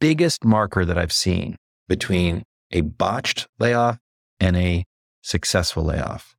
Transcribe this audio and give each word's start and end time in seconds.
biggest 0.00 0.44
marker 0.44 0.84
that 0.84 0.98
I've 0.98 1.12
seen 1.12 1.56
between 1.88 2.44
a 2.70 2.82
botched 2.82 3.46
layoff 3.58 3.98
and 4.40 4.56
a 4.56 4.84
successful 5.22 5.84
layoff 5.84 6.36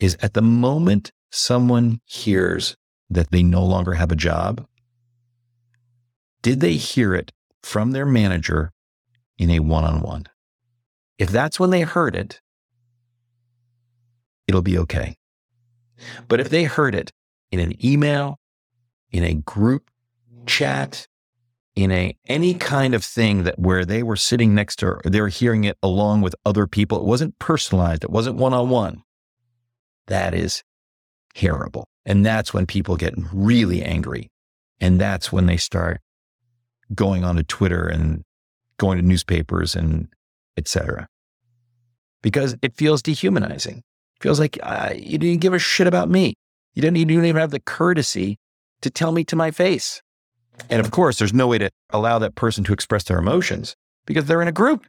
is 0.00 0.16
at 0.22 0.34
the 0.34 0.42
moment 0.42 1.10
someone 1.30 2.00
hears 2.04 2.76
that 3.10 3.30
they 3.30 3.42
no 3.42 3.64
longer 3.64 3.94
have 3.94 4.12
a 4.12 4.16
job, 4.16 4.66
did 6.42 6.60
they 6.60 6.74
hear 6.74 7.14
it 7.14 7.32
from 7.62 7.92
their 7.92 8.06
manager 8.06 8.72
in 9.38 9.50
a 9.50 9.60
one 9.60 9.84
on 9.84 10.00
one? 10.00 10.24
If 11.18 11.30
that's 11.30 11.58
when 11.58 11.70
they 11.70 11.82
heard 11.82 12.14
it, 12.14 12.40
it'll 14.46 14.62
be 14.62 14.78
okay. 14.78 15.16
But 16.28 16.40
if 16.40 16.50
they 16.50 16.64
heard 16.64 16.94
it 16.94 17.10
in 17.50 17.58
an 17.60 17.84
email, 17.84 18.38
in 19.10 19.24
a 19.24 19.34
group 19.34 19.90
chat, 20.46 21.06
in 21.76 21.92
a 21.92 22.16
any 22.26 22.54
kind 22.54 22.94
of 22.94 23.04
thing 23.04 23.44
that 23.44 23.58
where 23.58 23.84
they 23.84 24.02
were 24.02 24.16
sitting 24.16 24.54
next 24.54 24.76
to 24.76 24.86
her, 24.86 25.00
they 25.04 25.20
were 25.20 25.28
hearing 25.28 25.64
it 25.64 25.76
along 25.82 26.22
with 26.22 26.34
other 26.44 26.66
people, 26.66 26.98
it 26.98 27.04
wasn't 27.04 27.38
personalized, 27.38 28.02
it 28.02 28.10
wasn't 28.10 28.36
one 28.36 28.54
on 28.54 28.70
one. 28.70 29.02
That 30.06 30.34
is 30.34 30.64
terrible. 31.34 31.86
And 32.06 32.24
that's 32.24 32.54
when 32.54 32.66
people 32.66 32.96
get 32.96 33.14
really 33.32 33.82
angry. 33.82 34.30
And 34.80 35.00
that's 35.00 35.30
when 35.30 35.46
they 35.46 35.56
start 35.58 36.00
going 36.94 37.24
onto 37.24 37.42
Twitter 37.42 37.86
and 37.86 38.22
going 38.78 38.98
to 38.98 39.04
newspapers 39.04 39.76
and 39.76 40.08
etc. 40.56 41.08
Because 42.22 42.56
it 42.62 42.74
feels 42.74 43.02
dehumanizing. 43.02 43.78
It 43.78 44.22
feels 44.22 44.40
like 44.40 44.58
uh, 44.62 44.94
you 44.96 45.18
didn't 45.18 45.40
give 45.40 45.52
a 45.52 45.58
shit 45.58 45.86
about 45.86 46.08
me. 46.08 46.34
You 46.74 46.82
didn't, 46.82 46.96
you 46.96 47.04
didn't 47.04 47.24
even 47.24 47.40
have 47.40 47.50
the 47.50 47.60
courtesy 47.60 48.38
to 48.80 48.90
tell 48.90 49.12
me 49.12 49.24
to 49.24 49.36
my 49.36 49.50
face. 49.50 50.00
And 50.70 50.80
of 50.80 50.90
course, 50.90 51.18
there's 51.18 51.34
no 51.34 51.46
way 51.46 51.58
to 51.58 51.70
allow 51.90 52.18
that 52.18 52.34
person 52.34 52.64
to 52.64 52.72
express 52.72 53.04
their 53.04 53.18
emotions 53.18 53.76
because 54.06 54.26
they're 54.26 54.42
in 54.42 54.48
a 54.48 54.52
group. 54.52 54.86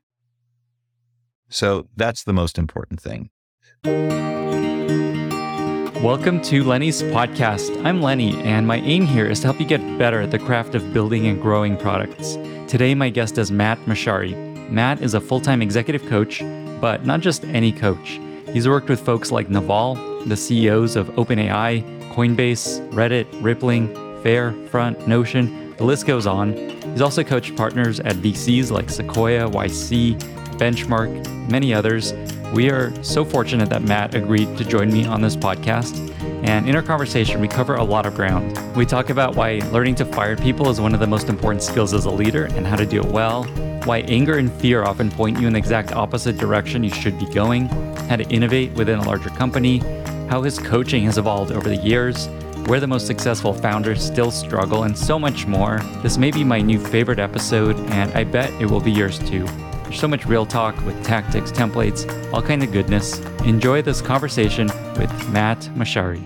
So 1.50 1.88
that's 1.96 2.24
the 2.24 2.34
most 2.34 2.58
important 2.58 3.00
thing. 3.00 3.30
Welcome 6.04 6.42
to 6.44 6.64
Lenny's 6.64 7.02
podcast. 7.02 7.84
I'm 7.84 8.02
Lenny, 8.02 8.40
and 8.42 8.68
my 8.68 8.78
aim 8.78 9.06
here 9.06 9.26
is 9.26 9.40
to 9.40 9.48
help 9.48 9.60
you 9.60 9.66
get 9.66 9.82
better 9.98 10.22
at 10.22 10.32
the 10.32 10.40
craft 10.40 10.76
of 10.76 10.94
building 10.94 11.26
and 11.26 11.42
growing 11.42 11.76
products. 11.76 12.36
Today, 12.68 12.94
my 12.94 13.10
guest 13.10 13.38
is 13.38 13.52
Matt 13.52 13.80
Mochary. 13.88 14.36
Matt 14.70 15.02
is 15.02 15.14
a 15.14 15.22
full 15.22 15.40
time 15.40 15.62
executive 15.62 16.06
coach, 16.08 16.42
but 16.80 17.06
not 17.06 17.22
just 17.22 17.46
any 17.46 17.72
coach. 17.72 18.20
He's 18.54 18.68
worked 18.68 18.90
with 18.90 19.00
folks 19.00 19.32
like 19.32 19.50
Naval, 19.50 19.96
the 20.26 20.38
CEOs 20.38 20.96
of 20.96 21.08
OpenAI, 21.12 21.84
Coinbase, 22.14 22.88
Reddit, 22.92 23.28
Rippling, 23.42 23.94
Fair, 24.28 24.52
Front, 24.68 25.08
Notion, 25.08 25.74
the 25.78 25.86
list 25.86 26.06
goes 26.06 26.28
on. 26.28 26.52
He's 26.92 27.00
also 27.00 27.24
coached 27.24 27.56
partners 27.56 28.02
at 28.02 28.18
VCs 28.18 28.72
like 28.72 28.90
Sequoia, 28.90 29.50
YC, 29.50 30.20
Benchmark, 30.58 31.50
many 31.50 31.74
others. 31.74 32.12
We 32.54 32.70
are 32.70 32.92
so 33.02 33.24
fortunate 33.24 33.70
that 33.70 33.84
Matt 33.84 34.16
agreed 34.16 34.58
to 34.58 34.66
join 34.66 34.92
me 34.92 35.06
on 35.06 35.22
this 35.22 35.38
podcast. 35.38 35.96
And 36.44 36.68
in 36.68 36.76
our 36.76 36.82
conversation, 36.82 37.40
we 37.40 37.48
cover 37.48 37.76
a 37.76 37.84
lot 37.86 38.06
of 38.06 38.16
ground. 38.16 38.60
We 38.76 38.86
talk 38.86 39.10
about 39.12 39.38
why 39.38 39.62
learning 39.72 39.96
to 39.96 40.06
fire 40.06 40.36
people 40.36 40.70
is 40.70 40.82
one 40.82 40.94
of 40.94 41.00
the 41.00 41.08
most 41.08 41.30
important 41.30 41.64
skills 41.64 41.94
as 41.94 42.04
a 42.04 42.12
leader 42.12 42.48
and 42.48 42.68
how 42.68 42.76
to 42.76 42.86
do 42.86 43.00
it 43.00 43.06
well, 43.06 43.46
why 43.86 44.00
anger 44.10 44.40
and 44.40 44.52
fear 44.52 44.84
often 44.84 45.10
point 45.10 45.40
you 45.40 45.48
in 45.48 45.54
the 45.54 45.60
exact 45.60 45.94
opposite 45.94 46.38
direction 46.38 46.84
you 46.84 46.90
should 46.90 47.18
be 47.18 47.28
going, 47.28 47.70
how 48.10 48.18
to 48.18 48.28
innovate 48.28 48.74
within 48.74 49.00
a 49.00 49.04
larger 49.04 49.30
company, 49.30 49.78
how 50.28 50.42
his 50.42 50.60
coaching 50.60 51.06
has 51.06 51.18
evolved 51.18 51.54
over 51.54 51.70
the 51.70 51.78
years, 51.78 52.28
where 52.68 52.82
the 52.82 52.88
most 52.88 53.08
successful 53.08 53.54
founders 53.54 54.06
still 54.06 54.30
struggle, 54.30 54.84
and 54.84 54.98
so 54.98 55.18
much 55.18 55.48
more. 55.48 55.80
This 56.04 56.18
may 56.18 56.32
be 56.32 56.44
my 56.44 56.60
new 56.60 56.80
favorite 56.80 57.18
episode, 57.18 57.78
and 57.92 58.12
I 58.12 58.26
bet 58.26 58.52
it 58.62 58.70
will 58.70 58.82
be 58.82 58.92
yours 58.92 59.20
too. 59.20 59.46
There's 59.84 60.02
so 60.02 60.08
much 60.10 60.26
real 60.26 60.46
talk 60.46 60.76
with 60.86 61.02
tactics, 61.02 61.50
templates, 61.50 62.06
all 62.34 62.42
kind 62.42 62.62
of 62.62 62.74
goodness. 62.74 63.20
Enjoy 63.46 63.82
this 63.82 64.02
conversation 64.02 64.68
with 64.98 65.30
Matt 65.30 65.60
Mochary. 65.76 66.22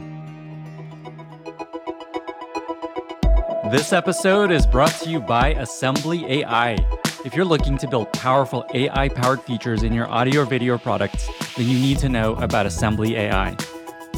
This 3.72 3.94
episode 3.94 4.50
is 4.50 4.66
brought 4.66 4.96
to 5.01 5.09
you 5.12 5.19
by 5.19 5.50
Assembly 5.50 6.25
AI. 6.25 6.75
If 7.24 7.35
you're 7.35 7.46
looking 7.46 7.78
to 7.78 7.88
build 7.88 8.12
powerful 8.13 8.66
AI 8.74 9.09
powered 9.09 9.44
features 9.44 9.84
in 9.84 9.94
your 9.94 10.09
audio 10.09 10.41
or 10.41 10.46
video 10.46 10.80
products, 10.80 11.30
then 11.56 11.69
you 11.69 11.78
need 11.78 12.00
to 12.00 12.09
know 12.09 12.34
about 12.38 12.66
Assembly 12.66 13.16
AI. 13.16 13.56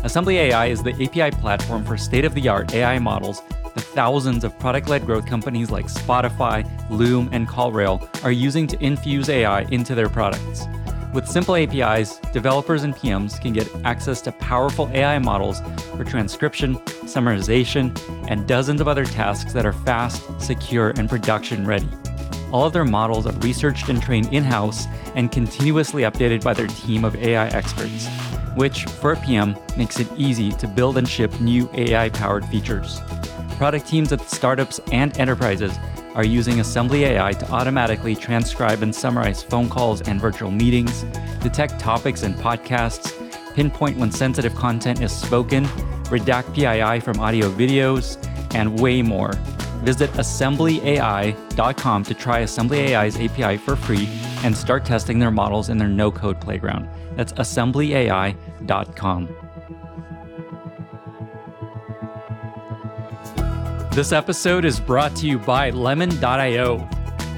Assembly 0.03 0.37
AI 0.37 0.65
is 0.65 0.83
the 0.83 0.91
API 0.91 1.31
platform 1.37 1.85
for 1.85 1.95
state 1.95 2.25
of 2.25 2.33
the 2.33 2.49
art 2.49 2.73
AI 2.73 2.99
models 2.99 3.41
that 3.73 3.85
thousands 3.95 4.43
of 4.43 4.59
product 4.59 4.89
led 4.89 5.05
growth 5.05 5.25
companies 5.25 5.71
like 5.71 5.85
Spotify, 5.85 6.69
Loom, 6.89 7.29
and 7.31 7.47
CallRail 7.47 8.23
are 8.25 8.31
using 8.31 8.67
to 8.67 8.83
infuse 8.83 9.29
AI 9.29 9.61
into 9.71 9.95
their 9.95 10.09
products. 10.09 10.65
With 11.13 11.25
simple 11.25 11.55
APIs, 11.55 12.17
developers 12.33 12.83
and 12.83 12.93
PMs 12.93 13.39
can 13.39 13.53
get 13.53 13.73
access 13.85 14.19
to 14.23 14.33
powerful 14.33 14.89
AI 14.93 15.19
models 15.19 15.61
for 15.95 16.03
transcription, 16.03 16.75
summarization, 17.05 17.97
and 18.27 18.45
dozens 18.45 18.81
of 18.81 18.89
other 18.89 19.05
tasks 19.05 19.53
that 19.53 19.65
are 19.65 19.71
fast, 19.71 20.21
secure, 20.41 20.89
and 20.97 21.09
production 21.09 21.65
ready. 21.65 21.87
All 22.53 22.65
of 22.65 22.71
their 22.71 22.85
models 22.85 23.25
are 23.25 23.33
researched 23.39 23.89
and 23.89 24.01
trained 24.01 24.31
in 24.33 24.45
house 24.45 24.85
and 25.15 25.29
continuously 25.29 26.03
updated 26.03 26.41
by 26.41 26.53
their 26.53 26.67
team 26.67 27.03
of 27.03 27.15
AI 27.17 27.47
experts 27.47 28.07
which 28.55 28.85
for 28.85 29.15
PM 29.15 29.55
makes 29.77 29.99
it 29.99 30.07
easy 30.17 30.51
to 30.51 30.67
build 30.67 30.97
and 30.97 31.07
ship 31.07 31.39
new 31.39 31.69
AI 31.73 32.09
powered 32.09 32.45
features. 32.45 33.01
Product 33.57 33.87
teams 33.87 34.11
at 34.11 34.21
startups 34.21 34.79
and 34.91 35.17
enterprises 35.17 35.73
are 36.15 36.25
using 36.25 36.59
Assembly 36.59 37.05
AI 37.05 37.31
to 37.31 37.51
automatically 37.51 38.15
transcribe 38.15 38.83
and 38.83 38.93
summarize 38.93 39.41
phone 39.41 39.69
calls 39.69 40.01
and 40.01 40.21
virtual 40.21 40.51
meetings, 40.51 41.03
detect 41.41 41.79
topics 41.79 42.23
in 42.23 42.33
podcasts, 42.35 43.11
pinpoint 43.55 43.97
when 43.97 44.11
sensitive 44.11 44.53
content 44.55 45.01
is 45.01 45.11
spoken, 45.11 45.65
redact 46.05 46.53
PII 46.53 46.99
from 46.99 47.19
audio 47.19 47.49
videos, 47.51 48.17
and 48.53 48.79
way 48.79 49.01
more. 49.01 49.31
Visit 49.83 50.09
assemblyai.com 50.13 52.03
to 52.05 52.13
try 52.13 52.39
Assembly 52.39 52.95
AI's 52.95 53.19
API 53.19 53.57
for 53.57 53.75
free 53.75 54.07
and 54.43 54.55
start 54.55 54.85
testing 54.85 55.19
their 55.19 55.29
models 55.29 55.67
in 55.67 55.77
their 55.77 55.89
no 55.89 56.09
code 56.09 56.39
playground. 56.39 56.87
That's 57.17 57.33
assemblyai.com. 57.33 59.27
This 63.91 64.13
episode 64.13 64.63
is 64.63 64.79
brought 64.79 65.15
to 65.17 65.27
you 65.27 65.37
by 65.37 65.69
lemon.io. 65.69 66.89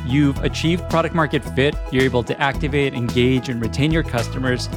You've 0.06 0.38
achieved 0.44 0.88
product 0.88 1.16
market 1.16 1.44
fit, 1.44 1.76
you're 1.92 2.04
able 2.04 2.24
to 2.24 2.40
activate, 2.40 2.94
engage, 2.94 3.50
and 3.50 3.60
retain 3.60 3.92
your 3.92 4.04
customers, 4.04 4.70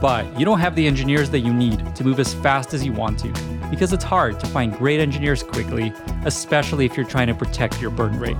but 0.00 0.24
you 0.38 0.44
don't 0.44 0.60
have 0.60 0.76
the 0.76 0.86
engineers 0.86 1.28
that 1.30 1.40
you 1.40 1.52
need 1.52 1.96
to 1.96 2.04
move 2.04 2.20
as 2.20 2.32
fast 2.34 2.72
as 2.72 2.84
you 2.84 2.92
want 2.92 3.18
to 3.18 3.55
because 3.70 3.92
it's 3.92 4.04
hard 4.04 4.38
to 4.40 4.46
find 4.46 4.76
great 4.76 5.00
engineers 5.00 5.42
quickly, 5.42 5.92
especially 6.24 6.84
if 6.86 6.96
you're 6.96 7.06
trying 7.06 7.26
to 7.26 7.34
protect 7.34 7.80
your 7.80 7.90
burn 7.90 8.18
rate. 8.18 8.36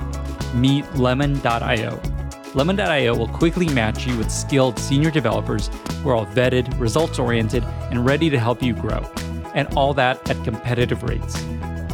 Meet 0.55 0.85
lemon.io. 0.95 2.01
Lemon.io 2.55 3.15
will 3.15 3.29
quickly 3.29 3.69
match 3.69 4.07
you 4.07 4.17
with 4.17 4.31
skilled 4.31 4.79
senior 4.79 5.11
developers 5.11 5.69
who 6.03 6.11
are 6.11 6.15
all 6.15 6.27
vetted, 6.27 6.79
results 6.81 7.19
oriented, 7.19 7.63
and 7.91 8.07
ready 8.07 8.31
to 8.31 8.39
help 8.39 8.63
you 8.63 8.73
grow. 8.73 9.01
And 9.55 9.69
all 9.77 9.93
that 9.95 10.29
at 10.31 10.43
competitive 10.45 11.03
rates. 11.03 11.45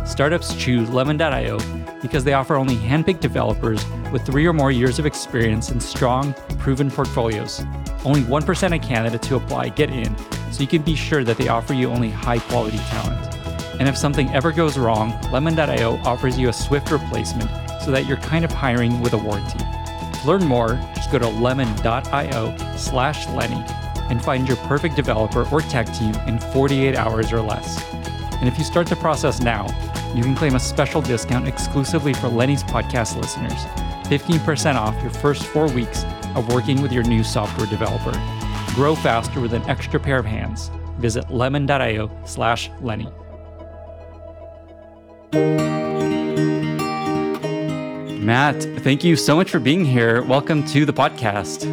Startups 0.05 0.55
choose 0.55 0.89
Lemon.io 0.91 1.59
because 2.03 2.25
they 2.25 2.35
offer 2.35 2.57
only 2.57 2.77
handpicked 2.77 3.21
developers 3.21 3.85
with 4.11 4.27
three 4.27 4.47
or 4.47 4.53
more 4.53 4.71
years 4.71 4.99
of 4.99 5.07
experience 5.07 5.71
and 5.71 5.83
strong, 5.83 6.35
proven 6.59 6.91
portfolios. 6.91 7.65
Only 8.05 8.21
1% 8.23 8.77
of 8.77 8.83
candidates 8.83 9.27
who 9.29 9.37
apply 9.37 9.71
get 9.71 9.91
in, 9.91 10.15
so 10.53 10.61
you 10.61 10.67
can 10.67 10.83
be 10.83 10.95
sure 10.95 11.25
that 11.25 11.39
they 11.39 11.49
offer 11.49 11.75
you 11.75 11.89
only 11.89 12.11
high 12.11 12.39
quality 12.39 12.79
talent. 12.79 13.35
And 13.81 13.89
if 13.89 13.97
something 13.97 14.31
ever 14.31 14.53
goes 14.53 14.79
wrong, 14.79 15.19
Lemon.io 15.33 15.97
offers 16.05 16.39
you 16.39 16.49
a 16.49 16.53
swift 16.53 16.91
replacement 16.91 17.51
so 17.83 17.91
that 17.91 18.07
you're 18.07 18.19
kind 18.19 18.45
of 18.45 18.53
hiring 18.53 19.01
with 19.01 19.13
a 19.15 19.19
warranty. 19.19 19.59
To 19.59 20.27
learn 20.27 20.45
more, 20.45 20.75
just 20.95 21.11
go 21.11 21.19
to 21.19 21.29
lemon.io 21.29 22.57
slash 22.77 23.27
Lenny 23.29 23.65
and 24.11 24.23
find 24.23 24.47
your 24.47 24.59
perfect 24.59 24.95
developer 24.95 25.49
or 25.51 25.63
tech 25.63 25.93
team 25.95 26.15
in 26.27 26.39
48 26.39 26.95
hours 26.95 27.33
or 27.33 27.41
less. 27.41 27.83
And 28.35 28.49
if 28.49 28.59
you 28.59 28.65
start 28.65 28.87
the 28.87 28.97
process 28.97 29.41
now, 29.41 29.67
you 30.15 30.23
can 30.23 30.35
claim 30.35 30.55
a 30.55 30.61
special 30.61 31.01
discount 31.01 31.49
exclusively 31.49 32.13
for 32.13 32.29
Lenny's 32.29 32.63
podcast 32.63 33.17
listeners 33.17 33.65
15% 34.05 34.75
off 34.75 35.01
your 35.01 35.11
first 35.11 35.45
four 35.45 35.69
weeks 35.69 36.05
of 36.35 36.53
working 36.53 36.83
with 36.83 36.93
your 36.93 37.03
new 37.03 37.25
software 37.25 37.67
developer. 37.67 38.13
Grow 38.75 38.95
faster 38.95 39.39
with 39.39 39.53
an 39.53 39.63
extra 39.69 40.01
pair 40.01 40.19
of 40.19 40.25
hands. 40.25 40.71
Visit 40.99 41.31
lemon.io 41.31 42.11
slash 42.25 42.71
Lenny. 42.81 43.07
Matt, 48.19 48.63
thank 48.81 49.05
you 49.05 49.15
so 49.15 49.37
much 49.37 49.51
for 49.51 49.59
being 49.59 49.85
here. 49.85 50.23
Welcome 50.23 50.65
to 50.69 50.87
the 50.87 50.93
podcast. 50.93 51.67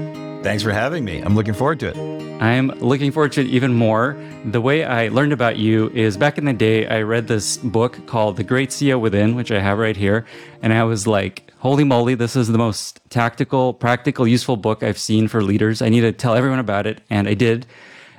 Thanks 0.43 0.61
for 0.61 0.71
having 0.71 1.05
me. 1.05 1.21
I'm 1.21 1.35
looking 1.35 1.53
forward 1.53 1.79
to 1.81 1.87
it. 1.87 2.41
I'm 2.41 2.67
looking 2.79 3.13
forward 3.13 3.31
to 3.33 3.41
it 3.41 3.47
even 3.47 3.73
more. 3.73 4.17
The 4.43 4.59
way 4.59 4.83
I 4.83 5.07
learned 5.07 5.31
about 5.31 5.57
you 5.57 5.89
is 5.91 6.17
back 6.17 6.37
in 6.37 6.43
the 6.43 6.53
day, 6.53 6.85
I 6.85 7.03
read 7.03 7.27
this 7.27 7.57
book 7.57 8.05
called 8.07 8.35
The 8.35 8.43
Great 8.43 8.71
CEO 8.71 8.99
Within, 8.99 9.35
which 9.35 9.51
I 9.51 9.59
have 9.61 9.77
right 9.77 9.95
here. 9.95 10.25
And 10.61 10.73
I 10.73 10.83
was 10.83 11.07
like 11.07 11.48
holy 11.59 11.83
moly, 11.83 12.15
this 12.15 12.35
is 12.35 12.47
the 12.47 12.57
most 12.57 12.99
tactical, 13.09 13.73
practical, 13.73 14.27
useful 14.27 14.57
book 14.57 14.81
I've 14.81 14.97
seen 14.97 15.27
for 15.27 15.43
leaders. 15.43 15.81
I 15.81 15.89
need 15.89 16.01
to 16.01 16.11
tell 16.11 16.35
everyone 16.35 16.59
about 16.59 16.87
it. 16.87 17.01
And 17.09 17.27
I 17.27 17.33
did. 17.33 17.65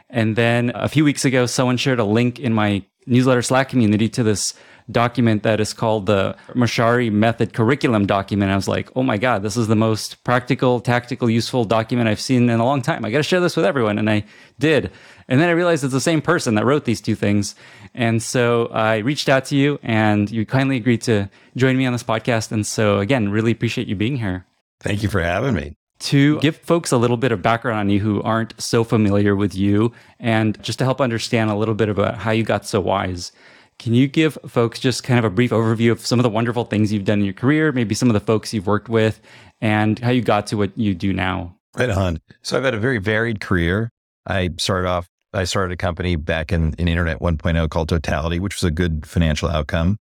And 0.09 0.37
then 0.37 0.73
a 0.75 0.89
few 0.89 1.05
weeks 1.05 1.25
ago, 1.25 1.47
someone 1.47 1.77
shared 1.77 1.99
a 1.99 2.05
link 2.05 2.39
in 2.39 2.53
my 2.53 2.83
newsletter 3.07 3.43
Slack 3.43 3.69
community 3.69 4.09
to 4.11 4.23
this 4.23 4.55
document 4.91 5.43
that 5.45 5.61
is 5.61 5.73
called 5.73 6.07
the 6.07 6.37
Mochary 6.55 7.11
Method 7.11 7.53
Curriculum 7.53 8.07
document. 8.07 8.51
I 8.51 8.57
was 8.57 8.69
like, 8.69 8.91
oh 8.97 9.03
my 9.03 9.17
God, 9.17 9.43
this 9.43 9.57
is 9.57 9.69
the 9.69 9.77
most 9.77 10.23
practical, 10.25 10.81
tactical, 10.81 11.31
useful 11.31 11.65
document 11.65 12.09
I've 12.09 12.21
seen 12.21 12.51
in 12.51 12.61
a 12.61 12.65
long 12.65 12.83
time. 12.83 13.05
I 13.05 13.11
got 13.11 13.19
to 13.19 13.23
share 13.23 13.41
this 13.41 13.57
with 13.57 13.65
everyone. 13.65 13.99
And 13.99 14.11
I 14.11 14.25
did. 14.59 14.91
And 15.29 15.41
then 15.41 15.49
I 15.49 15.53
realized 15.53 15.85
it's 15.85 15.93
the 15.93 16.01
same 16.01 16.21
person 16.21 16.57
that 16.57 16.65
wrote 16.65 16.85
these 16.85 17.01
two 17.01 17.15
things. 17.15 17.55
And 17.95 18.23
so 18.23 18.67
I 18.67 18.99
reached 18.99 19.29
out 19.29 19.45
to 19.47 19.57
you 19.57 19.79
and 19.83 20.31
you 20.31 20.47
kindly 20.47 20.77
agreed 20.77 21.03
to 21.03 21.29
join 21.57 21.77
me 21.77 21.87
on 21.87 21.93
this 21.93 22.03
podcast. 22.03 22.53
And 22.53 22.67
so 22.67 22.99
again, 22.99 23.31
really 23.31 23.53
appreciate 23.53 23.89
you 23.89 23.97
being 23.97 24.17
here. 24.17 24.47
Thank 24.81 25.03
you 25.03 25.09
for 25.09 25.21
having 25.21 25.55
me 25.55 25.75
to 26.01 26.41
give 26.41 26.57
folks 26.57 26.93
a 26.93 26.97
little 26.97 27.19
bit 27.19 27.31
of 27.31 27.43
background 27.43 27.79
on 27.79 27.91
you 27.91 28.01
who 28.01 28.23
aren't 28.23 28.59
so 28.61 28.85
familiar 28.85 29.37
with 29.37 29.55
you 29.55 29.93
and 30.19 30.61
just 30.63 30.79
to 30.79 30.85
help 30.85 31.01
understand 31.01 31.51
a 31.51 31.55
little 31.55 31.75
bit 31.75 31.89
about 31.89 32.17
how 32.17 32.31
you 32.31 32.43
got 32.43 32.65
so 32.65 32.81
wise. 32.81 33.33
Can 33.79 33.95
you 33.95 34.09
give 34.09 34.37
folks 34.47 34.79
just 34.79 35.05
kind 35.05 35.19
of 35.19 35.25
a 35.25 35.31
brief 35.31 35.51
overview 35.51 35.91
of 35.91 36.05
some 36.05 36.19
of 36.19 36.23
the 36.23 36.31
wonderful 36.31 36.65
things 36.65 36.93
you've 36.93 37.05
done 37.05 37.21
in 37.21 37.25
your 37.25 37.35
career, 37.35 37.73
maybe 37.73 37.95
some 37.95 38.09
of 38.09 38.15
the 38.15 38.21
folks 38.21 38.53
you've 38.53 38.67
worked 38.67 38.89
with, 38.89 39.21
and 39.61 39.99
how 39.99 40.11
you 40.11 40.21
got 40.21 40.47
to 40.49 40.57
what 40.57 40.77
you 40.77 40.95
do 40.95 41.13
now? 41.13 41.57
Right 41.77 41.89
on. 41.89 42.21
So 42.43 42.57
I've 42.57 42.65
had 42.65 42.75
a 42.75 42.79
very 42.79 42.99
varied 42.99 43.41
career. 43.41 43.91
I 44.27 44.51
started 44.59 44.89
off, 44.89 45.07
I 45.33 45.45
started 45.45 45.73
a 45.73 45.77
company 45.77 46.17
back 46.17 46.53
in, 46.53 46.75
in 46.75 46.89
Internet 46.89 47.21
1.0 47.21 47.71
called 47.71 47.89
Totality, 47.89 48.41
which 48.41 48.57
was 48.57 48.65
a 48.65 48.71
good 48.71 49.07
financial 49.07 49.49
outcome. 49.49 49.97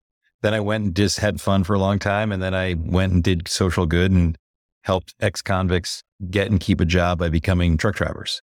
Then 0.42 0.54
I 0.54 0.60
went 0.60 0.84
and 0.84 0.96
just 0.96 1.20
had 1.20 1.42
fun 1.42 1.64
for 1.64 1.74
a 1.74 1.80
long 1.80 1.98
time. 1.98 2.32
And 2.32 2.42
then 2.42 2.54
I 2.54 2.76
went 2.78 3.14
and 3.14 3.24
did 3.24 3.48
social 3.48 3.86
good 3.88 4.12
and 4.12 4.38
helped 4.84 5.16
ex 5.20 5.42
convicts 5.42 6.04
get 6.30 6.52
and 6.52 6.60
keep 6.60 6.80
a 6.80 6.86
job 6.86 7.18
by 7.18 7.30
becoming 7.30 7.78
truck 7.78 7.96
drivers. 7.96 8.42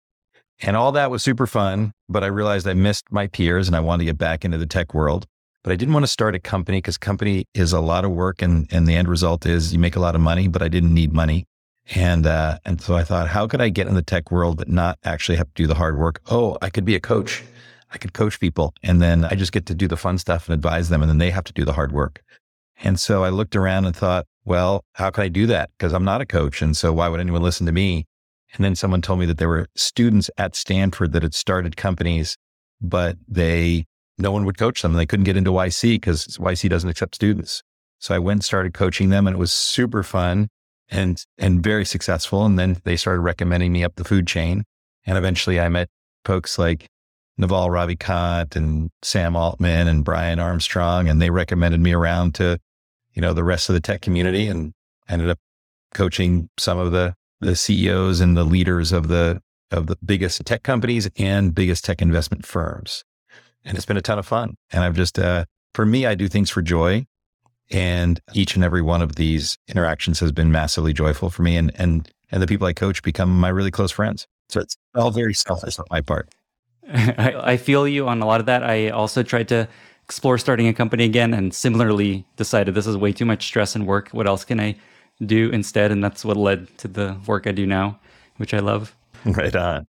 And 0.62 0.77
all 0.77 0.93
that 0.93 1.11
was 1.11 1.23
super 1.23 1.47
fun, 1.47 1.93
but 2.09 2.25
I 2.25 2.29
realized 2.29 2.67
I 2.67 2.75
missed 2.75 3.05
my 3.11 3.26
peers 3.26 3.67
and 3.67 3.76
I 3.76 3.81
wanted 3.81 4.00
to 4.00 4.05
get 4.06 4.19
back 4.19 4.44
into 4.44 4.59
the 4.59 4.67
tech 4.67 4.94
world. 4.94 5.26
But 5.62 5.73
I 5.73 5.76
didn't 5.76 5.93
want 5.93 6.05
to 6.05 6.09
start 6.11 6.35
a 6.35 6.38
company 6.38 6.79
because 6.79 6.97
company 6.97 7.44
is 7.55 7.73
a 7.75 7.81
lot 7.81 8.06
of 8.06 8.12
work 8.12 8.41
and, 8.41 8.67
and 8.73 8.87
the 8.87 8.94
end 8.94 9.09
result 9.09 9.44
is 9.44 9.73
you 9.73 9.79
make 9.79 9.97
a 9.97 10.00
lot 10.00 10.15
of 10.15 10.21
money, 10.23 10.49
but 10.49 10.62
I 10.62 10.69
didn't 10.69 10.94
need 10.94 11.12
money. 11.12 11.47
And 11.94 12.26
uh, 12.26 12.58
and 12.64 12.81
so 12.81 12.94
I 12.94 13.04
thought, 13.04 13.28
how 13.28 13.46
could 13.46 13.60
I 13.60 13.69
get 13.69 13.88
in 13.88 13.94
the 13.94 14.02
tech 14.02 14.31
world 14.31 14.58
but 14.58 14.69
not 14.69 14.98
actually 15.04 15.37
have 15.37 15.48
to 15.48 15.62
do 15.62 15.66
the 15.66 15.75
hard 15.75 15.98
work? 15.98 16.20
Oh, 16.31 16.56
I 16.62 16.70
could 16.70 16.84
be 16.84 16.94
a 16.94 17.00
coach. 17.00 17.42
I 17.92 17.98
could 17.98 18.12
coach 18.12 18.38
people 18.38 18.72
and 18.82 19.02
then 19.02 19.25
I 19.25 19.34
just 19.34 19.52
get 19.52 19.66
to 19.66 19.75
do 19.75 19.88
the 19.88 19.96
fun 19.96 20.19
stuff 20.19 20.48
and 20.48 20.54
advise 20.54 20.88
them 20.88 21.02
and 21.02 21.10
then 21.10 21.19
they 21.19 21.31
have 21.31 21.44
to 21.44 21.52
do 21.52 21.64
the 21.64 21.72
hard 21.72 21.90
work. 21.90 22.22
And 22.82 22.98
so 23.00 23.25
I 23.25 23.31
looked 23.31 23.56
around 23.56 23.84
and 23.84 23.94
thought, 23.94 24.26
well, 24.44 24.84
how 24.92 25.10
can 25.10 25.25
I 25.25 25.28
do 25.28 25.46
that? 25.46 25.70
Because 25.76 25.92
I'm 25.92 26.04
not 26.04 26.20
a 26.20 26.26
coach. 26.26 26.62
And 26.62 26.76
so 26.76 26.92
why 26.92 27.08
would 27.08 27.20
anyone 27.20 27.42
listen 27.42 27.66
to 27.66 27.72
me? 27.72 28.06
And 28.54 28.64
then 28.64 28.76
someone 28.76 29.02
told 29.02 29.19
me 29.19 29.26
that 29.26 29.38
there 29.38 29.48
were 29.48 29.66
students 29.76 30.31
at 30.38 30.56
Stanford 30.56 31.12
that 31.12 31.22
had 31.22 31.34
started 31.34 31.76
companies, 31.76 32.37
but 32.81 33.16
they, 33.28 33.87
no 34.19 34.32
one 34.32 34.44
would 34.44 34.58
coach 34.58 34.82
them. 34.82 34.92
They 34.92 35.06
couldn't 35.06 35.25
get 35.25 35.37
into 35.37 35.50
YC 35.50 35.94
because 35.94 36.38
YC 36.38 36.69
doesn't 36.70 36.88
accept 36.88 37.16
students. 37.16 37.62
So 37.98 38.14
I 38.14 38.19
went 38.19 38.38
and 38.38 38.44
started 38.44 38.72
coaching 38.72 39.10
them 39.10 39.26
and 39.26 39.34
it 39.34 39.38
was 39.38 39.52
super 39.52 40.02
fun 40.02 40.48
and, 40.90 41.25
and 41.38 41.62
very 41.62 41.84
successful. 41.84 42.44
And 42.44 42.58
then 42.58 42.76
they 42.84 42.96
started 42.96 43.20
recommending 43.20 43.72
me 43.72 43.84
up 43.84 43.94
the 43.96 44.04
food 44.04 44.26
chain. 44.26 44.64
And 45.06 45.16
eventually 45.16 45.60
I 45.60 45.69
met 45.69 45.88
folks 46.25 46.58
like 46.58 46.88
Naval 47.38 47.69
Ravikant 47.69 48.56
and 48.56 48.90
Sam 49.02 49.37
Altman 49.37 49.88
and 49.88 50.04
Brian 50.04 50.38
Armstrong, 50.38 51.08
and 51.08 51.22
they 51.22 51.31
recommended 51.31 51.81
me 51.81 51.92
around 51.92 52.34
to 52.34 52.58
you 53.14 53.22
know, 53.22 53.32
the 53.32 53.44
rest 53.44 53.69
of 53.69 53.75
the 53.75 53.81
tech 53.81 54.02
community 54.02 54.46
and 54.46 54.72
ended 55.08 55.28
up 55.28 55.38
coaching 55.94 56.48
some 56.58 56.78
of 56.78 56.92
the, 56.92 57.14
the 57.40 57.56
CEOs 57.56 58.20
and 58.20 58.37
the 58.37 58.44
leaders 58.44 58.92
of 58.92 59.08
the, 59.08 59.40
of 59.70 59.87
the 59.87 59.96
biggest 60.04 60.44
tech 60.44 60.62
companies 60.62 61.08
and 61.16 61.54
biggest 61.54 61.84
tech 61.84 62.00
investment 62.00 62.46
firms. 62.46 63.04
And 63.64 63.76
it's 63.76 63.87
been 63.87 63.96
a 63.96 64.02
ton 64.02 64.19
of 64.19 64.26
fun. 64.26 64.56
And 64.72 64.84
I've 64.84 64.94
just, 64.94 65.19
uh, 65.19 65.44
for 65.75 65.84
me, 65.84 66.06
I 66.06 66.14
do 66.14 66.28
things 66.28 66.50
for 66.50 66.62
joy. 66.62 67.06
And 67.70 68.20
each 68.32 68.55
and 68.56 68.64
every 68.64 68.82
one 68.82 69.02
of 69.02 69.17
these 69.17 69.56
interactions 69.69 70.19
has 70.20 70.32
been 70.32 70.50
massively 70.50 70.93
joyful 70.93 71.31
for 71.31 71.43
me. 71.43 71.56
And, 71.56 71.72
and, 71.76 72.08
and 72.32 72.43
the 72.43 72.46
people 72.46 72.67
I 72.67 72.72
coach 72.72 73.02
become 73.02 73.38
my 73.38 73.49
really 73.49 73.70
close 73.70 73.93
friends. 73.93 74.26
So 74.49 74.61
it's 74.61 74.76
all 74.94 75.11
very 75.11 75.34
selfish 75.34 75.78
on 75.78 75.84
my 75.90 76.00
part. 76.00 76.28
I, 76.93 77.52
I 77.52 77.56
feel 77.56 77.87
you 77.87 78.08
on 78.08 78.20
a 78.20 78.26
lot 78.26 78.40
of 78.40 78.46
that. 78.46 78.64
I 78.64 78.88
also 78.90 79.22
tried 79.22 79.49
to 79.49 79.69
explore 80.05 80.38
starting 80.38 80.67
a 80.67 80.75
company 80.75 81.05
again 81.05 81.32
and 81.32 81.55
similarly 81.55 82.26
decided 82.37 82.75
this 82.75 82.87
is 82.87 82.96
way 82.96 83.12
too 83.12 83.25
much 83.25 83.46
stress 83.46 83.76
and 83.76 83.87
work. 83.87 84.08
What 84.08 84.26
else 84.26 84.44
can 84.44 84.58
I 84.58 84.75
do 85.25 85.50
instead? 85.50 85.93
And 85.93 86.02
that's 86.02 86.25
what 86.25 86.37
led 86.37 86.76
to 86.78 86.88
the 86.88 87.16
work 87.26 87.46
I 87.46 87.52
do 87.52 87.64
now, 87.64 88.00
which 88.38 88.52
I 88.52 88.58
love. 88.58 88.96
Right 89.25 89.55
on. 89.55 89.87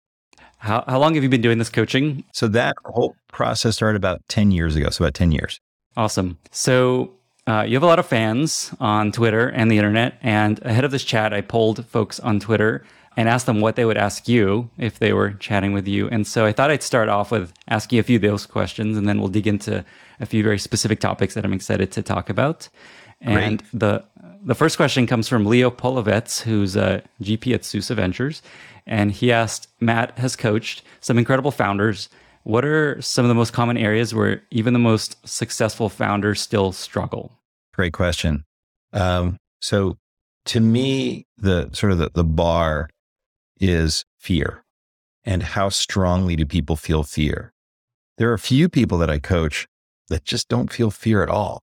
How, 0.60 0.84
how 0.88 1.00
long 1.00 1.16
have 1.16 1.24
you 1.24 1.30
been 1.30 1.42
doing 1.42 1.58
this 1.58 1.70
coaching? 1.70 2.24
So 2.34 2.48
that 2.48 2.76
whole 2.86 3.16
process 3.28 3.76
started 3.76 3.98
about 3.98 4.22
10 4.30 4.52
years 4.52 4.76
ago. 4.76 4.90
So 4.90 5.04
about 5.04 5.16
10 5.16 5.32
years. 5.32 5.60
Awesome. 5.98 6.38
So 6.52 7.12
uh, 7.48 7.64
you 7.68 7.76
have 7.76 7.84
a 7.84 7.88
lot 7.88 8.00
of 8.00 8.08
fans 8.08 8.74
on 8.80 9.12
Twitter 9.12 9.50
and 9.50 9.70
the 9.70 9.78
internet. 9.78 10.18
And 10.22 10.60
ahead 10.66 10.84
of 10.84 10.92
this 10.92 11.04
chat, 11.04 11.34
I 11.34 11.42
polled 11.42 11.86
folks 11.86 12.20
on 12.20 12.40
Twitter 12.40 12.84
and 13.18 13.30
asked 13.30 13.46
them 13.46 13.62
what 13.62 13.76
they 13.76 13.86
would 13.86 13.98
ask 13.98 14.28
you 14.28 14.70
if 14.78 15.00
they 15.00 15.14
were 15.14 15.32
chatting 15.34 15.72
with 15.72 15.88
you. 15.88 16.10
And 16.10 16.26
so 16.28 16.46
I 16.46 16.52
thought 16.52 16.72
I'd 16.72 16.84
start 16.84 17.08
off 17.08 17.32
with 17.32 17.54
asking 17.68 18.00
a 18.00 18.04
few 18.04 18.18
of 18.18 18.22
those 18.22 18.46
questions, 18.46 18.98
and 18.98 19.08
then 19.08 19.20
we'll 19.20 19.30
dig 19.30 19.48
into 19.48 19.86
a 20.20 20.26
few 20.26 20.44
very 20.44 20.60
specific 20.60 21.00
topics 21.00 21.34
that 21.36 21.46
I'm 21.46 21.54
excited 21.54 21.92
to 21.94 22.02
talk 22.02 22.30
about. 22.30 22.68
And 23.22 23.60
Great. 23.60 23.80
the 23.80 24.04
the 24.44 24.54
first 24.54 24.78
question 24.78 25.08
comes 25.08 25.28
from 25.28 25.46
Leo 25.46 25.72
Polovets, 25.72 26.42
who's 26.42 26.76
a 26.76 27.02
GP 27.20 27.56
at 27.56 27.66
Susa 27.66 27.96
Ventures, 27.96 28.44
and 28.86 29.12
he 29.12 29.32
asked, 29.32 29.70
"Matt 29.80 30.18
has 30.20 30.36
coached 30.36 30.84
some 31.00 31.18
incredible 31.18 31.52
founders. 31.52 32.10
What 32.46 32.64
are 32.64 33.02
some 33.02 33.26
of 33.26 33.30
the 33.30 33.36
most 33.36 33.54
common 33.54 33.76
areas 33.76 34.14
where 34.14 34.44
even 34.52 34.74
the 34.74 34.80
most 34.80 35.18
successful 35.28 35.90
founders 35.90 36.40
still 36.40 36.72
struggle?" 36.72 37.32
Great 37.74 37.94
question. 37.94 38.46
Um, 38.94 39.38
so, 39.62 39.98
to 40.46 40.60
me, 40.60 41.26
the 41.38 41.72
sort 41.74 41.92
of 41.92 41.98
the, 41.98 42.12
the 42.14 42.24
bar 42.24 42.88
is 43.60 44.06
fear, 44.20 44.64
and 45.24 45.42
how 45.42 45.70
strongly 45.70 46.36
do 46.36 46.46
people 46.46 46.76
feel 46.76 47.02
fear? 47.02 47.52
There 48.20 48.30
are 48.30 48.36
a 48.36 48.40
few 48.40 48.70
people 48.70 49.00
that 49.00 49.10
I 49.10 49.18
coach 49.18 49.68
that 50.10 50.24
just 50.24 50.48
don't 50.48 50.72
feel 50.72 50.92
fear 50.92 51.24
at 51.24 51.30
all. 51.30 51.64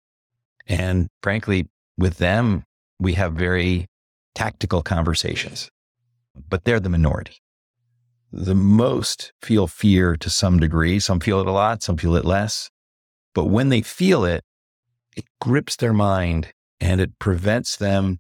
And 0.66 1.10
frankly, 1.22 1.68
with 1.98 2.20
them, 2.20 2.64
we 3.00 3.14
have 3.14 3.34
very 3.34 3.88
tactical 4.34 4.82
conversations, 4.82 5.70
but 6.48 6.64
they're 6.64 6.80
the 6.80 6.90
minority. 6.90 7.38
The 8.32 8.56
most 8.56 9.34
feel 9.42 9.68
fear 9.68 10.16
to 10.18 10.30
some 10.30 10.60
degree. 10.60 11.00
Some 11.00 11.20
feel 11.20 11.40
it 11.40 11.48
a 11.48 11.52
lot, 11.52 11.82
some 11.82 11.98
feel 11.98 12.16
it 12.16 12.26
less. 12.26 12.70
But 13.34 13.46
when 13.46 13.70
they 13.70 13.82
feel 13.82 14.24
it, 14.24 14.44
it 15.16 15.26
grips 15.42 15.76
their 15.76 15.94
mind 15.94 16.52
and 16.80 17.02
it 17.02 17.18
prevents 17.20 17.76
them 17.76 18.20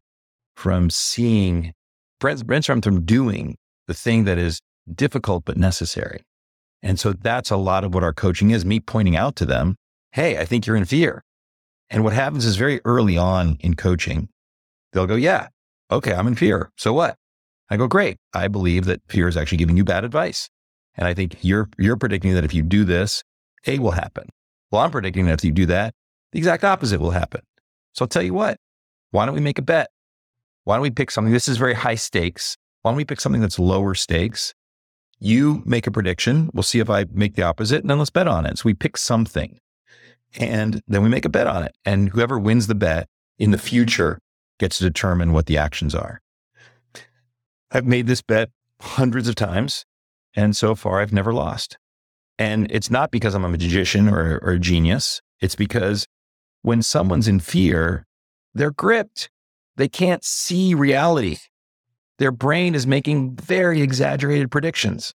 from 0.55 0.89
seeing, 0.89 1.73
prevents 2.19 2.67
them 2.67 2.81
from 2.81 3.05
doing 3.05 3.57
the 3.87 3.93
thing 3.93 4.25
that 4.25 4.37
is 4.37 4.61
difficult 4.93 5.45
but 5.45 5.57
necessary. 5.57 6.23
And 6.81 6.99
so 6.99 7.13
that's 7.13 7.51
a 7.51 7.57
lot 7.57 7.83
of 7.83 7.93
what 7.93 8.03
our 8.03 8.13
coaching 8.13 8.51
is 8.51 8.65
me 8.65 8.79
pointing 8.79 9.15
out 9.15 9.35
to 9.37 9.45
them 9.45 9.75
Hey, 10.11 10.39
I 10.39 10.45
think 10.45 10.65
you're 10.65 10.75
in 10.75 10.85
fear. 10.85 11.23
And 11.89 12.03
what 12.03 12.13
happens 12.13 12.43
is 12.45 12.55
very 12.55 12.81
early 12.83 13.15
on 13.15 13.57
in 13.59 13.75
coaching, 13.75 14.29
they'll 14.91 15.05
go, 15.07 15.15
Yeah, 15.15 15.49
okay, 15.91 16.13
I'm 16.13 16.27
in 16.27 16.35
fear. 16.35 16.71
So 16.77 16.93
what? 16.93 17.15
I 17.69 17.77
go, 17.77 17.87
Great. 17.87 18.17
I 18.33 18.47
believe 18.47 18.85
that 18.85 19.01
fear 19.07 19.27
is 19.27 19.37
actually 19.37 19.57
giving 19.57 19.77
you 19.77 19.83
bad 19.83 20.03
advice. 20.03 20.49
And 20.95 21.07
I 21.07 21.13
think 21.13 21.37
you're, 21.41 21.69
you're 21.77 21.97
predicting 21.97 22.33
that 22.33 22.43
if 22.43 22.53
you 22.53 22.63
do 22.63 22.83
this, 22.83 23.23
A 23.67 23.79
will 23.79 23.91
happen. 23.91 24.27
Well, 24.71 24.81
I'm 24.81 24.91
predicting 24.91 25.25
that 25.25 25.39
if 25.39 25.45
you 25.45 25.51
do 25.51 25.65
that, 25.67 25.93
the 26.31 26.39
exact 26.39 26.63
opposite 26.63 26.99
will 26.99 27.11
happen. 27.11 27.41
So 27.93 28.03
I'll 28.03 28.09
tell 28.09 28.23
you 28.23 28.33
what, 28.33 28.57
why 29.11 29.25
don't 29.25 29.35
we 29.35 29.41
make 29.41 29.59
a 29.59 29.63
bet? 29.63 29.89
Why 30.63 30.75
don't 30.75 30.83
we 30.83 30.91
pick 30.91 31.09
something? 31.09 31.33
This 31.33 31.47
is 31.47 31.57
very 31.57 31.73
high 31.73 31.95
stakes. 31.95 32.57
Why 32.81 32.91
don't 32.91 32.97
we 32.97 33.05
pick 33.05 33.19
something 33.19 33.41
that's 33.41 33.59
lower 33.59 33.95
stakes? 33.95 34.53
You 35.19 35.63
make 35.65 35.87
a 35.87 35.91
prediction. 35.91 36.49
We'll 36.53 36.63
see 36.63 36.79
if 36.79 36.89
I 36.89 37.05
make 37.11 37.35
the 37.35 37.43
opposite, 37.43 37.81
and 37.81 37.89
then 37.89 37.97
let's 37.97 38.09
bet 38.09 38.27
on 38.27 38.45
it. 38.45 38.57
So 38.57 38.63
we 38.65 38.73
pick 38.73 38.97
something 38.97 39.59
and 40.37 40.81
then 40.87 41.03
we 41.03 41.09
make 41.09 41.25
a 41.25 41.29
bet 41.29 41.47
on 41.47 41.63
it. 41.63 41.75
And 41.85 42.09
whoever 42.09 42.37
wins 42.37 42.67
the 42.67 42.75
bet 42.75 43.07
in 43.37 43.51
the 43.51 43.57
future 43.57 44.19
gets 44.59 44.77
to 44.77 44.83
determine 44.83 45.33
what 45.33 45.47
the 45.47 45.57
actions 45.57 45.95
are. 45.95 46.21
I've 47.71 47.85
made 47.85 48.07
this 48.07 48.21
bet 48.21 48.49
hundreds 48.81 49.27
of 49.27 49.35
times, 49.35 49.85
and 50.35 50.55
so 50.55 50.75
far 50.75 51.01
I've 51.01 51.13
never 51.13 51.33
lost. 51.33 51.77
And 52.37 52.71
it's 52.71 52.89
not 52.89 53.11
because 53.11 53.35
I'm 53.35 53.45
a 53.45 53.49
magician 53.49 54.07
or, 54.07 54.39
or 54.41 54.51
a 54.51 54.59
genius. 54.59 55.21
It's 55.41 55.55
because 55.55 56.07
when 56.61 56.81
someone's 56.81 57.27
in 57.27 57.39
fear, 57.39 58.05
they're 58.53 58.71
gripped. 58.71 59.29
They 59.75 59.87
can't 59.87 60.23
see 60.23 60.73
reality. 60.73 61.37
Their 62.17 62.31
brain 62.31 62.75
is 62.75 62.87
making 62.87 63.35
very 63.35 63.81
exaggerated 63.81 64.51
predictions. 64.51 65.13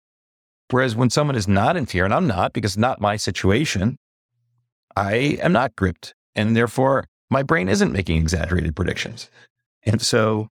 Whereas 0.69 0.95
when 0.95 1.09
someone 1.09 1.35
is 1.35 1.47
not 1.47 1.75
in 1.75 1.85
fear, 1.85 2.05
and 2.05 2.13
I'm 2.13 2.27
not 2.27 2.53
because 2.53 2.77
not 2.77 3.01
my 3.01 3.15
situation, 3.17 3.97
I 4.95 5.37
am 5.41 5.51
not 5.51 5.75
gripped. 5.75 6.13
And 6.35 6.55
therefore, 6.55 7.05
my 7.29 7.43
brain 7.43 7.69
isn't 7.69 7.91
making 7.91 8.17
exaggerated 8.17 8.75
predictions. 8.75 9.29
And 9.85 10.01
so 10.01 10.49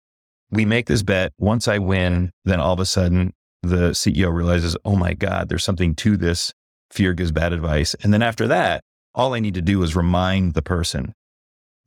we 0.51 0.65
make 0.65 0.87
this 0.87 1.03
bet. 1.03 1.33
Once 1.37 1.67
I 1.67 1.77
win, 1.77 2.31
then 2.45 2.59
all 2.59 2.73
of 2.73 2.79
a 2.79 2.85
sudden 2.85 3.33
the 3.63 3.91
CEO 3.91 4.33
realizes, 4.33 4.75
oh 4.85 4.95
my 4.95 5.13
God, 5.13 5.49
there's 5.49 5.63
something 5.63 5.95
to 5.95 6.17
this. 6.17 6.53
Fear 6.89 7.13
gives 7.13 7.31
bad 7.31 7.53
advice. 7.53 7.95
And 8.03 8.13
then 8.13 8.21
after 8.21 8.47
that, 8.47 8.83
all 9.15 9.33
I 9.33 9.39
need 9.39 9.53
to 9.53 9.61
do 9.61 9.81
is 9.83 9.95
remind 9.95 10.53
the 10.53 10.61
person 10.61 11.13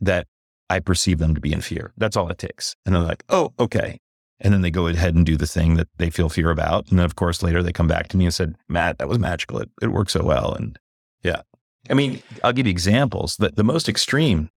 that 0.00 0.26
I 0.70 0.80
perceive 0.80 1.18
them 1.18 1.34
to 1.34 1.40
be 1.40 1.52
in 1.52 1.60
fear. 1.60 1.92
That's 1.96 2.16
all 2.16 2.28
it 2.30 2.38
takes. 2.38 2.74
And 2.84 2.94
they're 2.94 3.02
like, 3.02 3.24
oh, 3.28 3.52
okay. 3.58 4.00
And 4.40 4.52
then 4.52 4.62
they 4.62 4.70
go 4.70 4.86
ahead 4.88 5.14
and 5.14 5.24
do 5.24 5.36
the 5.36 5.46
thing 5.46 5.76
that 5.76 5.88
they 5.98 6.10
feel 6.10 6.28
fear 6.28 6.50
about. 6.50 6.88
And 6.88 6.98
then, 6.98 7.06
of 7.06 7.16
course, 7.16 7.42
later 7.42 7.62
they 7.62 7.72
come 7.72 7.86
back 7.86 8.08
to 8.08 8.16
me 8.16 8.24
and 8.24 8.34
said, 8.34 8.56
Matt, 8.68 8.98
that 8.98 9.08
was 9.08 9.18
magical. 9.18 9.58
It, 9.58 9.70
it 9.80 9.88
worked 9.88 10.10
so 10.10 10.24
well. 10.24 10.52
And 10.54 10.78
yeah. 11.22 11.42
I 11.88 11.94
mean, 11.94 12.22
I'll 12.42 12.52
give 12.52 12.66
you 12.66 12.70
examples. 12.70 13.36
The, 13.36 13.50
the 13.50 13.64
most 13.64 13.88
extreme 13.88 14.50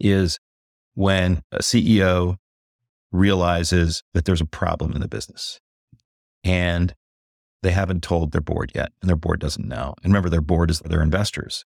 is 0.00 0.38
when 0.94 1.42
a 1.52 1.58
CEO 1.58 2.36
realizes 3.12 4.02
that 4.14 4.24
there's 4.24 4.40
a 4.40 4.46
problem 4.46 4.92
in 4.92 5.00
the 5.00 5.08
business 5.08 5.60
and 6.44 6.94
they 7.62 7.70
haven't 7.72 8.02
told 8.02 8.32
their 8.32 8.40
board 8.40 8.72
yet, 8.74 8.92
and 9.00 9.08
their 9.08 9.16
board 9.16 9.40
doesn't 9.40 9.66
know. 9.66 9.94
And 10.02 10.12
remember, 10.12 10.28
their 10.28 10.40
board 10.40 10.70
is 10.70 10.80
their 10.80 11.02
investors, 11.02 11.64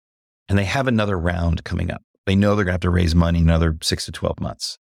and 0.50 0.58
they 0.58 0.65
have 0.65 0.88
another 0.88 1.17
round 1.17 1.63
coming 1.63 1.91
up. 1.91 2.01
They 2.25 2.36
know 2.36 2.56
they're 2.56 2.65
going 2.65 2.72
to 2.72 2.74
have 2.74 2.82
to 2.82 2.89
raise 2.89 3.15
money 3.15 3.39
another 3.39 3.77
six 3.82 4.06
to 4.06 4.12
12 4.12 4.39
months. 4.41 4.77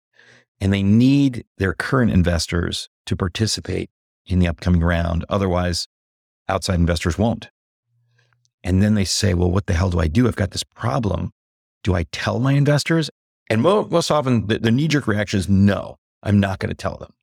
And 0.59 0.73
they 0.73 0.83
need 0.83 1.45
their 1.57 1.73
current 1.73 2.11
investors 2.11 2.89
to 3.05 3.15
participate 3.15 3.89
in 4.25 4.39
the 4.39 4.47
upcoming 4.47 4.81
round. 4.81 5.23
Otherwise, 5.29 5.87
outside 6.49 6.75
investors 6.75 7.17
won't. 7.17 7.49
And 8.63 8.81
then 8.81 8.95
they 8.95 9.05
say, 9.05 9.33
well, 9.33 9.51
what 9.51 9.67
the 9.67 9.73
hell 9.73 9.89
do 9.89 9.99
I 9.99 10.07
do? 10.07 10.27
I've 10.27 10.35
got 10.35 10.51
this 10.51 10.63
problem. 10.63 11.31
Do 11.83 11.95
I 11.95 12.03
tell 12.11 12.39
my 12.39 12.53
investors? 12.53 13.09
And 13.49 13.61
most 13.61 14.11
often, 14.11 14.47
the, 14.47 14.59
the 14.59 14.71
knee 14.71 14.89
jerk 14.89 15.07
reaction 15.07 15.39
is 15.39 15.47
no, 15.47 15.95
I'm 16.23 16.39
not 16.39 16.59
going 16.59 16.69
to 16.69 16.75
tell 16.75 16.97
them. 16.97 17.13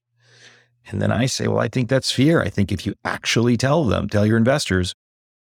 And 0.86 1.00
then 1.00 1.10
I 1.10 1.26
say, 1.26 1.48
well, 1.48 1.60
I 1.60 1.68
think 1.68 1.88
that's 1.88 2.10
fear. 2.10 2.42
I 2.42 2.50
think 2.50 2.70
if 2.70 2.84
you 2.84 2.94
actually 3.04 3.56
tell 3.56 3.84
them, 3.84 4.08
tell 4.08 4.26
your 4.26 4.36
investors, 4.36 4.94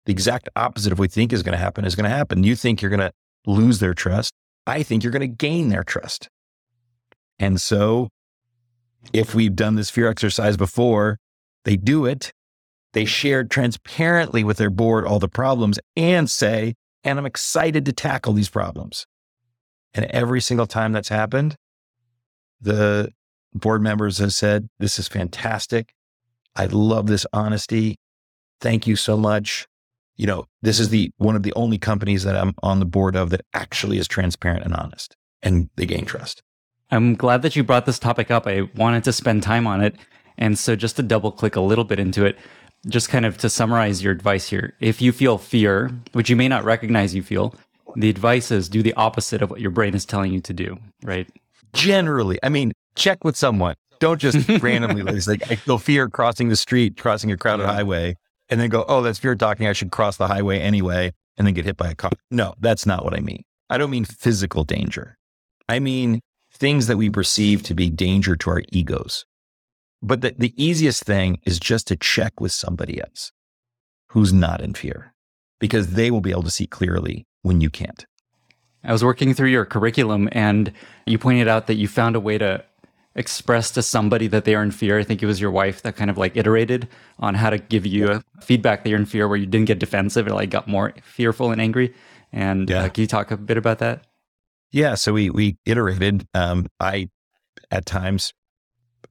the 0.05 0.12
exact 0.12 0.50
opposite 0.55 0.91
of 0.91 1.00
what 1.00 1.03
we 1.03 1.07
think 1.10 1.31
is 1.31 1.43
going 1.43 1.53
to 1.53 1.63
happen 1.63 1.86
is 1.86 1.95
going 1.95 2.10
to 2.10 2.15
happen. 2.15 2.43
You 2.43 2.55
think 2.55 2.81
you're 2.81 2.89
going 2.89 3.00
to 3.00 3.13
lose 3.45 3.79
their 3.79 3.93
trust. 3.93 4.33
I 4.67 4.83
think 4.83 5.03
you're 5.03 5.12
going 5.12 5.21
to 5.21 5.27
gain 5.27 5.69
their 5.69 5.83
trust. 5.83 6.27
And 7.39 7.60
so 7.60 8.10
if 9.13 9.33
we've 9.33 9.55
done 9.55 9.75
this 9.75 9.89
fear 9.89 10.10
exercise 10.10 10.57
before, 10.57 11.17
they 11.65 11.75
do 11.75 12.05
it. 12.05 12.31
They 12.93 13.05
share 13.05 13.43
transparently 13.43 14.43
with 14.43 14.57
their 14.57 14.69
board 14.69 15.05
all 15.05 15.19
the 15.19 15.29
problems 15.29 15.79
and 15.95 16.29
say, 16.29 16.74
and 17.03 17.17
I'm 17.17 17.25
excited 17.25 17.86
to 17.86 17.93
tackle 17.93 18.33
these 18.33 18.50
problems. 18.50 19.05
And 19.93 20.05
every 20.05 20.41
single 20.41 20.67
time 20.67 20.91
that's 20.91 21.10
happened, 21.10 21.55
the 22.60 23.12
board 23.53 23.81
members 23.81 24.17
have 24.20 24.34
said, 24.34 24.70
This 24.79 25.00
is 25.00 25.08
fantastic. 25.08 25.93
I 26.55 26.65
love 26.65 27.08
this 27.08 27.25
honesty. 27.34 27.98
Thank 28.60 28.88
you 28.88 28.96
so 28.96 29.17
much. 29.17 29.67
You 30.15 30.27
know, 30.27 30.46
this 30.62 30.79
is 30.79 30.89
the 30.89 31.12
one 31.17 31.36
of 31.36 31.43
the 31.43 31.53
only 31.55 31.77
companies 31.77 32.24
that 32.24 32.36
I'm 32.36 32.53
on 32.62 32.79
the 32.79 32.86
board 32.86 33.15
of 33.15 33.29
that 33.31 33.41
actually 33.53 33.98
is 33.98 34.08
transparent 34.08 34.65
and 34.65 34.75
honest 34.75 35.15
and 35.41 35.70
they 35.75 35.86
gain 35.86 36.05
trust. 36.05 36.43
I'm 36.91 37.15
glad 37.15 37.41
that 37.41 37.55
you 37.55 37.63
brought 37.63 37.86
this 37.86 38.00
topic 38.00 38.29
up. 38.29 38.46
I 38.46 38.70
wanted 38.75 39.03
to 39.05 39.13
spend 39.13 39.43
time 39.43 39.65
on 39.65 39.81
it. 39.81 39.96
And 40.38 40.60
so 40.60 40.75
just 40.75 40.98
to 40.98 41.03
double 41.03 41.31
click 41.31 41.55
a 41.55 41.62
little 41.62 41.86
bit 41.86 42.00
into 42.00 42.25
it, 42.25 42.38
just 42.88 43.10
kind 43.10 43.25
of 43.25 43.38
to 43.38 43.50
summarize 43.50 44.03
your 44.03 44.12
advice 44.12 44.50
here. 44.50 44.74
If 44.79 45.01
you 45.01 45.12
feel 45.12 45.38
fear, 45.38 45.91
which 46.13 46.29
you 46.29 46.36
may 46.36 46.48
not 46.48 46.63
recognize 46.63 47.15
you 47.15 47.24
feel, 47.24 47.55
the 47.96 48.10
advice 48.10 48.51
is 48.51 48.70
do 48.70 48.81
the 48.81 48.93
opposite 48.96 49.41
of 49.41 49.50
what 49.50 49.62
your 49.62 49.72
brain 49.72 49.93
is 49.93 50.05
telling 50.05 50.34
you 50.34 50.41
to 50.41 50.53
do, 50.53 50.77
right? 51.03 51.29
Generally, 51.74 52.39
I 52.43 52.50
mean, 52.50 52.74
check 53.01 53.24
with 53.24 53.36
someone. 53.36 53.75
Don't 54.00 54.20
just 54.20 54.48
randomly 54.62 55.03
like 55.03 55.50
I 55.51 55.55
feel 55.55 55.77
fear 55.77 56.10
crossing 56.10 56.50
the 56.50 56.55
street, 56.55 56.98
crossing 56.98 57.31
a 57.31 57.38
crowded 57.38 57.63
yeah. 57.63 57.74
highway, 57.74 58.15
and 58.50 58.60
then 58.60 58.70
go, 58.70 58.86
oh, 58.88 59.01
that's 59.01 59.20
fear 59.20 59.36
talking. 59.36 59.67
I 59.67 59.74
should 59.74 59.91
cross 59.91 60.17
the 60.17 60.27
highway 60.27 60.60
anyway, 60.60 61.13
and 61.38 61.46
then 61.46 61.53
get 61.53 61.65
hit 61.65 61.77
by 61.77 61.89
a 61.89 61.96
car. 61.96 62.12
No, 62.29 62.55
that's 62.60 62.86
not 62.86 63.03
what 63.03 63.13
I 63.13 63.20
mean. 63.20 63.43
I 63.70 63.77
don't 63.77 63.91
mean 63.91 64.05
physical 64.05 64.63
danger. 64.63 65.17
I 65.70 65.79
mean 65.79 66.22
things 66.53 66.88
that 66.88 66.98
we 66.98 67.10
perceive 67.10 67.63
to 67.63 67.74
be 67.74 67.89
danger 67.89 68.36
to 68.36 68.50
our 68.50 68.62
egos. 68.70 69.25
But 70.01 70.22
the, 70.22 70.36
the 70.38 70.53
easiest 70.62 71.03
thing 71.03 71.39
is 71.46 71.60
just 71.60 71.88
to 71.88 71.96
check 71.96 72.39
with 72.39 72.51
somebody 72.51 73.00
else 73.00 73.31
who's 74.10 74.34
not 74.34 74.62
in 74.62 74.74
fear 74.74 75.13
because 75.60 75.93
they 75.93 76.12
will 76.12 76.22
be 76.22 76.31
able 76.31 76.43
to 76.43 76.51
see 76.51 76.67
clearly 76.67 77.25
when 77.43 77.62
you 77.62 77.70
can't. 77.70 78.05
I 78.84 78.91
was 78.91 79.03
working 79.03 79.34
through 79.34 79.50
your 79.50 79.63
curriculum 79.63 80.27
and 80.31 80.74
you 81.05 81.17
pointed 81.20 81.48
out 81.48 81.67
that 81.67 81.75
you 81.75 81.88
found 81.88 82.15
a 82.15 82.20
way 82.20 82.38
to 82.39 82.63
express 83.15 83.72
to 83.72 83.82
somebody 83.82 84.27
that 84.27 84.46
they 84.46 84.56
are 84.56 84.63
in 84.63 84.72
fear. 84.72 85.00
I 85.00 85.03
think 85.03 85.22
it 85.22 85.25
was 85.25 85.41
your 85.41 85.51
wife 85.51 85.82
that 85.82 85.96
kind 85.96 86.10
of 86.10 86.18
like 86.18 86.38
iterated 86.38 86.88
on 87.20 87.36
how 87.36 87.50
to 87.50 87.58
give 87.58 87.86
you 87.86 88.12
a 88.12 88.24
feedback 88.41 88.84
that 88.84 88.89
you're 88.89 89.00
in 89.00 89.06
fear 89.06 89.27
where 89.27 89.38
you 89.38 89.46
didn't 89.46 89.68
get 89.68 89.80
defensive 89.80 90.27
or 90.27 90.32
like 90.32 90.50
got 90.50 90.68
more 90.68 90.94
fearful 91.03 91.51
and 91.51 91.62
angry. 91.62 91.94
And 92.32 92.70
yeah. 92.70 92.84
uh, 92.84 92.89
can 92.89 93.01
you 93.01 93.08
talk 93.08 93.32
a 93.32 93.38
bit 93.38 93.58
about 93.58 93.80
that? 93.80 94.06
Yeah. 94.72 94.96
So 94.96 95.13
we 95.13 95.30
we 95.30 95.58
iterated. 95.65 96.27
Um, 96.34 96.68
I 96.80 97.10
at 97.70 97.86
times 97.86 98.34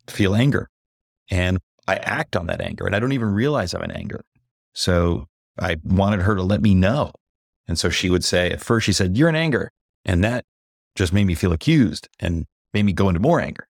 feel 0.07 0.35
anger, 0.35 0.71
and 1.31 1.59
I 1.87 1.97
act 1.97 2.37
on 2.37 2.47
that 2.47 2.61
anger, 2.63 2.87
and 2.87 2.97
I 2.97 2.99
don't 2.99 3.13
even 3.13 3.29
realize 3.29 3.75
I'm 3.75 3.83
in 3.83 3.91
anger. 3.91 4.25
So 4.73 5.27
I 5.59 5.77
wanted 5.85 6.23
her 6.23 6.35
to 6.35 6.43
let 6.43 6.63
me 6.63 6.75
know, 6.75 7.13
and 7.69 7.79
so 7.79 7.91
she 7.91 8.09
would 8.09 8.25
say. 8.25 8.51
At 8.51 8.63
first, 8.63 8.87
she 8.87 8.95
said, 8.95 9.19
"You're 9.19 9.29
in 9.29 9.37
anger," 9.37 9.71
and 10.07 10.25
that 10.25 10.47
just 10.97 11.13
made 11.13 11.27
me 11.27 11.35
feel 11.35 11.53
accused 11.53 12.09
and 12.19 12.47
made 12.73 12.85
me 12.85 12.95
go 12.95 13.09
into 13.09 13.21
more 13.21 13.41
anger. 13.41 13.67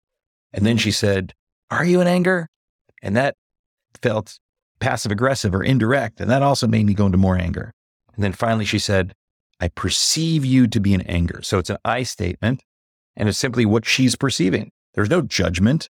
And 0.54 0.66
then 0.66 0.78
she 0.78 0.92
said, 0.92 1.34
"Are 1.70 1.86
you 1.86 2.02
in 2.02 2.08
anger?" 2.08 2.48
And 3.02 3.16
that 3.16 3.36
felt 4.02 4.40
passive 4.80 5.12
aggressive 5.12 5.54
or 5.54 5.64
indirect, 5.64 6.22
and 6.22 6.30
that 6.30 6.42
also 6.42 6.68
made 6.68 6.86
me 6.86 6.94
go 6.94 7.06
into 7.06 7.18
more 7.18 7.38
anger. 7.38 7.74
And 8.16 8.24
then 8.24 8.34
finally, 8.34 8.66
she 8.66 8.80
said, 8.80 9.14
I 9.60 9.70
perceive 9.70 10.46
you 10.46 10.68
to 10.68 10.80
be 10.80 10.94
in 10.94 11.02
anger. 11.02 11.42
So 11.44 11.58
it's 11.58 11.70
an 11.70 11.78
I 11.84 12.04
statement 12.04 12.64
and 13.16 13.28
it's 13.28 13.38
simply 13.38 13.66
what 13.66 13.86
she's 13.86 14.16
perceiving. 14.16 14.72
There's 14.94 15.10
no 15.10 15.22
judgment. 15.22 15.90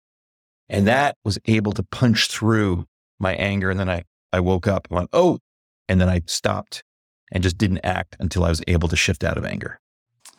And 0.68 0.86
that 0.86 1.16
was 1.24 1.38
able 1.46 1.72
to 1.72 1.82
punch 1.84 2.28
through 2.28 2.86
my 3.18 3.34
anger. 3.34 3.70
And 3.70 3.78
then 3.78 3.88
I, 3.88 4.04
I 4.32 4.40
woke 4.40 4.66
up 4.66 4.86
and 4.88 4.96
went, 4.96 5.10
oh, 5.12 5.38
and 5.88 6.00
then 6.00 6.08
I 6.08 6.22
stopped 6.26 6.82
and 7.32 7.42
just 7.42 7.58
didn't 7.58 7.84
act 7.84 8.16
until 8.18 8.44
I 8.44 8.48
was 8.48 8.62
able 8.66 8.88
to 8.88 8.96
shift 8.96 9.24
out 9.24 9.38
of 9.38 9.44
anger. 9.44 9.78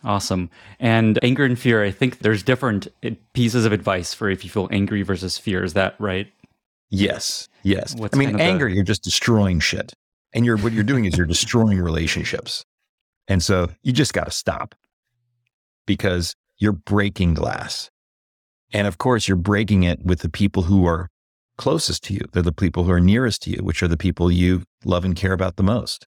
Awesome. 0.03 0.49
And 0.79 1.19
anger 1.23 1.43
and 1.43 1.57
fear, 1.57 1.83
I 1.83 1.91
think 1.91 2.19
there's 2.19 2.43
different 2.43 2.87
eh, 3.03 3.15
pieces 3.33 3.65
of 3.65 3.71
advice 3.71 4.13
for 4.13 4.29
if 4.29 4.43
you 4.43 4.49
feel 4.49 4.69
angry 4.71 5.01
versus 5.01 5.37
fear. 5.37 5.63
Is 5.63 5.73
that 5.73 5.95
right? 5.99 6.31
Yes. 6.89 7.49
Yes. 7.63 7.95
What's 7.95 8.15
I 8.15 8.19
mean, 8.19 8.39
anger, 8.39 8.69
the... 8.69 8.75
you're 8.75 8.83
just 8.83 9.03
destroying 9.03 9.59
shit. 9.59 9.93
And 10.33 10.45
you're 10.45 10.57
what 10.57 10.73
you're 10.73 10.83
doing 10.83 11.05
is 11.05 11.17
you're 11.17 11.25
destroying 11.25 11.79
relationships. 11.79 12.63
And 13.27 13.43
so 13.43 13.69
you 13.81 13.91
just 13.91 14.13
got 14.13 14.25
to 14.25 14.31
stop 14.31 14.75
because 15.85 16.35
you're 16.57 16.73
breaking 16.73 17.33
glass. 17.33 17.89
And 18.73 18.87
of 18.87 18.97
course, 18.97 19.27
you're 19.27 19.37
breaking 19.37 19.83
it 19.83 20.05
with 20.05 20.19
the 20.19 20.29
people 20.29 20.63
who 20.63 20.85
are 20.85 21.09
closest 21.57 22.03
to 22.05 22.13
you. 22.13 22.21
They're 22.31 22.43
the 22.43 22.51
people 22.51 22.83
who 22.83 22.91
are 22.91 22.99
nearest 22.99 23.41
to 23.43 23.49
you, 23.49 23.57
which 23.57 23.81
are 23.81 23.87
the 23.87 23.97
people 23.97 24.31
you 24.31 24.63
love 24.85 25.05
and 25.05 25.15
care 25.15 25.33
about 25.33 25.55
the 25.55 25.63
most. 25.63 26.05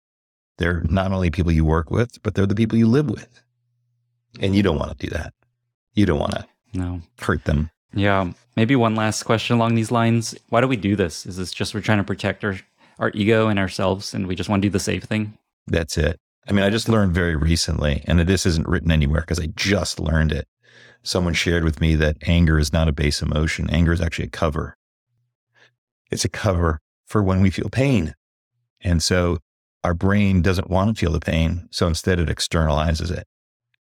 They're 0.59 0.83
not 0.89 1.13
only 1.13 1.31
people 1.31 1.53
you 1.53 1.65
work 1.65 1.91
with, 1.91 2.23
but 2.23 2.35
they're 2.35 2.47
the 2.47 2.55
people 2.55 2.79
you 2.79 2.87
live 2.87 3.09
with. 3.09 3.43
And 4.39 4.55
you 4.55 4.63
don't 4.63 4.79
want 4.79 4.99
to 4.99 5.07
do 5.07 5.11
that. 5.15 5.33
You 5.95 6.07
don't 6.07 6.21
want 6.21 6.33
to 6.33 6.47
no. 6.73 7.01
hurt 7.19 7.45
them. 7.45 7.71
Yeah. 7.93 8.33
Maybe 8.57 8.77
one 8.77 8.95
last 8.95 9.25
question 9.25 9.57
along 9.57 9.75
these 9.75 9.91
lines. 9.91 10.37
Why 10.51 10.61
do 10.61 10.69
we 10.69 10.77
do 10.77 10.95
this? 10.95 11.27
Is 11.27 11.37
this 11.37 11.51
just 11.51 11.75
we're 11.75 11.81
trying 11.81 11.99
to 11.99 12.05
protect 12.05 12.45
our, 12.45 12.57
our 12.99 13.11
ego 13.15 13.49
and 13.49 13.59
ourselves 13.59 14.15
and 14.15 14.27
we 14.27 14.37
just 14.37 14.49
want 14.49 14.63
to 14.63 14.69
do 14.69 14.73
the 14.73 14.79
safe 14.79 15.05
thing? 15.05 15.37
That's 15.67 15.99
it. 15.99 16.19
I 16.49 16.53
mean, 16.53 16.65
I 16.65 16.71
just 16.71 16.89
learned 16.89 17.13
very 17.13 17.37
recently, 17.37 18.03
and 18.07 18.19
this 18.21 18.47
isn't 18.47 18.67
written 18.67 18.91
anywhere 18.91 19.21
because 19.21 19.39
I 19.39 19.47
just 19.55 20.01
learned 20.01 20.33
it. 20.33 20.49
Someone 21.03 21.35
shared 21.35 21.65
with 21.65 21.81
me 21.81 21.95
that 21.97 22.17
anger 22.23 22.59
is 22.59 22.73
not 22.73 22.89
a 22.89 22.93
base 22.93 23.23
emotion. 23.23 23.71
Anger 23.71 23.93
is 23.93 24.01
actually 24.01 24.27
a 24.27 24.31
cover. 24.31 24.77
It's 26.11 26.25
a 26.25 26.29
cover 26.29 26.81
for 27.07 27.23
when 27.23 27.41
we 27.41 27.51
feel 27.51 27.69
pain. 27.69 28.15
And 28.81 29.03
so 29.03 29.39
our 29.85 29.95
brain 29.95 30.43
doesn't 30.43 30.71
want 30.71 30.97
to 30.97 31.01
feel 31.01 31.13
the 31.13 31.21
pain. 31.21 31.69
So 31.71 31.87
instead, 31.87 32.19
it 32.19 32.29
externalizes 32.29 33.11
it. 33.11 33.27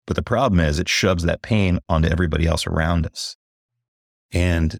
But 0.09 0.17
the 0.17 0.23
problem 0.23 0.59
is, 0.59 0.79
it 0.79 0.89
shoves 0.89 1.25
that 1.25 1.43
pain 1.43 1.81
onto 1.87 2.09
everybody 2.09 2.47
else 2.47 2.67
around 2.67 3.05
us. 3.05 3.37
And 4.33 4.79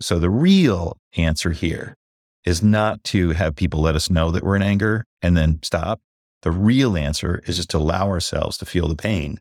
so 0.00 0.18
the 0.18 0.30
real 0.30 0.96
answer 1.18 1.50
here 1.50 1.98
is 2.46 2.62
not 2.62 3.04
to 3.04 3.32
have 3.32 3.54
people 3.54 3.82
let 3.82 3.94
us 3.94 4.08
know 4.08 4.30
that 4.30 4.42
we're 4.42 4.56
in 4.56 4.62
anger 4.62 5.04
and 5.20 5.36
then 5.36 5.60
stop. 5.62 6.00
The 6.40 6.50
real 6.50 6.96
answer 6.96 7.42
is 7.46 7.56
just 7.56 7.68
to 7.70 7.76
allow 7.76 8.08
ourselves 8.08 8.56
to 8.56 8.64
feel 8.64 8.88
the 8.88 8.96
pain. 8.96 9.38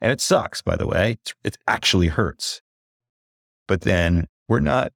And 0.00 0.12
it 0.12 0.20
sucks, 0.20 0.62
by 0.62 0.76
the 0.76 0.86
way. 0.86 1.18
It 1.42 1.58
actually 1.66 2.06
hurts. 2.06 2.62
But 3.66 3.80
then 3.80 4.28
we're 4.46 4.60
not, 4.60 4.92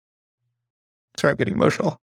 sorry, 1.17 1.31
I'm 1.31 1.37
getting 1.37 1.55
emotional. 1.55 1.99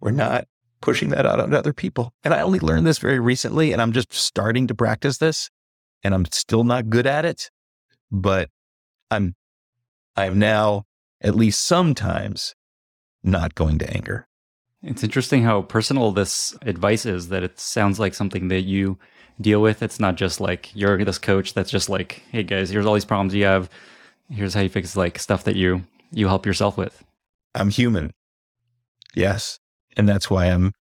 We're 0.00 0.12
not 0.12 0.46
pushing 0.80 1.08
that 1.08 1.26
out 1.26 1.40
on 1.40 1.52
other 1.52 1.72
people. 1.72 2.12
And 2.22 2.32
I 2.32 2.42
only 2.42 2.60
learned 2.60 2.86
this 2.86 2.98
very 2.98 3.18
recently, 3.18 3.72
and 3.72 3.82
I'm 3.82 3.90
just 3.90 4.12
starting 4.12 4.68
to 4.68 4.74
practice 4.76 5.18
this, 5.18 5.50
and 6.04 6.14
I'm 6.14 6.26
still 6.26 6.62
not 6.62 6.90
good 6.90 7.06
at 7.06 7.24
it. 7.24 7.50
But 8.12 8.50
I'm, 9.10 9.34
I'm 10.14 10.38
now 10.38 10.84
at 11.20 11.34
least 11.34 11.64
sometimes 11.64 12.54
not 13.22 13.54
going 13.54 13.78
to 13.78 13.90
anger. 13.90 14.28
It's 14.82 15.02
interesting 15.02 15.44
how 15.44 15.62
personal 15.62 16.12
this 16.12 16.54
advice 16.62 17.06
is 17.06 17.28
that 17.28 17.42
it 17.42 17.58
sounds 17.58 17.98
like 17.98 18.12
something 18.12 18.48
that 18.48 18.62
you 18.62 18.98
deal 19.40 19.62
with. 19.62 19.82
It's 19.82 19.98
not 19.98 20.16
just 20.16 20.40
like 20.40 20.70
you're 20.74 21.02
this 21.04 21.18
coach 21.18 21.54
that's 21.54 21.70
just 21.70 21.88
like, 21.88 22.22
hey 22.30 22.42
guys, 22.42 22.68
here's 22.68 22.84
all 22.84 22.94
these 22.94 23.06
problems 23.06 23.34
you 23.34 23.44
have. 23.44 23.70
Here's 24.30 24.52
how 24.52 24.60
you 24.60 24.68
fix 24.68 24.94
like 24.94 25.18
stuff 25.18 25.44
that 25.44 25.56
you 25.56 25.84
you 26.12 26.28
help 26.28 26.46
yourself 26.46 26.76
with. 26.76 27.02
I'm 27.54 27.70
human. 27.70 28.12
Yes. 29.14 29.58
And 29.96 30.08
that's 30.08 30.28
why 30.30 30.46
I'm 30.46 30.72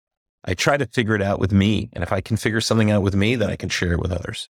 I 0.45 0.55
try 0.55 0.77
to 0.77 0.87
figure 0.87 1.15
it 1.15 1.23
out 1.23 1.39
with 1.39 1.53
me. 1.53 1.89
And 1.93 2.03
if 2.03 2.13
I 2.13 2.21
can 2.21 2.37
figure 2.37 2.61
something 2.61 2.91
out 2.91 3.03
with 3.03 3.15
me, 3.15 3.37
then 3.37 3.51
I 3.51 3.57
can 3.57 3.69
share 3.69 3.93
it 3.93 4.01
with 4.01 4.11
others. 4.11 4.49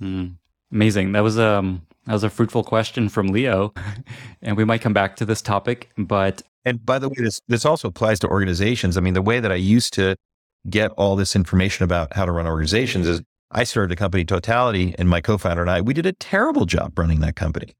Mm, 0.00 0.36
amazing. 0.72 1.12
That 1.12 1.20
was 1.20 1.38
um 1.38 1.86
that 2.06 2.12
was 2.12 2.24
a 2.24 2.30
fruitful 2.30 2.64
question 2.64 3.08
from 3.08 3.28
Leo. 3.28 3.72
and 4.42 4.56
we 4.56 4.64
might 4.64 4.80
come 4.80 4.92
back 4.92 5.16
to 5.16 5.24
this 5.24 5.42
topic, 5.42 5.90
but 5.96 6.42
and 6.64 6.84
by 6.84 6.98
the 6.98 7.08
way, 7.08 7.16
this 7.18 7.40
this 7.48 7.64
also 7.64 7.88
applies 7.88 8.18
to 8.20 8.28
organizations. 8.28 8.96
I 8.96 9.00
mean, 9.00 9.14
the 9.14 9.22
way 9.22 9.40
that 9.40 9.52
I 9.52 9.56
used 9.56 9.92
to 9.94 10.16
get 10.68 10.90
all 10.92 11.16
this 11.16 11.34
information 11.34 11.84
about 11.84 12.14
how 12.14 12.24
to 12.24 12.32
run 12.32 12.46
organizations 12.46 13.08
is 13.08 13.22
I 13.50 13.64
started 13.64 13.92
a 13.92 13.96
company 13.96 14.24
Totality 14.24 14.94
and 14.98 15.08
my 15.08 15.20
co-founder 15.20 15.62
and 15.62 15.70
I, 15.70 15.80
we 15.80 15.94
did 15.94 16.06
a 16.06 16.12
terrible 16.12 16.66
job 16.66 16.98
running 16.98 17.20
that 17.20 17.34
company. 17.34 17.74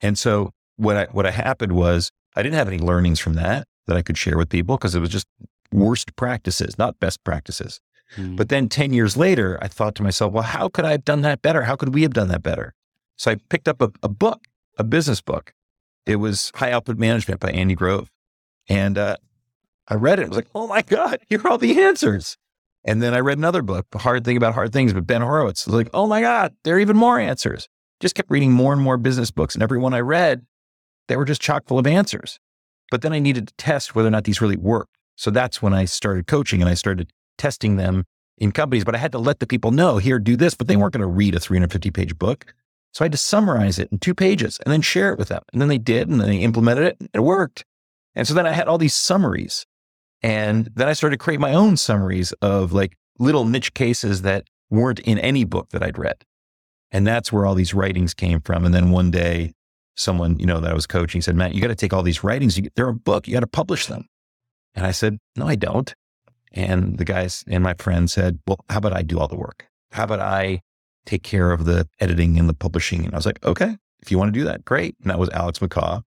And 0.00 0.18
so 0.18 0.50
what 0.76 0.96
I, 0.96 1.04
what 1.12 1.26
happened 1.26 1.72
was 1.72 2.10
I 2.34 2.42
didn't 2.42 2.56
have 2.56 2.68
any 2.68 2.78
learnings 2.78 3.20
from 3.20 3.34
that 3.34 3.66
that 3.86 3.96
I 3.96 4.02
could 4.02 4.16
share 4.16 4.38
with 4.38 4.48
people 4.48 4.76
because 4.76 4.94
it 4.94 5.00
was 5.00 5.10
just 5.10 5.26
worst 5.72 6.16
practices, 6.16 6.78
not 6.78 6.98
best 7.00 7.22
practices. 7.24 7.80
Mm. 8.16 8.36
But 8.36 8.48
then 8.48 8.68
10 8.68 8.92
years 8.92 9.16
later, 9.16 9.58
I 9.62 9.68
thought 9.68 9.94
to 9.96 10.02
myself, 10.02 10.32
well, 10.32 10.42
how 10.42 10.68
could 10.68 10.84
I 10.84 10.92
have 10.92 11.04
done 11.04 11.22
that 11.22 11.42
better? 11.42 11.62
How 11.62 11.76
could 11.76 11.94
we 11.94 12.02
have 12.02 12.12
done 12.12 12.28
that 12.28 12.42
better? 12.42 12.74
So 13.16 13.30
I 13.30 13.36
picked 13.48 13.68
up 13.68 13.80
a, 13.80 13.90
a 14.02 14.08
book, 14.08 14.44
a 14.78 14.84
business 14.84 15.20
book. 15.20 15.52
It 16.06 16.16
was 16.16 16.50
High 16.56 16.72
Output 16.72 16.98
Management 16.98 17.40
by 17.40 17.50
Andy 17.50 17.74
Grove. 17.74 18.10
And 18.68 18.98
uh, 18.98 19.16
I 19.88 19.94
read 19.94 20.18
it. 20.18 20.24
I 20.24 20.28
was 20.28 20.36
like, 20.36 20.48
oh 20.54 20.66
my 20.66 20.82
God, 20.82 21.20
here 21.28 21.40
are 21.44 21.48
all 21.48 21.58
the 21.58 21.80
answers. 21.80 22.36
And 22.84 23.00
then 23.00 23.14
I 23.14 23.20
read 23.20 23.38
another 23.38 23.62
book, 23.62 23.86
Hard 23.94 24.24
Thing 24.24 24.36
About 24.36 24.54
Hard 24.54 24.72
Things, 24.72 24.92
but 24.92 25.06
Ben 25.06 25.22
Horowitz. 25.22 25.66
Was 25.66 25.74
like, 25.74 25.90
oh 25.94 26.06
my 26.06 26.20
God, 26.20 26.54
there 26.64 26.76
are 26.76 26.80
even 26.80 26.96
more 26.96 27.18
answers. 27.18 27.68
Just 28.00 28.16
kept 28.16 28.30
reading 28.30 28.50
more 28.50 28.72
and 28.72 28.82
more 28.82 28.96
business 28.96 29.30
books. 29.30 29.54
And 29.54 29.62
every 29.62 29.78
one 29.78 29.94
I 29.94 30.00
read, 30.00 30.44
they 31.06 31.16
were 31.16 31.24
just 31.24 31.40
chock 31.40 31.68
full 31.68 31.78
of 31.78 31.86
answers. 31.86 32.40
But 32.90 33.02
then 33.02 33.12
I 33.12 33.20
needed 33.20 33.48
to 33.48 33.54
test 33.54 33.94
whether 33.94 34.08
or 34.08 34.10
not 34.10 34.24
these 34.24 34.40
really 34.40 34.56
worked. 34.56 34.96
So 35.16 35.30
that's 35.30 35.62
when 35.62 35.72
I 35.72 35.84
started 35.84 36.26
coaching 36.26 36.60
and 36.60 36.68
I 36.68 36.74
started 36.74 37.12
testing 37.38 37.76
them 37.76 38.04
in 38.38 38.52
companies. 38.52 38.84
But 38.84 38.94
I 38.94 38.98
had 38.98 39.12
to 39.12 39.18
let 39.18 39.40
the 39.40 39.46
people 39.46 39.70
know, 39.70 39.98
here, 39.98 40.18
do 40.18 40.36
this. 40.36 40.54
But 40.54 40.66
they 40.68 40.76
weren't 40.76 40.92
going 40.92 41.00
to 41.00 41.06
read 41.06 41.34
a 41.34 41.40
350 41.40 41.90
page 41.90 42.18
book. 42.18 42.54
So 42.92 43.02
I 43.02 43.06
had 43.06 43.12
to 43.12 43.18
summarize 43.18 43.78
it 43.78 43.88
in 43.90 43.98
two 43.98 44.14
pages 44.14 44.58
and 44.64 44.72
then 44.72 44.82
share 44.82 45.12
it 45.12 45.18
with 45.18 45.28
them. 45.28 45.42
And 45.52 45.60
then 45.60 45.68
they 45.68 45.78
did, 45.78 46.08
and 46.08 46.20
then 46.20 46.28
they 46.28 46.38
implemented 46.38 46.84
it, 46.84 46.96
and 47.00 47.08
it 47.14 47.20
worked. 47.20 47.64
And 48.14 48.28
so 48.28 48.34
then 48.34 48.46
I 48.46 48.52
had 48.52 48.68
all 48.68 48.78
these 48.78 48.94
summaries. 48.94 49.64
And 50.22 50.70
then 50.74 50.88
I 50.88 50.92
started 50.92 51.18
to 51.18 51.24
create 51.24 51.40
my 51.40 51.54
own 51.54 51.76
summaries 51.76 52.32
of 52.42 52.72
like 52.72 52.96
little 53.18 53.44
niche 53.44 53.74
cases 53.74 54.22
that 54.22 54.44
weren't 54.70 55.00
in 55.00 55.18
any 55.18 55.44
book 55.44 55.70
that 55.70 55.82
I'd 55.82 55.98
read. 55.98 56.24
And 56.90 57.06
that's 57.06 57.32
where 57.32 57.46
all 57.46 57.54
these 57.54 57.74
writings 57.74 58.12
came 58.12 58.40
from. 58.40 58.64
And 58.64 58.74
then 58.74 58.90
one 58.90 59.10
day, 59.10 59.54
someone, 59.96 60.38
you 60.38 60.46
know, 60.46 60.60
that 60.60 60.70
I 60.70 60.74
was 60.74 60.86
coaching 60.86 61.22
said, 61.22 61.34
Matt, 61.34 61.54
you 61.54 61.60
got 61.60 61.68
to 61.68 61.74
take 61.74 61.92
all 61.92 62.02
these 62.02 62.22
writings. 62.22 62.60
They're 62.76 62.88
a 62.88 62.94
book. 62.94 63.26
You 63.26 63.34
got 63.34 63.40
to 63.40 63.46
publish 63.46 63.86
them. 63.86 64.06
And 64.74 64.86
I 64.86 64.90
said, 64.90 65.18
no, 65.36 65.46
I 65.46 65.54
don't. 65.54 65.94
And 66.52 66.98
the 66.98 67.04
guys 67.04 67.44
and 67.46 67.62
my 67.62 67.74
friend 67.74 68.10
said, 68.10 68.38
well, 68.46 68.64
how 68.68 68.78
about 68.78 68.92
I 68.92 69.02
do 69.02 69.18
all 69.18 69.28
the 69.28 69.36
work? 69.36 69.68
How 69.92 70.04
about 70.04 70.20
I 70.20 70.60
take 71.06 71.22
care 71.22 71.50
of 71.50 71.64
the 71.64 71.88
editing 72.00 72.38
and 72.38 72.48
the 72.48 72.54
publishing? 72.54 73.04
And 73.04 73.14
I 73.14 73.16
was 73.16 73.26
like, 73.26 73.44
okay, 73.44 73.76
if 74.02 74.10
you 74.10 74.18
want 74.18 74.32
to 74.32 74.38
do 74.38 74.44
that, 74.44 74.64
great. 74.64 74.96
And 75.00 75.10
that 75.10 75.18
was 75.18 75.30
Alex 75.30 75.58
MacCaw. 75.60 76.02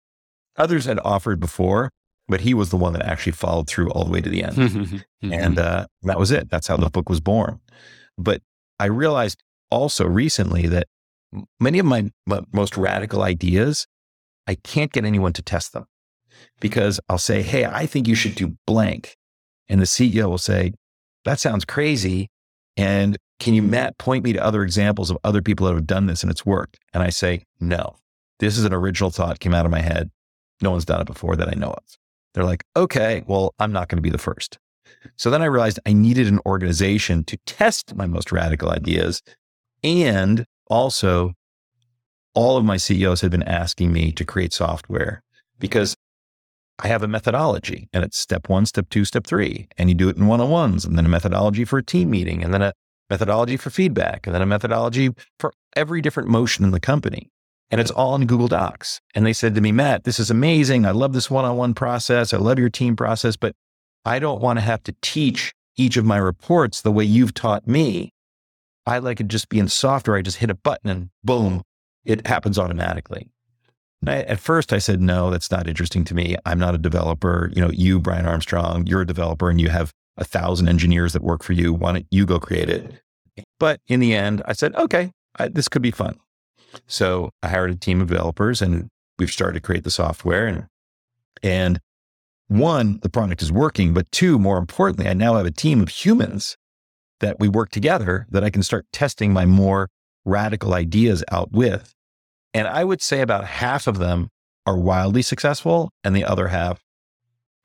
Others 0.57 0.85
had 0.85 1.01
offered 1.05 1.41
before, 1.41 1.91
but 2.29 2.43
he 2.43 2.55
was 2.55 2.71
the 2.71 2.77
one 2.77 2.93
that 2.93 3.03
actually 3.03 3.33
followed 3.33 3.69
through 3.69 3.91
all 3.91 4.05
the 4.05 4.11
way 4.11 4.21
to 4.21 4.31
the 4.31 4.43
end. 4.43 4.55
Mm-hmm. 5.25 5.33
and 5.33 5.59
uh, 5.59 5.87
that 6.03 6.19
was 6.19 6.31
it. 6.31 6.51
That's 6.51 6.67
how 6.67 6.77
the 6.77 6.91
book 6.91 7.09
was 7.09 7.21
born. 7.21 7.59
But 8.19 8.43
I 8.79 8.87
realized 8.87 9.43
also 9.71 10.05
recently 10.07 10.67
that 10.67 10.87
many 11.59 11.79
of 11.79 11.87
my, 11.87 12.11
my 12.27 12.43
most 12.53 12.77
radical 12.77 13.23
ideas, 13.23 13.87
I 14.47 14.57
can't 14.57 14.93
get 14.93 15.07
anyone 15.07 15.33
to 15.33 15.43
test 15.43 15.73
them 15.73 15.87
because 16.61 17.01
I'll 17.09 17.17
say, 17.17 17.41
Hey, 17.41 17.65
I 17.65 17.87
think 17.87 18.07
you 18.07 18.15
should 18.15 18.35
do 18.35 18.57
blank. 18.67 19.17
And 19.69 19.81
the 19.81 19.87
CEO 19.87 20.29
will 20.29 20.39
say, 20.39 20.73
That 21.25 21.41
sounds 21.41 21.65
crazy. 21.65 22.29
And 22.77 23.17
can 23.41 23.55
you, 23.55 23.63
Matt, 23.63 23.99
point 23.99 24.25
me 24.25 24.33
to 24.33 24.45
other 24.45 24.63
examples 24.63 25.11
of 25.11 25.19
other 25.25 25.43
people 25.43 25.67
that 25.67 25.75
have 25.75 25.87
done 25.87 26.07
this 26.07 26.23
and 26.23 26.31
it's 26.31 26.47
worked? 26.47 26.79
And 26.93 27.03
I 27.03 27.11
say, 27.11 27.45
No, 27.61 27.97
this 28.39 28.59
is 28.59 28.65
an 28.65 28.73
original 28.73 29.11
thought 29.11 29.41
came 29.41 29.55
out 29.55 29.65
of 29.65 29.73
my 29.73 29.81
head. 29.81 30.11
No 30.61 30.71
one's 30.71 30.85
done 30.85 31.01
it 31.01 31.07
before 31.07 31.37
that 31.37 31.49
I 31.49 31.59
know 31.59 31.71
of. 31.71 31.85
They're 32.35 32.45
like, 32.45 32.65
okay, 32.77 33.23
well, 33.27 33.55
I'm 33.59 33.73
not 33.73 33.89
going 33.89 33.99
to 33.99 34.03
be 34.03 34.11
the 34.11 34.19
first. 34.19 34.59
So 35.17 35.31
then 35.31 35.43
I 35.43 35.47
realized 35.47 35.79
I 35.87 35.93
needed 35.93 36.27
an 36.27 36.41
organization 36.47 37.25
to 37.25 37.39
test 37.47 37.95
my 37.95 38.07
most 38.07 38.33
radical 38.33 38.71
ideas. 38.71 39.23
And 39.83 40.45
also, 40.67 41.35
all 42.35 42.57
of 42.57 42.65
my 42.65 42.77
CEOs 42.77 43.21
had 43.21 43.31
been 43.31 43.43
asking 43.45 43.93
me 43.93 44.11
to 44.13 44.25
create 44.25 44.53
software 44.53 45.23
because 45.59 45.97
I 46.79 46.89
have 46.89 47.03
a 47.03 47.09
methodology 47.09 47.89
and 47.93 48.05
it's 48.05 48.19
step 48.19 48.49
one, 48.49 48.67
step 48.67 48.89
two, 48.91 49.05
step 49.05 49.27
three. 49.27 49.69
And 49.79 49.89
you 49.89 49.95
do 49.95 50.09
it 50.09 50.17
in 50.17 50.27
one 50.27 50.41
on 50.41 50.51
ones, 50.51 50.85
and 50.85 50.97
then 50.99 51.07
a 51.07 51.09
methodology 51.09 51.65
for 51.65 51.79
a 51.79 51.85
team 51.85 52.11
meeting, 52.11 52.43
and 52.43 52.53
then 52.53 52.63
a 52.63 52.73
methodology 53.11 53.57
for 53.57 53.71
feedback, 53.71 54.27
and 54.27 54.35
then 54.35 54.43
a 54.43 54.47
methodology 54.47 55.11
for 55.39 55.53
every 55.77 56.01
different 56.01 56.29
motion 56.29 56.65
in 56.65 56.71
the 56.71 56.81
company 56.81 57.31
and 57.71 57.81
it's 57.81 57.91
all 57.91 58.15
in 58.15 58.27
Google 58.27 58.49
Docs. 58.49 59.01
And 59.15 59.27
they 59.27 59.33
said 59.33 59.55
to 59.55 59.61
me, 59.61 59.73
Matt, 59.73 60.05
this 60.05 60.21
is 60.21 60.31
amazing. 60.31 60.87
I 60.87 60.93
love 60.93 61.13
this 61.13 61.29
one 61.31 61.45
on 61.45 61.57
one 61.57 61.75
process. 61.75 62.33
I 62.33 62.37
love 62.37 62.59
your 62.59 62.71
team 62.71 62.95
process, 62.95 63.37
but 63.37 63.55
I 64.05 64.19
don't 64.19 64.41
want 64.41 64.59
to 64.59 64.65
have 64.65 64.83
to 64.85 64.95
teach 65.03 65.53
each 65.77 65.97
of 65.97 66.05
my 66.05 66.19
reports 66.19 66.83
the 66.83 66.93
way 66.93 67.05
you've 67.05 67.35
taught 67.35 67.67
me. 67.67 68.13
I 68.87 68.99
like 68.99 69.21
it 69.21 69.29
just 69.29 69.49
being 69.49 69.67
software. 69.67 70.17
I 70.17 70.23
just 70.23 70.37
hit 70.37 70.51
a 70.51 70.55
button 70.55 70.91
and 70.91 71.11
boom, 71.25 71.63
it 72.05 72.27
happens 72.27 72.59
automatically. 72.59 73.31
I, 74.09 74.23
at 74.23 74.41
first, 74.41 74.73
I 74.73 74.79
said, 74.79 75.01
no, 75.01 75.31
that's 75.31 75.51
not 75.51 75.69
interesting 75.69 76.05
to 76.05 76.15
me. 76.15 76.37
I'm 76.47 76.59
not 76.59 76.75
a 76.75 76.79
developer. 76.79 77.51
You 77.55 77.63
know, 77.63 77.71
you, 77.71 78.01
Brian 78.01 78.27
Armstrong, 78.27 78.87
you're 78.87 79.03
a 79.03 79.07
developer 79.07 79.51
and 79.51 79.61
you 79.61 79.69
have 79.69 79.93
a 80.17 80.25
thousand 80.25 80.69
engineers 80.69 81.13
that 81.13 81.23
work 81.23 81.43
for 81.43 81.53
you. 81.53 81.73
Why 81.73 81.93
don't 81.93 82.07
you 82.11 82.27
go 82.27 82.39
create 82.39 82.69
it? 82.69 83.01
But 83.59 83.81
in 83.87 84.01
the 84.01 84.15
end, 84.15 84.43
I 84.47 84.53
said, 84.53 84.75
okay, 84.77 85.11
I, 85.39 85.49
this 85.49 85.69
could 85.69 85.83
be 85.83 85.91
fun. 85.91 86.19
So 86.87 87.31
I 87.43 87.49
hired 87.49 87.71
a 87.71 87.77
team 87.77 88.01
of 88.01 88.09
developers 88.09 88.63
and 88.63 88.89
we've 89.19 89.31
started 89.31 89.55
to 89.55 89.61
create 89.61 89.85
the 89.85 89.91
software 89.91 90.47
and 90.47 90.67
and 91.43 91.79
one, 92.49 93.01
the 93.03 93.09
product 93.09 93.43
is 93.43 93.51
working, 93.51 93.95
but 93.95 94.11
two, 94.13 94.39
more 94.39 94.59
importantly, 94.59 95.09
I 95.09 95.15
now 95.15 95.35
have 95.35 95.47
a 95.47 95.51
team 95.51 95.83
of 95.83 95.89
humans 95.89 96.57
that 97.21 97.39
we 97.39 97.49
work 97.49 97.71
together 97.71 98.27
that 98.31 98.45
I 98.45 98.51
can 98.51 98.63
start 98.63 98.87
testing 98.93 99.33
my 99.33 99.45
more 99.47 99.89
radical 100.25 100.75
ideas 100.75 101.25
out 101.31 101.53
with. 101.53 101.94
And 102.55 102.67
I 102.67 102.85
would 102.85 103.03
say 103.03 103.21
about 103.21 103.45
half 103.45 103.87
of 103.87 103.99
them 103.99 104.31
are 104.65 104.79
wildly 104.79 105.23
successful 105.23 105.91
and 106.03 106.17
the 106.17 106.25
other 106.25 106.49
half 106.49 106.81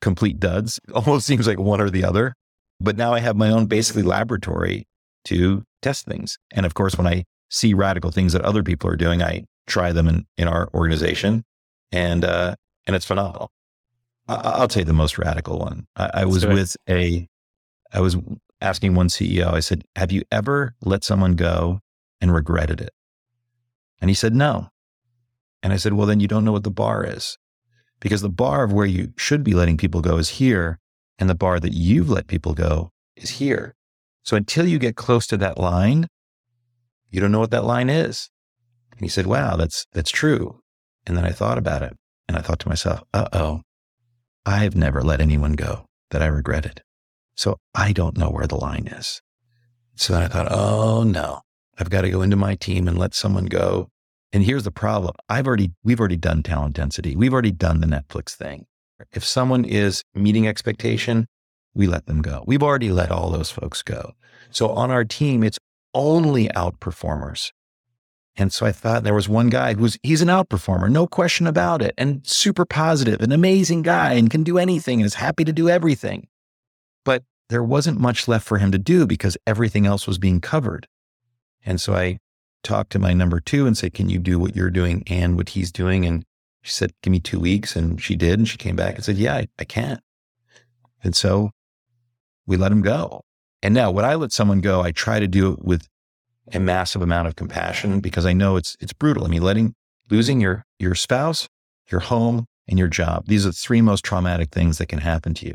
complete 0.02 0.38
duds. 0.38 0.78
It 0.88 0.92
almost 0.94 1.26
seems 1.26 1.46
like 1.46 1.58
one 1.58 1.80
or 1.80 1.88
the 1.88 2.04
other. 2.04 2.34
But 2.80 2.96
now 2.96 3.14
I 3.14 3.20
have 3.20 3.36
my 3.36 3.50
own 3.50 3.66
basically 3.66 4.02
laboratory 4.02 4.86
to 5.26 5.64
test 5.80 6.06
things. 6.06 6.38
And 6.50 6.66
of 6.66 6.74
course, 6.74 6.96
when 6.96 7.06
I 7.06 7.24
see 7.50 7.74
radical 7.74 8.10
things 8.10 8.32
that 8.32 8.42
other 8.42 8.62
people 8.62 8.88
are 8.88 8.96
doing. 8.96 9.22
I 9.22 9.44
try 9.66 9.92
them 9.92 10.08
in, 10.08 10.26
in 10.38 10.48
our 10.48 10.70
organization 10.72 11.44
and, 11.92 12.24
uh, 12.24 12.54
and 12.86 12.96
it's 12.96 13.04
phenomenal. 13.04 13.50
I, 14.28 14.60
will 14.60 14.68
tell 14.68 14.82
you 14.82 14.86
the 14.86 14.92
most 14.92 15.18
radical 15.18 15.58
one. 15.58 15.86
I, 15.96 16.10
I 16.14 16.24
was 16.24 16.46
with 16.46 16.76
a, 16.88 17.26
I 17.92 18.00
was 18.00 18.16
asking 18.60 18.94
one 18.94 19.08
CEO, 19.08 19.52
I 19.52 19.60
said, 19.60 19.82
have 19.96 20.12
you 20.12 20.22
ever 20.30 20.74
let 20.82 21.02
someone 21.02 21.34
go 21.34 21.80
and 22.20 22.32
regretted 22.32 22.80
it? 22.80 22.90
And 24.00 24.08
he 24.08 24.14
said, 24.14 24.34
no. 24.34 24.68
And 25.62 25.72
I 25.72 25.76
said, 25.76 25.92
well, 25.92 26.06
then 26.06 26.20
you 26.20 26.28
don't 26.28 26.44
know 26.44 26.52
what 26.52 26.64
the 26.64 26.70
bar 26.70 27.04
is 27.04 27.36
because 28.00 28.22
the 28.22 28.30
bar 28.30 28.64
of 28.64 28.72
where 28.72 28.86
you 28.86 29.12
should 29.16 29.44
be 29.44 29.54
letting 29.54 29.76
people 29.76 30.00
go 30.00 30.16
is 30.16 30.30
here. 30.30 30.78
And 31.18 31.28
the 31.28 31.34
bar 31.34 31.60
that 31.60 31.74
you've 31.74 32.08
let 32.08 32.28
people 32.28 32.54
go 32.54 32.92
is 33.14 33.30
here. 33.30 33.74
So 34.22 34.36
until 34.36 34.66
you 34.66 34.78
get 34.78 34.96
close 34.96 35.26
to 35.28 35.36
that 35.36 35.58
line, 35.58 36.06
you 37.10 37.20
don't 37.20 37.32
know 37.32 37.40
what 37.40 37.50
that 37.50 37.64
line 37.64 37.90
is. 37.90 38.30
And 38.92 39.00
he 39.02 39.08
said, 39.08 39.26
Wow, 39.26 39.56
that's, 39.56 39.86
that's 39.92 40.10
true. 40.10 40.60
And 41.06 41.16
then 41.16 41.26
I 41.26 41.32
thought 41.32 41.58
about 41.58 41.82
it 41.82 41.94
and 42.26 42.38
I 42.38 42.40
thought 42.40 42.60
to 42.60 42.68
myself, 42.68 43.02
uh 43.12 43.28
oh, 43.32 43.60
I've 44.46 44.76
never 44.76 45.02
let 45.02 45.20
anyone 45.20 45.52
go 45.52 45.86
that 46.10 46.22
I 46.22 46.26
regretted. 46.26 46.82
So 47.34 47.58
I 47.74 47.92
don't 47.92 48.16
know 48.16 48.30
where 48.30 48.46
the 48.46 48.56
line 48.56 48.86
is. 48.86 49.20
So 49.96 50.12
then 50.12 50.22
I 50.22 50.28
thought, 50.28 50.48
oh 50.50 51.02
no, 51.02 51.40
I've 51.78 51.90
got 51.90 52.02
to 52.02 52.10
go 52.10 52.22
into 52.22 52.36
my 52.36 52.54
team 52.54 52.88
and 52.88 52.98
let 52.98 53.14
someone 53.14 53.46
go. 53.46 53.88
And 54.32 54.44
here's 54.44 54.64
the 54.64 54.70
problem. 54.70 55.14
I've 55.28 55.46
already, 55.46 55.72
we've 55.82 55.98
already 55.98 56.16
done 56.16 56.42
talent 56.42 56.76
density. 56.76 57.16
We've 57.16 57.32
already 57.32 57.50
done 57.50 57.80
the 57.80 57.86
Netflix 57.86 58.34
thing. 58.34 58.66
If 59.12 59.24
someone 59.24 59.64
is 59.64 60.04
meeting 60.14 60.46
expectation, 60.46 61.26
we 61.74 61.86
let 61.86 62.06
them 62.06 62.22
go. 62.22 62.44
We've 62.46 62.62
already 62.62 62.90
let 62.90 63.10
all 63.10 63.30
those 63.30 63.50
folks 63.50 63.82
go. 63.82 64.12
So 64.50 64.68
on 64.70 64.90
our 64.90 65.04
team, 65.04 65.42
it's 65.42 65.58
only 65.94 66.48
outperformers. 66.48 67.50
And 68.36 68.52
so 68.52 68.64
I 68.64 68.72
thought 68.72 69.02
there 69.02 69.14
was 69.14 69.28
one 69.28 69.48
guy 69.48 69.74
who's 69.74 69.98
he's 70.02 70.22
an 70.22 70.28
outperformer, 70.28 70.88
no 70.90 71.06
question 71.06 71.46
about 71.46 71.82
it, 71.82 71.94
and 71.98 72.26
super 72.26 72.64
positive, 72.64 73.20
an 73.20 73.32
amazing 73.32 73.82
guy, 73.82 74.14
and 74.14 74.30
can 74.30 74.44
do 74.44 74.56
anything 74.56 75.00
and 75.00 75.06
is 75.06 75.14
happy 75.14 75.44
to 75.44 75.52
do 75.52 75.68
everything. 75.68 76.28
But 77.04 77.24
there 77.48 77.64
wasn't 77.64 77.98
much 77.98 78.28
left 78.28 78.46
for 78.46 78.58
him 78.58 78.70
to 78.72 78.78
do 78.78 79.06
because 79.06 79.36
everything 79.46 79.84
else 79.84 80.06
was 80.06 80.18
being 80.18 80.40
covered. 80.40 80.86
And 81.66 81.80
so 81.80 81.94
I 81.94 82.18
talked 82.62 82.90
to 82.92 82.98
my 82.98 83.12
number 83.12 83.40
two 83.40 83.66
and 83.66 83.76
say, 83.76 83.90
Can 83.90 84.08
you 84.08 84.18
do 84.18 84.38
what 84.38 84.56
you're 84.56 84.70
doing 84.70 85.02
and 85.06 85.36
what 85.36 85.50
he's 85.50 85.72
doing? 85.72 86.04
And 86.04 86.24
she 86.62 86.72
said, 86.72 86.92
Give 87.02 87.10
me 87.10 87.20
two 87.20 87.40
weeks. 87.40 87.76
And 87.76 88.00
she 88.00 88.16
did. 88.16 88.38
And 88.38 88.48
she 88.48 88.56
came 88.56 88.76
back 88.76 88.96
and 88.96 89.04
said, 89.04 89.16
Yeah, 89.16 89.36
I, 89.36 89.48
I 89.58 89.64
can. 89.64 90.00
And 91.02 91.16
so 91.16 91.50
we 92.46 92.56
let 92.56 92.72
him 92.72 92.82
go. 92.82 93.22
And 93.62 93.74
now 93.74 93.90
when 93.90 94.04
I 94.04 94.14
let 94.14 94.32
someone 94.32 94.60
go, 94.60 94.82
I 94.82 94.92
try 94.92 95.20
to 95.20 95.28
do 95.28 95.52
it 95.52 95.64
with 95.64 95.86
a 96.52 96.60
massive 96.60 97.02
amount 97.02 97.28
of 97.28 97.36
compassion 97.36 98.00
because 98.00 98.26
I 98.26 98.32
know 98.32 98.56
it's 98.56 98.76
it's 98.80 98.92
brutal. 98.92 99.24
I 99.24 99.28
mean, 99.28 99.42
letting 99.42 99.74
losing 100.10 100.40
your 100.40 100.64
your 100.78 100.94
spouse, 100.94 101.48
your 101.90 102.00
home, 102.00 102.46
and 102.68 102.78
your 102.78 102.88
job. 102.88 103.26
These 103.26 103.44
are 103.46 103.50
the 103.50 103.54
three 103.54 103.80
most 103.80 104.04
traumatic 104.04 104.50
things 104.50 104.78
that 104.78 104.86
can 104.86 105.00
happen 105.00 105.34
to 105.34 105.46
you. 105.46 105.54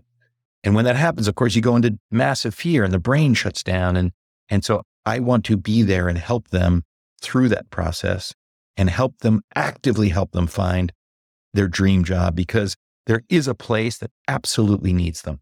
And 0.63 0.73
when 0.75 0.85
that 0.85 0.95
happens, 0.95 1.27
of 1.27 1.35
course, 1.35 1.55
you 1.55 1.61
go 1.61 1.75
into 1.75 1.97
massive 2.11 2.55
fear 2.55 2.83
and 2.83 2.93
the 2.93 2.99
brain 2.99 3.33
shuts 3.33 3.63
down. 3.63 3.95
And 3.95 4.11
and 4.49 4.63
so 4.63 4.83
I 5.05 5.19
want 5.19 5.45
to 5.45 5.57
be 5.57 5.81
there 5.83 6.07
and 6.07 6.17
help 6.17 6.49
them 6.49 6.83
through 7.21 7.49
that 7.49 7.69
process 7.69 8.34
and 8.78 8.89
help 8.89 9.19
them 9.19 9.41
actively 9.56 10.10
help 10.10 10.32
them 10.32 10.47
find 10.47 10.91
their 11.54 11.67
dream 11.67 12.04
job 12.04 12.36
because 12.36 12.75
there 13.06 13.21
is 13.30 13.47
a 13.47 13.56
place 13.56 13.97
that 13.99 14.12
absolutely 14.28 14.93
needs 14.93 15.21
them. 15.21 15.39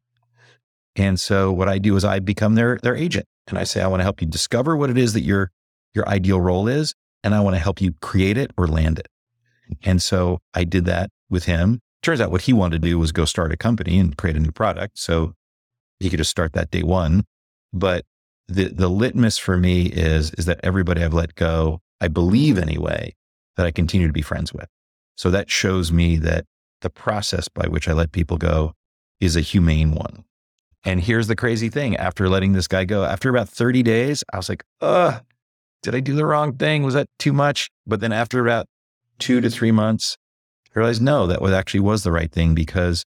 And 0.96 1.20
so 1.20 1.52
what 1.52 1.70
I 1.70 1.80
do 1.80 1.96
is 1.96 2.06
I 2.06 2.20
become 2.20 2.56
their 2.56 2.78
their 2.84 2.96
agent 2.96 3.26
and 3.48 3.58
I 3.58 3.64
say 3.64 3.82
I 3.82 3.88
want 3.88 4.02
to 4.02 4.04
help 4.04 4.22
you 4.22 4.28
discover 4.28 4.78
what 4.78 4.90
it 4.90 4.98
is 4.98 5.14
that 5.14 5.22
your 5.22 5.50
your 5.94 6.08
ideal 6.08 6.40
role 6.40 6.68
is 6.68 6.94
and 7.24 7.34
I 7.34 7.40
want 7.40 7.56
to 7.56 7.60
help 7.60 7.82
you 7.82 7.94
create 8.02 8.38
it 8.38 8.52
or 8.58 8.68
land 8.68 9.00
it. 9.00 9.08
And 9.84 10.02
so 10.02 10.40
I 10.54 10.66
did 10.66 10.86
that 10.86 11.10
with 11.30 11.46
him. 11.46 11.80
Turns 12.02 12.22
out 12.22 12.32
what 12.32 12.42
he 12.42 12.54
wanted 12.54 12.82
to 12.82 12.88
do 12.88 13.00
was 13.00 13.12
go 13.12 13.26
start 13.26 13.54
a 13.54 13.58
company 13.58 13.98
and 13.98 14.16
create 14.18 14.36
a 14.36 14.40
new 14.40 14.52
product. 14.52 15.00
So 15.00 15.34
he 16.00 16.10
could 16.10 16.18
just 16.18 16.32
start 16.32 16.54
that 16.54 16.70
day 16.70 16.84
one. 16.84 17.24
But 17.72 18.04
the 18.48 18.70
the 18.70 18.90
litmus 18.90 19.38
for 19.38 19.58
me 19.58 19.86
is 19.86 20.32
is 20.32 20.46
that 20.46 20.60
everybody 20.64 21.04
I've 21.04 21.14
let 21.14 21.36
go, 21.36 21.82
I 22.02 22.08
believe 22.08 22.58
anyway, 22.58 23.16
that 23.58 23.66
I 23.66 23.72
continue 23.72 24.08
to 24.08 24.14
be 24.14 24.22
friends 24.22 24.54
with. 24.54 24.68
So 25.16 25.30
that 25.32 25.50
shows 25.50 25.92
me 25.92 26.18
that 26.18 26.46
the 26.82 26.90
process 26.90 27.48
by 27.48 27.68
which 27.68 27.88
I 27.88 27.94
let 27.94 28.12
people 28.12 28.38
go 28.38 28.74
is 29.20 29.36
a 29.36 29.42
humane 29.42 29.92
one. 29.92 30.26
And 30.84 31.00
here's 31.02 31.28
the 31.28 31.36
crazy 31.36 31.70
thing 31.70 31.96
after 31.96 32.28
letting 32.28 32.54
this 32.54 32.68
guy 32.68 32.84
go, 32.84 33.06
after 33.06 33.30
about 33.30 33.48
30 33.48 33.84
days, 33.84 34.24
I 34.34 34.38
was 34.38 34.50
like, 34.50 34.66
ugh, 34.82 35.24
did 35.82 35.96
I 35.96 36.02
do 36.02 36.14
the 36.14 36.26
wrong 36.26 36.58
thing? 36.58 36.84
Was 36.84 36.94
that 36.94 37.08
too 37.20 37.32
much? 37.32 37.70
But 37.88 38.02
then 38.02 38.12
after 38.12 38.46
about 38.46 38.66
two 39.20 39.40
to 39.40 39.50
three 39.50 39.72
months, 39.72 40.18
I 40.76 40.80
realized 40.80 41.02
no, 41.02 41.28
that 41.28 41.42
was 41.42 41.54
actually 41.54 41.82
was 41.82 42.04
the 42.04 42.12
right 42.12 42.32
thing 42.32 42.54
because 42.54 43.06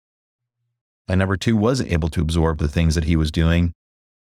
my 1.08 1.16
number 1.16 1.38
two 1.38 1.56
was 1.56 1.82
able 1.82 2.10
to 2.10 2.22
absorb 2.22 2.60
the 2.60 2.68
things 2.68 2.96
that 2.96 3.06
he 3.06 3.16
was 3.16 3.32
doing. 3.32 3.74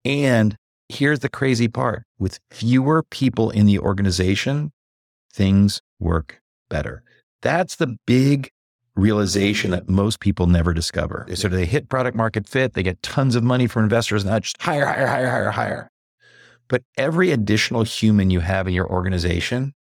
And 0.06 0.56
here's 0.92 1.20
the 1.20 1.30
crazy 1.30 1.68
part 1.68 2.04
with 2.20 2.40
fewer 2.52 3.04
people 3.04 3.50
in 3.50 3.66
the 3.66 3.80
organization, 3.80 4.72
things 5.34 5.82
work 6.00 6.42
better. 6.70 7.04
That's 7.42 7.78
the 7.78 7.98
big 8.06 8.52
realization 8.96 9.72
that 9.72 9.90
most 9.90 10.20
people 10.20 10.48
never 10.48 10.74
discover. 10.74 11.26
So 11.34 11.48
they 11.48 11.66
hit 11.66 11.90
product 11.90 12.16
market 12.16 12.48
fit, 12.48 12.74
they 12.74 12.84
get 12.84 13.02
tons 13.02 13.36
of 13.36 13.44
money 13.44 13.68
from 13.68 13.84
investors, 13.84 14.26
and 14.26 14.44
just 14.44 14.62
hire, 14.62 14.86
hire, 14.86 15.08
hire, 15.08 15.30
hire, 15.30 15.52
hire. 15.52 15.92
But 16.68 16.84
every 16.98 17.32
additional 17.32 17.84
human 17.84 18.30
you 18.30 18.42
have 18.42 18.68
in 18.68 18.74
your 18.74 18.90
organization 18.90 19.74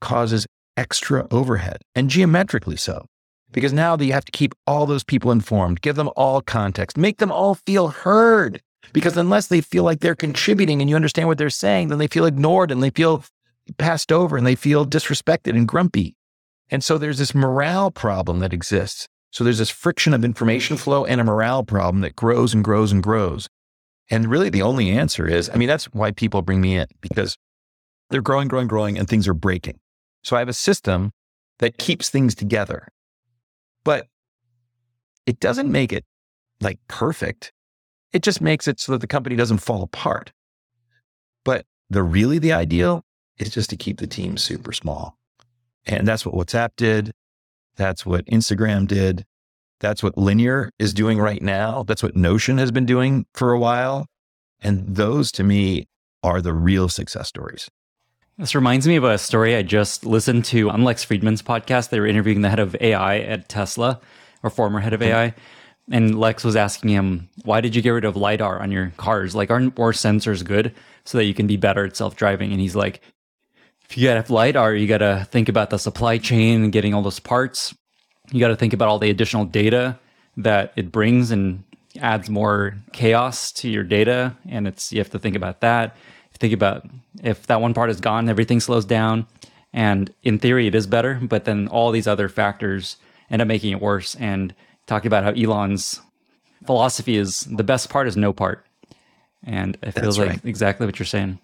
causes 0.00 0.46
extra 0.76 1.26
overhead 1.30 1.78
and 1.94 2.10
geometrically 2.10 2.76
so. 2.76 3.06
Because 3.52 3.72
now 3.72 3.96
that 3.96 4.04
you 4.04 4.12
have 4.12 4.24
to 4.24 4.32
keep 4.32 4.54
all 4.66 4.86
those 4.86 5.04
people 5.04 5.30
informed, 5.30 5.80
give 5.80 5.96
them 5.96 6.10
all 6.16 6.40
context, 6.40 6.96
make 6.96 7.18
them 7.18 7.32
all 7.32 7.54
feel 7.54 7.88
heard. 7.88 8.60
Because 8.92 9.16
unless 9.16 9.48
they 9.48 9.60
feel 9.60 9.84
like 9.84 10.00
they're 10.00 10.14
contributing 10.14 10.80
and 10.80 10.88
you 10.88 10.96
understand 10.96 11.28
what 11.28 11.38
they're 11.38 11.50
saying, 11.50 11.88
then 11.88 11.98
they 11.98 12.06
feel 12.06 12.26
ignored 12.26 12.70
and 12.70 12.82
they 12.82 12.90
feel 12.90 13.24
passed 13.78 14.12
over 14.12 14.36
and 14.36 14.46
they 14.46 14.54
feel 14.54 14.86
disrespected 14.86 15.56
and 15.56 15.68
grumpy. 15.68 16.16
And 16.70 16.82
so 16.82 16.98
there's 16.98 17.18
this 17.18 17.34
morale 17.34 17.90
problem 17.90 18.40
that 18.40 18.52
exists. 18.52 19.08
So 19.30 19.44
there's 19.44 19.58
this 19.58 19.70
friction 19.70 20.14
of 20.14 20.24
information 20.24 20.76
flow 20.76 21.04
and 21.04 21.20
a 21.20 21.24
morale 21.24 21.62
problem 21.62 22.00
that 22.00 22.16
grows 22.16 22.54
and 22.54 22.64
grows 22.64 22.92
and 22.92 23.02
grows. 23.02 23.48
And 24.10 24.28
really 24.28 24.50
the 24.50 24.62
only 24.62 24.90
answer 24.90 25.26
is, 25.26 25.50
I 25.50 25.56
mean, 25.56 25.68
that's 25.68 25.86
why 25.86 26.12
people 26.12 26.42
bring 26.42 26.60
me 26.60 26.76
in 26.76 26.86
because 27.00 27.36
they're 28.10 28.22
growing, 28.22 28.48
growing, 28.48 28.68
growing, 28.68 28.98
and 28.98 29.08
things 29.08 29.26
are 29.26 29.34
breaking. 29.34 29.78
So 30.22 30.36
I 30.36 30.38
have 30.38 30.48
a 30.48 30.54
system 30.54 31.12
that 31.58 31.78
keeps 31.78 32.08
things 32.08 32.34
together, 32.34 32.88
but 33.84 34.06
it 35.26 35.40
doesn't 35.40 35.70
make 35.70 35.92
it 35.92 36.04
like 36.60 36.78
perfect. 36.88 37.52
It 38.12 38.22
just 38.22 38.40
makes 38.40 38.68
it 38.68 38.80
so 38.80 38.92
that 38.92 39.00
the 39.00 39.06
company 39.06 39.36
doesn't 39.36 39.58
fall 39.58 39.82
apart. 39.82 40.32
But 41.44 41.66
the 41.90 42.02
really 42.02 42.38
the 42.38 42.52
ideal 42.52 43.04
is 43.38 43.50
just 43.50 43.70
to 43.70 43.76
keep 43.76 43.98
the 43.98 44.06
team 44.06 44.36
super 44.36 44.72
small. 44.72 45.16
And 45.86 46.06
that's 46.06 46.26
what 46.26 46.34
WhatsApp 46.34 46.70
did. 46.76 47.12
That's 47.76 48.04
what 48.06 48.24
Instagram 48.26 48.86
did. 48.86 49.24
That's 49.80 50.02
what 50.02 50.16
Linear 50.16 50.70
is 50.78 50.94
doing 50.94 51.18
right 51.18 51.42
now. 51.42 51.82
That's 51.82 52.02
what 52.02 52.16
Notion 52.16 52.58
has 52.58 52.70
been 52.70 52.86
doing 52.86 53.26
for 53.34 53.52
a 53.52 53.58
while. 53.58 54.06
And 54.60 54.96
those 54.96 55.30
to 55.32 55.44
me 55.44 55.86
are 56.22 56.40
the 56.40 56.54
real 56.54 56.88
success 56.88 57.28
stories. 57.28 57.68
This 58.38 58.54
reminds 58.54 58.86
me 58.86 58.96
of 58.96 59.04
a 59.04 59.16
story 59.16 59.56
I 59.56 59.62
just 59.62 60.04
listened 60.04 60.44
to 60.46 60.70
on 60.70 60.84
Lex 60.84 61.04
Fridman's 61.04 61.42
podcast. 61.42 61.90
They 61.90 62.00
were 62.00 62.06
interviewing 62.06 62.42
the 62.42 62.50
head 62.50 62.58
of 62.58 62.76
AI 62.80 63.18
at 63.20 63.48
Tesla, 63.48 64.00
or 64.42 64.50
former 64.50 64.80
head 64.80 64.92
of 64.92 65.00
hmm. 65.00 65.06
AI. 65.06 65.34
And 65.90 66.18
Lex 66.18 66.42
was 66.42 66.56
asking 66.56 66.90
him, 66.90 67.28
Why 67.44 67.60
did 67.60 67.76
you 67.76 67.82
get 67.82 67.90
rid 67.90 68.04
of 68.04 68.16
LiDAR 68.16 68.60
on 68.60 68.72
your 68.72 68.92
cars? 68.96 69.34
Like, 69.34 69.50
aren't 69.50 69.78
more 69.78 69.92
sensors 69.92 70.44
good 70.44 70.74
so 71.04 71.18
that 71.18 71.24
you 71.24 71.34
can 71.34 71.46
be 71.46 71.56
better 71.56 71.84
at 71.84 71.96
self 71.96 72.16
driving? 72.16 72.50
And 72.50 72.60
he's 72.60 72.74
like, 72.74 73.02
if 73.88 73.96
you 73.96 74.08
got 74.08 74.14
to 74.14 74.20
have 74.20 74.30
LiDAR, 74.30 74.74
you 74.74 74.88
got 74.88 74.98
to 74.98 75.26
think 75.30 75.48
about 75.48 75.70
the 75.70 75.78
supply 75.78 76.18
chain 76.18 76.64
and 76.64 76.72
getting 76.72 76.92
all 76.92 77.02
those 77.02 77.20
parts. 77.20 77.74
You 78.32 78.40
got 78.40 78.48
to 78.48 78.56
think 78.56 78.72
about 78.72 78.88
all 78.88 78.98
the 78.98 79.10
additional 79.10 79.44
data 79.44 79.98
that 80.36 80.72
it 80.74 80.90
brings 80.90 81.30
and 81.30 81.62
adds 82.00 82.28
more 82.28 82.74
chaos 82.92 83.52
to 83.52 83.68
your 83.68 83.84
data. 83.84 84.36
And 84.48 84.66
it's, 84.66 84.92
you 84.92 84.98
have 84.98 85.10
to 85.10 85.18
think 85.18 85.36
about 85.36 85.60
that. 85.60 85.96
Think 86.34 86.52
about 86.52 86.84
if 87.22 87.46
that 87.46 87.60
one 87.60 87.74
part 87.74 87.90
is 87.90 88.00
gone, 88.00 88.28
everything 88.28 88.60
slows 88.60 88.84
down. 88.84 89.26
And 89.72 90.12
in 90.22 90.38
theory, 90.38 90.66
it 90.66 90.74
is 90.74 90.86
better, 90.86 91.20
but 91.22 91.44
then 91.44 91.68
all 91.68 91.90
these 91.90 92.06
other 92.06 92.28
factors 92.28 92.96
end 93.30 93.40
up 93.40 93.48
making 93.48 93.72
it 93.72 93.80
worse. 93.80 94.14
And 94.16 94.54
talking 94.86 95.08
about 95.08 95.24
how 95.24 95.30
Elon's 95.30 96.00
philosophy 96.64 97.16
is 97.16 97.40
the 97.42 97.64
best 97.64 97.90
part 97.90 98.06
is 98.08 98.16
no 98.16 98.32
part. 98.32 98.64
And 99.44 99.76
it 99.82 99.92
feels 99.92 100.16
That's 100.16 100.18
like 100.18 100.28
right. 100.28 100.44
exactly 100.44 100.86
what 100.86 100.98
you're 100.98 101.06
saying. 101.06 101.38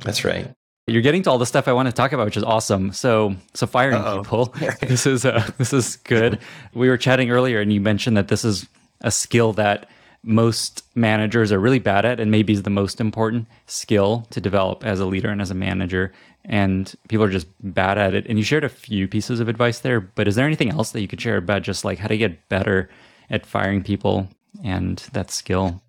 That's 0.00 0.24
right. 0.24 0.52
You're 0.86 1.02
getting 1.02 1.22
to 1.22 1.30
all 1.30 1.38
the 1.38 1.46
stuff 1.46 1.68
I 1.68 1.72
want 1.72 1.86
to 1.86 1.92
talk 1.92 2.12
about, 2.12 2.24
which 2.24 2.36
is 2.36 2.42
awesome. 2.42 2.92
So, 2.92 3.36
so 3.54 3.66
firing 3.66 3.96
Uh-oh. 3.96 4.22
people, 4.22 4.44
this 4.80 5.06
is 5.06 5.24
uh, 5.24 5.48
this 5.58 5.72
is 5.72 5.96
good. 5.96 6.40
We 6.74 6.88
were 6.88 6.96
chatting 6.96 7.30
earlier, 7.30 7.60
and 7.60 7.72
you 7.72 7.80
mentioned 7.80 8.16
that 8.16 8.28
this 8.28 8.44
is 8.44 8.68
a 9.00 9.10
skill 9.10 9.52
that 9.54 9.88
most 10.24 10.84
managers 10.94 11.50
are 11.52 11.58
really 11.58 11.78
bad 11.78 12.04
at, 12.04 12.20
and 12.20 12.30
maybe 12.30 12.52
is 12.52 12.62
the 12.62 12.70
most 12.70 13.00
important 13.00 13.46
skill 13.66 14.26
to 14.30 14.40
develop 14.40 14.84
as 14.84 15.00
a 15.00 15.06
leader 15.06 15.30
and 15.30 15.40
as 15.40 15.50
a 15.50 15.54
manager. 15.54 16.12
And 16.44 16.92
people 17.08 17.24
are 17.24 17.30
just 17.30 17.46
bad 17.60 17.98
at 17.98 18.14
it. 18.14 18.26
And 18.26 18.38
you 18.38 18.44
shared 18.44 18.64
a 18.64 18.68
few 18.68 19.06
pieces 19.06 19.38
of 19.38 19.48
advice 19.48 19.78
there, 19.78 20.00
but 20.00 20.26
is 20.26 20.34
there 20.34 20.46
anything 20.46 20.70
else 20.70 20.90
that 20.90 21.00
you 21.00 21.08
could 21.08 21.20
share 21.20 21.36
about 21.36 21.62
just 21.62 21.84
like 21.84 21.98
how 21.98 22.08
to 22.08 22.16
get 22.16 22.48
better 22.48 22.90
at 23.30 23.46
firing 23.46 23.82
people 23.82 24.28
and 24.64 24.98
that 25.12 25.30
skill? 25.30 25.80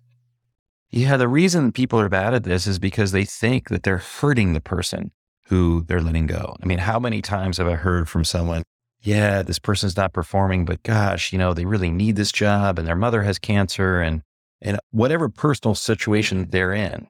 Yeah, 0.90 1.16
the 1.16 1.26
reason 1.26 1.72
people 1.72 1.98
are 1.98 2.08
bad 2.08 2.34
at 2.34 2.44
this 2.44 2.68
is 2.68 2.78
because 2.78 3.10
they 3.10 3.24
think 3.24 3.68
that 3.68 3.82
they're 3.82 3.98
hurting 3.98 4.52
the 4.52 4.60
person 4.60 5.10
who 5.46 5.84
they're 5.88 6.00
letting 6.00 6.26
go. 6.26 6.56
I 6.62 6.66
mean, 6.66 6.78
how 6.78 7.00
many 7.00 7.20
times 7.20 7.58
have 7.58 7.66
I 7.66 7.74
heard 7.74 8.08
from 8.08 8.24
someone, 8.24 8.62
yeah, 9.00 9.42
this 9.42 9.58
person's 9.58 9.96
not 9.96 10.12
performing, 10.12 10.64
but 10.64 10.82
gosh, 10.84 11.32
you 11.32 11.38
know, 11.38 11.52
they 11.52 11.64
really 11.64 11.90
need 11.90 12.16
this 12.16 12.32
job 12.32 12.78
and 12.78 12.86
their 12.86 12.96
mother 12.96 13.22
has 13.22 13.38
cancer 13.38 14.00
and 14.00 14.22
and 14.62 14.78
whatever 14.92 15.28
personal 15.28 15.74
situation 15.74 16.48
they're 16.50 16.72
in. 16.72 17.06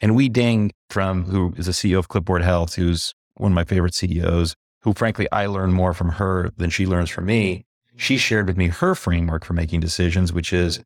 And 0.00 0.14
Wei 0.14 0.28
Deng 0.28 0.70
from 0.90 1.24
who 1.24 1.54
is 1.56 1.68
a 1.68 1.72
CEO 1.72 1.98
of 1.98 2.08
Clipboard 2.08 2.42
Health, 2.42 2.74
who's 2.74 3.14
one 3.34 3.52
of 3.52 3.56
my 3.56 3.64
favorite 3.64 3.94
CEOs, 3.94 4.54
who 4.82 4.92
frankly 4.94 5.26
I 5.32 5.46
learn 5.46 5.72
more 5.72 5.92
from 5.92 6.10
her 6.10 6.50
than 6.56 6.70
she 6.70 6.86
learns 6.86 7.10
from 7.10 7.26
me. 7.26 7.64
She 7.96 8.16
shared 8.16 8.46
with 8.46 8.56
me 8.56 8.68
her 8.68 8.94
framework 8.94 9.44
for 9.44 9.54
making 9.54 9.80
decisions, 9.80 10.32
which 10.32 10.52
is 10.52 10.80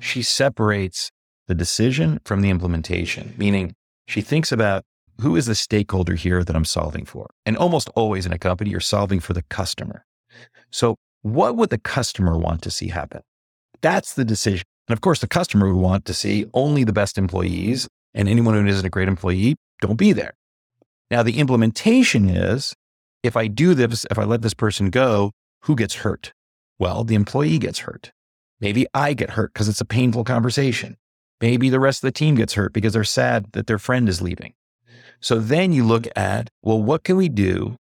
she 0.00 0.22
separates 0.22 1.10
the 1.46 1.54
decision 1.54 2.20
from 2.24 2.40
the 2.40 2.50
implementation, 2.50 3.34
meaning 3.38 3.74
she 4.06 4.20
thinks 4.20 4.50
about 4.52 4.84
who 5.20 5.36
is 5.36 5.46
the 5.46 5.54
stakeholder 5.54 6.14
here 6.14 6.44
that 6.44 6.54
I'm 6.54 6.64
solving 6.64 7.04
for? 7.04 7.30
And 7.44 7.56
almost 7.56 7.90
always 7.94 8.26
in 8.26 8.32
a 8.32 8.38
company, 8.38 8.70
you're 8.70 8.80
solving 8.80 9.20
for 9.20 9.32
the 9.32 9.42
customer. 9.42 10.04
So 10.70 10.96
what 11.22 11.56
would 11.56 11.70
the 11.70 11.78
customer 11.78 12.36
want 12.38 12.62
to 12.62 12.70
see 12.70 12.88
happen? 12.88 13.22
That's 13.80 14.14
the 14.14 14.24
decision. 14.24 14.64
And 14.88 14.96
of 14.96 15.00
course, 15.00 15.20
the 15.20 15.28
customer 15.28 15.72
would 15.72 15.80
want 15.80 16.04
to 16.06 16.14
see 16.14 16.46
only 16.54 16.84
the 16.84 16.92
best 16.92 17.18
employees 17.18 17.88
and 18.14 18.28
anyone 18.28 18.54
who 18.54 18.66
isn't 18.66 18.86
a 18.86 18.90
great 18.90 19.08
employee, 19.08 19.56
don't 19.80 19.96
be 19.96 20.12
there. 20.12 20.34
Now, 21.10 21.22
the 21.22 21.38
implementation 21.38 22.28
is 22.28 22.74
if 23.22 23.36
I 23.36 23.46
do 23.46 23.74
this, 23.74 24.06
if 24.10 24.18
I 24.18 24.24
let 24.24 24.42
this 24.42 24.54
person 24.54 24.90
go, 24.90 25.32
who 25.62 25.74
gets 25.74 25.96
hurt? 25.96 26.32
Well, 26.78 27.04
the 27.04 27.14
employee 27.14 27.58
gets 27.58 27.80
hurt. 27.80 28.12
Maybe 28.60 28.86
I 28.94 29.14
get 29.14 29.30
hurt 29.30 29.52
because 29.52 29.68
it's 29.68 29.80
a 29.80 29.86
painful 29.86 30.24
conversation. 30.24 30.96
Maybe 31.40 31.70
the 31.70 31.80
rest 31.80 32.02
of 32.02 32.08
the 32.08 32.12
team 32.12 32.34
gets 32.34 32.54
hurt 32.54 32.72
because 32.72 32.92
they're 32.92 33.04
sad 33.04 33.46
that 33.52 33.66
their 33.66 33.78
friend 33.78 34.08
is 34.08 34.20
leaving. 34.20 34.54
So 35.20 35.38
then 35.38 35.72
you 35.72 35.84
look 35.84 36.06
at, 36.16 36.50
well, 36.62 36.82
what 36.82 37.04
can 37.04 37.16
we 37.16 37.28
do? 37.28 37.76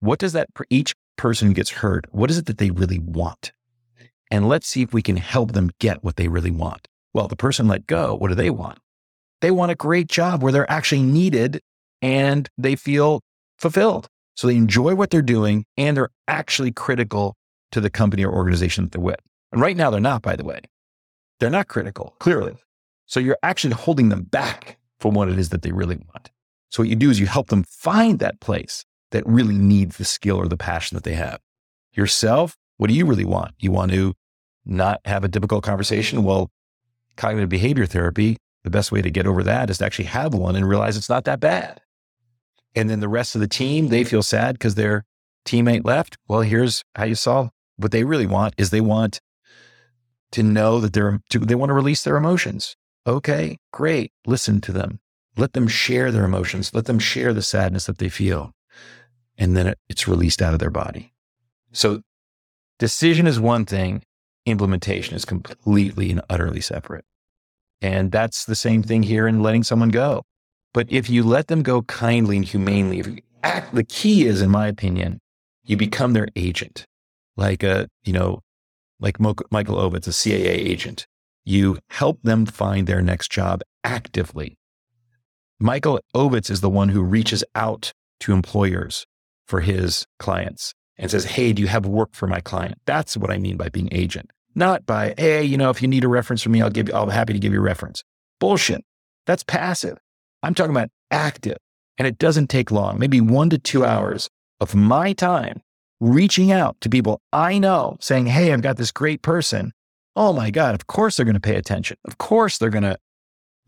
What 0.00 0.18
does 0.18 0.32
that, 0.32 0.48
each 0.70 0.94
person 1.16 1.48
who 1.48 1.54
gets 1.54 1.70
hurt, 1.70 2.06
what 2.12 2.30
is 2.30 2.38
it 2.38 2.46
that 2.46 2.58
they 2.58 2.70
really 2.70 2.98
want? 2.98 3.52
And 4.30 4.48
let's 4.48 4.66
see 4.66 4.82
if 4.82 4.92
we 4.92 5.02
can 5.02 5.16
help 5.16 5.52
them 5.52 5.70
get 5.78 6.02
what 6.02 6.16
they 6.16 6.28
really 6.28 6.50
want. 6.50 6.88
Well, 7.12 7.28
the 7.28 7.36
person 7.36 7.68
let 7.68 7.86
go, 7.86 8.14
what 8.14 8.28
do 8.28 8.34
they 8.34 8.50
want? 8.50 8.78
They 9.40 9.50
want 9.50 9.72
a 9.72 9.74
great 9.74 10.08
job 10.08 10.42
where 10.42 10.52
they're 10.52 10.70
actually 10.70 11.02
needed 11.02 11.60
and 12.02 12.48
they 12.58 12.76
feel 12.76 13.20
fulfilled. 13.58 14.08
So 14.36 14.46
they 14.46 14.56
enjoy 14.56 14.94
what 14.94 15.10
they're 15.10 15.22
doing 15.22 15.64
and 15.76 15.96
they're 15.96 16.10
actually 16.28 16.72
critical 16.72 17.36
to 17.72 17.80
the 17.80 17.90
company 17.90 18.24
or 18.24 18.32
organization 18.32 18.84
that 18.84 18.92
they're 18.92 19.00
with. 19.00 19.20
And 19.52 19.60
right 19.60 19.76
now, 19.76 19.90
they're 19.90 20.00
not, 20.00 20.22
by 20.22 20.36
the 20.36 20.44
way. 20.44 20.60
They're 21.38 21.50
not 21.50 21.68
critical, 21.68 22.14
clearly. 22.20 22.54
So 23.06 23.20
you're 23.20 23.38
actually 23.42 23.74
holding 23.74 24.08
them 24.08 24.22
back 24.22 24.78
from 24.98 25.14
what 25.14 25.28
it 25.28 25.38
is 25.38 25.48
that 25.48 25.62
they 25.62 25.72
really 25.72 25.96
want. 25.96 26.30
So 26.70 26.82
what 26.82 26.88
you 26.88 26.96
do 26.96 27.10
is 27.10 27.18
you 27.18 27.26
help 27.26 27.48
them 27.48 27.64
find 27.64 28.18
that 28.20 28.40
place 28.40 28.84
that 29.10 29.26
really 29.26 29.56
needs 29.56 29.96
the 29.96 30.04
skill 30.04 30.36
or 30.36 30.46
the 30.46 30.56
passion 30.56 30.94
that 30.94 31.04
they 31.04 31.14
have. 31.14 31.40
Yourself, 31.92 32.56
what 32.76 32.88
do 32.88 32.94
you 32.94 33.06
really 33.06 33.24
want? 33.24 33.52
You 33.58 33.72
want 33.72 33.90
to 33.92 34.14
not 34.64 35.00
have 35.04 35.24
a 35.24 35.28
difficult 35.28 35.64
conversation? 35.64 36.22
Well, 36.22 36.50
cognitive 37.16 37.48
behavior 37.48 37.86
therapy, 37.86 38.36
the 38.64 38.70
best 38.70 38.92
way 38.92 39.02
to 39.02 39.10
get 39.10 39.26
over 39.26 39.42
that 39.42 39.70
is 39.70 39.78
to 39.78 39.84
actually 39.84 40.06
have 40.06 40.34
one 40.34 40.56
and 40.56 40.68
realize 40.68 40.96
it's 40.96 41.08
not 41.08 41.24
that 41.24 41.40
bad. 41.40 41.80
And 42.74 42.88
then 42.88 43.00
the 43.00 43.08
rest 43.08 43.34
of 43.34 43.40
the 43.40 43.48
team, 43.48 43.88
they 43.88 44.04
feel 44.04 44.22
sad 44.22 44.54
because 44.54 44.74
their 44.74 45.04
teammate 45.44 45.84
left. 45.84 46.18
Well, 46.28 46.42
here's 46.42 46.84
how 46.94 47.04
you 47.04 47.14
solve 47.14 47.50
what 47.76 47.92
they 47.92 48.04
really 48.04 48.26
want 48.26 48.54
is 48.58 48.70
they 48.70 48.80
want 48.80 49.20
to 50.32 50.42
know 50.42 50.78
that 50.80 50.92
they're, 50.92 51.20
to, 51.30 51.38
they 51.40 51.54
want 51.54 51.70
to 51.70 51.74
release 51.74 52.04
their 52.04 52.16
emotions. 52.16 52.76
Okay, 53.06 53.58
great. 53.72 54.12
Listen 54.26 54.60
to 54.60 54.72
them. 54.72 55.00
Let 55.36 55.54
them 55.54 55.66
share 55.66 56.12
their 56.12 56.24
emotions. 56.24 56.74
Let 56.74 56.84
them 56.84 56.98
share 56.98 57.32
the 57.32 57.42
sadness 57.42 57.86
that 57.86 57.98
they 57.98 58.08
feel. 58.08 58.52
And 59.38 59.56
then 59.56 59.66
it, 59.66 59.78
it's 59.88 60.06
released 60.06 60.42
out 60.42 60.52
of 60.52 60.60
their 60.60 60.70
body. 60.70 61.14
So 61.72 62.02
decision 62.78 63.26
is 63.26 63.40
one 63.40 63.64
thing. 63.64 64.02
Implementation 64.44 65.16
is 65.16 65.24
completely 65.24 66.10
and 66.10 66.20
utterly 66.28 66.60
separate. 66.60 67.04
And 67.82 68.12
that's 68.12 68.44
the 68.44 68.54
same 68.54 68.82
thing 68.82 69.02
here 69.02 69.26
in 69.26 69.42
letting 69.42 69.62
someone 69.62 69.88
go. 69.88 70.22
But 70.72 70.90
if 70.90 71.08
you 71.10 71.22
let 71.22 71.48
them 71.48 71.62
go 71.62 71.82
kindly 71.82 72.36
and 72.36 72.44
humanely, 72.44 73.00
if 73.00 73.06
you 73.06 73.18
act, 73.42 73.74
the 73.74 73.84
key 73.84 74.26
is, 74.26 74.42
in 74.42 74.50
my 74.50 74.66
opinion, 74.68 75.20
you 75.64 75.76
become 75.76 76.12
their 76.12 76.28
agent, 76.36 76.84
like 77.36 77.62
a, 77.62 77.88
you 78.04 78.12
know, 78.12 78.40
like 79.00 79.18
Michael 79.18 79.76
Ovitz, 79.76 80.06
a 80.06 80.10
CAA 80.10 80.46
agent. 80.46 81.06
You 81.44 81.78
help 81.88 82.22
them 82.22 82.44
find 82.46 82.86
their 82.86 83.00
next 83.00 83.32
job 83.32 83.62
actively. 83.82 84.56
Michael 85.58 86.00
Ovitz 86.14 86.50
is 86.50 86.60
the 86.60 86.70
one 86.70 86.90
who 86.90 87.02
reaches 87.02 87.42
out 87.54 87.92
to 88.20 88.32
employers 88.32 89.06
for 89.46 89.60
his 89.60 90.06
clients 90.18 90.74
and 90.96 91.10
says, 91.10 91.24
Hey, 91.24 91.52
do 91.52 91.62
you 91.62 91.68
have 91.68 91.86
work 91.86 92.10
for 92.12 92.26
my 92.26 92.40
client? 92.40 92.78
That's 92.86 93.16
what 93.16 93.30
I 93.30 93.38
mean 93.38 93.56
by 93.56 93.68
being 93.68 93.88
agent, 93.90 94.30
not 94.54 94.86
by, 94.86 95.14
Hey, 95.16 95.44
you 95.44 95.56
know, 95.56 95.70
if 95.70 95.82
you 95.82 95.88
need 95.88 96.04
a 96.04 96.08
reference 96.08 96.42
from 96.42 96.52
me, 96.52 96.62
I'll 96.62 96.70
give 96.70 96.88
you, 96.88 96.94
I'll 96.94 97.06
be 97.06 97.12
happy 97.12 97.32
to 97.32 97.38
give 97.38 97.52
you 97.52 97.60
a 97.60 97.62
reference. 97.62 98.02
Bullshit. 98.38 98.84
That's 99.26 99.42
passive. 99.42 99.98
I'm 100.42 100.54
talking 100.54 100.70
about 100.70 100.88
active. 101.10 101.58
And 101.98 102.06
it 102.06 102.18
doesn't 102.18 102.48
take 102.48 102.70
long, 102.70 102.98
maybe 102.98 103.20
one 103.20 103.50
to 103.50 103.58
two 103.58 103.84
hours 103.84 104.30
of 104.60 104.74
my 104.74 105.12
time 105.12 105.60
reaching 106.00 106.50
out 106.50 106.80
to 106.80 106.88
people 106.88 107.20
I 107.32 107.58
know 107.58 107.98
saying, 108.00 108.26
Hey, 108.26 108.52
I've 108.52 108.62
got 108.62 108.78
this 108.78 108.90
great 108.90 109.22
person. 109.22 109.72
Oh 110.16 110.32
my 110.32 110.50
God, 110.50 110.74
of 110.74 110.86
course 110.86 111.16
they're 111.16 111.26
going 111.26 111.34
to 111.34 111.40
pay 111.40 111.56
attention. 111.56 111.98
Of 112.06 112.18
course 112.18 112.58
they're 112.58 112.70
going 112.70 112.84
to 112.84 112.96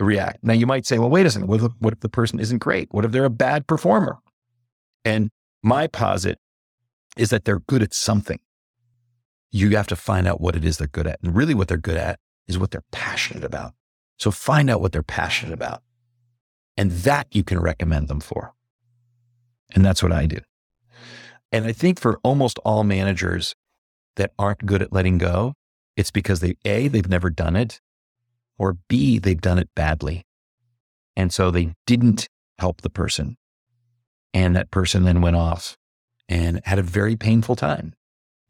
react. 0.00 0.42
Now 0.42 0.54
you 0.54 0.66
might 0.66 0.86
say, 0.86 0.98
well, 0.98 1.10
wait 1.10 1.26
a 1.26 1.30
second. 1.30 1.48
What 1.48 1.62
if, 1.62 1.72
what 1.78 1.92
if 1.92 2.00
the 2.00 2.08
person 2.08 2.40
isn't 2.40 2.58
great? 2.58 2.88
What 2.90 3.04
if 3.04 3.12
they're 3.12 3.24
a 3.24 3.30
bad 3.30 3.66
performer? 3.66 4.18
And 5.04 5.30
my 5.62 5.86
posit 5.86 6.38
is 7.16 7.30
that 7.30 7.44
they're 7.44 7.60
good 7.60 7.82
at 7.82 7.94
something. 7.94 8.40
You 9.52 9.76
have 9.76 9.86
to 9.88 9.96
find 9.96 10.26
out 10.26 10.40
what 10.40 10.56
it 10.56 10.64
is 10.64 10.78
they're 10.78 10.88
good 10.88 11.06
at. 11.06 11.20
And 11.22 11.34
really 11.36 11.54
what 11.54 11.68
they're 11.68 11.76
good 11.76 11.96
at 11.96 12.18
is 12.48 12.58
what 12.58 12.70
they're 12.70 12.84
passionate 12.90 13.44
about. 13.44 13.74
So 14.18 14.30
find 14.30 14.70
out 14.70 14.80
what 14.80 14.92
they're 14.92 15.02
passionate 15.02 15.52
about. 15.52 15.82
And 16.76 16.90
that 16.90 17.28
you 17.30 17.44
can 17.44 17.60
recommend 17.60 18.08
them 18.08 18.20
for. 18.20 18.54
And 19.74 19.84
that's 19.84 20.02
what 20.02 20.12
I 20.12 20.26
do. 20.26 20.38
And 21.52 21.66
I 21.66 21.72
think 21.72 22.00
for 22.00 22.18
almost 22.22 22.58
all 22.60 22.82
managers 22.82 23.54
that 24.16 24.32
aren't 24.38 24.64
good 24.64 24.80
at 24.80 24.92
letting 24.92 25.18
go, 25.18 25.54
it's 25.96 26.10
because 26.10 26.40
they, 26.40 26.56
A, 26.64 26.88
they've 26.88 27.08
never 27.08 27.28
done 27.28 27.56
it, 27.56 27.80
or 28.58 28.78
B, 28.88 29.18
they've 29.18 29.40
done 29.40 29.58
it 29.58 29.68
badly. 29.74 30.24
And 31.14 31.32
so 31.32 31.50
they 31.50 31.74
didn't 31.86 32.28
help 32.58 32.80
the 32.80 32.90
person. 32.90 33.36
And 34.32 34.56
that 34.56 34.70
person 34.70 35.04
then 35.04 35.20
went 35.20 35.36
off 35.36 35.76
and 36.28 36.60
had 36.64 36.78
a 36.78 36.82
very 36.82 37.16
painful 37.16 37.56
time 37.56 37.94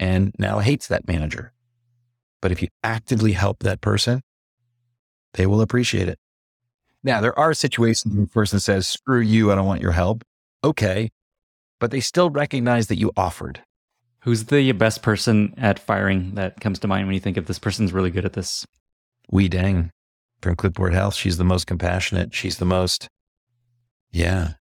and 0.02 0.34
now 0.36 0.58
hates 0.58 0.88
that 0.88 1.06
manager. 1.06 1.52
But 2.40 2.50
if 2.50 2.60
you 2.60 2.66
actively 2.82 3.32
help 3.32 3.60
that 3.60 3.80
person, 3.80 4.20
they 5.34 5.46
will 5.46 5.60
appreciate 5.60 6.08
it. 6.08 6.18
Now, 7.04 7.20
there 7.20 7.38
are 7.38 7.54
situations 7.54 8.12
where 8.12 8.24
a 8.24 8.26
person 8.26 8.58
says, 8.58 8.88
screw 8.88 9.20
you, 9.20 9.52
I 9.52 9.54
don't 9.54 9.66
want 9.66 9.80
your 9.80 9.92
help. 9.92 10.24
Okay. 10.64 11.10
But 11.78 11.92
they 11.92 12.00
still 12.00 12.30
recognize 12.30 12.88
that 12.88 12.98
you 12.98 13.12
offered. 13.16 13.62
Who's 14.24 14.46
the 14.46 14.72
best 14.72 15.02
person 15.02 15.54
at 15.56 15.78
firing 15.78 16.34
that 16.34 16.60
comes 16.60 16.80
to 16.80 16.88
mind 16.88 17.06
when 17.06 17.14
you 17.14 17.20
think 17.20 17.36
of 17.36 17.46
this 17.46 17.60
person's 17.60 17.92
really 17.92 18.10
good 18.10 18.24
at 18.24 18.32
this? 18.32 18.66
Wei 19.30 19.48
Deng 19.48 19.90
from 20.40 20.56
Clipboard 20.56 20.94
Health. 20.94 21.14
She's 21.14 21.38
the 21.38 21.44
most 21.44 21.68
compassionate. 21.68 22.34
She's 22.34 22.58
the 22.58 22.64
most, 22.64 23.08
yeah. 24.10 24.54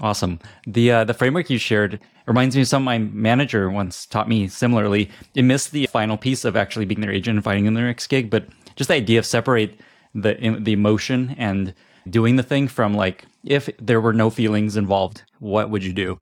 Awesome. 0.00 0.40
The 0.66 0.90
uh, 0.90 1.04
the 1.04 1.14
framework 1.14 1.50
you 1.50 1.58
shared 1.58 2.00
reminds 2.26 2.56
me 2.56 2.62
of 2.62 2.68
something 2.68 2.84
my 2.84 2.98
manager 2.98 3.70
once 3.70 4.06
taught 4.06 4.28
me 4.28 4.48
similarly. 4.48 5.10
It 5.34 5.42
missed 5.42 5.72
the 5.72 5.86
final 5.86 6.16
piece 6.16 6.44
of 6.44 6.56
actually 6.56 6.84
being 6.84 7.00
their 7.00 7.12
agent 7.12 7.36
and 7.36 7.44
finding 7.44 7.66
in 7.66 7.74
their 7.74 7.86
next 7.86 8.08
gig, 8.08 8.30
but 8.30 8.46
just 8.76 8.88
the 8.88 8.94
idea 8.94 9.18
of 9.18 9.26
separate 9.26 9.78
the 10.14 10.58
the 10.60 10.72
emotion 10.72 11.34
and 11.38 11.74
doing 12.08 12.36
the 12.36 12.42
thing 12.42 12.68
from 12.68 12.94
like 12.94 13.26
if 13.44 13.68
there 13.78 14.00
were 14.00 14.12
no 14.12 14.30
feelings 14.30 14.76
involved, 14.76 15.22
what 15.38 15.70
would 15.70 15.84
you 15.84 15.92
do? 15.92 16.18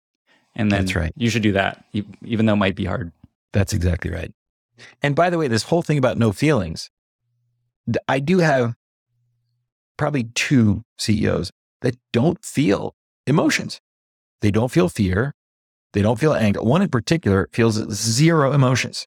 And 0.56 0.70
then 0.72 0.84
That's 0.84 0.96
right. 0.96 1.12
you 1.16 1.30
should 1.30 1.42
do 1.42 1.52
that, 1.52 1.84
even 2.24 2.46
though 2.46 2.54
it 2.54 2.56
might 2.56 2.74
be 2.74 2.84
hard. 2.84 3.12
That's 3.52 3.72
exactly 3.72 4.10
right. 4.10 4.32
And 5.02 5.14
by 5.14 5.30
the 5.30 5.38
way, 5.38 5.48
this 5.48 5.64
whole 5.64 5.82
thing 5.82 5.98
about 5.98 6.18
no 6.18 6.32
feelings, 6.32 6.90
I 8.08 8.18
do 8.18 8.38
have 8.38 8.74
probably 9.96 10.24
two 10.34 10.82
CEOs 10.98 11.50
that 11.82 11.96
don't 12.12 12.44
feel 12.44 12.94
emotions. 13.26 13.80
They 14.40 14.50
don't 14.50 14.70
feel 14.70 14.88
fear. 14.88 15.34
They 15.92 16.02
don't 16.02 16.18
feel 16.18 16.34
anger. 16.34 16.62
One 16.62 16.82
in 16.82 16.88
particular 16.88 17.48
feels 17.52 17.76
zero 17.92 18.52
emotions. 18.52 19.06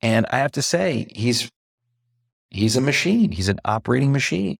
And 0.00 0.26
I 0.30 0.38
have 0.38 0.52
to 0.52 0.62
say, 0.62 1.08
he's 1.14 1.50
he's 2.50 2.76
a 2.76 2.80
machine. 2.80 3.32
He's 3.32 3.48
an 3.48 3.60
operating 3.64 4.12
machine. 4.12 4.56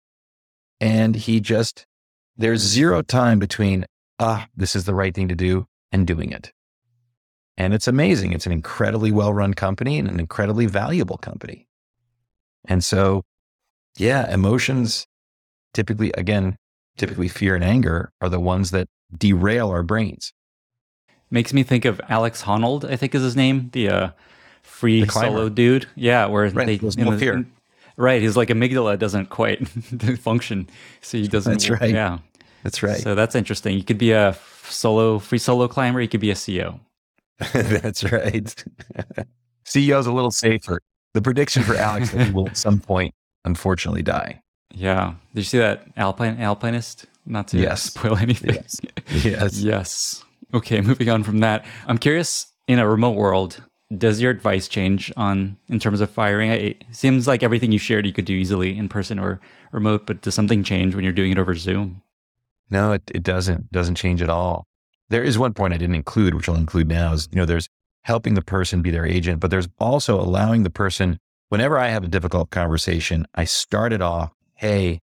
And 0.80 1.14
he 1.14 1.40
just 1.40 1.86
there's 2.36 2.60
zero 2.60 3.02
time 3.02 3.38
between 3.38 3.86
ah, 4.18 4.48
this 4.56 4.74
is 4.74 4.84
the 4.84 4.94
right 4.94 5.14
thing 5.14 5.28
to 5.28 5.36
do 5.36 5.66
and 5.92 6.06
doing 6.06 6.32
it. 6.32 6.52
And 7.56 7.74
it's 7.74 7.88
amazing. 7.88 8.32
It's 8.32 8.46
an 8.46 8.52
incredibly 8.52 9.10
well-run 9.10 9.54
company 9.54 9.98
and 9.98 10.08
an 10.08 10.20
incredibly 10.20 10.66
valuable 10.66 11.18
company. 11.18 11.66
And 12.64 12.84
so, 12.84 13.24
yeah, 13.96 14.32
emotions 14.32 15.06
typically 15.74 16.12
again 16.12 16.56
typically 16.98 17.28
fear 17.28 17.54
and 17.54 17.64
anger, 17.64 18.12
are 18.20 18.28
the 18.28 18.40
ones 18.40 18.70
that 18.72 18.88
derail 19.16 19.70
our 19.70 19.82
brains. 19.82 20.32
Makes 21.30 21.52
me 21.52 21.62
think 21.62 21.84
of 21.84 22.00
Alex 22.08 22.42
Honnold, 22.42 22.90
I 22.90 22.96
think 22.96 23.14
is 23.14 23.22
his 23.22 23.36
name, 23.36 23.70
the 23.72 23.88
uh, 23.88 24.10
free 24.62 25.04
the 25.04 25.12
solo 25.12 25.48
dude. 25.48 25.86
Yeah, 25.94 26.26
where 26.26 26.48
right. 26.50 26.66
they 26.66 26.76
There's 26.76 26.96
no 26.96 27.10
the, 27.12 27.18
fear. 27.18 27.34
In, 27.34 27.52
right, 27.96 28.22
his 28.22 28.36
like 28.36 28.48
amygdala 28.48 28.98
doesn't 28.98 29.26
quite 29.26 29.68
function, 30.18 30.68
so 31.00 31.18
he 31.18 31.28
doesn't. 31.28 31.52
That's 31.52 31.70
right. 31.70 31.90
Yeah, 31.90 32.18
that's 32.62 32.82
right. 32.82 33.00
So 33.00 33.14
that's 33.14 33.34
interesting. 33.34 33.76
You 33.76 33.84
could 33.84 33.98
be 33.98 34.12
a 34.12 34.36
solo 34.64 35.18
free 35.18 35.38
solo 35.38 35.68
climber. 35.68 36.00
You 36.00 36.08
could 36.08 36.20
be 36.20 36.30
a 36.30 36.34
CEO. 36.34 36.80
that's 37.52 38.04
right. 38.04 38.64
CEO 39.64 40.00
is 40.00 40.06
a 40.06 40.12
little 40.12 40.30
safer. 40.30 40.80
The 41.14 41.22
prediction 41.22 41.62
for 41.62 41.74
Alex 41.74 42.10
that 42.10 42.26
he 42.26 42.32
will 42.32 42.48
at 42.48 42.56
some 42.56 42.80
point, 42.80 43.14
unfortunately, 43.44 44.02
die. 44.02 44.42
Yeah. 44.74 45.14
Did 45.34 45.40
you 45.40 45.44
see 45.44 45.58
that 45.58 45.86
alpine 45.96 46.40
alpinist? 46.40 47.06
Not 47.26 47.48
to 47.48 47.58
yes. 47.58 47.82
spoil 47.94 48.16
anything. 48.16 48.54
Yes. 48.54 48.80
Yes. 49.24 49.60
yes. 49.60 50.24
Okay, 50.54 50.80
moving 50.80 51.10
on 51.10 51.22
from 51.22 51.38
that. 51.38 51.64
I'm 51.86 51.98
curious 51.98 52.52
in 52.66 52.78
a 52.78 52.88
remote 52.88 53.16
world, 53.16 53.62
does 53.96 54.20
your 54.20 54.30
advice 54.30 54.68
change 54.68 55.12
on 55.16 55.56
in 55.68 55.78
terms 55.78 56.00
of 56.00 56.10
firing? 56.10 56.50
It 56.50 56.84
seems 56.90 57.26
like 57.26 57.42
everything 57.42 57.72
you 57.72 57.78
shared 57.78 58.06
you 58.06 58.12
could 58.12 58.24
do 58.24 58.34
easily 58.34 58.76
in 58.76 58.88
person 58.88 59.18
or 59.18 59.40
remote, 59.72 60.06
but 60.06 60.22
does 60.22 60.34
something 60.34 60.62
change 60.62 60.94
when 60.94 61.04
you're 61.04 61.12
doing 61.12 61.32
it 61.32 61.38
over 61.38 61.54
Zoom? 61.54 62.02
No, 62.70 62.92
it, 62.92 63.02
it 63.14 63.22
doesn't, 63.22 63.72
doesn't 63.72 63.94
change 63.94 64.20
at 64.20 64.28
all. 64.28 64.66
There 65.08 65.24
is 65.24 65.38
one 65.38 65.54
point 65.54 65.72
I 65.72 65.78
didn't 65.78 65.94
include, 65.94 66.34
which 66.34 66.48
I'll 66.48 66.54
include 66.56 66.88
now 66.88 67.12
is, 67.14 67.28
you 67.32 67.38
know, 67.38 67.46
there's 67.46 67.68
helping 68.02 68.34
the 68.34 68.42
person 68.42 68.82
be 68.82 68.90
their 68.90 69.06
agent, 69.06 69.40
but 69.40 69.50
there's 69.50 69.68
also 69.78 70.20
allowing 70.20 70.62
the 70.64 70.70
person, 70.70 71.18
whenever 71.48 71.78
I 71.78 71.88
have 71.88 72.04
a 72.04 72.08
difficult 72.08 72.50
conversation, 72.50 73.26
I 73.34 73.44
start 73.44 73.94
it 73.94 74.02
off, 74.02 74.32
Hey, 74.58 74.98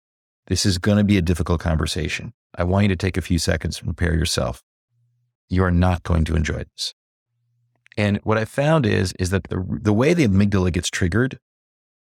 this 0.47 0.65
is 0.65 0.77
going 0.77 0.97
to 0.97 1.03
be 1.03 1.17
a 1.17 1.21
difficult 1.21 1.59
conversation. 1.59 2.31
I 2.57 2.63
want 2.63 2.83
you 2.83 2.87
to 2.87 2.95
take 2.95 3.17
a 3.17 3.21
few 3.21 3.37
seconds 3.37 3.77
to 3.77 3.83
prepare 3.83 4.15
yourself. 4.15 4.63
You 5.49 5.65
are 5.65 5.71
not 5.71 6.03
going 6.03 6.23
to 6.23 6.37
enjoy 6.37 6.63
this. 6.73 6.93
And 7.97 8.21
what 8.23 8.37
I 8.37 8.45
found 8.45 8.85
is, 8.85 9.11
is 9.19 9.29
that 9.31 9.49
the, 9.49 9.61
the 9.69 9.91
way 9.91 10.13
the 10.13 10.25
amygdala 10.25 10.71
gets 10.71 10.89
triggered 10.89 11.37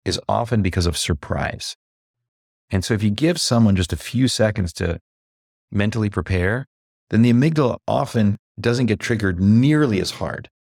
is 0.05 0.21
often 0.29 0.61
because 0.61 0.85
of 0.85 0.99
surprise. 0.99 1.75
And 2.69 2.85
so 2.85 2.93
if 2.93 3.03
you 3.03 3.09
give 3.09 3.41
someone 3.41 3.77
just 3.77 3.95
a 3.95 3.97
few 3.97 4.29
seconds 4.29 4.75
to 4.75 5.01
mentally 5.73 6.11
prepare, 6.11 6.67
then 7.09 7.23
the 7.23 7.33
amygdala 7.33 7.79
often 7.89 8.37
doesn't 8.61 8.87
get 8.87 9.01
triggered 9.01 9.41
nearly 9.41 10.03
as 10.03 10.11
hard. 10.11 10.51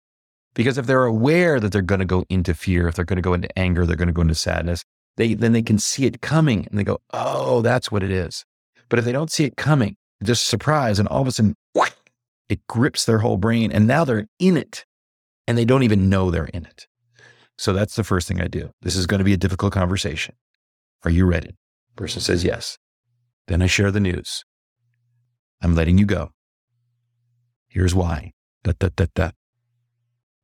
Because 0.55 0.79
if 0.79 0.87
they're 0.87 1.05
aware 1.05 1.61
that 1.61 1.71
they're 1.71 1.83
going 1.83 1.99
to 1.99 2.07
go 2.07 2.25
into 2.31 2.55
fear, 2.55 2.89
if 2.89 2.95
they're 2.95 3.05
going 3.05 3.17
to 3.17 3.23
go 3.23 3.35
into 3.35 3.59
anger, 3.59 3.85
they're 3.85 3.95
going 3.95 4.09
to 4.09 4.15
go 4.15 4.23
into 4.23 4.35
sadness, 4.35 4.87
they, 5.19 5.35
then 5.35 5.53
they 5.53 5.63
can 5.63 5.79
see 5.79 6.07
it 6.07 6.23
coming 6.23 6.67
and 6.71 6.79
they 6.79 6.85
go, 6.85 7.01
oh, 7.13 7.61
that's 7.61 7.91
what 7.91 8.05
it 8.05 8.11
is. 8.11 8.45
But 8.89 9.01
if 9.01 9.05
they 9.05 9.13
don't 9.13 9.31
see 9.31 9.45
it 9.45 9.57
coming, 9.57 9.97
just 10.23 10.47
surprise, 10.47 10.99
and 10.99 11.09
all 11.09 11.21
of 11.21 11.27
a 11.27 11.33
sudden, 11.33 11.55
it 12.49 12.67
grips 12.69 13.05
their 13.05 13.19
whole 13.19 13.37
brain. 13.37 13.73
And 13.73 13.87
now 13.87 14.05
they're 14.05 14.27
in 14.39 14.57
it 14.57 14.87
and 15.47 15.59
they 15.59 15.65
don't 15.65 15.83
even 15.83 16.09
know 16.09 16.31
they're 16.31 16.47
in 16.47 16.65
it. 16.65 16.87
So 17.59 17.73
that's 17.73 17.97
the 17.97 18.05
first 18.05 18.29
thing 18.29 18.41
I 18.41 18.47
do. 18.47 18.71
This 18.81 18.95
is 18.95 19.07
going 19.07 19.19
to 19.19 19.25
be 19.25 19.33
a 19.33 19.39
difficult 19.39 19.73
conversation. 19.73 20.37
Are 21.05 21.11
you 21.11 21.27
ready? 21.27 21.57
Person 21.97 22.23
says 22.23 22.45
yes. 22.45 22.79
Then 23.49 23.61
I 23.61 23.67
share 23.67 23.91
the 23.91 24.01
news. 24.01 24.45
I'm 25.61 25.75
letting 25.75 25.99
you 25.99 26.07
go. 26.07 26.31
Here's 27.67 27.95
why. 27.95 28.33
Da, 28.63 28.73
da, 28.79 28.91
da, 28.95 29.07
da. 29.15 29.31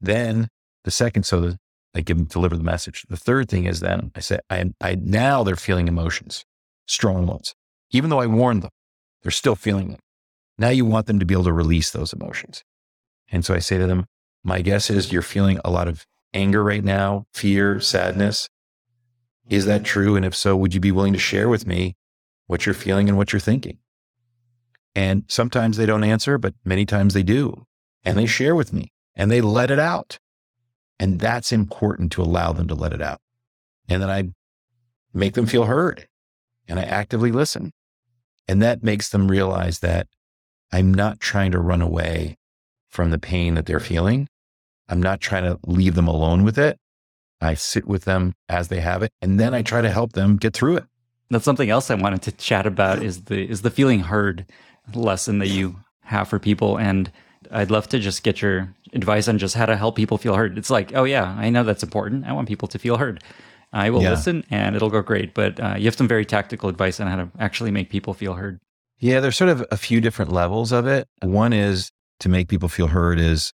Then 0.01 0.49
the 0.83 0.91
second, 0.91 1.23
so 1.23 1.41
the, 1.41 1.59
I 1.95 2.01
give 2.01 2.17
them 2.17 2.27
deliver 2.27 2.57
the 2.57 2.65
message. 2.65 3.05
The 3.09 3.17
third 3.17 3.49
thing 3.49 3.67
is 3.67 3.81
then 3.81 4.11
I 4.15 4.21
say, 4.21 4.41
I, 4.51 4.73
I 4.81 4.97
now 4.97 5.45
they're 5.45 5.57
feeling 5.57 5.89
emotions, 5.89 6.45
strong 6.87 7.27
ones. 7.27 7.55
Even 7.91 8.11
though 8.11 8.21
I 8.21 8.27
warned 8.27 8.63
them, 8.63 8.71
they're 9.23 9.31
still 9.31 9.55
feeling 9.55 9.91
them. 9.91 10.01
Now 10.59 10.71
you 10.71 10.85
want 10.85 11.07
them 11.07 11.19
to 11.19 11.25
be 11.25 11.35
able 11.35 11.45
to 11.45 11.53
release 11.53 11.91
those 11.91 12.13
emotions. 12.13 12.65
And 13.31 13.45
so 13.45 13.55
I 13.55 13.59
say 13.59 13.79
to 13.79 13.87
them, 13.87 14.07
my 14.43 14.61
guess 14.61 14.91
is 14.91 15.13
you're 15.13 15.23
feeling 15.23 15.59
a 15.65 15.71
lot 15.71 15.89
of 15.89 16.07
anger 16.33 16.63
right 16.63 16.85
now, 16.85 17.27
fear, 17.33 17.81
sadness. 17.81 18.49
Is 19.49 19.67
that 19.67 19.85
true? 19.85 20.17
And 20.17 20.25
if 20.25 20.35
so, 20.35 20.57
would 20.57 20.75
you 20.75 20.81
be 20.81 20.93
willing 20.93 21.13
to 21.13 21.19
share 21.19 21.49
with 21.49 21.67
me 21.67 21.97
what 22.47 22.67
you're 22.67 22.75
feeling 22.75 23.09
and 23.09 23.17
what 23.17 23.33
you're 23.33 23.41
thinking? 23.41 23.79
And 24.95 25.25
sometimes 25.29 25.77
they 25.77 25.87
don't 25.87 26.05
answer, 26.05 26.39
but 26.39 26.55
many 26.65 26.87
times 26.87 27.15
they 27.15 27.23
do. 27.23 27.67
And 28.05 28.19
they 28.19 28.27
share 28.27 28.55
with 28.55 28.73
me 28.73 28.93
and 29.15 29.31
they 29.31 29.41
let 29.41 29.71
it 29.71 29.79
out. 29.79 30.19
And 30.99 31.19
that's 31.21 31.53
important 31.53 32.13
to 32.13 32.23
allow 32.23 32.53
them 32.53 32.69
to 32.69 32.75
let 32.75 32.93
it 32.93 33.03
out. 33.03 33.21
And 33.89 34.03
then 34.03 34.11
I 34.11 34.31
make 35.13 35.35
them 35.35 35.47
feel 35.47 35.65
heard 35.65 36.09
and 36.69 36.79
I 36.79 36.85
actively 36.85 37.33
listen. 37.33 37.73
And 38.49 38.63
that 38.63 38.83
makes 38.83 39.09
them 39.09 39.31
realize 39.31 39.81
that 39.81 40.07
I'm 40.73 40.93
not 40.93 41.21
trying 41.21 41.53
to 41.53 41.59
run 41.59 41.83
away 41.83 42.37
from 42.89 43.11
the 43.11 43.19
pain 43.19 43.55
that 43.55 43.67
they're 43.67 43.81
feeling. 43.81 44.29
I'm 44.89 45.03
not 45.03 45.21
trying 45.21 45.45
to 45.45 45.59
leave 45.67 45.95
them 45.95 46.09
alone 46.09 46.45
with 46.45 46.59
it. 46.59 46.79
I 47.41 47.55
sit 47.55 47.87
with 47.87 48.05
them 48.05 48.35
as 48.49 48.69
they 48.69 48.81
have 48.81 49.03
it, 49.03 49.13
and 49.21 49.39
then 49.39 49.55
I 49.55 49.63
try 49.63 49.83
to 49.83 49.91
help 49.91 50.13
them 50.13 50.37
get 50.37 50.55
through 50.55 50.79
it. 50.79 50.85
That's 51.31 51.45
something 51.45 51.71
else 51.71 51.91
I 51.91 51.95
wanted 51.95 52.23
to 52.23 52.33
chat 52.33 52.67
about 52.67 53.03
is 53.03 53.25
the 53.25 53.49
is 53.49 53.63
the 53.63 53.71
feeling 53.71 54.01
heard 54.01 54.47
lesson 54.95 55.39
that 55.39 55.49
you 55.49 55.77
have 56.03 56.29
for 56.29 56.39
people. 56.39 56.79
And 56.79 57.11
I'd 57.55 57.71
love 57.71 57.89
to 57.91 57.99
just 57.99 58.23
get 58.23 58.43
your 58.43 58.75
advice 58.93 59.29
on 59.29 59.39
just 59.39 59.55
how 59.55 59.67
to 59.67 59.77
help 59.77 59.97
people 59.97 60.19
feel 60.19 60.35
heard. 60.35 60.59
It's 60.59 60.71
like, 60.71 60.95
oh 60.95 61.05
yeah, 61.05 61.35
I 61.39 61.51
know 61.51 61.63
that's 61.63 61.83
important. 61.83 62.27
I 62.27 62.33
want 62.33 62.49
people 62.49 62.69
to 62.69 62.79
feel 62.79 62.97
heard. 62.97 63.23
I 63.73 63.91
will 63.91 64.03
yeah. 64.03 64.11
listen 64.11 64.45
and 64.51 64.77
it'll 64.77 64.91
go 64.91 65.03
great. 65.03 65.35
But 65.35 65.61
uh, 65.61 65.75
you 65.79 65.85
have 65.85 65.95
some 65.95 66.09
very 66.09 66.25
tactical 66.25 66.69
advice 66.69 67.01
on 67.01 67.07
how 67.07 67.17
to 67.17 67.31
actually 67.39 67.71
make 67.71 67.91
people 67.91 68.13
feel 68.13 68.35
heard. 68.35 68.61
Yeah, 68.99 69.21
there's 69.21 69.37
sort 69.37 69.51
of 69.51 69.65
a 69.71 69.77
few 69.77 70.01
different 70.01 70.33
levels 70.33 70.73
of 70.73 70.87
it. 70.87 71.09
One 71.23 71.53
is 71.53 71.91
to 72.21 72.29
make 72.29 72.49
people 72.49 72.69
feel 72.69 72.89
heard 72.89 73.19
is 73.19 73.53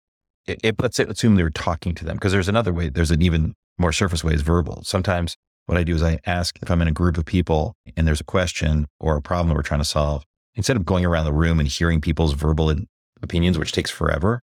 it, 0.47 0.75
let's 0.81 0.97
say, 0.97 1.05
assume 1.05 1.37
they're 1.37 1.51
talking 1.51 1.95
to 1.95 2.05
them 2.05 2.17
because 2.17 2.33
there's 2.33 2.49
another 2.49 2.73
way. 2.73 2.89
There's 2.89 3.11
an 3.11 3.23
even 3.23 3.55
more 3.79 3.93
surface 3.93 4.23
way 4.23 4.35
is 4.35 4.43
verbal. 4.43 4.83
Sometimes 4.85 5.37
what 5.67 5.79
I 5.79 5.85
do 5.85 5.95
is 5.95 6.03
I 6.03 6.19
ask 6.27 6.59
if 6.61 6.71
I'm 6.71 6.83
in 6.83 6.89
a 6.89 6.93
group 6.93 7.17
of 7.17 7.25
people 7.25 7.75
and 7.97 8.07
there's 8.07 8.21
a 8.21 8.25
question 8.25 8.87
or 9.01 9.17
a 9.17 9.23
problem 9.23 9.49
that 9.49 9.55
we're 9.55 9.63
trying 9.63 9.81
to 9.81 9.85
solve, 9.87 10.25
instead 10.55 10.77
of 10.77 10.85
going 10.85 11.05
around 11.05 11.25
the 11.25 11.33
room 11.33 11.59
and 11.59 11.69
hearing 11.69 12.01
people's 12.01 12.35
verbal 12.35 12.71
opinions, 13.25 13.59
which 13.59 13.73
takes 13.73 13.91
forever, 13.91 14.41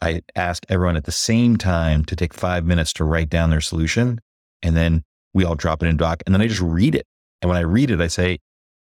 I 0.00 0.22
ask 0.34 0.64
everyone 0.68 0.96
at 0.96 1.04
the 1.04 1.12
same 1.12 1.56
time 1.56 2.04
to 2.06 2.16
take 2.16 2.34
five 2.34 2.64
minutes 2.64 2.92
to 2.94 3.04
write 3.04 3.30
down 3.30 3.50
their 3.50 3.60
solution. 3.60 4.20
And 4.62 4.76
then 4.76 5.04
we 5.32 5.44
all 5.44 5.54
drop 5.54 5.82
it 5.82 5.86
in 5.86 5.96
doc. 5.96 6.22
And 6.26 6.34
then 6.34 6.42
I 6.42 6.48
just 6.48 6.60
read 6.60 6.94
it. 6.94 7.06
And 7.40 7.48
when 7.48 7.56
I 7.56 7.62
read 7.62 7.90
it, 7.90 8.00
I 8.00 8.08
say, 8.08 8.38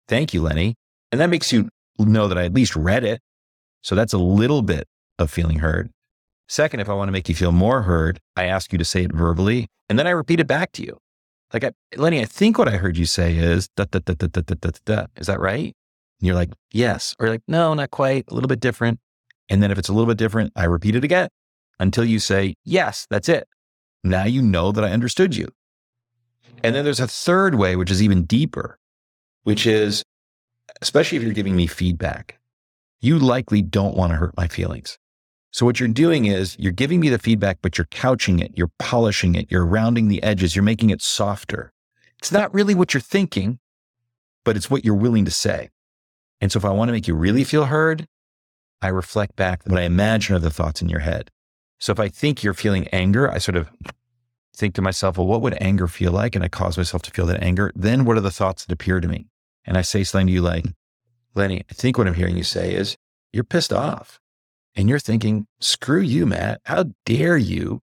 thank 0.07 0.33
you, 0.33 0.41
Lenny. 0.41 0.75
And 1.11 1.19
that 1.19 1.29
makes 1.29 1.51
you 1.51 1.69
know 1.97 2.27
that 2.27 2.37
I 2.37 2.45
at 2.45 2.53
least 2.53 2.75
read 2.75 3.03
it. 3.03 3.21
So 3.81 3.95
that's 3.95 4.13
a 4.13 4.17
little 4.17 4.61
bit 4.61 4.87
of 5.19 5.31
feeling 5.31 5.59
heard. 5.59 5.89
Second, 6.47 6.79
if 6.81 6.89
I 6.89 6.93
want 6.93 7.07
to 7.07 7.13
make 7.13 7.29
you 7.29 7.35
feel 7.35 7.51
more 7.51 7.83
heard, 7.83 8.19
I 8.35 8.45
ask 8.45 8.71
you 8.71 8.77
to 8.77 8.85
say 8.85 9.03
it 9.03 9.13
verbally 9.13 9.67
and 9.89 9.97
then 9.97 10.07
I 10.07 10.11
repeat 10.11 10.39
it 10.39 10.47
back 10.47 10.71
to 10.73 10.83
you. 10.83 10.97
Like, 11.53 11.63
I, 11.65 11.71
Lenny, 11.97 12.21
I 12.21 12.25
think 12.25 12.57
what 12.57 12.69
I 12.69 12.77
heard 12.77 12.97
you 12.97 13.05
say 13.05 13.35
is 13.35 13.67
da, 13.75 13.85
da, 13.89 13.99
da, 13.99 14.13
da, 14.13 14.27
da, 14.27 14.41
da, 14.41 14.55
da, 14.55 14.69
da. 14.85 15.05
Is 15.17 15.27
that 15.27 15.39
right? 15.39 15.65
And 15.65 16.27
you're 16.27 16.35
like, 16.35 16.51
yes. 16.71 17.13
Or 17.19 17.25
you're 17.25 17.33
like, 17.33 17.43
no, 17.47 17.73
not 17.73 17.91
quite, 17.91 18.25
a 18.29 18.33
little 18.33 18.47
bit 18.47 18.59
different. 18.59 18.99
And 19.49 19.61
then 19.61 19.71
if 19.71 19.77
it's 19.77 19.89
a 19.89 19.93
little 19.93 20.07
bit 20.07 20.17
different, 20.17 20.53
I 20.55 20.65
repeat 20.65 20.95
it 20.95 21.03
again 21.03 21.29
until 21.79 22.05
you 22.05 22.19
say, 22.19 22.55
yes, 22.63 23.07
that's 23.09 23.29
it. 23.29 23.47
Now 24.03 24.25
you 24.25 24.41
know 24.41 24.71
that 24.71 24.83
I 24.83 24.91
understood 24.91 25.35
you. 25.35 25.47
And 26.63 26.75
then 26.75 26.83
there's 26.83 26.99
a 26.99 27.07
third 27.07 27.55
way, 27.55 27.75
which 27.75 27.91
is 27.91 28.01
even 28.01 28.23
deeper, 28.23 28.77
which 29.43 29.65
is 29.65 30.03
especially 30.81 31.17
if 31.17 31.23
you're 31.23 31.33
giving 31.33 31.55
me 31.55 31.67
feedback, 31.67 32.39
you 33.01 33.17
likely 33.19 33.61
don't 33.61 33.95
want 33.95 34.11
to 34.11 34.17
hurt 34.17 34.37
my 34.37 34.47
feelings. 34.47 34.97
So 35.51 35.65
what 35.65 35.79
you're 35.79 35.89
doing 35.89 36.25
is 36.25 36.55
you're 36.57 36.71
giving 36.71 37.01
me 37.01 37.09
the 37.09 37.19
feedback, 37.19 37.57
but 37.61 37.77
you're 37.77 37.87
couching 37.91 38.39
it, 38.39 38.51
you're 38.55 38.71
polishing 38.79 39.35
it, 39.35 39.51
you're 39.51 39.65
rounding 39.65 40.07
the 40.07 40.23
edges, 40.23 40.55
you're 40.55 40.63
making 40.63 40.91
it 40.91 41.01
softer. 41.01 41.73
It's 42.19 42.31
not 42.31 42.53
really 42.53 42.73
what 42.73 42.93
you're 42.93 43.01
thinking, 43.01 43.59
but 44.45 44.55
it's 44.55 44.69
what 44.69 44.85
you're 44.85 44.95
willing 44.95 45.25
to 45.25 45.31
say. 45.31 45.69
And 46.39 46.51
so 46.51 46.57
if 46.57 46.65
I 46.65 46.69
want 46.69 46.87
to 46.89 46.93
make 46.93 47.07
you 47.07 47.15
really 47.15 47.43
feel 47.43 47.65
heard, 47.65 48.07
I 48.81 48.87
reflect 48.87 49.35
back 49.35 49.61
what 49.65 49.79
I 49.79 49.83
imagine 49.83 50.35
are 50.35 50.39
the 50.39 50.49
thoughts 50.49 50.81
in 50.81 50.89
your 50.89 51.01
head. 51.01 51.31
So 51.79 51.91
if 51.91 51.99
I 51.99 52.09
think 52.09 52.43
you're 52.43 52.53
feeling 52.53 52.87
anger, 52.89 53.31
I 53.31 53.37
sort 53.37 53.55
of 53.55 53.69
think 54.55 54.75
to 54.75 54.81
myself, 54.81 55.17
well, 55.17 55.27
what 55.27 55.41
would 55.41 55.57
anger 55.61 55.87
feel 55.87 56.11
like? 56.11 56.35
And 56.35 56.43
I 56.43 56.47
cause 56.47 56.77
myself 56.77 57.01
to 57.03 57.11
feel 57.11 57.25
that 57.27 57.41
anger. 57.41 57.71
Then 57.75 58.05
what 58.05 58.17
are 58.17 58.21
the 58.21 58.31
thoughts 58.31 58.65
that 58.65 58.73
appear 58.73 58.99
to 58.99 59.07
me? 59.07 59.27
and 59.65 59.77
I 59.77 59.81
say 59.81 60.03
something 60.03 60.27
to 60.27 60.33
you 60.33 60.41
like, 60.41 60.65
Lenny, 61.35 61.63
I 61.69 61.73
think 61.73 61.97
what 61.97 62.07
I'm 62.07 62.13
hearing 62.13 62.37
you 62.37 62.43
say 62.43 62.73
is 62.73 62.97
you're 63.31 63.43
pissed 63.43 63.71
off 63.71 64.19
and 64.75 64.89
you're 64.89 64.99
thinking, 64.99 65.47
screw 65.59 66.01
you, 66.01 66.25
Matt. 66.25 66.61
How 66.65 66.85
dare 67.05 67.37
you, 67.37 67.81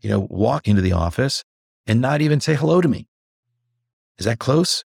you 0.00 0.10
know, 0.10 0.26
walk 0.30 0.68
into 0.68 0.82
the 0.82 0.92
office 0.92 1.44
and 1.86 2.00
not 2.00 2.20
even 2.20 2.40
say 2.40 2.54
hello 2.54 2.80
to 2.80 2.88
me? 2.88 3.08
Is 4.18 4.26
that 4.26 4.38
close? 4.38 4.84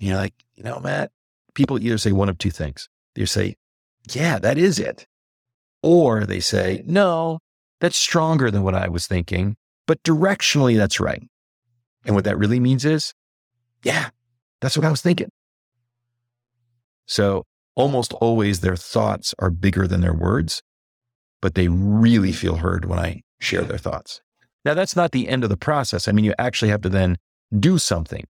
And 0.00 0.08
you're 0.08 0.16
like, 0.16 0.34
you 0.54 0.62
know, 0.62 0.80
Matt, 0.80 1.10
people 1.54 1.78
either 1.78 1.98
say 1.98 2.12
one 2.12 2.28
of 2.28 2.38
two 2.38 2.50
things. 2.50 2.88
They 3.14 3.24
say, 3.26 3.56
yeah, 4.10 4.38
that 4.38 4.58
is 4.58 4.78
it. 4.78 5.06
Or 5.82 6.24
they 6.24 6.40
say, 6.40 6.82
no, 6.86 7.38
that's 7.80 7.96
stronger 7.96 8.50
than 8.50 8.62
what 8.62 8.74
I 8.74 8.88
was 8.88 9.06
thinking, 9.06 9.56
but 9.86 10.02
directionally, 10.02 10.76
that's 10.76 11.00
right. 11.00 11.22
And 12.04 12.14
what 12.14 12.24
that 12.24 12.38
really 12.38 12.60
means 12.60 12.84
is, 12.84 13.12
yeah, 13.82 14.10
that's 14.60 14.76
what 14.76 14.86
I 14.86 14.90
was 14.90 15.02
thinking. 15.02 15.30
So 17.06 17.44
almost 17.74 18.12
always 18.14 18.60
their 18.60 18.76
thoughts 18.76 19.34
are 19.38 19.50
bigger 19.50 19.86
than 19.86 20.00
their 20.00 20.14
words, 20.14 20.62
but 21.40 21.54
they 21.54 21.68
really 21.68 22.32
feel 22.32 22.56
heard 22.56 22.84
when 22.84 22.98
I 22.98 23.22
share 23.40 23.62
their 23.62 23.78
thoughts. 23.78 24.20
Now, 24.64 24.74
that's 24.74 24.94
not 24.94 25.10
the 25.10 25.28
end 25.28 25.42
of 25.42 25.50
the 25.50 25.56
process. 25.56 26.06
I 26.06 26.12
mean, 26.12 26.24
you 26.24 26.34
actually 26.38 26.70
have 26.70 26.82
to 26.82 26.88
then 26.88 27.18
do 27.58 27.78
something. 27.78 28.26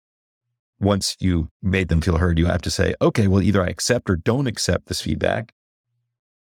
Once 0.80 1.18
you 1.20 1.50
made 1.62 1.90
them 1.90 2.02
feel 2.02 2.18
heard, 2.18 2.40
you 2.40 2.46
have 2.46 2.62
to 2.62 2.72
say, 2.72 2.96
okay, 3.02 3.28
well, 3.28 3.42
either 3.42 3.62
I 3.62 3.68
accept 3.68 4.10
or 4.10 4.16
don't 4.16 4.48
accept 4.48 4.88
this 4.88 5.02
feedback. 5.02 5.52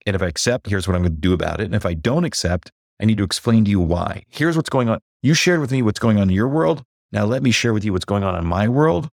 And 0.05 0.15
if 0.15 0.21
I 0.21 0.27
accept, 0.27 0.67
here's 0.67 0.87
what 0.87 0.95
I'm 0.95 1.01
going 1.01 1.13
to 1.13 1.21
do 1.21 1.33
about 1.33 1.59
it. 1.59 1.65
And 1.65 1.75
if 1.75 1.85
I 1.85 1.93
don't 1.93 2.23
accept, 2.23 2.71
I 2.99 3.05
need 3.05 3.17
to 3.17 3.23
explain 3.23 3.65
to 3.65 3.71
you 3.71 3.79
why. 3.79 4.23
Here's 4.29 4.55
what's 4.55 4.69
going 4.69 4.89
on. 4.89 4.99
You 5.21 5.33
shared 5.33 5.59
with 5.59 5.71
me 5.71 5.81
what's 5.81 5.99
going 5.99 6.17
on 6.17 6.29
in 6.29 6.35
your 6.35 6.47
world. 6.47 6.83
Now 7.11 7.25
let 7.25 7.43
me 7.43 7.51
share 7.51 7.73
with 7.73 7.83
you 7.83 7.93
what's 7.93 8.05
going 8.05 8.23
on 8.23 8.35
in 8.35 8.45
my 8.45 8.67
world. 8.67 9.09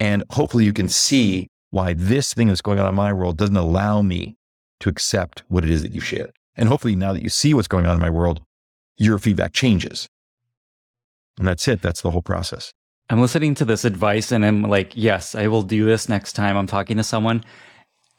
And 0.00 0.24
hopefully 0.30 0.64
you 0.64 0.72
can 0.72 0.88
see 0.88 1.48
why 1.70 1.94
this 1.94 2.34
thing 2.34 2.48
that's 2.48 2.60
going 2.60 2.78
on 2.78 2.88
in 2.88 2.94
my 2.94 3.12
world 3.12 3.36
doesn't 3.36 3.56
allow 3.56 4.02
me 4.02 4.36
to 4.80 4.88
accept 4.88 5.42
what 5.48 5.64
it 5.64 5.70
is 5.70 5.82
that 5.82 5.92
you 5.92 6.00
shared. 6.00 6.32
And 6.56 6.68
hopefully, 6.68 6.94
now 6.94 7.12
that 7.12 7.22
you 7.22 7.28
see 7.28 7.52
what's 7.52 7.68
going 7.68 7.86
on 7.86 7.94
in 7.94 8.00
my 8.00 8.10
world, 8.10 8.40
your 8.96 9.18
feedback 9.18 9.52
changes. 9.52 10.08
And 11.38 11.48
that's 11.48 11.66
it. 11.66 11.82
That's 11.82 12.02
the 12.02 12.12
whole 12.12 12.22
process. 12.22 12.72
I'm 13.10 13.20
listening 13.20 13.54
to 13.56 13.64
this 13.64 13.84
advice 13.84 14.32
and 14.32 14.46
I'm 14.46 14.62
like, 14.62 14.92
yes, 14.94 15.34
I 15.34 15.48
will 15.48 15.62
do 15.62 15.84
this 15.84 16.08
next 16.08 16.32
time 16.32 16.56
I'm 16.56 16.66
talking 16.66 16.96
to 16.96 17.04
someone. 17.04 17.44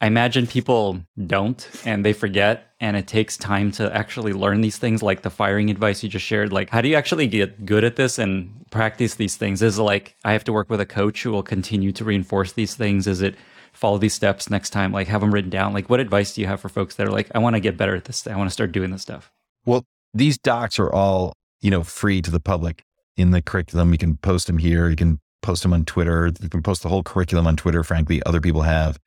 I 0.00 0.06
imagine 0.06 0.46
people 0.46 1.00
don't 1.26 1.68
and 1.86 2.04
they 2.04 2.12
forget, 2.12 2.74
and 2.80 2.96
it 2.96 3.06
takes 3.06 3.36
time 3.38 3.72
to 3.72 3.94
actually 3.96 4.34
learn 4.34 4.60
these 4.60 4.76
things, 4.76 5.02
like 5.02 5.22
the 5.22 5.30
firing 5.30 5.70
advice 5.70 6.02
you 6.02 6.08
just 6.10 6.26
shared. 6.26 6.52
Like, 6.52 6.68
how 6.68 6.82
do 6.82 6.88
you 6.88 6.96
actually 6.96 7.26
get 7.26 7.64
good 7.64 7.82
at 7.82 7.96
this 7.96 8.18
and 8.18 8.66
practice 8.70 9.14
these 9.14 9.36
things? 9.36 9.62
Is 9.62 9.78
like 9.78 10.14
I 10.24 10.32
have 10.32 10.44
to 10.44 10.52
work 10.52 10.68
with 10.68 10.80
a 10.80 10.86
coach 10.86 11.22
who 11.22 11.30
will 11.30 11.42
continue 11.42 11.92
to 11.92 12.04
reinforce 12.04 12.52
these 12.52 12.74
things? 12.74 13.06
Is 13.06 13.22
it 13.22 13.36
follow 13.72 13.96
these 13.96 14.14
steps 14.14 14.50
next 14.50 14.70
time? 14.70 14.92
Like, 14.92 15.08
have 15.08 15.22
them 15.22 15.32
written 15.32 15.50
down? 15.50 15.72
Like, 15.72 15.88
what 15.88 16.00
advice 16.00 16.34
do 16.34 16.42
you 16.42 16.46
have 16.46 16.60
for 16.60 16.68
folks 16.68 16.96
that 16.96 17.06
are 17.06 17.12
like, 17.12 17.30
I 17.34 17.38
want 17.38 17.56
to 17.56 17.60
get 17.60 17.78
better 17.78 17.96
at 17.96 18.04
this? 18.04 18.26
I 18.26 18.36
want 18.36 18.50
to 18.50 18.52
start 18.52 18.72
doing 18.72 18.90
this 18.90 19.02
stuff? 19.02 19.32
Well, 19.64 19.84
these 20.12 20.36
docs 20.36 20.78
are 20.78 20.92
all, 20.92 21.32
you 21.60 21.70
know, 21.70 21.82
free 21.82 22.20
to 22.20 22.30
the 22.30 22.40
public 22.40 22.84
in 23.16 23.30
the 23.30 23.40
curriculum. 23.40 23.92
You 23.92 23.98
can 23.98 24.18
post 24.18 24.46
them 24.46 24.58
here. 24.58 24.90
You 24.90 24.96
can 24.96 25.20
post 25.40 25.62
them 25.62 25.72
on 25.72 25.84
Twitter. 25.86 26.32
You 26.42 26.48
can 26.50 26.62
post 26.62 26.82
the 26.82 26.90
whole 26.90 27.02
curriculum 27.02 27.46
on 27.46 27.56
Twitter. 27.56 27.82
Frankly, 27.82 28.22
other 28.24 28.40
people 28.40 28.62
have. 28.62 28.98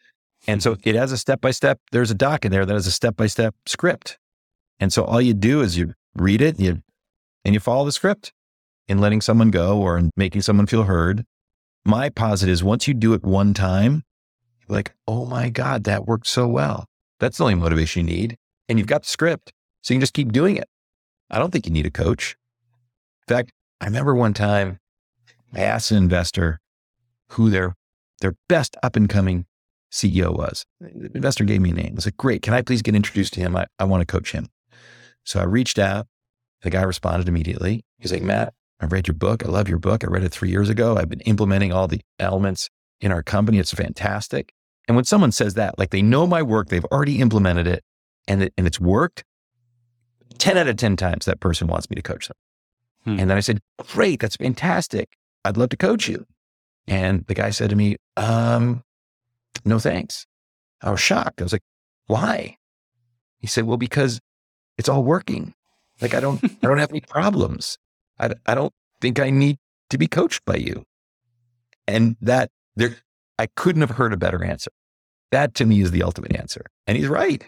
And 0.47 0.63
so 0.63 0.77
it 0.83 0.95
has 0.95 1.11
a 1.11 1.17
step 1.17 1.41
by 1.41 1.51
step. 1.51 1.79
There's 1.91 2.11
a 2.11 2.15
doc 2.15 2.45
in 2.45 2.51
there 2.51 2.65
that 2.65 2.73
has 2.73 2.87
a 2.87 2.91
step 2.91 3.15
by 3.15 3.27
step 3.27 3.55
script. 3.65 4.17
And 4.79 4.91
so 4.93 5.03
all 5.03 5.21
you 5.21 5.33
do 5.33 5.61
is 5.61 5.77
you 5.77 5.93
read 6.15 6.41
it, 6.41 6.59
you 6.59 6.81
and 7.45 7.53
you 7.53 7.59
follow 7.59 7.85
the 7.85 7.91
script 7.91 8.33
in 8.87 8.99
letting 8.99 9.21
someone 9.21 9.51
go 9.51 9.79
or 9.79 9.97
in 9.97 10.11
making 10.15 10.41
someone 10.41 10.65
feel 10.65 10.83
heard. 10.83 11.25
My 11.85 12.09
posit 12.09 12.49
is 12.49 12.63
once 12.63 12.87
you 12.87 12.93
do 12.93 13.13
it 13.13 13.23
one 13.23 13.53
time, 13.53 14.03
you're 14.61 14.75
like, 14.75 14.93
oh 15.07 15.25
my 15.25 15.49
God, 15.49 15.83
that 15.85 16.05
worked 16.05 16.27
so 16.27 16.47
well. 16.47 16.85
That's 17.19 17.37
the 17.37 17.45
only 17.45 17.55
motivation 17.55 18.07
you 18.07 18.13
need. 18.13 18.37
And 18.67 18.77
you've 18.77 18.87
got 18.87 19.03
the 19.03 19.09
script. 19.09 19.51
So 19.81 19.93
you 19.93 19.97
can 19.97 20.01
just 20.01 20.13
keep 20.13 20.31
doing 20.31 20.57
it. 20.57 20.67
I 21.29 21.39
don't 21.39 21.51
think 21.51 21.65
you 21.65 21.71
need 21.71 21.85
a 21.85 21.91
coach. 21.91 22.35
In 23.27 23.35
fact, 23.35 23.51
I 23.79 23.85
remember 23.85 24.15
one 24.15 24.33
time 24.33 24.79
I 25.53 25.61
asked 25.61 25.91
an 25.91 25.97
investor 25.97 26.59
who 27.29 27.49
their 27.49 27.75
their 28.21 28.35
best 28.49 28.75
up 28.83 28.95
and 28.95 29.07
coming 29.07 29.45
CEO 29.91 30.35
was. 30.35 30.65
The 30.79 31.11
investor 31.13 31.43
gave 31.43 31.61
me 31.61 31.71
a 31.71 31.73
name. 31.73 31.91
I 31.93 31.95
was 31.95 32.05
like, 32.05 32.17
great. 32.17 32.41
Can 32.41 32.53
I 32.53 32.61
please 32.61 32.81
get 32.81 32.95
introduced 32.95 33.33
to 33.33 33.39
him? 33.39 33.55
I, 33.55 33.65
I 33.79 33.85
want 33.85 34.01
to 34.01 34.05
coach 34.05 34.31
him. 34.31 34.47
So 35.23 35.39
I 35.39 35.43
reached 35.43 35.79
out. 35.79 36.07
The 36.61 36.69
guy 36.69 36.81
responded 36.83 37.27
immediately. 37.27 37.83
He's 37.99 38.11
like, 38.11 38.21
Matt, 38.21 38.53
I 38.79 38.85
read 38.85 39.07
your 39.07 39.15
book. 39.15 39.45
I 39.45 39.49
love 39.49 39.69
your 39.69 39.79
book. 39.79 40.03
I 40.03 40.07
read 40.07 40.23
it 40.23 40.31
three 40.31 40.49
years 40.49 40.69
ago. 40.69 40.97
I've 40.97 41.09
been 41.09 41.21
implementing 41.21 41.71
all 41.71 41.87
the 41.87 42.01
elements 42.19 42.69
in 43.01 43.11
our 43.11 43.23
company. 43.23 43.59
It's 43.59 43.73
fantastic. 43.73 44.53
And 44.87 44.95
when 44.95 45.05
someone 45.05 45.31
says 45.31 45.53
that, 45.53 45.77
like 45.77 45.91
they 45.91 46.01
know 46.01 46.27
my 46.27 46.41
work, 46.41 46.69
they've 46.69 46.85
already 46.85 47.19
implemented 47.19 47.67
it 47.67 47.83
and, 48.27 48.43
it, 48.43 48.53
and 48.57 48.67
it's 48.67 48.79
worked, 48.79 49.23
10 50.37 50.57
out 50.57 50.67
of 50.67 50.77
10 50.77 50.95
times 50.95 51.25
that 51.25 51.39
person 51.39 51.67
wants 51.67 51.89
me 51.89 51.95
to 51.95 52.01
coach 52.01 52.27
them. 52.27 52.37
Hmm. 53.03 53.19
And 53.19 53.29
then 53.29 53.37
I 53.37 53.41
said, 53.41 53.59
great. 53.87 54.19
That's 54.19 54.35
fantastic. 54.35 55.09
I'd 55.45 55.57
love 55.57 55.69
to 55.69 55.77
coach 55.77 56.07
you. 56.07 56.25
And 56.87 57.25
the 57.27 57.35
guy 57.35 57.51
said 57.51 57.69
to 57.69 57.75
me, 57.75 57.97
um, 58.17 58.83
no 59.65 59.79
thanks. 59.79 60.25
I 60.81 60.91
was 60.91 60.99
shocked. 60.99 61.41
I 61.41 61.43
was 61.43 61.53
like, 61.53 61.63
why? 62.07 62.57
He 63.39 63.47
said, 63.47 63.65
well, 63.65 63.77
because 63.77 64.19
it's 64.77 64.89
all 64.89 65.03
working. 65.03 65.53
Like 66.01 66.13
I 66.13 66.19
don't, 66.19 66.43
I 66.43 66.67
don't 66.67 66.77
have 66.77 66.91
any 66.91 67.01
problems. 67.07 67.77
I, 68.19 68.31
I 68.45 68.55
don't 68.55 68.73
think 69.01 69.19
I 69.19 69.29
need 69.29 69.57
to 69.89 69.97
be 69.97 70.07
coached 70.07 70.43
by 70.45 70.55
you. 70.55 70.83
And 71.87 72.15
that 72.21 72.49
there, 72.75 72.95
I 73.37 73.47
couldn't 73.55 73.81
have 73.81 73.91
heard 73.91 74.13
a 74.13 74.17
better 74.17 74.43
answer. 74.43 74.71
That 75.31 75.55
to 75.55 75.65
me 75.65 75.81
is 75.81 75.91
the 75.91 76.03
ultimate 76.03 76.35
answer. 76.35 76.65
And 76.87 76.97
he's 76.97 77.07
right. 77.07 77.43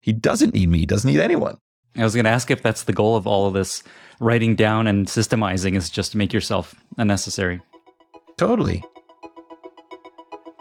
He 0.00 0.12
doesn't 0.12 0.54
need 0.54 0.68
me. 0.68 0.78
He 0.78 0.86
doesn't 0.86 1.10
need 1.10 1.20
anyone. 1.20 1.58
I 1.96 2.04
was 2.04 2.14
going 2.14 2.24
to 2.24 2.30
ask 2.30 2.50
if 2.50 2.62
that's 2.62 2.84
the 2.84 2.92
goal 2.92 3.16
of 3.16 3.26
all 3.26 3.46
of 3.46 3.54
this 3.54 3.82
writing 4.20 4.54
down 4.54 4.86
and 4.86 5.06
systemizing 5.06 5.76
is 5.76 5.90
just 5.90 6.12
to 6.12 6.18
make 6.18 6.32
yourself 6.32 6.74
unnecessary. 6.98 7.60
Totally. 8.36 8.84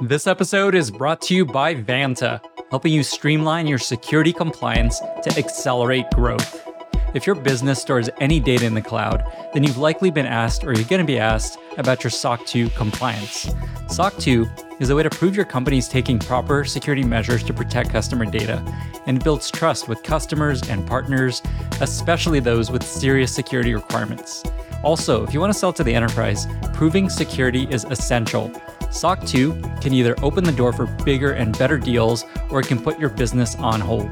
This 0.02 0.28
episode 0.28 0.76
is 0.76 0.92
brought 0.92 1.22
to 1.22 1.34
you 1.34 1.46
by 1.46 1.74
Vanta, 1.74 2.42
helping 2.70 2.92
you 2.92 3.02
streamline 3.02 3.66
your 3.66 3.78
security 3.78 4.34
compliance 4.34 5.00
to 5.00 5.34
accelerate 5.38 6.12
growth. 6.12 6.68
If 7.14 7.26
your 7.26 7.38
business 7.38 7.82
stores 7.82 8.10
any 8.20 8.42
data 8.42 8.66
in 8.66 8.74
the 8.74 8.82
cloud, 8.82 9.24
then 9.54 9.64
you've 9.64 9.78
likely 9.78 10.12
been 10.12 10.26
asked 10.26 10.66
or 10.66 10.74
you're 10.74 10.84
going 10.90 11.00
to 11.00 11.08
be 11.08 11.18
asked 11.18 11.60
about 11.78 12.04
your 12.04 12.12
SOC 12.12 12.46
2 12.46 12.72
compliance. 12.72 13.50
SOC 13.88 14.18
2 14.18 14.46
is 14.82 14.90
a 14.90 14.96
way 14.98 15.04
to 15.04 15.10
prove 15.10 15.34
your 15.34 15.46
company 15.46 15.78
is 15.78 15.88
taking 15.88 16.20
proper 16.20 16.66
security 16.66 17.06
measures 17.06 17.42
to 17.44 17.54
protect 17.54 17.90
customer 17.90 18.26
data 18.26 18.62
and 19.06 19.24
builds 19.24 19.50
trust 19.50 19.88
with 19.88 20.04
customers 20.04 20.62
and 20.68 20.86
partners, 20.86 21.42
especially 21.80 22.42
those 22.42 22.70
with 22.70 22.84
serious 22.84 23.34
security 23.34 23.74
requirements. 23.74 24.44
Also, 24.84 25.24
if 25.24 25.34
you 25.34 25.40
want 25.40 25.54
to 25.54 25.58
sell 25.58 25.72
to 25.72 25.86
the 25.86 25.96
enterprise, 25.96 26.48
proving 26.74 27.10
security 27.10 27.66
is 27.72 27.86
essential 27.86 28.52
SOC 28.96 29.26
2 29.28 29.62
can 29.82 29.94
either 29.94 30.16
open 30.24 30.46
the 30.46 30.54
door 30.54 30.72
for 30.72 30.86
bigger 31.04 31.34
and 31.34 31.58
better 31.60 31.78
deals 31.78 32.24
or 32.50 32.62
it 32.62 32.68
can 32.68 32.80
put 32.80 32.98
your 32.98 33.10
business 33.10 33.54
on 33.56 33.82
hold. 33.82 34.10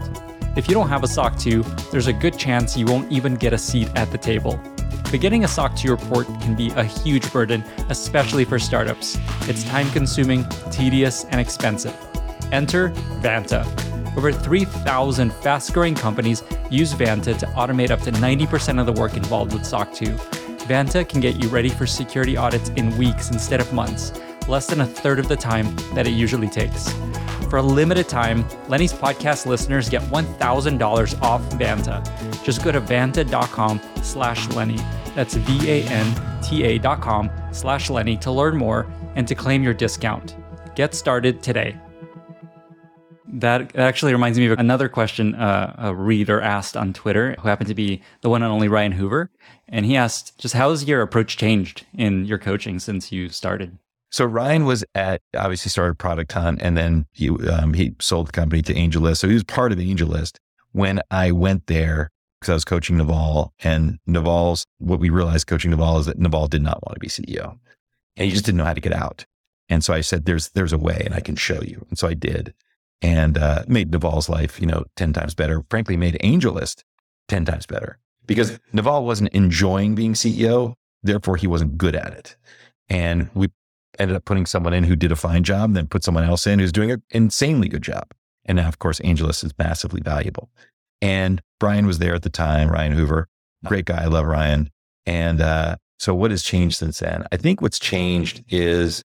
If 0.58 0.68
you 0.68 0.74
don't 0.74 0.90
have 0.90 1.04
a 1.04 1.08
SOC 1.08 1.40
2, 1.40 1.64
there's 1.90 2.08
a 2.08 2.14
good 2.14 2.38
chance 2.38 2.76
you 2.76 2.86
won't 2.86 3.10
even 3.10 3.36
get 3.36 3.54
a 3.54 3.58
seat 3.58 3.90
at 3.96 4.12
the 4.12 4.18
table. 4.18 4.62
But 5.10 5.22
getting 5.22 5.46
a 5.46 5.48
SOC 5.48 5.78
2 5.78 5.90
report 5.90 6.28
can 6.42 6.54
be 6.54 6.70
a 6.72 6.84
huge 6.84 7.32
burden, 7.32 7.64
especially 7.88 8.44
for 8.44 8.60
startups. 8.60 9.18
It's 9.48 9.64
time 9.64 9.90
consuming, 9.92 10.46
tedious, 10.70 11.24
and 11.26 11.40
expensive. 11.40 11.96
Enter 12.52 12.90
Vanta. 13.22 13.66
Over 14.18 14.34
3,000 14.34 15.34
fast 15.36 15.74
growing 15.74 15.96
companies 15.96 16.44
use 16.70 16.94
Vanta 16.94 17.38
to 17.40 17.46
automate 17.48 17.90
up 17.90 18.02
to 18.02 18.12
90% 18.12 18.82
of 18.82 18.86
the 18.86 19.02
work 19.02 19.16
involved 19.16 19.54
with 19.54 19.66
SOC 19.66 19.94
2. 19.94 20.06
Vanta 20.68 21.08
can 21.08 21.22
get 21.22 21.42
you 21.42 21.48
ready 21.48 21.70
for 21.70 21.88
security 21.88 22.36
audits 22.36 22.70
in 22.76 22.96
weeks 22.98 23.32
instead 23.32 23.62
of 23.62 23.72
months 23.72 24.12
less 24.48 24.68
than 24.68 24.82
a 24.82 24.86
third 24.86 25.20
of 25.20 25.28
the 25.28 25.36
time 25.36 25.76
that 25.94 26.08
it 26.08 26.12
usually 26.12 26.50
takes. 26.50 26.92
For 27.50 27.58
a 27.58 27.62
limited 27.62 28.10
time, 28.10 28.46
Lenny's 28.68 28.94
podcast 28.94 29.46
listeners 29.46 29.88
get 29.88 30.02
$1,000 30.04 31.22
off 31.22 31.42
Vanta. 31.52 32.44
Just 32.44 32.64
go 32.64 32.72
to 32.72 32.82
vanta.com 32.82 33.80
slash 34.02 34.50
Lenny. 34.50 34.80
That's 35.14 35.36
V-A-N-T-A 35.36 36.80
dot 36.80 37.02
com 37.02 37.30
slash 37.52 37.92
Lenny 37.92 38.18
to 38.18 38.32
learn 38.32 38.58
more 38.58 38.92
and 39.16 39.28
to 39.28 39.36
claim 39.36 39.62
your 39.62 39.76
discount. 39.76 40.36
Get 40.76 40.96
started 40.96 41.44
today. 41.44 41.78
That 43.28 43.76
actually 43.76 44.14
reminds 44.14 44.40
me 44.40 44.48
of 44.48 44.60
another 44.60 44.90
question 44.90 45.36
uh, 45.36 45.76
a 45.78 45.94
reader 45.94 46.42
asked 46.42 46.76
on 46.76 46.94
Twitter, 46.94 47.36
who 47.40 47.48
happened 47.48 47.68
to 47.68 47.76
be 47.76 48.02
the 48.22 48.30
one 48.30 48.42
and 48.42 48.52
only 48.52 48.68
Ryan 48.68 48.94
Hoover. 48.94 49.30
And 49.68 49.86
he 49.86 49.96
asked, 49.96 50.40
just 50.40 50.56
how 50.56 50.72
has 50.72 50.86
your 50.86 51.02
approach 51.02 51.38
changed 51.38 51.86
in 51.94 52.26
your 52.26 52.40
coaching 52.40 52.80
since 52.80 53.12
you 53.12 53.30
started? 53.30 53.78
So 54.14 54.26
Ryan 54.26 54.66
was 54.66 54.86
at 54.94 55.24
obviously 55.36 55.72
started 55.72 55.98
Product 55.98 56.32
Hunt 56.32 56.62
and 56.62 56.78
then 56.78 57.08
he 57.14 57.30
um, 57.30 57.74
he 57.74 57.96
sold 58.00 58.28
the 58.28 58.32
company 58.32 58.62
to 58.62 58.72
AngelList. 58.72 59.18
So 59.18 59.28
he 59.28 59.34
was 59.34 59.44
part 59.44 59.72
of 59.72 59.80
AngelList 59.80 60.38
when 60.72 61.02
I 61.10 61.32
went 61.32 61.66
there 61.66 62.12
because 62.40 62.52
I 62.52 62.54
was 62.54 62.64
coaching 62.64 62.98
Naval 62.98 63.56
and 63.64 63.98
Naval's 64.06 64.68
what 64.78 65.00
we 65.00 65.10
realized 65.10 65.48
coaching 65.48 65.72
Naval 65.72 65.98
is 65.98 66.06
that 66.06 66.20
Naval 66.20 66.48
did 66.48 66.62
not 66.62 66.84
want 66.86 66.94
to 66.94 67.00
be 67.00 67.08
CEO 67.08 67.58
and 68.16 68.26
he 68.26 68.30
just 68.30 68.46
didn't 68.46 68.60
know 68.60 68.66
how 68.66 68.76
to 68.76 68.82
get 68.82 68.94
out. 68.94 69.26
And 69.68 69.84
so 69.84 69.96
I 69.96 70.02
said, 70.02 70.26
"There's 70.26 70.50
there's 70.50 70.74
a 70.74 70.78
way, 70.78 71.02
and 71.04 71.16
I 71.16 71.20
can 71.20 71.36
show 71.36 71.64
you." 71.64 71.84
And 71.90 71.98
so 71.98 72.08
I 72.08 72.14
did, 72.14 72.54
and 73.02 73.36
uh, 73.36 73.64
made 73.68 73.92
Naval's 73.92 74.30
life 74.30 74.62
you 74.62 74.68
know 74.68 74.84
ten 74.96 75.12
times 75.14 75.34
better. 75.34 75.64
Frankly, 75.72 75.98
made 75.98 76.20
AngelList 76.24 76.84
ten 77.28 77.46
times 77.46 77.66
better 77.66 77.98
because 78.28 78.60
Naval 78.74 79.06
wasn't 79.06 79.34
enjoying 79.34 79.96
being 79.96 80.14
CEO, 80.14 80.76
therefore 81.02 81.38
he 81.38 81.48
wasn't 81.48 81.80
good 81.80 81.96
at 81.96 82.14
it. 82.14 82.36
And 82.90 83.32
we 83.34 83.48
ended 84.00 84.16
up 84.18 84.26
putting 84.26 84.46
someone 84.46 84.74
in 84.74 84.84
who 84.84 84.96
did 84.96 85.12
a 85.12 85.16
fine 85.16 85.44
job, 85.44 85.74
then 85.74 85.88
put 85.88 86.04
someone 86.04 86.24
else 86.24 86.48
in 86.48 86.60
who's 86.60 86.72
doing 86.72 86.92
an 86.92 87.04
insanely 87.12 87.70
good 87.70 87.84
job. 87.84 88.12
And 88.46 88.58
now, 88.58 88.68
of 88.68 88.80
course, 88.80 89.00
AngelList 89.00 89.44
is 89.44 89.54
massively 89.58 90.02
valuable. 90.02 90.50
And 91.02 91.42
Ryan 91.62 91.86
was 91.86 92.00
there 92.00 92.16
at 92.16 92.24
the 92.24 92.30
time, 92.30 92.70
Ryan 92.70 92.94
Hoover, 92.94 93.28
great 93.66 93.86
guy. 93.86 94.04
I 94.04 94.08
love 94.08 94.26
Ryan. 94.26 94.70
And 95.06 95.42
uh, 95.42 95.78
so, 96.00 96.14
what 96.14 96.32
has 96.32 96.44
changed 96.44 96.78
since 96.78 97.00
then? 97.00 97.26
I 97.32 97.38
think 97.38 97.62
what's 97.62 97.80
changed 97.80 98.44
is 98.50 99.04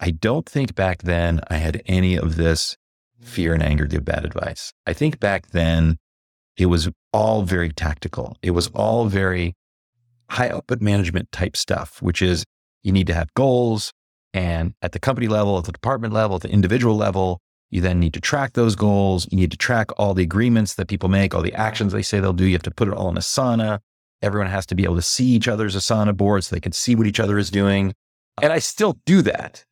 I 0.00 0.10
don't 0.10 0.48
think 0.48 0.74
back 0.74 1.02
then 1.02 1.40
I 1.48 1.56
had 1.56 1.82
any 1.86 2.16
of 2.16 2.36
this 2.36 2.76
fear 3.20 3.52
and 3.52 3.62
anger 3.62 3.86
give 3.86 4.04
bad 4.04 4.24
advice. 4.24 4.72
I 4.86 4.92
think 4.92 5.20
back 5.20 5.48
then 5.48 5.98
it 6.56 6.66
was 6.66 6.88
all 7.12 7.42
very 7.42 7.70
tactical. 7.70 8.36
It 8.42 8.52
was 8.52 8.68
all 8.68 9.06
very 9.06 9.54
high 10.30 10.48
output 10.48 10.80
management 10.80 11.30
type 11.32 11.56
stuff, 11.56 12.00
which 12.00 12.22
is 12.22 12.44
you 12.82 12.92
need 12.92 13.06
to 13.08 13.14
have 13.14 13.32
goals. 13.34 13.92
And 14.32 14.74
at 14.82 14.92
the 14.92 15.00
company 15.00 15.28
level, 15.28 15.58
at 15.58 15.64
the 15.64 15.72
department 15.72 16.12
level, 16.12 16.36
at 16.36 16.42
the 16.42 16.50
individual 16.50 16.96
level, 16.96 17.40
you 17.70 17.80
then 17.80 18.00
need 18.00 18.14
to 18.14 18.20
track 18.20 18.52
those 18.52 18.76
goals. 18.76 19.28
You 19.30 19.38
need 19.38 19.50
to 19.52 19.56
track 19.56 19.90
all 19.96 20.14
the 20.14 20.22
agreements 20.22 20.74
that 20.74 20.88
people 20.88 21.08
make, 21.08 21.34
all 21.34 21.42
the 21.42 21.54
actions 21.54 21.92
they 21.92 22.02
say 22.02 22.20
they'll 22.20 22.32
do. 22.32 22.44
You 22.44 22.54
have 22.54 22.62
to 22.62 22.70
put 22.70 22.88
it 22.88 22.94
all 22.94 23.08
in 23.08 23.16
Asana. 23.16 23.80
Everyone 24.22 24.50
has 24.50 24.66
to 24.66 24.74
be 24.74 24.84
able 24.84 24.96
to 24.96 25.02
see 25.02 25.26
each 25.26 25.48
other's 25.48 25.76
Asana 25.76 26.16
board 26.16 26.44
so 26.44 26.54
they 26.54 26.60
can 26.60 26.72
see 26.72 26.94
what 26.94 27.06
each 27.06 27.20
other 27.20 27.38
is 27.38 27.50
doing. 27.50 27.94
And 28.42 28.52
I 28.52 28.58
still 28.58 28.98
do 29.06 29.22
that. 29.22 29.64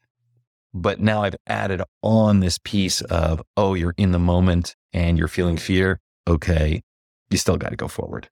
But 0.74 1.00
now 1.00 1.22
I've 1.22 1.36
added 1.46 1.82
on 2.02 2.40
this 2.40 2.58
piece 2.58 3.00
of, 3.02 3.42
oh, 3.56 3.74
you're 3.74 3.94
in 3.96 4.12
the 4.12 4.18
moment 4.18 4.76
and 4.92 5.18
you're 5.18 5.28
feeling 5.28 5.56
fear. 5.56 6.00
Okay. 6.26 6.82
You 7.30 7.38
still 7.38 7.56
got 7.56 7.70
to 7.70 7.76
go 7.76 7.88
forward. 7.88 8.28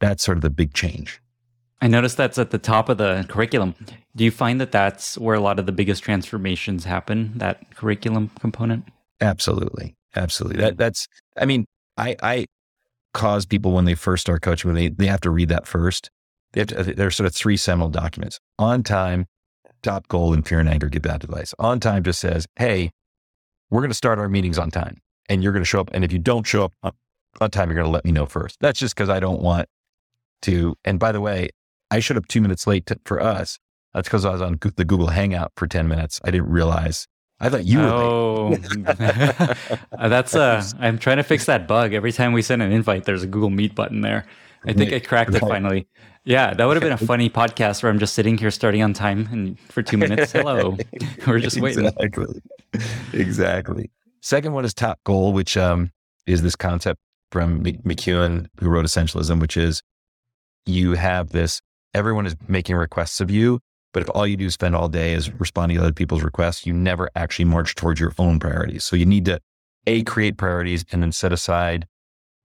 That's 0.00 0.24
sort 0.24 0.38
of 0.38 0.42
the 0.42 0.50
big 0.50 0.74
change. 0.74 1.20
I 1.84 1.86
noticed 1.86 2.16
that's 2.16 2.38
at 2.38 2.50
the 2.50 2.58
top 2.58 2.88
of 2.88 2.96
the 2.96 3.26
curriculum. 3.28 3.74
Do 4.16 4.24
you 4.24 4.30
find 4.30 4.58
that 4.58 4.72
that's 4.72 5.18
where 5.18 5.34
a 5.34 5.40
lot 5.40 5.58
of 5.58 5.66
the 5.66 5.72
biggest 5.72 6.02
transformations 6.02 6.84
happen, 6.84 7.32
that 7.36 7.74
curriculum 7.76 8.30
component? 8.40 8.86
Absolutely. 9.20 9.94
Absolutely. 10.16 10.62
That 10.62 10.74
mm. 10.74 10.76
that's 10.78 11.06
I 11.36 11.44
mean, 11.44 11.66
I 11.98 12.16
I 12.22 12.46
cause 13.12 13.44
people 13.44 13.72
when 13.72 13.84
they 13.84 13.94
first 13.94 14.22
start 14.22 14.40
coaching, 14.40 14.72
when 14.72 14.76
they, 14.76 14.88
they 14.88 15.06
have 15.06 15.20
to 15.20 15.30
read 15.30 15.50
that 15.50 15.66
first. 15.66 16.10
They 16.54 16.60
have 16.62 16.68
to, 16.68 16.80
uh, 16.80 16.92
there's 16.96 17.16
sort 17.16 17.26
of 17.26 17.34
three 17.34 17.58
seminal 17.58 17.90
documents. 17.90 18.40
On 18.58 18.82
time, 18.82 19.26
top 19.82 20.08
goal, 20.08 20.32
and 20.32 20.46
fear 20.48 20.60
and 20.60 20.70
anger 20.70 20.88
give 20.88 21.02
bad 21.02 21.22
advice. 21.22 21.52
On 21.58 21.80
time 21.80 22.02
just 22.02 22.18
says, 22.18 22.46
hey, 22.56 22.92
we're 23.68 23.82
going 23.82 23.90
to 23.90 23.94
start 23.94 24.18
our 24.18 24.30
meetings 24.30 24.58
on 24.58 24.70
time 24.70 24.96
and 25.28 25.42
you're 25.42 25.52
going 25.52 25.60
to 25.62 25.68
show 25.68 25.80
up. 25.80 25.90
And 25.92 26.02
if 26.02 26.12
you 26.12 26.18
don't 26.18 26.46
show 26.46 26.64
up 26.64 26.72
on, 26.82 26.92
on 27.42 27.50
time, 27.50 27.68
you're 27.68 27.76
going 27.76 27.86
to 27.86 27.92
let 27.92 28.06
me 28.06 28.12
know 28.12 28.24
first. 28.24 28.56
That's 28.60 28.78
just 28.78 28.94
because 28.94 29.10
I 29.10 29.20
don't 29.20 29.42
want 29.42 29.68
to. 30.42 30.76
And 30.86 30.98
by 30.98 31.12
the 31.12 31.20
way, 31.20 31.50
I 31.94 32.00
showed 32.00 32.16
up 32.16 32.26
two 32.26 32.40
minutes 32.40 32.66
late 32.66 32.90
for 33.04 33.22
us. 33.22 33.58
That's 33.92 34.08
because 34.08 34.24
I 34.24 34.32
was 34.32 34.42
on 34.42 34.58
the 34.60 34.84
Google 34.84 35.06
Hangout 35.06 35.52
for 35.56 35.68
10 35.68 35.86
minutes. 35.86 36.20
I 36.24 36.32
didn't 36.32 36.50
realize. 36.50 37.06
I 37.38 37.48
thought 37.48 37.64
you 37.64 37.78
were. 37.78 37.86
Oh, 37.86 38.54
that's 40.08 40.34
uh, 40.34 40.64
I'm 40.80 40.98
trying 40.98 41.18
to 41.18 41.22
fix 41.22 41.46
that 41.46 41.68
bug. 41.68 41.92
Every 41.92 42.10
time 42.10 42.32
we 42.32 42.42
send 42.42 42.62
an 42.62 42.72
invite, 42.72 43.04
there's 43.04 43.22
a 43.22 43.28
Google 43.28 43.50
Meet 43.50 43.76
button 43.76 44.00
there. 44.00 44.26
I 44.66 44.72
think 44.72 44.92
I 44.92 44.98
cracked 44.98 45.34
it 45.34 45.40
finally. 45.40 45.86
Yeah, 46.24 46.54
that 46.54 46.64
would 46.64 46.76
have 46.76 46.82
been 46.82 46.92
a 46.92 46.96
funny 47.06 47.30
podcast 47.30 47.82
where 47.82 47.92
I'm 47.92 47.98
just 47.98 48.14
sitting 48.14 48.38
here 48.38 48.50
starting 48.50 48.82
on 48.82 48.92
time 48.92 49.28
and 49.30 49.60
for 49.60 49.82
two 49.82 49.98
minutes. 49.98 50.32
Hello, 50.32 50.76
we're 51.26 51.38
just 51.38 51.60
waiting. 51.60 51.84
Exactly. 51.86 52.42
Exactly. 53.12 53.90
Second 54.20 54.52
one 54.54 54.64
is 54.64 54.74
top 54.74 54.98
goal, 55.04 55.32
which 55.32 55.56
um, 55.56 55.90
is 56.26 56.42
this 56.42 56.56
concept 56.56 56.98
from 57.30 57.62
McKeown, 57.62 58.46
who 58.58 58.68
wrote 58.68 58.86
Essentialism, 58.86 59.40
which 59.40 59.56
is 59.56 59.82
you 60.66 60.92
have 60.94 61.30
this, 61.30 61.60
everyone 61.94 62.26
is 62.26 62.36
making 62.48 62.76
requests 62.76 63.20
of 63.20 63.30
you, 63.30 63.60
but 63.92 64.02
if 64.02 64.10
all 64.10 64.26
you 64.26 64.36
do 64.36 64.50
spend 64.50 64.74
all 64.74 64.88
day 64.88 65.12
is 65.12 65.32
responding 65.38 65.78
to 65.78 65.84
other 65.84 65.92
people's 65.92 66.22
requests, 66.22 66.66
you 66.66 66.74
never 66.74 67.08
actually 67.14 67.44
march 67.44 67.74
towards 67.74 68.00
your 68.00 68.12
own 68.18 68.40
priorities. 68.40 68.84
So 68.84 68.96
you 68.96 69.06
need 69.06 69.24
to 69.26 69.40
A, 69.86 70.02
create 70.02 70.36
priorities 70.36 70.84
and 70.90 71.00
then 71.02 71.12
set 71.12 71.32
aside 71.32 71.86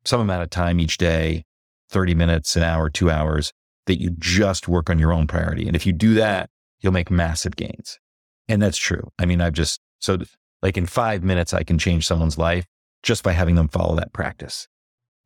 some 0.05 0.21
amount 0.21 0.43
of 0.43 0.49
time 0.49 0.79
each 0.79 0.97
day, 0.97 1.43
30 1.89 2.13
minutes, 2.15 2.55
an 2.55 2.63
hour, 2.63 2.89
two 2.89 3.09
hours, 3.09 3.51
that 3.87 3.99
you 3.99 4.11
just 4.19 4.67
work 4.67 4.89
on 4.89 4.99
your 4.99 5.11
own 5.11 5.25
priority. 5.25 5.65
And 5.65 5.75
if 5.75 5.85
you 5.85 5.93
do 5.93 6.13
that, 6.13 6.49
you'll 6.79 6.93
make 6.93 7.09
massive 7.09 7.55
gains. 7.55 7.99
And 8.47 8.61
that's 8.61 8.77
true. 8.77 9.09
I 9.17 9.25
mean, 9.25 9.41
I've 9.41 9.53
just, 9.53 9.79
so 9.99 10.19
like 10.61 10.77
in 10.77 10.85
five 10.85 11.23
minutes, 11.23 11.53
I 11.53 11.63
can 11.63 11.79
change 11.79 12.05
someone's 12.05 12.37
life 12.37 12.65
just 13.01 13.23
by 13.23 13.31
having 13.31 13.55
them 13.55 13.67
follow 13.67 13.95
that 13.95 14.13
practice. 14.13 14.67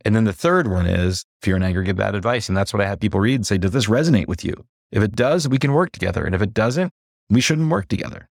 And 0.05 0.15
then 0.15 0.25
the 0.25 0.33
third 0.33 0.67
one 0.67 0.85
is 0.85 1.25
fear 1.41 1.55
and 1.55 1.63
anger 1.63 1.81
give 1.83 1.95
bad 1.95 2.15
advice. 2.15 2.49
And 2.49 2.57
that's 2.57 2.73
what 2.73 2.81
I 2.81 2.87
have 2.87 2.99
people 2.99 3.19
read 3.19 3.35
and 3.35 3.47
say, 3.47 3.57
does 3.57 3.71
this 3.71 3.87
resonate 3.87 4.27
with 4.27 4.43
you? 4.43 4.65
If 4.91 5.01
it 5.01 5.15
does, 5.15 5.47
we 5.47 5.57
can 5.57 5.73
work 5.73 5.91
together. 5.91 6.25
And 6.25 6.35
if 6.35 6.41
it 6.41 6.53
doesn't, 6.53 6.91
we 7.29 7.41
shouldn't 7.41 7.69
work 7.69 7.87
together. 7.87 8.29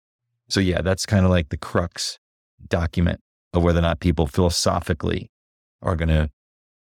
So 0.49 0.59
yeah, 0.59 0.81
that's 0.81 1.05
kind 1.05 1.25
of 1.25 1.31
like 1.31 1.49
the 1.49 1.57
crux 1.57 2.19
document 2.67 3.19
of 3.53 3.63
whether 3.63 3.79
or 3.79 3.83
not 3.83 3.99
people 3.99 4.27
philosophically 4.27 5.29
are 5.81 5.95
going 5.95 6.09
to 6.09 6.29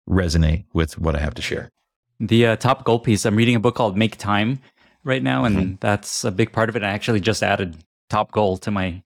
resonate 0.07 0.65
with 0.73 0.97
what 0.97 1.15
I 1.15 1.19
have 1.19 1.33
to 1.35 1.41
share. 1.41 1.71
The 2.19 2.47
uh, 2.47 2.55
top 2.55 2.83
goal 2.83 2.99
piece, 2.99 3.25
I'm 3.25 3.35
reading 3.35 3.55
a 3.55 3.59
book 3.59 3.75
called 3.75 3.97
Make 3.97 4.17
Time 4.17 4.59
right 5.03 5.21
now, 5.21 5.45
and 5.45 5.57
mm-hmm. 5.57 5.75
that's 5.79 6.23
a 6.23 6.31
big 6.31 6.51
part 6.51 6.69
of 6.69 6.75
it. 6.75 6.83
I 6.83 6.89
actually 6.89 7.19
just 7.19 7.43
added 7.43 7.77
top 8.09 8.31
goal 8.31 8.57
to 8.57 8.71
my 8.71 9.03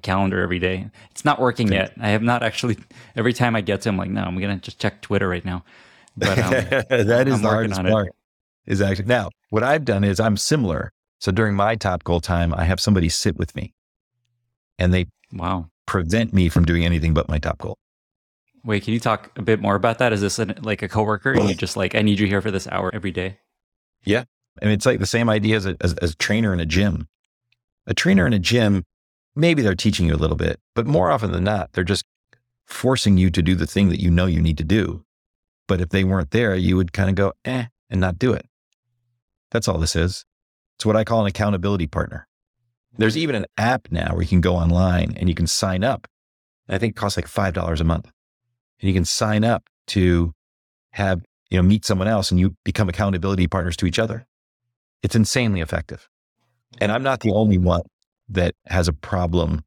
calendar 0.00 0.40
every 0.40 0.58
day. 0.58 0.90
It's 1.10 1.24
not 1.24 1.40
working 1.40 1.72
yet. 1.72 1.92
I 2.00 2.10
have 2.10 2.22
not 2.22 2.42
actually. 2.42 2.78
Every 3.16 3.32
time 3.32 3.56
I 3.56 3.60
get 3.60 3.82
to, 3.82 3.88
I'm 3.88 3.96
like, 3.96 4.10
no, 4.10 4.22
I'm 4.22 4.38
gonna 4.38 4.56
just 4.56 4.78
check 4.78 5.00
Twitter 5.02 5.28
right 5.28 5.44
now. 5.44 5.64
But 6.16 6.38
um, 6.38 6.50
that 6.88 7.28
is 7.28 7.34
I'm 7.34 7.42
the 7.42 7.48
hardest 7.48 7.82
part. 7.82 8.10
Is 8.66 8.80
actually 8.80 9.06
now 9.06 9.30
what 9.50 9.62
I've 9.62 9.84
done 9.84 10.04
is 10.04 10.20
I'm 10.20 10.36
similar. 10.36 10.90
So 11.20 11.32
during 11.32 11.54
my 11.54 11.76
top 11.76 12.04
goal 12.04 12.20
time, 12.20 12.52
I 12.54 12.64
have 12.64 12.80
somebody 12.80 13.08
sit 13.08 13.36
with 13.36 13.54
me, 13.54 13.72
and 14.78 14.92
they 14.92 15.06
wow 15.32 15.68
prevent 15.86 16.32
me 16.32 16.48
from 16.48 16.64
doing 16.64 16.84
anything 16.84 17.14
but 17.14 17.28
my 17.28 17.38
top 17.38 17.58
goal. 17.58 17.78
Wait, 18.64 18.82
can 18.82 18.94
you 18.94 19.00
talk 19.00 19.30
a 19.36 19.42
bit 19.42 19.60
more 19.60 19.74
about 19.74 19.98
that? 19.98 20.12
Is 20.12 20.22
this 20.22 20.38
an, 20.38 20.54
like 20.62 20.82
a 20.82 20.88
coworker, 20.88 21.32
and 21.32 21.48
you 21.48 21.54
just 21.54 21.76
like 21.76 21.94
I 21.94 22.02
need 22.02 22.18
you 22.18 22.26
here 22.26 22.40
for 22.40 22.50
this 22.50 22.66
hour 22.68 22.90
every 22.94 23.10
day? 23.10 23.38
Yeah, 24.04 24.24
I 24.62 24.66
mean 24.66 24.74
it's 24.74 24.86
like 24.86 25.00
the 25.00 25.06
same 25.06 25.28
idea 25.28 25.56
as 25.56 25.66
a, 25.66 25.76
as, 25.80 25.94
as 25.94 26.12
a 26.12 26.16
trainer 26.16 26.52
in 26.52 26.60
a 26.60 26.66
gym. 26.66 27.08
A 27.86 27.92
trainer 27.92 28.26
in 28.26 28.32
a 28.32 28.38
gym 28.38 28.84
maybe 29.36 29.62
they're 29.62 29.74
teaching 29.74 30.06
you 30.06 30.14
a 30.14 30.16
little 30.16 30.36
bit, 30.36 30.60
but 30.74 30.86
more 30.86 31.10
often 31.10 31.32
than 31.32 31.44
not, 31.44 31.72
they're 31.72 31.84
just 31.84 32.04
forcing 32.66 33.18
you 33.18 33.30
to 33.30 33.42
do 33.42 33.54
the 33.54 33.66
thing 33.66 33.88
that 33.88 34.00
you 34.00 34.10
know 34.10 34.26
you 34.26 34.40
need 34.40 34.58
to 34.58 34.64
do. 34.64 35.04
But 35.66 35.80
if 35.80 35.90
they 35.90 36.04
weren't 36.04 36.30
there, 36.30 36.54
you 36.54 36.76
would 36.76 36.92
kind 36.92 37.08
of 37.08 37.16
go, 37.16 37.32
eh, 37.44 37.66
and 37.90 38.00
not 38.00 38.18
do 38.18 38.32
it. 38.32 38.46
That's 39.50 39.68
all 39.68 39.78
this 39.78 39.96
is. 39.96 40.24
It's 40.76 40.86
what 40.86 40.96
I 40.96 41.04
call 41.04 41.20
an 41.20 41.26
accountability 41.26 41.86
partner. 41.86 42.26
There's 42.96 43.16
even 43.16 43.34
an 43.34 43.46
app 43.56 43.88
now 43.90 44.12
where 44.12 44.22
you 44.22 44.28
can 44.28 44.40
go 44.40 44.56
online 44.56 45.16
and 45.16 45.28
you 45.28 45.34
can 45.34 45.46
sign 45.46 45.82
up. 45.82 46.06
I 46.68 46.78
think 46.78 46.92
it 46.92 46.96
costs 46.96 47.16
like 47.16 47.26
$5 47.26 47.80
a 47.80 47.84
month. 47.84 48.10
And 48.80 48.88
you 48.88 48.94
can 48.94 49.04
sign 49.04 49.44
up 49.44 49.64
to 49.88 50.32
have, 50.92 51.22
you 51.50 51.58
know, 51.58 51.62
meet 51.62 51.84
someone 51.84 52.08
else 52.08 52.30
and 52.30 52.38
you 52.38 52.56
become 52.64 52.88
accountability 52.88 53.46
partners 53.46 53.76
to 53.78 53.86
each 53.86 53.98
other. 53.98 54.26
It's 55.02 55.16
insanely 55.16 55.60
effective. 55.60 56.08
And 56.80 56.90
I'm 56.90 57.02
not 57.02 57.20
the 57.20 57.32
only 57.32 57.58
one 57.58 57.82
that 58.28 58.54
has 58.66 58.88
a 58.88 58.92
problem 58.92 59.64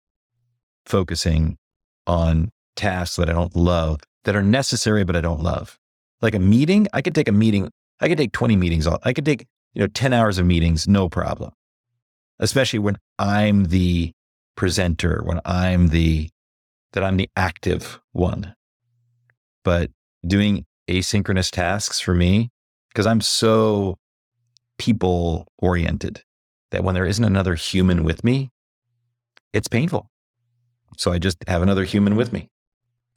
focusing 0.86 1.58
on 2.06 2.50
tasks 2.76 3.18
that 3.18 3.30
I 3.30 3.34
don't 3.34 3.56
love, 3.56 4.00
that 4.24 4.36
are 4.36 4.44
necessary, 4.44 5.04
but 5.04 5.16
I 5.16 5.22
don't 5.22 5.42
love. 5.42 5.78
Like 6.22 6.36
a 6.36 6.40
meeting, 6.40 6.88
I 6.94 7.02
could 7.02 7.14
take 7.14 7.28
a 7.28 7.34
meeting, 7.34 7.70
I 8.00 8.08
could 8.08 8.18
take 8.18 8.32
20 8.32 8.56
meetings, 8.56 8.88
I 8.88 9.14
could 9.14 9.26
take, 9.26 9.46
you 9.74 9.82
know, 9.82 9.88
10 9.88 10.14
hours 10.14 10.38
of 10.38 10.46
meetings, 10.46 10.88
no 10.88 11.10
problem. 11.10 11.52
Especially 12.40 12.80
when 12.80 12.98
I'm 13.20 13.66
the 13.66 14.12
presenter, 14.56 15.22
when 15.24 15.42
I'm 15.46 15.90
the, 15.90 16.30
that 16.94 17.04
I'm 17.04 17.18
the 17.18 17.30
active 17.36 18.00
one. 18.12 18.56
But 19.64 19.92
doing 20.26 20.66
asynchronous 20.90 21.52
tasks 21.52 22.00
for 22.00 22.14
me, 22.14 22.50
because 22.90 23.06
I'm 23.06 23.22
so 23.22 23.98
people 24.78 25.48
oriented, 25.60 26.24
that 26.72 26.84
when 26.84 26.96
there 26.96 27.06
isn't 27.06 27.24
another 27.24 27.56
human 27.56 28.04
with 28.04 28.24
me, 28.24 28.52
it's 29.54 29.68
painful. 29.68 30.10
So 30.98 31.12
I 31.12 31.20
just 31.20 31.38
have 31.48 31.62
another 31.62 31.84
human 31.84 32.16
with 32.16 32.34
me. 32.34 32.50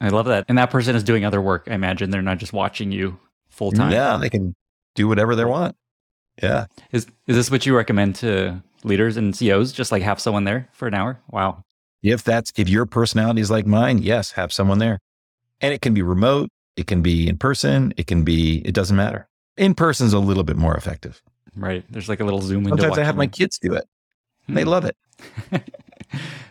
I 0.01 0.09
love 0.09 0.27
that. 0.27 0.47
And 0.49 0.57
that 0.59 0.71
person 0.71 0.97
is 0.97 1.05
doing 1.05 1.25
other 1.25 1.41
work. 1.41 1.69
I 1.71 1.75
imagine 1.75 2.11
they're 2.11 2.23
not 2.23 2.39
just 2.39 2.53
watching 2.53 2.91
you 2.93 3.19
full 3.49 3.73
time. 3.73 3.93
Yeah, 3.93 4.17
they 4.17 4.31
can 4.31 4.55
do 4.95 5.09
whatever 5.09 5.37
they 5.37 5.45
want. 5.45 5.77
Yeah. 6.43 6.67
Is 6.93 7.07
is 7.27 7.37
this 7.37 7.51
what 7.51 7.67
you 7.67 7.77
recommend 7.77 8.17
to 8.17 8.63
leaders 8.83 9.17
and 9.17 9.37
CEOs? 9.37 9.73
Just 9.73 9.93
like 9.93 10.03
have 10.03 10.21
someone 10.21 10.45
there 10.45 10.69
for 10.73 10.89
an 10.89 10.95
hour? 10.95 11.21
Wow. 11.29 11.63
If 12.03 12.25
that's 12.25 12.53
if 12.57 12.69
your 12.69 12.87
personality 12.87 13.43
is 13.43 13.51
like 13.51 13.67
mine, 13.67 13.99
yes, 13.99 14.33
have 14.33 14.53
someone 14.53 14.79
there. 14.79 14.99
And 15.61 15.75
it 15.75 15.83
can 15.83 15.93
be 15.93 16.01
remote, 16.01 16.49
it 16.77 16.87
can 16.87 17.03
be 17.03 17.29
in 17.29 17.37
person, 17.37 17.93
it 17.99 18.07
can 18.07 18.25
be, 18.25 18.63
it 18.65 18.73
doesn't 18.73 18.97
matter. 18.97 19.29
In 19.59 19.75
person 19.75 20.07
is 20.07 20.15
a 20.15 20.19
little 20.19 20.45
bit 20.45 20.57
more 20.57 20.75
effective. 20.75 21.21
Right. 21.57 21.85
There's 21.91 22.09
like 22.09 22.21
a 22.21 22.25
little 22.25 22.41
zoom 22.41 22.65
window. 22.65 22.83
Sometimes 22.83 22.99
I 22.99 23.05
have 23.05 23.17
my 23.17 23.27
kids 23.27 23.59
do 23.59 23.75
it. 23.75 23.85
Hmm. 24.47 24.55
They 24.55 24.65
love 24.65 24.85
it. 24.85 24.97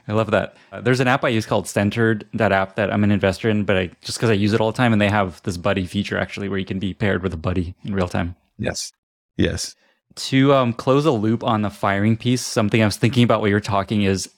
I 0.07 0.13
love 0.13 0.31
that. 0.31 0.55
Uh, 0.71 0.81
there's 0.81 0.99
an 0.99 1.07
app 1.07 1.23
I 1.23 1.29
use 1.29 1.45
called 1.45 1.67
Centered, 1.67 2.27
that 2.33 2.51
app 2.51 2.75
that 2.75 2.91
I'm 2.91 3.03
an 3.03 3.11
investor 3.11 3.49
in, 3.49 3.63
but 3.63 3.77
I, 3.77 3.91
just 4.01 4.17
because 4.17 4.31
I 4.31 4.33
use 4.33 4.53
it 4.53 4.61
all 4.61 4.71
the 4.71 4.77
time, 4.77 4.91
and 4.91 5.01
they 5.01 5.09
have 5.09 5.41
this 5.43 5.57
buddy 5.57 5.85
feature 5.85 6.17
actually 6.17 6.49
where 6.49 6.57
you 6.57 6.65
can 6.65 6.79
be 6.79 6.93
paired 6.93 7.21
with 7.21 7.33
a 7.33 7.37
buddy 7.37 7.75
in 7.83 7.93
real 7.93 8.07
time. 8.07 8.35
Yes. 8.57 8.91
Yes. 9.37 9.75
To 10.15 10.53
um, 10.53 10.73
close 10.73 11.05
a 11.05 11.11
loop 11.11 11.43
on 11.43 11.61
the 11.61 11.69
firing 11.69 12.17
piece, 12.17 12.41
something 12.41 12.81
I 12.81 12.85
was 12.85 12.97
thinking 12.97 13.23
about 13.23 13.41
while 13.41 13.49
you're 13.49 13.59
talking 13.59 14.01
is 14.01 14.29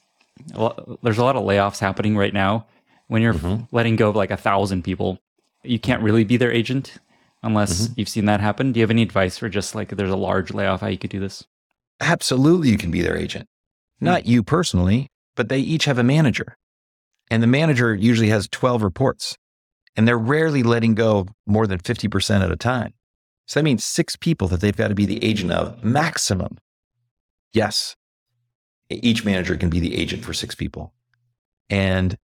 a 0.54 0.62
lot, 0.62 1.02
there's 1.04 1.18
a 1.18 1.24
lot 1.24 1.38
of 1.38 1.44
layoffs 1.44 1.80
happening 1.80 2.18
right 2.18 2.34
now. 2.34 2.68
When 3.08 3.22
you're 3.22 3.34
mm-hmm. 3.34 3.64
letting 3.76 3.96
go 3.96 4.10
of 4.10 4.16
like 4.16 4.32
a 4.32 4.38
thousand 4.38 4.84
people, 4.84 5.20
you 5.64 5.80
can't 5.80 6.04
really 6.04 6.24
be 6.24 6.38
their 6.38 6.52
agent 6.52 6.98
unless 7.44 7.84
mm-hmm. 7.84 7.94
you've 7.98 8.10
seen 8.10 8.26
that 8.26 8.42
happen. 8.42 8.72
Do 8.72 8.80
you 8.80 8.84
have 8.84 8.92
any 8.92 9.02
advice 9.02 9.38
for 9.38 9.50
just 9.50 9.76
like 9.76 9.90
there's 9.90 10.12
a 10.12 10.16
large 10.16 10.54
layoff, 10.54 10.82
how 10.82 10.88
you 10.88 10.98
could 10.98 11.10
do 11.10 11.20
this? 11.20 11.46
Absolutely, 12.00 12.70
you 12.70 12.78
can 12.78 12.92
be 12.92 13.02
their 13.02 13.18
agent. 13.18 13.48
Hmm. 14.00 14.06
Not 14.06 14.26
you 14.26 14.44
personally, 14.44 15.10
but 15.36 15.50
they 15.50 15.60
each 15.60 15.86
have 15.86 15.98
a 15.98 16.04
manager. 16.04 16.58
And 17.30 17.42
the 17.42 17.48
manager 17.48 17.96
usually 17.96 18.30
has 18.30 18.48
12 18.50 18.84
reports, 18.84 19.38
and 19.96 20.08
they're 20.08 20.18
rarely 20.18 20.64
letting 20.64 20.96
go 20.96 21.28
more 21.46 21.68
than 21.68 21.80
50% 21.80 22.42
at 22.42 22.52
a 22.52 22.58
time. 22.58 22.94
So 23.48 23.60
that 23.60 23.64
means 23.64 23.84
six 23.84 24.16
people 24.16 24.48
that 24.50 24.62
they've 24.62 24.76
got 24.76 24.90
to 24.90 24.96
be 24.96 25.06
the 25.06 25.24
agent 25.24 25.52
of 25.52 25.84
maximum. 25.84 26.58
Yes, 27.54 27.96
each 28.90 29.26
manager 29.26 29.56
can 29.58 29.70
be 29.70 29.80
the 29.80 29.96
agent 29.96 30.24
for 30.24 30.34
six 30.34 30.56
people. 30.56 30.94
And 31.70 32.18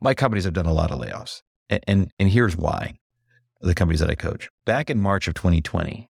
my 0.00 0.14
companies 0.14 0.44
have 0.44 0.54
done 0.54 0.66
a 0.66 0.72
lot 0.72 0.90
of 0.90 1.00
layoffs. 1.00 1.42
And, 1.68 1.84
and, 1.86 2.10
and 2.18 2.28
here's 2.28 2.56
why 2.56 2.94
the 3.60 3.74
companies 3.74 4.00
that 4.00 4.10
I 4.10 4.14
coach. 4.14 4.48
Back 4.64 4.90
in 4.90 5.00
March 5.00 5.28
of 5.28 5.34
2020, 5.34 6.08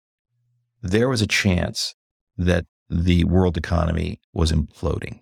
there 0.83 1.09
was 1.09 1.23
a 1.23 1.27
chance 1.27 1.95
that 2.37 2.67
the 2.89 3.25
world 3.25 3.57
economy 3.57 4.21
was 4.33 4.53
imploding. 4.53 5.21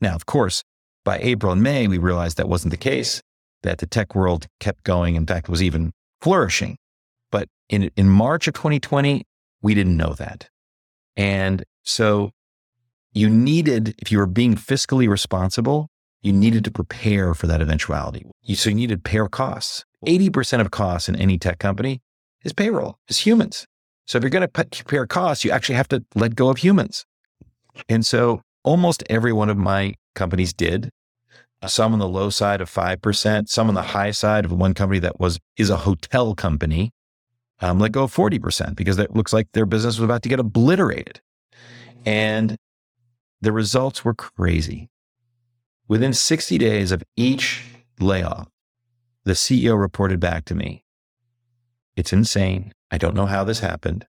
Now, 0.00 0.14
of 0.14 0.26
course, 0.26 0.62
by 1.04 1.18
April 1.18 1.52
and 1.52 1.62
May, 1.62 1.86
we 1.88 1.98
realized 1.98 2.36
that 2.36 2.48
wasn't 2.48 2.70
the 2.70 2.76
case, 2.76 3.22
that 3.62 3.78
the 3.78 3.86
tech 3.86 4.14
world 4.14 4.46
kept 4.60 4.84
going. 4.84 5.14
In 5.14 5.26
fact, 5.26 5.48
was 5.48 5.62
even 5.62 5.92
flourishing. 6.20 6.78
But 7.30 7.48
in, 7.68 7.90
in 7.96 8.08
March 8.08 8.48
of 8.48 8.54
2020, 8.54 9.24
we 9.62 9.74
didn't 9.74 9.96
know 9.96 10.14
that. 10.14 10.48
And 11.16 11.64
so 11.82 12.30
you 13.12 13.30
needed, 13.30 13.94
if 13.98 14.12
you 14.12 14.18
were 14.18 14.26
being 14.26 14.54
fiscally 14.56 15.08
responsible, 15.08 15.88
you 16.26 16.32
needed 16.32 16.64
to 16.64 16.70
prepare 16.72 17.34
for 17.34 17.46
that 17.46 17.60
eventuality. 17.60 18.26
You, 18.42 18.56
so 18.56 18.70
you 18.70 18.76
needed 18.76 19.04
pay 19.04 19.20
costs. 19.30 19.84
80% 20.06 20.60
of 20.60 20.70
costs 20.72 21.08
in 21.08 21.16
any 21.16 21.38
tech 21.38 21.58
company 21.60 22.02
is 22.42 22.52
payroll, 22.52 22.98
is 23.08 23.18
humans. 23.18 23.66
So 24.06 24.18
if 24.18 24.24
you're 24.24 24.30
going 24.30 24.48
to 24.48 24.64
compare 24.64 25.06
costs, 25.06 25.44
you 25.44 25.52
actually 25.52 25.76
have 25.76 25.88
to 25.88 26.04
let 26.14 26.34
go 26.34 26.48
of 26.48 26.58
humans. 26.58 27.06
And 27.88 28.04
so 28.04 28.42
almost 28.64 29.04
every 29.08 29.32
one 29.32 29.48
of 29.48 29.56
my 29.56 29.94
companies 30.14 30.52
did. 30.52 30.90
Some 31.66 31.92
on 31.92 31.98
the 31.98 32.08
low 32.08 32.30
side 32.30 32.60
of 32.60 32.70
5%, 32.70 33.48
some 33.48 33.68
on 33.68 33.74
the 33.74 33.82
high 33.82 34.10
side 34.10 34.44
of 34.44 34.52
one 34.52 34.74
company 34.74 35.00
that 35.00 35.18
was 35.18 35.38
is 35.56 35.70
a 35.70 35.76
hotel 35.76 36.34
company. 36.34 36.90
Um, 37.60 37.78
let 37.78 37.92
go 37.92 38.04
of 38.04 38.14
40% 38.14 38.76
because 38.76 38.98
it 38.98 39.16
looks 39.16 39.32
like 39.32 39.48
their 39.52 39.64
business 39.64 39.98
was 39.98 40.04
about 40.04 40.22
to 40.22 40.28
get 40.28 40.38
obliterated. 40.38 41.20
And 42.04 42.56
the 43.40 43.52
results 43.52 44.04
were 44.04 44.14
crazy. 44.14 44.90
Within 45.88 46.12
60 46.12 46.58
days 46.58 46.90
of 46.90 47.04
each 47.16 47.62
layoff, 48.00 48.48
the 49.24 49.34
CEO 49.34 49.78
reported 49.78 50.18
back 50.18 50.44
to 50.46 50.54
me, 50.54 50.84
it's 51.94 52.12
insane. 52.12 52.72
I 52.90 52.98
don't 52.98 53.14
know 53.14 53.26
how 53.26 53.44
this 53.44 53.60
happened, 53.60 54.04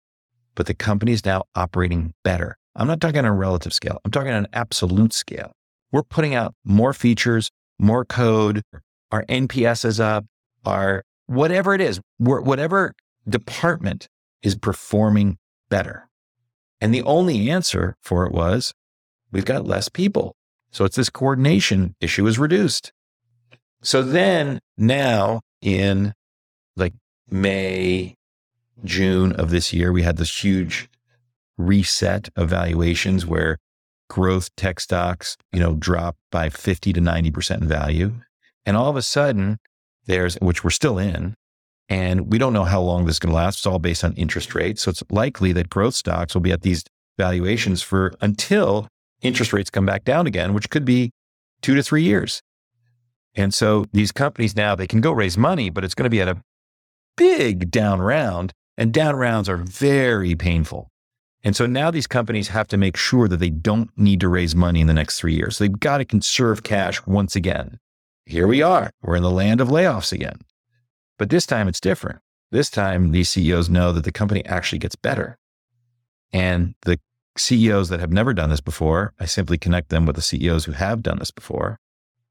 but 0.55 0.67
the 0.67 0.73
company 0.73 1.11
is 1.11 1.25
now 1.25 1.43
operating 1.53 2.13
better. 2.23 2.57
I'm 2.77 2.87
not 2.87 3.01
talking 3.01 3.19
on 3.19 3.25
a 3.25 3.33
relative 3.33 3.73
scale. 3.73 3.99
I'm 4.05 4.11
talking 4.11 4.31
on 4.31 4.45
an 4.45 4.47
absolute 4.53 5.11
scale. 5.11 5.51
We're 5.91 6.03
putting 6.03 6.33
out 6.33 6.53
more 6.63 6.93
features, 6.93 7.51
more 7.77 8.05
code. 8.05 8.61
Our 9.11 9.25
NPS 9.25 9.83
is 9.83 9.99
up. 9.99 10.25
Our 10.65 11.03
whatever 11.27 11.73
it 11.73 11.81
is, 11.81 11.99
whatever 12.17 12.93
department 13.27 14.07
is 14.41 14.55
performing 14.55 15.37
better. 15.69 16.07
And 16.79 16.93
the 16.93 17.03
only 17.03 17.49
answer 17.49 17.95
for 18.01 18.25
it 18.25 18.31
was 18.31 18.73
we've 19.31 19.45
got 19.45 19.65
less 19.65 19.89
people. 19.89 20.35
So 20.75 20.83
it's 20.83 20.97
this 20.97 21.09
coordination 21.09 21.95
issue 22.01 22.27
is 22.27 22.37
reduced. 22.37 22.91
So 23.81 24.01
then 24.01 24.59
now 24.77 25.39
in 25.61 26.13
like 26.75 26.91
May, 27.29 28.15
June 28.83 29.31
of 29.31 29.51
this 29.51 29.71
year, 29.71 29.93
we 29.93 30.03
had 30.03 30.17
this 30.17 30.43
huge 30.43 30.89
reset 31.57 32.27
of 32.35 32.49
valuations 32.49 33.25
where 33.25 33.57
growth 34.09 34.53
tech 34.57 34.81
stocks, 34.81 35.37
you 35.53 35.61
know, 35.61 35.75
dropped 35.75 36.19
by 36.29 36.49
50 36.49 36.91
to 36.91 36.99
90% 36.99 37.61
in 37.61 37.67
value. 37.69 38.11
And 38.65 38.75
all 38.75 38.89
of 38.89 38.97
a 38.97 39.01
sudden, 39.01 39.59
there's, 40.07 40.35
which 40.41 40.65
we're 40.65 40.71
still 40.71 40.99
in, 40.99 41.35
and 41.87 42.29
we 42.29 42.37
don't 42.37 42.51
know 42.51 42.65
how 42.65 42.81
long 42.81 43.05
this 43.05 43.15
is 43.15 43.19
going 43.19 43.31
to 43.31 43.37
last. 43.37 43.59
It's 43.59 43.65
all 43.65 43.79
based 43.79 44.03
on 44.03 44.13
interest 44.15 44.53
rates. 44.53 44.81
So 44.81 44.89
it's 44.89 45.03
likely 45.09 45.53
that 45.53 45.69
growth 45.69 45.95
stocks 45.95 46.33
will 46.33 46.41
be 46.41 46.51
at 46.51 46.63
these 46.63 46.83
valuations 47.17 47.81
for 47.81 48.13
until 48.19 48.89
interest 49.25 49.53
rates 49.53 49.69
come 49.69 49.85
back 49.85 50.03
down 50.03 50.27
again, 50.27 50.53
which 50.53 50.69
could 50.69 50.85
be 50.85 51.11
two 51.61 51.75
to 51.75 51.83
three 51.83 52.03
years. 52.03 52.41
And 53.35 53.53
so 53.53 53.85
these 53.91 54.11
companies 54.11 54.55
now, 54.55 54.75
they 54.75 54.87
can 54.87 55.01
go 55.01 55.11
raise 55.11 55.37
money, 55.37 55.69
but 55.69 55.83
it's 55.83 55.95
going 55.95 56.05
to 56.05 56.09
be 56.09 56.21
at 56.21 56.29
a 56.29 56.41
big 57.17 57.69
down 57.71 58.01
round. 58.01 58.53
And 58.77 58.93
down 58.93 59.15
rounds 59.15 59.47
are 59.47 59.57
very 59.57 60.35
painful. 60.35 60.89
And 61.43 61.55
so 61.55 61.65
now 61.65 61.91
these 61.91 62.07
companies 62.07 62.49
have 62.49 62.67
to 62.69 62.77
make 62.77 62.97
sure 62.97 63.27
that 63.27 63.37
they 63.37 63.51
don't 63.51 63.89
need 63.95 64.19
to 64.21 64.27
raise 64.27 64.55
money 64.55 64.81
in 64.81 64.87
the 64.87 64.93
next 64.93 65.19
three 65.19 65.35
years. 65.35 65.57
So 65.57 65.63
they've 65.63 65.79
got 65.79 65.99
to 65.99 66.05
conserve 66.05 66.63
cash 66.63 67.05
once 67.05 67.35
again. 67.35 67.77
Here 68.25 68.47
we 68.47 68.61
are. 68.63 68.89
We're 69.03 69.15
in 69.15 69.23
the 69.23 69.29
land 69.29 69.61
of 69.61 69.67
layoffs 69.67 70.11
again. 70.11 70.39
But 71.19 71.29
this 71.29 71.45
time 71.45 71.67
it's 71.67 71.79
different. 71.79 72.19
This 72.51 72.69
time 72.69 73.11
these 73.11 73.29
CEOs 73.29 73.69
know 73.69 73.91
that 73.91 74.03
the 74.03 74.11
company 74.11 74.43
actually 74.45 74.79
gets 74.79 74.95
better. 74.95 75.37
And 76.33 76.73
the 76.81 76.99
CEOs 77.37 77.89
that 77.89 77.99
have 77.99 78.11
never 78.11 78.33
done 78.33 78.49
this 78.49 78.61
before, 78.61 79.13
I 79.19 79.25
simply 79.25 79.57
connect 79.57 79.89
them 79.89 80.05
with 80.05 80.15
the 80.15 80.21
CEOs 80.21 80.65
who 80.65 80.71
have 80.71 81.01
done 81.01 81.19
this 81.19 81.31
before. 81.31 81.79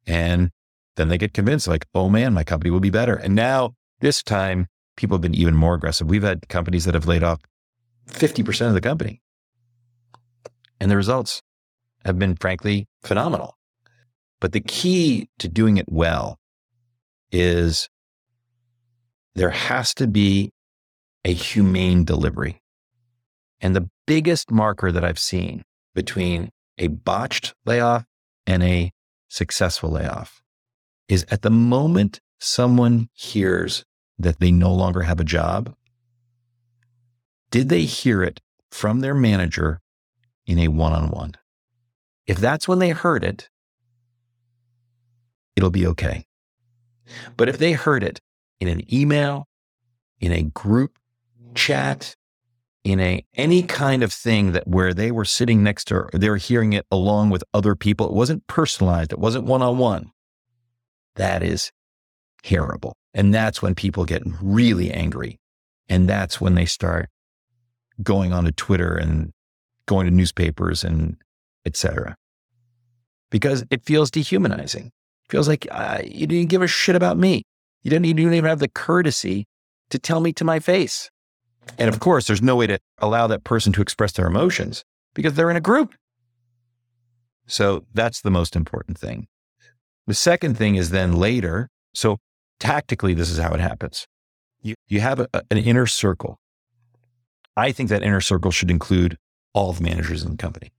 And 0.07 0.51
then 0.97 1.09
they 1.09 1.19
get 1.19 1.35
convinced, 1.35 1.69
like, 1.69 1.87
oh 1.95 2.09
man, 2.09 2.33
my 2.33 2.45
company 2.45 2.71
will 2.71 2.81
be 2.81 2.91
better. 2.91 3.15
And 3.15 3.35
now 3.35 3.75
this 4.01 4.23
time 4.23 4.67
people 4.97 5.17
have 5.17 5.23
been 5.23 5.35
even 5.35 5.55
more 5.55 5.75
aggressive. 5.75 6.09
We've 6.09 6.23
had 6.23 6.49
companies 6.49 6.85
that 6.85 6.95
have 6.95 7.07
laid 7.07 7.23
off 7.23 7.41
50% 8.09 8.69
of 8.69 8.75
the 8.75 8.81
company. 8.81 9.21
And 10.81 10.91
the 10.91 10.97
results 10.97 11.43
have 12.05 12.19
been, 12.19 12.37
frankly, 12.37 12.87
phenomenal. 13.03 13.57
But 14.41 14.53
the 14.53 14.61
key 14.61 15.29
to 15.39 15.49
doing 15.49 15.77
it 15.79 15.87
well 15.89 16.39
is 17.33 17.89
there 19.35 19.51
has 19.51 19.95
to 19.95 20.07
be 20.07 20.53
a 21.25 21.33
humane 21.33 22.05
delivery. 22.05 22.61
And 23.65 23.75
the 23.75 23.89
biggest 24.07 24.51
marker 24.51 24.93
that 24.93 25.07
I've 25.07 25.19
seen 25.19 25.65
between 25.95 26.51
a 26.77 26.89
botched 26.89 27.55
layoff 27.65 28.05
and 28.47 28.63
a 28.63 28.93
successful 29.31 29.89
layoff 29.89 30.43
is 31.09 31.25
at 31.31 31.41
the 31.41 31.51
moment 31.51 32.21
someone 32.39 33.09
hears 33.15 33.83
that 34.19 34.39
they 34.39 34.53
no 34.53 34.71
longer 34.71 35.01
have 35.01 35.19
a 35.19 35.25
job, 35.25 35.75
did 37.51 37.71
they 37.71 37.85
hear 37.85 38.23
it 38.23 38.39
from 38.71 39.01
their 39.01 39.15
manager 39.15 39.81
in 40.47 40.59
a 40.59 40.69
one 40.69 40.93
on 40.93 41.11
one? 41.11 41.33
If 42.27 42.37
that's 42.37 42.69
when 42.69 42.81
they 42.81 42.91
heard 42.91 43.25
it, 43.25 43.49
it'll 45.57 45.71
be 45.71 45.87
okay. 45.87 46.27
But 47.39 47.49
if 47.49 47.57
they 47.57 47.73
heard 47.73 48.05
it 48.05 48.21
in 48.61 48.69
an 48.69 48.83
email, 48.93 49.47
in 50.21 50.33
a 50.33 50.43
group 50.43 50.99
chat, 51.55 52.15
in 52.85 53.01
a 53.01 53.25
any 53.35 53.63
kind 53.63 54.03
of 54.03 54.13
thing 54.13 54.53
that 54.53 54.69
where 54.69 54.93
they 54.93 55.11
were 55.11 55.25
sitting 55.25 55.63
next 55.63 55.87
to 55.87 56.07
they 56.13 56.29
were 56.29 56.37
hearing 56.37 56.75
it 56.75 56.87
along 56.91 57.31
with 57.31 57.43
other 57.55 57.75
people, 57.75 58.07
it 58.07 58.13
wasn't 58.13 58.47
personalized, 58.47 59.13
it 59.13 59.19
wasn't 59.19 59.45
one 59.45 59.63
on 59.63 59.79
one. 59.79 60.13
That 61.17 61.43
is 61.43 61.73
terrible. 62.43 62.95
And 63.15 63.33
that's 63.33 63.63
when 63.63 63.75
people 63.75 64.05
get 64.05 64.23
really 64.41 64.91
angry. 64.91 65.39
And 65.89 66.09
that's 66.09 66.41
when 66.41 66.55
they 66.55 66.67
start 66.67 67.09
going 68.03 68.33
onto 68.33 68.51
Twitter 68.51 68.97
and 68.97 69.33
going 69.87 70.07
to 70.07 70.13
newspapers 70.13 70.85
and 70.85 71.17
etc. 71.65 72.17
Because 73.31 73.65
it 73.71 73.85
feels 73.85 74.11
dehumanizing. 74.11 74.87
It 74.87 75.31
feels 75.31 75.49
like 75.49 75.67
uh, 75.71 76.03
you 76.05 76.27
didn't 76.27 76.51
give 76.51 76.63
a 76.63 76.67
shit 76.67 76.97
about 76.97 77.17
me. 77.17 77.45
You 77.83 77.91
didn't, 77.91 78.07
you 78.07 78.15
didn't 78.15 78.35
even 78.35 78.49
have 78.49 78.59
the 78.59 78.69
courtesy 78.69 79.47
to 79.91 79.99
tell 79.99 80.21
me 80.21 80.33
to 80.35 80.45
my 80.45 80.59
face. 80.59 81.11
And 81.79 81.89
of 81.89 82.01
course, 82.01 82.27
there's 82.27 82.43
no 82.43 82.57
way 82.57 82.67
to 82.67 82.79
allow 82.99 83.27
that 83.27 83.45
person 83.45 83.73
to 83.75 83.83
express 83.83 84.13
their 84.13 84.27
emotions 84.27 84.85
because 85.15 85.35
they're 85.35 85.51
in 85.51 85.57
a 85.57 85.61
group. 85.61 85.95
So 87.47 87.85
that's 87.93 88.21
the 88.21 88.31
most 88.31 88.57
important 88.57 88.99
thing. 88.99 89.27
The 90.07 90.15
second 90.15 90.57
thing 90.57 90.77
is 90.77 90.91
then 90.91 91.15
later. 91.15 91.69
So 91.95 92.19
tactically, 92.61 93.15
this 93.15 93.31
is 93.31 93.39
how 93.39 93.53
it 93.53 93.61
happens. 93.61 94.07
You, 94.63 94.75
you 94.89 95.01
have 95.01 95.21
a, 95.21 95.29
an 95.51 95.59
inner 95.59 95.87
circle 95.87 96.39
I 97.57 97.73
think 97.73 97.89
that 97.91 98.03
inner 98.03 98.21
circle 98.21 98.51
should 98.51 98.71
include 98.71 99.17
all 99.53 99.73
the 99.73 99.83
managers 99.83 100.23
in 100.23 100.33
the 100.33 100.37
company. 100.37 100.73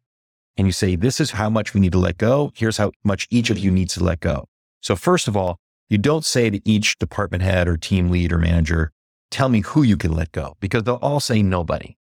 And 0.58 0.68
you 0.68 0.74
say, 0.74 0.96
this 0.96 1.20
is 1.20 1.32
how 1.32 1.50
much 1.50 1.74
we 1.74 1.82
need 1.82 1.94
to 1.94 1.98
let 2.00 2.18
go. 2.18 2.52
Here's 2.56 2.78
how 2.78 2.92
much 3.04 3.28
each 3.30 3.50
of 3.50 3.58
you 3.58 3.72
needs 3.72 3.94
to 3.96 4.04
let 4.04 4.20
go. 4.20 4.46
So 4.82 4.96
first 4.96 5.28
of 5.28 5.36
all, 5.38 5.58
you 5.90 5.98
don't 5.98 6.26
say 6.26 6.50
to 6.50 6.62
each 6.68 6.98
department 6.98 7.44
head 7.44 7.68
or 7.68 7.78
team 7.78 8.10
lead 8.10 8.32
or 8.32 8.38
manager, 8.38 8.92
tell 9.36 9.50
me 9.50 9.60
who 9.60 9.84
you 9.84 9.98
can 9.98 10.14
let 10.14 10.32
go 10.32 10.56
because 10.62 10.84
they'll 10.84 10.96
all 10.96 11.20
say 11.20 11.44
nobody. 11.44 11.98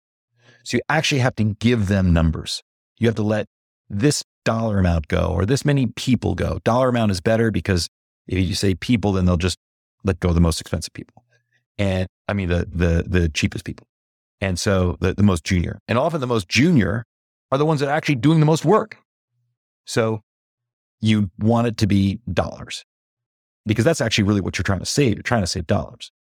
So 0.63 0.77
you 0.77 0.83
actually 0.87 1.17
have 1.19 1.35
to 1.37 1.55
give 1.55 1.87
them 1.87 2.13
numbers. 2.13 2.61
You 2.99 3.07
have 3.07 3.15
to 3.15 3.23
let 3.23 3.47
this 3.89 4.23
dollar 4.45 4.77
amount 4.77 5.07
go 5.07 5.33
or 5.33 5.43
this 5.43 5.65
many 5.65 5.87
people 5.87 6.35
go. 6.35 6.59
Dollar 6.63 6.89
amount 6.89 7.11
is 7.11 7.21
better 7.21 7.49
because 7.49 7.89
if 8.27 8.37
you 8.47 8.53
say 8.53 8.75
people, 8.75 9.13
then 9.13 9.25
they'll 9.25 9.37
just 9.37 9.57
let 10.03 10.19
go 10.19 10.31
the 10.31 10.39
most 10.39 10.61
expensive 10.61 10.93
people. 10.93 11.23
And 11.79 12.07
I 12.27 12.33
mean, 12.33 12.49
the, 12.49 12.67
the, 12.71 13.03
the 13.07 13.29
cheapest 13.29 13.65
people. 13.65 13.87
And 14.39 14.59
so 14.59 14.97
the, 14.99 15.15
the 15.15 15.23
most 15.23 15.43
junior. 15.43 15.79
And 15.87 15.97
often 15.97 16.21
the 16.21 16.27
most 16.27 16.47
junior 16.47 17.03
are 17.51 17.57
the 17.57 17.65
ones 17.65 17.79
that 17.79 17.89
are 17.89 17.95
actually 17.95 18.15
doing 18.15 18.41
the 18.41 18.45
most 18.45 18.63
work. 18.63 18.97
So 19.85 20.21
you 21.01 21.31
want 21.39 21.65
it 21.65 21.77
to 21.77 21.87
be 21.87 22.19
dollars 22.31 22.85
because 23.65 23.85
that's 23.85 24.01
actually 24.01 24.25
really 24.25 24.41
what 24.41 24.59
you're 24.59 24.63
trying 24.63 24.79
to 24.79 24.85
save. 24.85 25.15
You're 25.15 25.23
trying 25.23 25.41
to 25.41 25.47
save 25.47 25.65
dollars. 25.65 26.11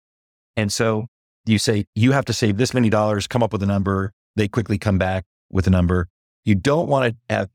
And 0.57 0.73
so 0.73 1.07
you 1.47 1.59
say, 1.59 1.87
you 1.95 2.13
have 2.13 2.25
to 2.27 2.33
save 2.33 2.57
this 2.57 2.75
many 2.75 2.91
dollars, 2.91 3.27
come 3.27 3.43
up 3.43 3.53
with 3.53 3.63
a 3.63 3.67
number. 3.67 4.13
They 4.37 4.49
quickly 4.49 4.79
come 4.79 4.99
back 4.99 5.25
with 5.51 5.67
a 5.67 5.71
number. 5.71 6.09
You 6.45 6.55
don't 6.55 6.89
want 6.89 7.15
to 7.29 7.35
have 7.35 7.49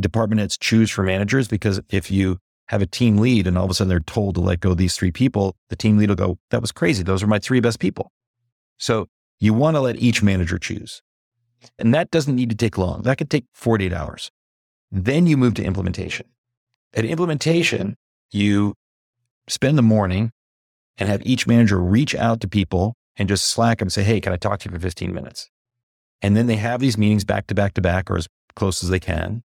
department 0.00 0.40
heads 0.40 0.56
choose 0.56 0.90
for 0.90 1.02
managers 1.02 1.48
because 1.48 1.80
if 1.90 2.10
you 2.10 2.38
have 2.68 2.82
a 2.82 2.86
team 2.86 3.18
lead 3.18 3.46
and 3.46 3.58
all 3.58 3.64
of 3.64 3.70
a 3.70 3.74
sudden 3.74 3.88
they're 3.88 4.00
told 4.00 4.34
to 4.34 4.40
let 4.40 4.60
go 4.60 4.74
these 4.74 4.96
three 4.96 5.10
people, 5.10 5.56
the 5.68 5.76
team 5.76 5.98
lead 5.98 6.08
will 6.08 6.16
go, 6.16 6.38
that 6.50 6.60
was 6.60 6.72
crazy. 6.72 7.02
Those 7.02 7.22
are 7.22 7.26
my 7.26 7.38
three 7.38 7.60
best 7.60 7.78
people. 7.78 8.10
So 8.78 9.08
you 9.38 9.54
want 9.54 9.76
to 9.76 9.80
let 9.80 9.96
each 9.96 10.22
manager 10.22 10.58
choose. 10.58 11.02
And 11.78 11.94
that 11.94 12.10
doesn't 12.10 12.34
need 12.34 12.50
to 12.50 12.56
take 12.56 12.78
long. 12.78 13.02
That 13.02 13.18
could 13.18 13.30
take 13.30 13.44
48 13.52 13.92
hours. 13.92 14.30
Then 14.90 15.26
you 15.26 15.36
move 15.36 15.54
to 15.54 15.64
implementation. 15.64 16.26
At 16.94 17.04
implementation, 17.04 17.96
you 18.30 18.74
spend 19.48 19.78
the 19.78 19.82
morning 19.82 20.32
and 20.98 21.08
have 21.08 21.22
each 21.24 21.46
manager 21.46 21.78
reach 21.78 22.14
out 22.14 22.40
to 22.40 22.48
people 22.48 22.94
and 23.16 23.28
just 23.28 23.46
slack 23.48 23.78
them 23.78 23.86
and 23.86 23.92
say, 23.92 24.02
Hey, 24.02 24.20
can 24.20 24.32
I 24.32 24.36
talk 24.36 24.60
to 24.60 24.68
you 24.68 24.74
for 24.74 24.80
15 24.80 25.12
minutes? 25.12 25.48
And 26.20 26.36
then 26.36 26.46
they 26.46 26.56
have 26.56 26.80
these 26.80 26.96
meetings 26.96 27.24
back 27.24 27.46
to 27.48 27.54
back 27.54 27.74
to 27.74 27.80
back 27.80 28.10
or 28.10 28.16
as 28.16 28.28
close 28.54 28.82
as 28.82 28.90
they 28.90 29.00
can. 29.00 29.42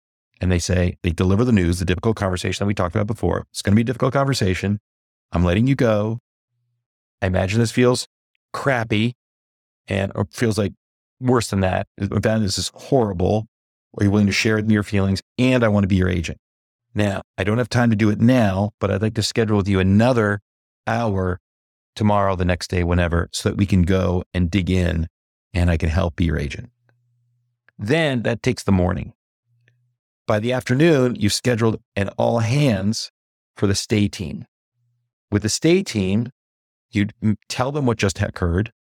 and 0.40 0.50
they 0.50 0.58
say, 0.58 0.96
they 1.02 1.10
deliver 1.10 1.44
the 1.44 1.52
news, 1.52 1.78
the 1.78 1.84
difficult 1.84 2.16
conversation 2.16 2.64
that 2.64 2.66
we 2.68 2.74
talked 2.74 2.94
about 2.94 3.06
before. 3.06 3.46
It's 3.52 3.62
going 3.62 3.72
to 3.72 3.76
be 3.76 3.82
a 3.82 3.84
difficult 3.84 4.12
conversation. 4.12 4.78
I'm 5.32 5.44
letting 5.44 5.66
you 5.66 5.74
go. 5.74 6.18
I 7.20 7.26
imagine 7.26 7.60
this 7.60 7.70
feels 7.70 8.06
crappy 8.52 9.14
and 9.86 10.10
or 10.14 10.26
feels 10.30 10.56
like 10.56 10.72
worse 11.20 11.48
than 11.48 11.60
that. 11.60 11.86
This 11.98 12.56
is 12.58 12.72
horrible. 12.74 13.46
Are 13.98 14.04
you 14.04 14.10
willing 14.10 14.26
to 14.26 14.32
share 14.32 14.58
your 14.58 14.82
feelings? 14.82 15.20
And 15.36 15.62
I 15.62 15.68
want 15.68 15.84
to 15.84 15.88
be 15.88 15.96
your 15.96 16.08
agent. 16.08 16.38
Now, 16.94 17.22
I 17.36 17.44
don't 17.44 17.58
have 17.58 17.68
time 17.68 17.90
to 17.90 17.96
do 17.96 18.08
it 18.10 18.20
now, 18.20 18.70
but 18.80 18.90
I'd 18.90 19.02
like 19.02 19.14
to 19.14 19.22
schedule 19.22 19.58
with 19.58 19.68
you 19.68 19.78
another 19.78 20.40
hour 20.86 21.40
tomorrow, 21.94 22.36
the 22.36 22.44
next 22.44 22.68
day, 22.68 22.84
whenever, 22.84 23.28
so 23.32 23.48
that 23.48 23.56
we 23.56 23.66
can 23.66 23.82
go 23.82 24.22
and 24.32 24.50
dig 24.50 24.70
in 24.70 25.06
and 25.52 25.70
I 25.70 25.76
can 25.76 25.88
help 25.88 26.16
be 26.16 26.24
your 26.24 26.38
agent. 26.38 26.70
Then 27.78 28.22
that 28.22 28.42
takes 28.42 28.62
the 28.62 28.72
morning. 28.72 29.14
By 30.26 30.38
the 30.38 30.52
afternoon, 30.52 31.16
you've 31.16 31.32
scheduled 31.32 31.80
an 31.96 32.08
all 32.10 32.38
hands 32.38 33.10
for 33.56 33.66
the 33.66 33.74
stay 33.74 34.06
team. 34.06 34.46
With 35.30 35.42
the 35.42 35.48
stay 35.48 35.82
team, 35.82 36.30
you 36.90 37.06
tell 37.48 37.72
them 37.72 37.86
what 37.86 37.98
just 37.98 38.20
occurred 38.20 38.72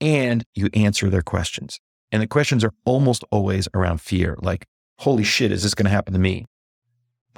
and 0.00 0.44
you 0.54 0.68
answer 0.74 1.10
their 1.10 1.22
questions. 1.22 1.78
And 2.12 2.22
the 2.22 2.26
questions 2.26 2.64
are 2.64 2.72
almost 2.84 3.24
always 3.30 3.68
around 3.74 4.00
fear 4.00 4.36
like, 4.40 4.66
holy 4.98 5.24
shit, 5.24 5.52
is 5.52 5.62
this 5.62 5.74
going 5.74 5.84
to 5.84 5.90
happen 5.90 6.14
to 6.14 6.20
me? 6.20 6.46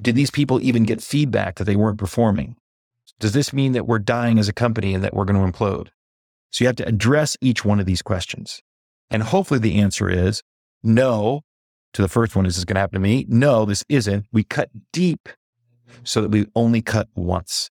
Did 0.02 0.14
these 0.14 0.30
people 0.30 0.60
even 0.60 0.84
get 0.84 1.02
feedback 1.02 1.56
that 1.56 1.64
they 1.64 1.76
weren't 1.76 1.98
performing? 1.98 2.56
Does 3.20 3.32
this 3.32 3.52
mean 3.52 3.72
that 3.72 3.86
we're 3.86 3.98
dying 3.98 4.38
as 4.38 4.48
a 4.48 4.52
company 4.52 4.94
and 4.94 5.02
that 5.02 5.14
we're 5.14 5.24
going 5.24 5.40
to 5.40 5.58
implode? 5.58 5.88
So 6.50 6.64
you 6.64 6.66
have 6.68 6.76
to 6.76 6.88
address 6.88 7.36
each 7.40 7.64
one 7.64 7.80
of 7.80 7.86
these 7.86 8.02
questions. 8.02 8.62
And 9.10 9.22
hopefully 9.22 9.60
the 9.60 9.80
answer 9.80 10.08
is 10.08 10.42
no 10.82 11.42
to 11.92 12.02
the 12.02 12.08
first 12.08 12.36
one. 12.36 12.46
Is 12.46 12.56
this 12.56 12.64
going 12.64 12.76
to 12.76 12.80
happen 12.80 13.00
to 13.00 13.00
me? 13.00 13.26
No, 13.28 13.64
this 13.64 13.84
isn't. 13.88 14.26
We 14.32 14.44
cut 14.44 14.70
deep 14.92 15.28
so 16.04 16.22
that 16.22 16.30
we 16.30 16.46
only 16.54 16.82
cut 16.82 17.08
once 17.14 17.70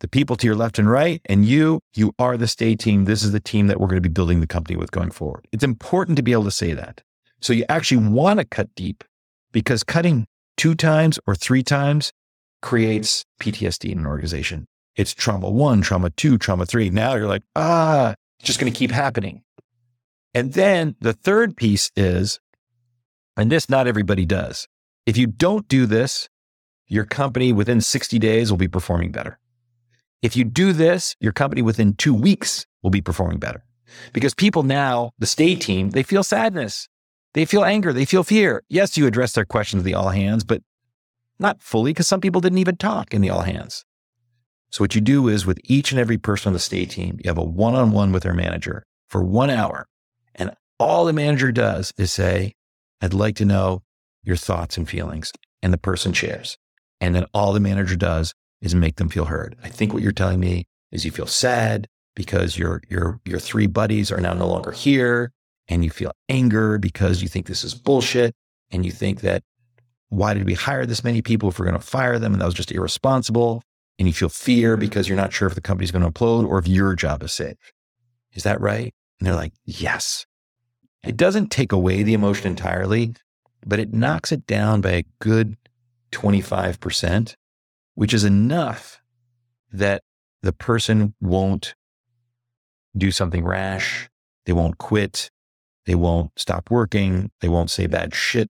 the 0.00 0.08
people 0.08 0.34
to 0.34 0.46
your 0.46 0.56
left 0.56 0.80
and 0.80 0.90
right, 0.90 1.22
and 1.26 1.46
you, 1.46 1.80
you 1.94 2.12
are 2.18 2.36
the 2.36 2.48
stay 2.48 2.74
team. 2.74 3.04
This 3.04 3.22
is 3.22 3.30
the 3.30 3.38
team 3.38 3.68
that 3.68 3.78
we're 3.78 3.86
going 3.86 4.02
to 4.02 4.08
be 4.08 4.12
building 4.12 4.40
the 4.40 4.48
company 4.48 4.76
with 4.76 4.90
going 4.90 5.12
forward. 5.12 5.46
It's 5.52 5.62
important 5.62 6.16
to 6.16 6.24
be 6.24 6.32
able 6.32 6.44
to 6.44 6.50
say 6.50 6.72
that. 6.74 7.02
So 7.40 7.52
you 7.52 7.64
actually 7.68 8.08
want 8.08 8.40
to 8.40 8.44
cut 8.44 8.74
deep 8.74 9.04
because 9.52 9.84
cutting 9.84 10.26
two 10.56 10.74
times 10.74 11.20
or 11.26 11.36
three 11.36 11.62
times 11.62 12.12
creates 12.62 13.24
PTSD 13.40 13.92
in 13.92 13.98
an 13.98 14.06
organization. 14.06 14.66
It's 14.96 15.12
trauma 15.12 15.50
one, 15.50 15.82
trauma 15.82 16.10
two, 16.10 16.38
trauma 16.38 16.66
three. 16.66 16.90
Now 16.90 17.14
you're 17.14 17.28
like, 17.28 17.42
ah, 17.56 18.14
it's 18.38 18.46
just 18.46 18.60
going 18.60 18.72
to 18.72 18.78
keep 18.78 18.90
happening. 18.90 19.42
And 20.34 20.54
then 20.54 20.96
the 21.00 21.12
third 21.12 21.56
piece 21.56 21.90
is, 21.96 22.40
and 23.36 23.50
this 23.50 23.68
not 23.68 23.86
everybody 23.86 24.24
does. 24.24 24.66
If 25.06 25.16
you 25.16 25.26
don't 25.26 25.66
do 25.68 25.86
this, 25.86 26.28
your 26.86 27.04
company 27.04 27.52
within 27.52 27.80
60 27.80 28.18
days 28.18 28.50
will 28.50 28.58
be 28.58 28.68
performing 28.68 29.12
better. 29.12 29.38
If 30.22 30.36
you 30.36 30.44
do 30.44 30.72
this, 30.72 31.16
your 31.20 31.32
company 31.32 31.62
within 31.62 31.94
two 31.94 32.14
weeks 32.14 32.66
will 32.82 32.90
be 32.90 33.00
performing 33.00 33.38
better 33.38 33.64
because 34.12 34.34
people 34.34 34.62
now, 34.62 35.12
the 35.18 35.26
stay 35.26 35.54
team, 35.54 35.90
they 35.90 36.02
feel 36.02 36.22
sadness. 36.22 36.88
They 37.34 37.44
feel 37.44 37.64
anger. 37.64 37.92
They 37.92 38.04
feel 38.04 38.24
fear. 38.24 38.62
Yes, 38.68 38.96
you 38.96 39.06
address 39.06 39.32
their 39.32 39.44
questions 39.44 39.82
the 39.82 39.94
all 39.94 40.10
hands, 40.10 40.44
but 40.44 40.62
not 41.42 41.62
fully 41.62 41.90
because 41.90 42.08
some 42.08 42.20
people 42.20 42.40
didn't 42.40 42.58
even 42.58 42.76
talk 42.76 43.12
in 43.12 43.20
the 43.20 43.30
all 43.30 43.42
hands. 43.42 43.84
So 44.70 44.82
what 44.82 44.94
you 44.94 45.00
do 45.00 45.28
is 45.28 45.44
with 45.44 45.60
each 45.64 45.92
and 45.92 46.00
every 46.00 46.16
person 46.16 46.48
on 46.48 46.52
the 46.54 46.58
stay 46.58 46.86
team, 46.86 47.18
you 47.22 47.28
have 47.28 47.38
a 47.38 47.44
one 47.44 47.74
on 47.74 47.92
one 47.92 48.10
with 48.12 48.22
their 48.22 48.32
manager 48.32 48.82
for 49.08 49.22
one 49.22 49.50
hour. 49.50 49.86
And 50.34 50.52
all 50.78 51.04
the 51.04 51.12
manager 51.12 51.52
does 51.52 51.92
is 51.98 52.10
say, 52.10 52.52
I'd 53.02 53.12
like 53.12 53.36
to 53.36 53.44
know 53.44 53.82
your 54.22 54.36
thoughts 54.36 54.78
and 54.78 54.88
feelings. 54.88 55.32
And 55.62 55.72
the 55.72 55.78
person 55.78 56.12
shares. 56.12 56.56
And 57.00 57.14
then 57.14 57.26
all 57.34 57.52
the 57.52 57.60
manager 57.60 57.96
does 57.96 58.34
is 58.62 58.74
make 58.74 58.96
them 58.96 59.08
feel 59.08 59.26
heard. 59.26 59.56
I 59.62 59.68
think 59.68 59.92
what 59.92 60.02
you're 60.02 60.12
telling 60.12 60.40
me 60.40 60.64
is 60.90 61.04
you 61.04 61.10
feel 61.10 61.26
sad 61.26 61.86
because 62.14 62.56
your 62.56 62.82
your 62.88 63.20
your 63.24 63.38
three 63.38 63.66
buddies 63.66 64.10
are 64.10 64.20
now 64.20 64.34
no 64.34 64.46
longer 64.46 64.70
here 64.70 65.32
and 65.68 65.84
you 65.84 65.90
feel 65.90 66.12
anger 66.28 66.78
because 66.78 67.22
you 67.22 67.28
think 67.28 67.46
this 67.46 67.64
is 67.64 67.74
bullshit 67.74 68.34
and 68.70 68.84
you 68.84 68.92
think 68.92 69.20
that 69.20 69.42
why 70.12 70.34
did 70.34 70.44
we 70.44 70.52
hire 70.52 70.84
this 70.84 71.02
many 71.02 71.22
people 71.22 71.48
if 71.48 71.58
we're 71.58 71.64
going 71.64 71.78
to 71.78 71.86
fire 71.86 72.18
them 72.18 72.32
and 72.34 72.42
that 72.42 72.44
was 72.44 72.54
just 72.54 72.70
irresponsible 72.70 73.62
and 73.98 74.06
you 74.06 74.12
feel 74.12 74.28
fear 74.28 74.74
mm-hmm. 74.74 74.80
because 74.80 75.08
you're 75.08 75.16
not 75.16 75.32
sure 75.32 75.48
if 75.48 75.54
the 75.54 75.60
company's 75.60 75.90
going 75.90 76.04
to 76.04 76.10
implode 76.10 76.46
or 76.46 76.58
if 76.58 76.68
your 76.68 76.94
job 76.94 77.22
is 77.22 77.32
safe. 77.32 77.56
Is 78.32 78.42
that 78.42 78.60
right? 78.60 78.94
And 79.18 79.26
they're 79.26 79.34
like, 79.34 79.54
"Yes." 79.64 80.26
It 81.02 81.16
doesn't 81.16 81.50
take 81.50 81.72
away 81.72 82.02
the 82.02 82.14
emotion 82.14 82.46
entirely, 82.46 83.14
but 83.66 83.80
it 83.80 83.92
knocks 83.92 84.32
it 84.32 84.46
down 84.46 84.82
by 84.82 84.90
a 84.90 85.04
good 85.18 85.56
25% 86.12 87.34
which 87.94 88.14
is 88.14 88.24
enough 88.24 89.00
that 89.72 90.02
the 90.42 90.52
person 90.52 91.14
won't 91.20 91.74
do 92.96 93.10
something 93.10 93.44
rash. 93.44 94.08
They 94.46 94.52
won't 94.52 94.78
quit. 94.78 95.30
They 95.86 95.94
won't 95.94 96.30
stop 96.36 96.70
working. 96.70 97.30
They 97.40 97.48
won't 97.48 97.70
say 97.70 97.86
bad 97.86 98.14
shit 98.14 98.48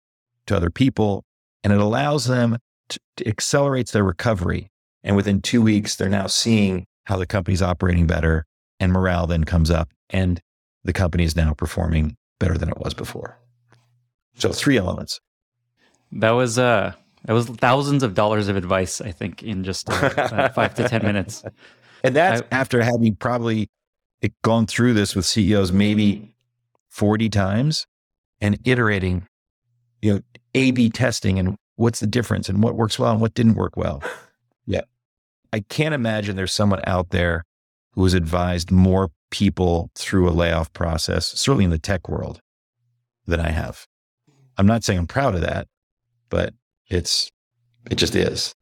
to 0.46 0.56
other 0.56 0.70
people. 0.70 1.25
And 1.66 1.72
it 1.72 1.80
allows 1.80 2.26
them 2.26 2.58
to, 2.90 3.00
to 3.16 3.26
accelerates 3.26 3.90
their 3.90 4.04
recovery. 4.04 4.70
And 5.02 5.16
within 5.16 5.42
two 5.42 5.60
weeks, 5.60 5.96
they're 5.96 6.08
now 6.08 6.28
seeing 6.28 6.86
how 7.06 7.16
the 7.16 7.26
company's 7.26 7.60
operating 7.60 8.06
better 8.06 8.44
and 8.78 8.92
morale 8.92 9.26
then 9.26 9.42
comes 9.42 9.68
up 9.68 9.88
and 10.08 10.40
the 10.84 10.92
company 10.92 11.24
is 11.24 11.34
now 11.34 11.54
performing 11.54 12.14
better 12.38 12.56
than 12.56 12.68
it 12.68 12.78
was 12.78 12.94
before. 12.94 13.36
So 14.36 14.52
three 14.52 14.76
elements. 14.76 15.18
That 16.12 16.30
was 16.30 16.56
uh 16.56 16.92
that 17.24 17.32
was 17.32 17.46
thousands 17.48 18.04
of 18.04 18.14
dollars 18.14 18.46
of 18.46 18.54
advice, 18.54 19.00
I 19.00 19.10
think, 19.10 19.42
in 19.42 19.64
just 19.64 19.90
uh, 19.90 19.94
uh, 20.16 20.48
five 20.50 20.72
to 20.76 20.88
10 20.88 21.02
minutes. 21.02 21.42
And 22.04 22.14
that's 22.14 22.42
I, 22.42 22.44
after 22.54 22.84
having 22.84 23.16
probably 23.16 23.68
gone 24.44 24.66
through 24.66 24.94
this 24.94 25.16
with 25.16 25.26
CEOs 25.26 25.72
maybe 25.72 26.36
40 26.90 27.28
times 27.30 27.88
and 28.40 28.60
iterating, 28.64 29.26
you 30.02 30.14
know, 30.14 30.20
A 30.56 30.70
B 30.72 30.90
testing 30.90 31.38
and 31.38 31.56
what's 31.76 32.00
the 32.00 32.06
difference 32.06 32.48
and 32.48 32.62
what 32.62 32.74
works 32.74 32.98
well 32.98 33.12
and 33.12 33.20
what 33.20 33.34
didn't 33.34 33.54
work 33.54 33.76
well. 33.76 34.02
Yeah. 34.68 34.80
I 35.52 35.60
can't 35.60 35.94
imagine 35.94 36.34
there's 36.34 36.52
someone 36.52 36.80
out 36.88 37.10
there 37.10 37.44
who 37.92 38.02
has 38.02 38.14
advised 38.14 38.72
more 38.72 39.10
people 39.30 39.92
through 39.94 40.28
a 40.28 40.34
layoff 40.34 40.72
process, 40.72 41.28
certainly 41.38 41.62
in 41.62 41.70
the 41.70 41.78
tech 41.78 42.08
world, 42.08 42.40
than 43.26 43.38
I 43.38 43.50
have. 43.50 43.86
I'm 44.58 44.66
not 44.66 44.82
saying 44.82 44.98
I'm 44.98 45.06
proud 45.06 45.36
of 45.36 45.42
that, 45.42 45.68
but 46.30 46.52
it's 46.88 47.30
it 47.88 47.94
just 47.94 48.16
is. 48.16 48.56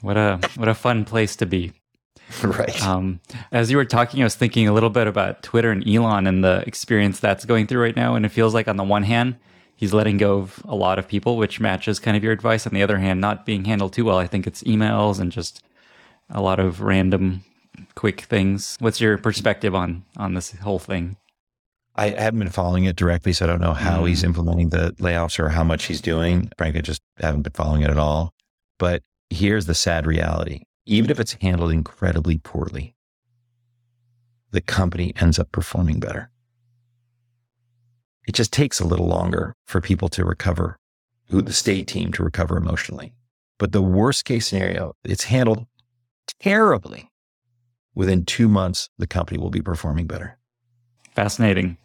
What 0.00 0.16
a 0.16 0.40
what 0.56 0.68
a 0.68 0.74
fun 0.74 1.04
place 1.04 1.36
to 1.36 1.44
be. 1.44 1.72
right. 2.42 2.82
Um, 2.82 3.20
as 3.50 3.70
you 3.70 3.76
were 3.76 3.84
talking, 3.84 4.22
I 4.22 4.24
was 4.24 4.34
thinking 4.34 4.66
a 4.66 4.72
little 4.72 4.90
bit 4.90 5.06
about 5.06 5.42
Twitter 5.42 5.70
and 5.70 5.86
Elon 5.86 6.26
and 6.26 6.42
the 6.42 6.64
experience 6.66 7.20
that's 7.20 7.44
going 7.44 7.66
through 7.66 7.82
right 7.82 7.96
now. 7.96 8.14
And 8.14 8.24
it 8.24 8.30
feels 8.30 8.54
like 8.54 8.68
on 8.68 8.76
the 8.76 8.84
one 8.84 9.02
hand, 9.02 9.36
he's 9.82 9.92
letting 9.92 10.16
go 10.16 10.38
of 10.38 10.62
a 10.64 10.76
lot 10.76 11.00
of 11.00 11.08
people, 11.08 11.36
which 11.36 11.58
matches 11.58 11.98
kind 11.98 12.16
of 12.16 12.22
your 12.22 12.32
advice. 12.32 12.68
On 12.68 12.72
the 12.72 12.84
other 12.84 12.98
hand, 12.98 13.20
not 13.20 13.44
being 13.44 13.64
handled 13.64 13.92
too 13.92 14.04
well. 14.04 14.16
I 14.16 14.28
think 14.28 14.46
it's 14.46 14.62
emails 14.62 15.18
and 15.18 15.32
just 15.32 15.60
a 16.30 16.40
lot 16.40 16.60
of 16.60 16.82
random 16.82 17.42
quick 17.96 18.20
things. 18.20 18.76
What's 18.78 19.00
your 19.00 19.18
perspective 19.18 19.74
on 19.74 20.04
on 20.16 20.34
this 20.34 20.52
whole 20.52 20.78
thing? 20.78 21.16
I 21.96 22.10
haven't 22.10 22.38
been 22.38 22.50
following 22.50 22.84
it 22.84 22.94
directly, 22.94 23.32
so 23.32 23.44
I 23.44 23.48
don't 23.48 23.60
know 23.60 23.74
how 23.74 24.02
mm. 24.02 24.08
he's 24.08 24.22
implementing 24.22 24.68
the 24.68 24.94
layoffs 25.00 25.40
or 25.40 25.48
how 25.48 25.64
much 25.64 25.86
he's 25.86 26.00
doing. 26.00 26.48
Frankly, 26.56 26.78
I 26.78 26.82
just 26.82 27.02
haven't 27.16 27.42
been 27.42 27.52
following 27.52 27.82
it 27.82 27.90
at 27.90 27.98
all. 27.98 28.32
But 28.78 29.02
here's 29.30 29.66
the 29.66 29.74
sad 29.74 30.06
reality 30.06 30.62
even 30.86 31.10
if 31.10 31.18
it's 31.18 31.36
handled 31.40 31.72
incredibly 31.72 32.38
poorly, 32.38 32.94
the 34.52 34.60
company 34.60 35.12
ends 35.16 35.40
up 35.40 35.50
performing 35.50 35.98
better. 35.98 36.31
It 38.26 38.34
just 38.34 38.52
takes 38.52 38.80
a 38.80 38.86
little 38.86 39.06
longer 39.06 39.54
for 39.66 39.80
people 39.80 40.08
to 40.10 40.24
recover, 40.24 40.78
the 41.28 41.52
stay 41.52 41.82
team 41.82 42.12
to 42.12 42.22
recover 42.22 42.56
emotionally. 42.56 43.14
But 43.58 43.72
the 43.72 43.82
worst 43.82 44.24
case 44.24 44.48
scenario, 44.48 44.94
it's 45.04 45.24
handled 45.24 45.66
terribly. 46.40 47.10
Within 47.94 48.24
two 48.24 48.48
months, 48.48 48.88
the 48.98 49.06
company 49.06 49.38
will 49.38 49.50
be 49.50 49.60
performing 49.60 50.06
better. 50.06 50.38
Fascinating. 51.14 51.76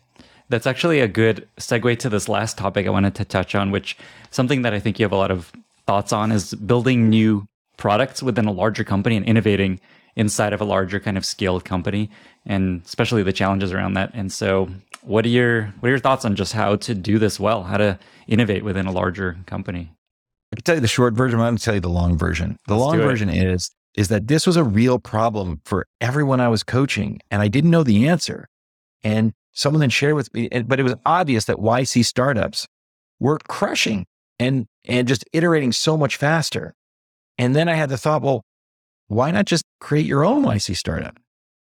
That's 0.49 0.67
actually 0.67 1.01
a 1.01 1.07
good 1.07 1.47
segue 1.59 1.99
to 1.99 2.09
this 2.09 2.29
last 2.29 2.57
topic 2.57 2.87
I 2.87 2.91
wanted 2.91 3.15
to 3.15 3.25
touch 3.25 3.55
on, 3.55 3.71
which 3.71 3.97
something 4.31 4.61
that 4.61 4.73
I 4.73 4.79
think 4.79 4.99
you 4.99 5.03
have 5.03 5.11
a 5.11 5.17
lot 5.17 5.31
of 5.31 5.51
thoughts 5.85 6.13
on 6.13 6.31
is 6.31 6.53
building 6.53 7.09
new 7.09 7.45
products 7.77 8.23
within 8.23 8.45
a 8.45 8.51
larger 8.51 8.83
company 8.83 9.15
and 9.17 9.25
innovating 9.25 9.79
inside 10.17 10.51
of 10.51 10.59
a 10.59 10.65
larger 10.65 10.99
kind 10.99 11.17
of 11.17 11.23
scaled 11.23 11.63
company 11.63 12.09
and 12.45 12.81
especially 12.85 13.23
the 13.23 13.31
challenges 13.31 13.71
around 13.71 13.93
that. 13.93 14.11
And 14.13 14.33
so 14.33 14.67
what 15.03 15.25
are 15.25 15.29
your 15.29 15.73
what 15.79 15.87
are 15.87 15.91
your 15.91 15.99
thoughts 15.99 16.25
on 16.25 16.35
just 16.35 16.53
how 16.53 16.75
to 16.75 16.95
do 16.95 17.19
this 17.19 17.39
well, 17.39 17.63
how 17.63 17.77
to 17.77 17.97
innovate 18.27 18.65
within 18.65 18.87
a 18.87 18.91
larger 18.91 19.37
company? 19.45 19.91
I 20.51 20.55
can 20.55 20.63
tell 20.63 20.75
you 20.75 20.81
the 20.81 20.87
short 20.87 21.13
version, 21.13 21.39
I'm 21.39 21.45
going 21.45 21.57
to 21.57 21.63
tell 21.63 21.75
you 21.75 21.81
the 21.81 21.89
long 21.89 22.17
version. 22.17 22.57
The 22.67 22.75
Let's 22.75 22.81
long 22.81 22.97
version 22.97 23.29
is 23.29 23.69
is 23.95 24.09
that 24.09 24.27
this 24.27 24.45
was 24.45 24.57
a 24.57 24.63
real 24.63 24.99
problem 24.99 25.61
for 25.65 25.85
everyone 26.01 26.39
I 26.39 26.49
was 26.49 26.63
coaching 26.63 27.19
and 27.31 27.41
I 27.41 27.47
didn't 27.47 27.71
know 27.71 27.83
the 27.83 28.07
answer. 28.07 28.47
And 29.03 29.33
someone 29.53 29.79
then 29.79 29.89
shared 29.89 30.15
with 30.15 30.33
me, 30.33 30.49
but 30.65 30.79
it 30.79 30.83
was 30.83 30.95
obvious 31.05 31.45
that 31.45 31.57
YC 31.57 32.05
startups 32.05 32.67
were 33.19 33.39
crushing 33.47 34.05
and, 34.39 34.67
and 34.85 35.07
just 35.07 35.25
iterating 35.33 35.71
so 35.71 35.97
much 35.97 36.15
faster. 36.15 36.75
And 37.39 37.55
then 37.55 37.67
I 37.67 37.73
had 37.73 37.89
the 37.89 37.97
thought, 37.97 38.21
well, 38.21 38.43
why 39.07 39.31
not 39.31 39.45
just 39.45 39.63
create 39.79 40.05
your 40.05 40.25
own 40.25 40.43
YC 40.43 40.75
startup 40.75 41.19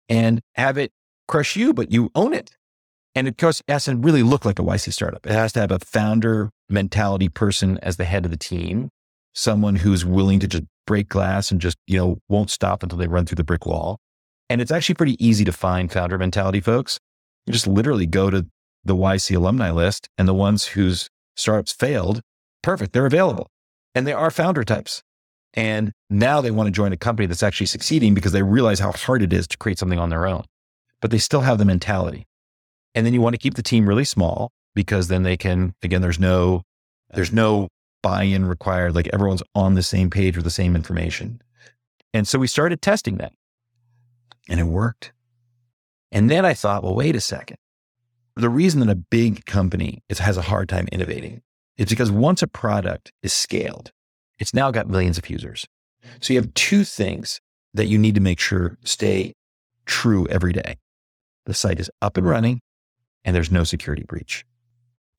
and 0.09 0.41
have 0.55 0.79
it 0.79 0.93
crush 1.29 1.57
you, 1.57 1.73
but 1.73 1.93
you 1.93 2.11
own 2.15 2.33
it? 2.35 2.51
And 3.15 3.29
of 3.29 3.37
course, 3.37 3.61
it 3.61 3.73
has 3.73 3.85
to 3.87 3.97
really 3.97 4.23
look 4.23 4.45
like 4.45 4.59
a 4.59 4.63
YC 4.63 4.93
startup. 4.93 5.27
It 5.27 5.33
has 5.33 5.53
to 5.53 5.61
have 5.61 5.71
a 5.71 5.79
founder 5.79 6.51
mentality 6.69 7.29
person 7.29 7.79
as 7.83 7.97
the 7.97 8.05
head 8.05 8.25
of 8.25 8.31
the 8.31 8.37
team, 8.37 8.89
someone 9.35 9.77
who's 9.77 10.05
willing 10.05 10.41
to 10.41 10.49
just 10.49 10.65
break 10.87 11.09
glass 11.09 11.51
and 11.51 11.61
just, 11.61 11.77
you 11.87 11.99
know, 11.99 12.19
won't 12.29 12.51
stop 12.51 12.83
until 12.83 12.99
they 12.99 13.07
run 13.07 13.27
through 13.27 13.37
the 13.37 13.45
brick 13.45 13.67
wall. 13.67 13.99
And 14.49 14.61
it's 14.61 14.71
actually 14.71 14.95
pretty 14.95 15.25
easy 15.25 15.45
to 15.45 15.53
find 15.53 15.93
founder 15.93 16.19
mentality 16.19 16.61
folks. 16.61 16.99
You 17.47 17.53
just 17.53 17.67
literally 17.67 18.07
go 18.07 18.31
to 18.31 18.47
the 18.85 18.97
YC 18.97 19.37
alumni 19.37 19.71
list 19.71 20.09
and 20.19 20.27
the 20.27 20.35
ones 20.35 20.67
whose 20.67 21.09
startups 21.37 21.73
failed, 21.73 22.21
perfect, 22.63 22.93
they're 22.93 23.07
available. 23.07 23.49
And 23.95 24.07
they 24.07 24.13
are 24.13 24.31
founder 24.31 24.65
types. 24.65 25.03
And 25.55 25.93
now 26.09 26.41
they 26.41 26.51
want 26.51 26.67
to 26.69 26.71
join 26.73 26.93
a 26.93 26.97
company 26.97 27.27
that's 27.27 27.43
actually 27.43 27.67
succeeding 27.67 28.15
because 28.15 28.33
they 28.33 28.43
realize 28.43 28.79
how 28.79 28.93
hard 28.93 29.23
it 29.23 29.33
is 29.33 29.47
to 29.49 29.59
create 29.59 29.79
something 29.79 29.99
on 29.99 30.11
their 30.11 30.27
own. 30.27 30.45
But 31.01 31.11
they 31.11 31.19
still 31.19 31.41
have 31.41 31.59
the 31.59 31.65
mentality. 31.65 32.27
And 32.95 33.05
then 33.05 33.15
you 33.15 33.21
want 33.21 33.35
to 33.35 33.39
keep 33.39 33.55
the 33.55 33.63
team 33.63 33.89
really 33.89 34.05
small 34.05 34.53
because 34.75 35.09
then 35.09 35.23
they 35.23 35.37
can, 35.37 35.75
again, 35.83 36.01
there's 36.01 36.19
no, 36.19 36.63
there's 37.11 37.33
no 37.33 37.69
buy-in 38.03 38.47
required. 38.47 38.95
Like 38.95 39.09
everyone's 39.13 39.43
on 39.55 39.75
the 39.75 39.83
same 39.83 40.11
page 40.11 40.37
with 40.37 40.45
the 40.45 40.51
same 40.51 40.75
information. 40.75 41.43
And 42.15 42.27
so 42.27 42.39
we 42.39 42.47
started 42.47 42.83
testing 42.83 43.17
that 43.17 43.33
and 44.49 44.61
it 44.61 44.65
worked. 44.65 45.13
And 46.11 46.31
then 46.31 46.45
I 46.45 46.55
thought, 46.55 46.83
well, 46.83 46.95
wait 46.95 47.17
a 47.17 47.21
second. 47.21 47.57
The 48.37 48.51
reason 48.51 48.81
that 48.81 48.91
a 48.91 48.95
big 48.95 49.45
company 49.45 50.03
is, 50.09 50.19
has 50.19 50.37
a 50.37 50.43
hard 50.43 50.69
time 50.69 50.89
innovating 50.93 51.43
is 51.77 51.89
because 51.89 52.11
once 52.11 52.43
a 52.43 52.47
product 52.47 53.13
is 53.23 53.33
scaled, 53.33 53.93
it's 54.43 54.53
now 54.53 54.73
got 54.73 54.89
millions 54.89 55.19
of 55.19 55.31
users. 55.31 55.67
So 56.21 56.35
you 56.35 56.41
have 56.41 56.53
two 56.55 56.83
things 56.83 57.41
that 57.75 57.87
you 57.87 57.97
need 57.97 58.17
to 58.17 58.21
make 58.21 58.41
sure 58.41 58.77
stay 58.83 59.35
true 59.87 60.27
every 60.27 60.53
day. 60.53 60.79
The 61.47 61.55
site 61.55 61.79
is 61.79 61.89
up 62.03 62.17
and 62.17 62.27
running 62.27 62.61
and 63.25 63.37
there's 63.37 63.53
no 63.53 63.63
security 63.63 64.03
breach. 64.03 64.45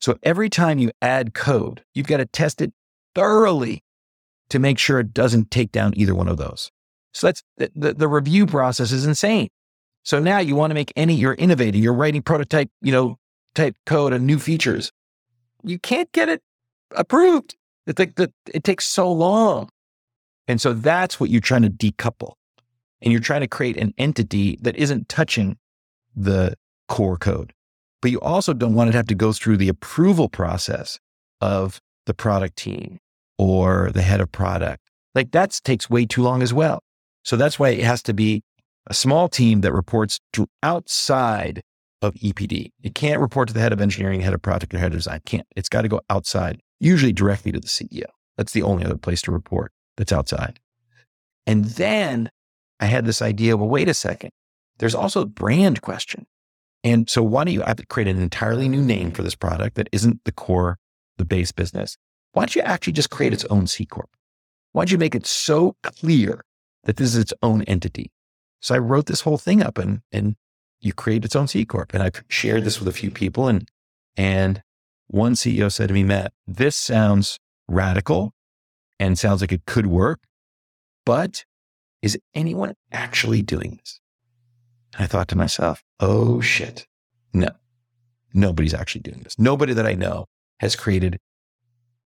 So 0.01 0.17
every 0.23 0.49
time 0.49 0.77
you 0.77 0.91
add 1.01 1.33
code, 1.33 1.85
you've 1.93 2.07
got 2.07 2.17
to 2.17 2.25
test 2.25 2.61
it 2.61 2.73
thoroughly 3.15 3.81
to 4.49 4.59
make 4.59 4.77
sure 4.77 4.99
it 4.99 5.13
doesn't 5.13 5.51
take 5.51 5.71
down 5.71 5.93
either 5.95 6.13
one 6.13 6.27
of 6.27 6.35
those. 6.35 6.69
So 7.13 7.27
that's 7.27 7.43
the, 7.55 7.71
the, 7.73 7.93
the 7.93 8.07
review 8.09 8.45
process 8.45 8.91
is 8.91 9.05
insane. 9.05 9.47
So 10.03 10.19
now 10.19 10.39
you 10.39 10.57
want 10.57 10.71
to 10.71 10.75
make 10.75 10.91
any, 10.97 11.15
you're 11.15 11.33
innovating, 11.35 11.81
you're 11.81 11.93
writing 11.93 12.21
prototype, 12.21 12.69
you 12.81 12.91
know, 12.91 13.15
type 13.55 13.77
code 13.85 14.11
and 14.11 14.27
new 14.27 14.37
features. 14.37 14.91
You 15.63 15.79
can't 15.79 16.11
get 16.11 16.27
it 16.27 16.41
approved. 16.91 17.55
It's 17.87 17.99
like 17.99 18.15
the, 18.15 18.31
it 18.53 18.63
takes 18.63 18.85
so 18.85 19.11
long. 19.11 19.69
And 20.47 20.59
so 20.59 20.73
that's 20.73 21.19
what 21.19 21.29
you're 21.29 21.41
trying 21.41 21.63
to 21.63 21.69
decouple. 21.69 22.33
And 23.01 23.11
you're 23.11 23.21
trying 23.21 23.41
to 23.41 23.47
create 23.47 23.77
an 23.77 23.93
entity 23.97 24.57
that 24.61 24.75
isn't 24.75 25.09
touching 25.09 25.57
the 26.15 26.55
core 26.87 27.17
code. 27.17 27.53
But 28.01 28.11
you 28.11 28.19
also 28.19 28.53
don't 28.53 28.73
want 28.73 28.89
it 28.89 28.91
to 28.91 28.97
have 28.97 29.07
to 29.07 29.15
go 29.15 29.31
through 29.31 29.57
the 29.57 29.69
approval 29.69 30.29
process 30.29 30.99
of 31.41 31.81
the 32.05 32.13
product 32.13 32.57
team 32.57 32.99
or 33.37 33.91
the 33.93 34.01
head 34.01 34.21
of 34.21 34.31
product. 34.31 34.81
Like 35.15 35.31
that 35.31 35.59
takes 35.63 35.89
way 35.89 36.05
too 36.05 36.21
long 36.21 36.41
as 36.41 36.53
well. 36.53 36.79
So 37.23 37.35
that's 37.35 37.57
why 37.57 37.69
it 37.69 37.83
has 37.83 38.01
to 38.03 38.13
be 38.13 38.41
a 38.87 38.93
small 38.93 39.29
team 39.29 39.61
that 39.61 39.73
reports 39.73 40.19
to 40.33 40.47
outside 40.61 41.61
of 42.01 42.13
EPD. 42.15 42.71
It 42.81 42.95
can't 42.95 43.21
report 43.21 43.47
to 43.47 43.53
the 43.53 43.61
head 43.61 43.71
of 43.71 43.79
engineering, 43.79 44.21
head 44.21 44.33
of 44.33 44.41
product, 44.41 44.73
or 44.73 44.77
head 44.77 44.91
of 44.91 44.97
design. 44.97 45.21
can't. 45.25 45.47
It's 45.55 45.69
got 45.69 45.83
to 45.83 45.87
go 45.87 46.01
outside, 46.09 46.59
usually 46.83 47.13
directly 47.13 47.51
to 47.51 47.59
the 47.59 47.67
CEO. 47.67 48.05
That's 48.37 48.53
the 48.53 48.63
only 48.63 48.83
other 48.85 48.97
place 48.97 49.21
to 49.23 49.31
report 49.31 49.71
that's 49.97 50.11
outside. 50.11 50.59
And 51.45 51.65
then 51.65 52.29
I 52.79 52.85
had 52.85 53.05
this 53.05 53.21
idea, 53.21 53.57
well, 53.57 53.69
wait 53.69 53.89
a 53.89 53.93
second. 53.93 54.31
There's 54.79 54.95
also 54.95 55.21
a 55.21 55.25
brand 55.25 55.81
question. 55.81 56.25
And 56.83 57.09
so 57.09 57.23
why 57.23 57.45
don't 57.45 57.53
you 57.53 57.63
create 57.87 58.09
an 58.09 58.21
entirely 58.21 58.67
new 58.67 58.81
name 58.81 59.11
for 59.11 59.23
this 59.23 59.35
product 59.35 59.75
that 59.75 59.87
isn't 59.91 60.21
the 60.25 60.31
core, 60.31 60.77
the 61.17 61.25
base 61.25 61.51
business? 61.51 61.97
Why 62.33 62.41
don't 62.41 62.55
you 62.55 62.61
actually 62.61 62.93
just 62.93 63.09
create 63.09 63.33
its 63.33 63.45
own 63.45 63.67
C 63.67 63.85
Corp? 63.85 64.09
Why 64.73 64.81
don't 64.81 64.91
you 64.91 64.97
make 64.97 65.15
it 65.15 65.25
so 65.25 65.75
clear 65.83 66.43
that 66.83 66.97
this 66.97 67.09
is 67.09 67.17
its 67.17 67.33
own 67.41 67.61
entity? 67.63 68.11
So 68.59 68.75
I 68.75 68.79
wrote 68.79 69.05
this 69.05 69.21
whole 69.21 69.37
thing 69.37 69.61
up 69.61 69.77
and, 69.77 70.01
and 70.11 70.35
you 70.81 70.93
create 70.93 71.23
its 71.23 71.35
own 71.35 71.47
C 71.47 71.63
Corp. 71.63 71.93
And 71.93 72.03
I've 72.03 72.23
shared 72.27 72.65
this 72.65 72.79
with 72.79 72.87
a 72.87 72.93
few 72.93 73.11
people 73.11 73.47
and, 73.47 73.69
and 74.17 74.61
one 75.07 75.33
CEO 75.33 75.71
said 75.71 75.87
to 75.87 75.93
me, 75.93 76.03
Matt, 76.03 76.33
this 76.47 76.75
sounds 76.75 77.39
radical 77.67 78.33
and 78.99 79.17
sounds 79.17 79.41
like 79.41 79.51
it 79.51 79.65
could 79.65 79.87
work, 79.87 80.21
but 81.05 81.45
is 82.01 82.17
anyone 82.33 82.75
actually 82.91 83.41
doing 83.41 83.77
this? 83.79 83.99
I 84.97 85.07
thought 85.07 85.27
to 85.29 85.35
myself, 85.35 85.83
oh 85.99 86.41
shit. 86.41 86.85
No, 87.33 87.49
nobody's 88.33 88.73
actually 88.73 89.01
doing 89.01 89.21
this. 89.23 89.39
Nobody 89.39 89.73
that 89.73 89.87
I 89.87 89.93
know 89.93 90.25
has 90.59 90.75
created 90.75 91.19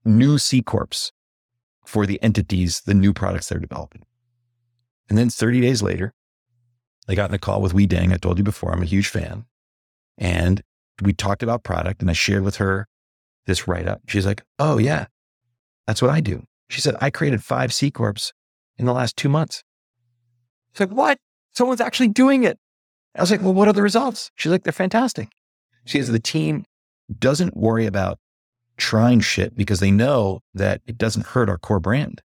new 0.05 0.39
C 0.39 0.62
Corps 0.62 1.12
for 1.84 2.07
the 2.07 2.22
entities, 2.22 2.82
the 2.82 2.95
new 2.95 3.12
products 3.12 3.49
they're 3.49 3.59
developing. 3.59 4.05
And 5.09 5.16
then 5.16 5.30
30 5.30 5.61
days 5.61 5.82
later, 5.82 6.12
I 7.09 7.14
got 7.14 7.30
in 7.30 7.34
a 7.34 7.39
call 7.39 7.62
with 7.62 7.72
Wei 7.72 7.86
Deng. 7.86 8.12
I 8.12 8.18
told 8.18 8.39
you 8.39 8.45
before, 8.45 8.72
I'm 8.72 8.82
a 8.82 8.86
huge 8.86 9.09
fan. 9.09 9.47
And 10.18 10.62
we 11.03 11.13
talked 11.13 11.43
about 11.43 11.65
product 11.65 12.01
and 12.01 12.11
I 12.11 12.15
shared 12.15 12.43
with 12.43 12.57
her 12.57 12.87
this 13.47 13.67
write 13.67 13.89
up. 13.89 14.01
She's 14.09 14.27
like, 14.27 14.43
Oh, 14.59 14.79
yeah, 14.79 15.07
that's 15.87 16.03
what 16.03 16.11
I 16.11 16.21
do. 16.21 16.45
She 16.69 16.81
said, 16.81 16.97
I 17.01 17.11
created 17.11 17.43
five 17.43 17.73
C 17.73 17.91
Corps 17.91 18.33
in 18.77 18.87
the 18.87 18.93
last 18.93 19.17
two 19.17 19.29
months. 19.29 19.63
It's 20.71 20.81
like, 20.81 20.91
What? 20.91 21.19
Someone's 21.53 21.81
actually 21.81 22.09
doing 22.09 22.45
it. 22.45 22.59
I 23.17 23.21
was 23.21 23.31
like, 23.31 23.43
Well, 23.43 23.55
what 23.55 23.69
are 23.69 23.73
the 23.73 23.83
results? 23.83 24.31
She's 24.37 24.53
like, 24.53 24.65
They're 24.65 24.73
fantastic. 24.73 25.29
She 25.85 25.99
says, 25.99 26.11
The 26.11 26.21
team 26.21 26.65
doesn't 27.19 27.57
worry 27.57 27.87
about 27.87 28.19
trying 28.77 29.21
shit 29.21 29.57
because 29.57 29.81
they 29.81 29.91
know 29.91 30.41
that 30.55 30.81
it 30.87 30.99
doesn't 30.99 31.27
hurt 31.27 31.49
our 31.49 31.59
core 31.59 31.81
brand. 31.81 32.23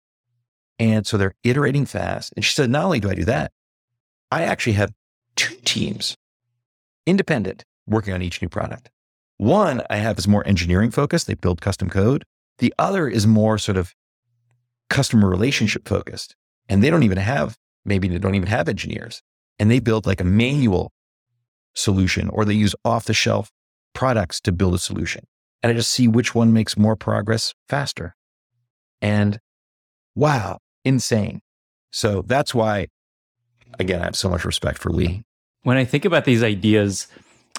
And 0.79 1.07
so 1.07 1.19
they're 1.19 1.35
iterating 1.45 1.85
fast. 1.85 2.33
And 2.35 2.45
she 2.45 2.55
said, 2.55 2.71
Not 2.71 2.85
only 2.85 3.01
do 3.01 3.11
I 3.11 3.15
do 3.15 3.25
that, 3.25 3.53
I 4.31 4.43
actually 4.43 4.75
have 4.75 4.93
two 5.37 5.57
teams, 5.65 6.17
independent, 7.07 7.65
working 7.91 8.15
on 8.15 8.23
each 8.23 8.41
new 8.41 8.49
product. 8.49 8.91
One 9.37 9.83
I 9.91 9.97
have 9.97 10.19
is 10.19 10.29
more 10.29 10.47
engineering 10.47 10.91
focused. 10.91 11.27
They 11.27 11.35
build 11.35 11.61
custom 11.61 11.91
code. 11.91 12.25
The 12.59 12.73
other 12.79 13.09
is 13.09 13.27
more 13.27 13.59
sort 13.59 13.77
of 13.77 13.95
customer 14.89 15.29
relationship 15.29 15.89
focused. 15.89 16.37
And 16.69 16.83
they 16.83 16.91
don't 16.91 17.03
even 17.03 17.19
have, 17.19 17.57
maybe 17.85 18.09
they 18.09 18.19
don't 18.19 18.35
even 18.35 18.49
have 18.49 18.69
engineers. 18.69 19.23
And 19.59 19.71
they 19.71 19.79
build 19.79 20.07
like 20.07 20.21
a 20.21 20.25
manual 20.25 20.93
solution 21.75 22.29
or 22.29 22.45
they 22.45 22.55
use 22.55 22.75
off 22.85 23.05
the 23.05 23.15
shelf 23.15 23.51
products 23.95 24.41
to 24.43 24.53
build 24.53 24.75
a 24.75 24.79
solution. 24.79 25.25
And 25.63 25.71
I 25.71 25.75
just 25.75 25.91
see 25.91 26.09
which 26.09 26.35
one 26.35 26.53
makes 26.53 26.77
more 26.77 26.97
progress 26.97 27.55
faster. 27.69 28.15
And 29.03 29.39
wow, 30.15 30.59
insane. 30.85 31.41
So 31.91 32.23
that's 32.23 32.55
why 32.55 32.89
again, 33.79 34.01
I 34.01 34.05
have 34.05 34.17
so 34.17 34.29
much 34.29 34.45
respect 34.45 34.79
for 34.79 34.91
Wei. 34.93 35.23
When 35.63 35.77
I 35.77 35.85
think 35.85 36.05
about 36.05 36.25
these 36.25 36.43
ideas, 36.43 37.07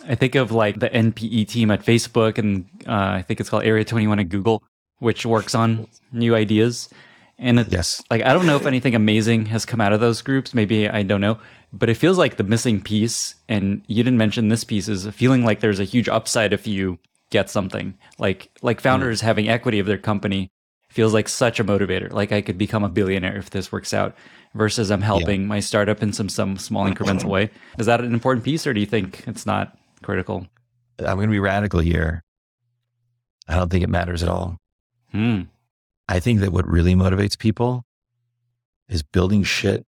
I 0.08 0.16
think 0.16 0.36
of 0.36 0.52
like 0.52 0.80
the 0.80 0.90
NPE 0.90 1.48
team 1.48 1.72
at 1.72 1.84
Facebook, 1.84 2.38
and 2.38 2.66
uh, 2.88 2.92
I 2.92 3.22
think 3.22 3.40
it's 3.40 3.50
called 3.50 3.64
Area 3.64 3.86
21 3.86 4.20
at 4.20 4.30
Google, 4.30 4.64
which 5.00 5.26
works 5.26 5.56
on 5.56 5.88
new 6.12 6.36
ideas. 6.36 6.90
And 7.38 7.60
it's 7.60 7.72
yes. 7.72 8.04
like, 8.12 8.22
I 8.24 8.34
don't 8.34 8.46
know 8.46 8.56
if 8.56 8.68
anything 8.68 8.94
amazing 8.94 9.48
has 9.48 9.66
come 9.66 9.82
out 9.82 9.94
of 9.94 10.00
those 10.00 10.22
groups. 10.22 10.54
Maybe 10.54 10.88
I 10.88 11.02
don't 11.02 11.22
know. 11.22 11.40
But 11.74 11.90
it 11.90 11.96
feels 11.96 12.18
like 12.18 12.38
the 12.38 12.44
missing 12.44 12.82
piece, 12.82 13.36
and 13.50 13.82
you 13.88 14.04
didn't 14.04 14.18
mention 14.18 14.50
this 14.50 14.64
piece, 14.64 14.88
is 14.88 15.08
feeling 15.08 15.44
like 15.44 15.60
there's 15.60 15.80
a 15.80 15.86
huge 15.86 16.10
upside 16.10 16.54
if 16.54 16.68
you 16.68 17.00
get 17.30 17.50
something. 17.50 17.98
Like 18.20 18.50
like 18.62 18.82
founders 18.82 19.22
mm. 19.22 19.24
having 19.24 19.50
equity 19.50 19.80
of 19.80 19.88
their 19.88 19.98
company 19.98 20.50
feels 20.90 21.14
like 21.14 21.30
such 21.30 21.60
a 21.60 21.64
motivator. 21.64 22.12
Like 22.12 22.32
I 22.32 22.42
could 22.42 22.58
become 22.58 22.84
a 22.84 22.90
billionaire 22.90 23.38
if 23.38 23.50
this 23.50 23.72
works 23.72 23.94
out 23.94 24.16
versus 24.54 24.92
I'm 24.92 25.02
helping 25.02 25.42
yeah. 25.42 25.48
my 25.48 25.60
startup 25.62 26.04
in 26.04 26.14
some 26.14 26.30
some 26.30 26.58
small 26.58 26.86
incremental 26.86 27.26
way. 27.26 27.50
Is 27.80 27.86
that 27.86 28.02
an 28.02 28.14
important 28.14 28.44
piece, 28.46 28.68
or 28.68 28.74
do 28.74 28.80
you 28.80 28.86
think 28.86 29.24
it's 29.26 29.46
not 29.46 29.78
critical? 30.04 30.48
I'm 31.00 31.16
going 31.16 31.28
to 31.28 31.32
be 31.32 31.40
radical 31.40 31.80
here. 31.80 32.24
I 33.48 33.56
don't 33.56 33.70
think 33.70 33.84
it 33.84 33.90
matters 33.90 34.24
at 34.24 34.30
all. 34.30 34.58
Hmm. 35.12 35.44
I 36.08 36.20
think 36.20 36.40
that 36.42 36.52
what 36.52 36.68
really 36.68 36.94
motivates 36.94 37.38
people 37.38 37.86
is 38.88 39.04
building 39.04 39.44
shit 39.44 39.86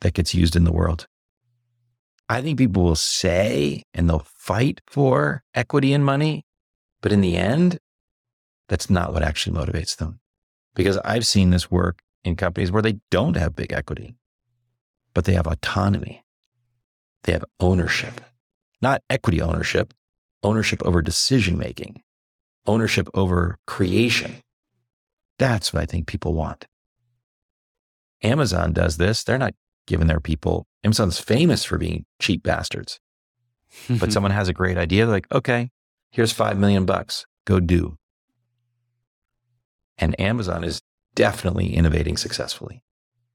that 0.00 0.14
gets 0.14 0.34
used 0.34 0.56
in 0.56 0.64
the 0.64 0.72
world. 0.72 1.06
I 2.28 2.42
think 2.42 2.58
people 2.58 2.84
will 2.84 2.96
say 2.96 3.82
and 3.92 4.08
they'll 4.08 4.26
fight 4.36 4.80
for 4.86 5.42
equity 5.54 5.92
and 5.92 6.04
money, 6.04 6.44
but 7.00 7.12
in 7.12 7.22
the 7.22 7.36
end, 7.36 7.78
that's 8.68 8.88
not 8.88 9.12
what 9.12 9.22
actually 9.22 9.56
motivates 9.56 9.96
them. 9.96 10.20
Because 10.74 10.96
I've 10.98 11.26
seen 11.26 11.50
this 11.50 11.70
work 11.70 12.02
in 12.22 12.36
companies 12.36 12.70
where 12.70 12.82
they 12.82 13.00
don't 13.10 13.36
have 13.36 13.56
big 13.56 13.72
equity, 13.72 14.14
but 15.12 15.24
they 15.24 15.32
have 15.32 15.46
autonomy. 15.46 16.24
They 17.24 17.32
have 17.32 17.44
ownership, 17.58 18.20
not 18.80 19.02
equity 19.10 19.40
ownership, 19.40 19.94
ownership 20.42 20.82
over 20.84 21.02
decision 21.02 21.58
making, 21.58 22.02
ownership 22.66 23.08
over 23.14 23.58
creation. 23.66 24.36
That's 25.38 25.72
what 25.72 25.82
I 25.82 25.86
think 25.86 26.06
people 26.06 26.34
want. 26.34 26.66
Amazon 28.22 28.72
does 28.72 28.96
this. 28.98 29.24
They're 29.24 29.38
not 29.38 29.54
giving 29.86 30.06
their 30.06 30.20
people, 30.20 30.66
Amazon's 30.84 31.18
famous 31.18 31.64
for 31.64 31.78
being 31.78 32.04
cheap 32.20 32.42
bastards. 32.42 33.00
but 33.88 34.12
someone 34.12 34.32
has 34.32 34.48
a 34.48 34.52
great 34.52 34.78
idea. 34.78 35.04
They're 35.04 35.14
like, 35.14 35.32
okay, 35.32 35.70
here's 36.10 36.32
five 36.32 36.58
million 36.58 36.84
bucks. 36.84 37.26
Go 37.46 37.60
do. 37.60 37.96
And 39.98 40.18
Amazon 40.20 40.64
is 40.64 40.80
definitely 41.14 41.74
innovating 41.74 42.16
successfully. 42.16 42.82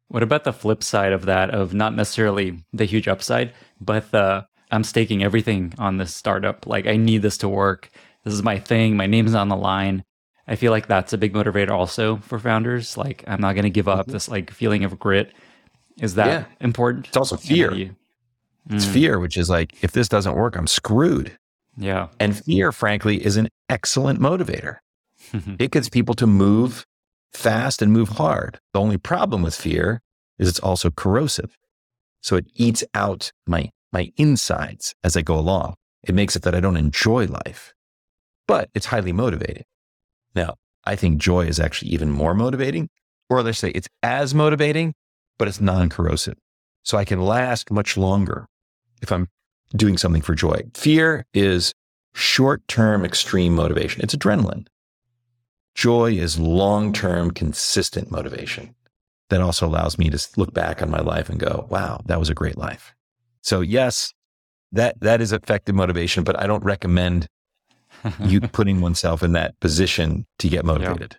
What 0.07 0.23
about 0.23 0.43
the 0.43 0.53
flip 0.53 0.83
side 0.83 1.13
of 1.13 1.25
that, 1.25 1.49
of 1.49 1.73
not 1.73 1.95
necessarily 1.95 2.63
the 2.71 2.85
huge 2.85 3.07
upside, 3.07 3.53
but 3.79 4.11
the 4.11 4.45
I'm 4.76 4.84
staking 4.84 5.23
everything 5.23 5.73
on 5.78 5.97
this 5.97 6.13
startup. 6.13 6.67
Like, 6.67 6.88
I 6.88 6.97
need 6.97 7.21
this 7.21 7.38
to 7.39 7.49
work. 7.49 7.89
This 8.23 8.34
is 8.34 8.43
my 8.43 8.59
thing. 8.59 8.97
My 8.97 9.07
name's 9.07 9.34
on 9.34 9.49
the 9.49 9.55
line. 9.55 10.03
I 10.47 10.55
feel 10.55 10.71
like 10.71 10.88
that's 10.88 11.13
a 11.13 11.17
big 11.17 11.34
motivator 11.34 11.71
also 11.71 12.17
for 12.17 12.38
founders. 12.38 12.97
Like, 12.97 13.23
I'm 13.28 13.41
not 13.41 13.53
going 13.53 13.63
to 13.63 13.69
give 13.69 13.88
up 13.88 14.01
mm-hmm. 14.01 14.11
this 14.11 14.30
like 14.30 14.51
feeling 14.51 14.84
of 14.84 14.99
grit. 14.99 15.34
Is 15.99 16.15
that 16.15 16.28
yeah. 16.28 16.45
important? 16.59 17.07
It's 17.07 17.17
also 17.17 17.38
fear. 17.38 17.73
You, 17.73 17.95
mm. 18.69 18.76
It's 18.76 18.86
fear, 18.86 19.19
which 19.19 19.38
is 19.38 19.49
like, 19.49 19.84
if 19.84 19.93
this 19.93 20.09
doesn't 20.09 20.36
work, 20.36 20.55
I'm 20.55 20.67
screwed. 20.67 21.38
Yeah. 21.78 22.09
And 22.19 22.38
fear, 22.38 22.71
frankly, 22.71 23.26
is 23.26 23.38
an 23.38 23.49
excellent 23.69 24.19
motivator. 24.19 24.78
it 25.59 25.71
gets 25.71 25.89
people 25.89 26.15
to 26.15 26.28
move 26.28 26.86
fast 27.34 27.82
and 27.82 27.91
move 27.91 28.09
hard. 28.09 28.59
The 28.73 28.80
only 28.80 28.97
problem 28.97 29.41
with 29.41 29.55
fear 29.55 30.01
is 30.38 30.47
it's 30.47 30.59
also 30.59 30.91
corrosive. 30.91 31.57
So 32.21 32.36
it 32.36 32.47
eats 32.55 32.84
out 32.93 33.32
my, 33.45 33.71
my 33.95 34.11
insides 34.17 34.93
as 35.05 35.15
I 35.15 35.21
go 35.21 35.39
along. 35.39 35.75
It 36.03 36.13
makes 36.13 36.35
it 36.35 36.41
that 36.41 36.53
I 36.53 36.59
don't 36.59 36.75
enjoy 36.75 37.27
life, 37.27 37.73
but 38.45 38.69
it's 38.73 38.87
highly 38.87 39.13
motivating. 39.13 39.63
Now, 40.35 40.55
I 40.83 40.97
think 40.97 41.17
joy 41.17 41.45
is 41.45 41.61
actually 41.61 41.91
even 41.91 42.11
more 42.11 42.33
motivating, 42.33 42.89
or 43.29 43.41
let's 43.41 43.57
say 43.57 43.69
it's 43.69 43.87
as 44.03 44.35
motivating, 44.35 44.93
but 45.37 45.47
it's 45.47 45.61
non 45.61 45.87
corrosive. 45.89 46.37
So 46.83 46.97
I 46.97 47.05
can 47.05 47.21
last 47.21 47.71
much 47.71 47.95
longer 47.95 48.47
if 49.01 49.13
I'm 49.13 49.29
doing 49.75 49.97
something 49.97 50.21
for 50.21 50.35
joy. 50.35 50.63
Fear 50.73 51.25
is 51.33 51.73
short 52.13 52.67
term 52.67 53.05
extreme 53.05 53.55
motivation, 53.55 54.03
it's 54.03 54.13
adrenaline. 54.13 54.67
Joy 55.73 56.11
is 56.11 56.37
long 56.37 56.91
term, 56.91 57.31
consistent 57.31 58.11
motivation 58.11 58.75
that 59.29 59.41
also 59.41 59.65
allows 59.65 59.97
me 59.97 60.09
to 60.09 60.27
look 60.35 60.53
back 60.53 60.81
on 60.81 60.91
my 60.91 60.99
life 60.99 61.29
and 61.29 61.39
go, 61.39 61.65
wow, 61.69 62.01
that 62.07 62.19
was 62.19 62.29
a 62.29 62.35
great 62.35 62.57
life. 62.57 62.93
So, 63.45 63.61
yes, 63.61 64.11
that, 64.71 64.99
that 65.01 65.21
is 65.21 65.31
effective 65.31 65.75
motivation, 65.75 66.23
but 66.23 66.41
I 66.41 66.47
don't 66.47 66.63
recommend 66.63 67.27
you 68.19 68.41
putting 68.53 68.81
oneself 68.81 69.21
in 69.21 69.33
that 69.33 69.59
position 69.59 70.25
to 70.39 70.49
get 70.49 70.65
motivated. 70.65 71.11
Yeah. 71.11 71.17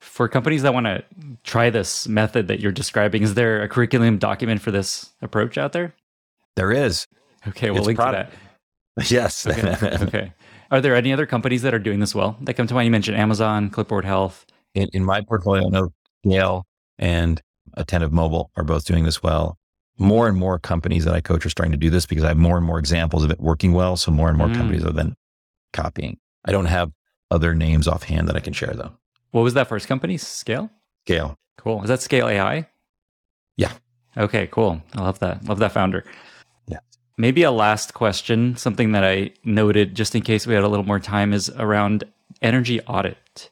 For 0.00 0.28
companies 0.28 0.60
that 0.62 0.74
want 0.74 0.84
to 0.84 1.02
try 1.42 1.70
this 1.70 2.06
method 2.06 2.48
that 2.48 2.60
you're 2.60 2.70
describing, 2.70 3.22
is 3.22 3.32
there 3.32 3.62
a 3.62 3.68
curriculum 3.68 4.18
document 4.18 4.60
for 4.60 4.70
this 4.70 5.14
approach 5.22 5.56
out 5.56 5.72
there? 5.72 5.94
There 6.56 6.70
is. 6.70 7.06
Okay, 7.48 7.70
we'll 7.70 7.78
it's 7.78 7.86
link 7.86 7.98
product. 7.98 8.32
to 8.32 8.38
that. 8.38 8.44
Yes. 9.10 9.46
Okay. 9.46 9.98
okay. 10.02 10.32
Are 10.70 10.82
there 10.82 10.94
any 10.94 11.12
other 11.14 11.24
companies 11.24 11.62
that 11.62 11.72
are 11.72 11.78
doing 11.78 11.98
this 11.98 12.14
well 12.14 12.36
that 12.42 12.54
come 12.54 12.66
to 12.66 12.74
mind? 12.74 12.84
You 12.84 12.90
mentioned 12.90 13.16
Amazon, 13.16 13.70
Clipboard 13.70 14.04
Health. 14.04 14.44
In, 14.74 14.88
in 14.92 15.02
my 15.02 15.22
portfolio, 15.22 15.66
I 15.66 15.70
know 15.70 15.88
Scale 16.24 16.66
and 16.98 17.40
Attentive 17.72 18.12
Mobile 18.12 18.50
are 18.56 18.64
both 18.64 18.84
doing 18.84 19.04
this 19.04 19.22
well. 19.22 19.56
More 19.96 20.28
and 20.28 20.36
more 20.36 20.58
companies 20.58 21.04
that 21.04 21.14
I 21.14 21.20
coach 21.20 21.46
are 21.46 21.50
starting 21.50 21.72
to 21.72 21.78
do 21.78 21.90
this 21.90 22.06
because 22.06 22.24
I 22.24 22.28
have 22.28 22.36
more 22.36 22.56
and 22.56 22.66
more 22.66 22.78
examples 22.78 23.22
of 23.22 23.30
it 23.30 23.40
working 23.40 23.72
well. 23.72 23.96
So 23.96 24.10
more 24.10 24.28
and 24.28 24.36
more 24.36 24.48
mm. 24.48 24.56
companies 24.56 24.84
are 24.84 24.92
then 24.92 25.14
copying. 25.72 26.18
I 26.44 26.52
don't 26.52 26.66
have 26.66 26.92
other 27.30 27.54
names 27.54 27.86
offhand 27.86 28.28
that 28.28 28.36
I 28.36 28.40
can 28.40 28.52
share 28.52 28.74
though. 28.74 28.92
What 29.30 29.42
was 29.42 29.54
that 29.54 29.68
first 29.68 29.88
company? 29.88 30.16
Scale? 30.16 30.70
Scale. 31.06 31.36
Cool. 31.58 31.82
Is 31.82 31.88
that 31.88 32.02
Scale 32.02 32.28
AI? 32.28 32.68
Yeah. 33.56 33.72
Okay, 34.16 34.46
cool. 34.48 34.82
I 34.94 35.02
love 35.02 35.18
that. 35.20 35.44
Love 35.44 35.58
that 35.58 35.72
founder. 35.72 36.04
Yeah. 36.66 36.78
Maybe 37.16 37.42
a 37.42 37.50
last 37.50 37.94
question, 37.94 38.56
something 38.56 38.92
that 38.92 39.04
I 39.04 39.32
noted 39.44 39.94
just 39.94 40.14
in 40.14 40.22
case 40.22 40.46
we 40.46 40.54
had 40.54 40.62
a 40.62 40.68
little 40.68 40.86
more 40.86 41.00
time 41.00 41.32
is 41.32 41.50
around 41.50 42.04
energy 42.42 42.80
audit. 42.82 43.50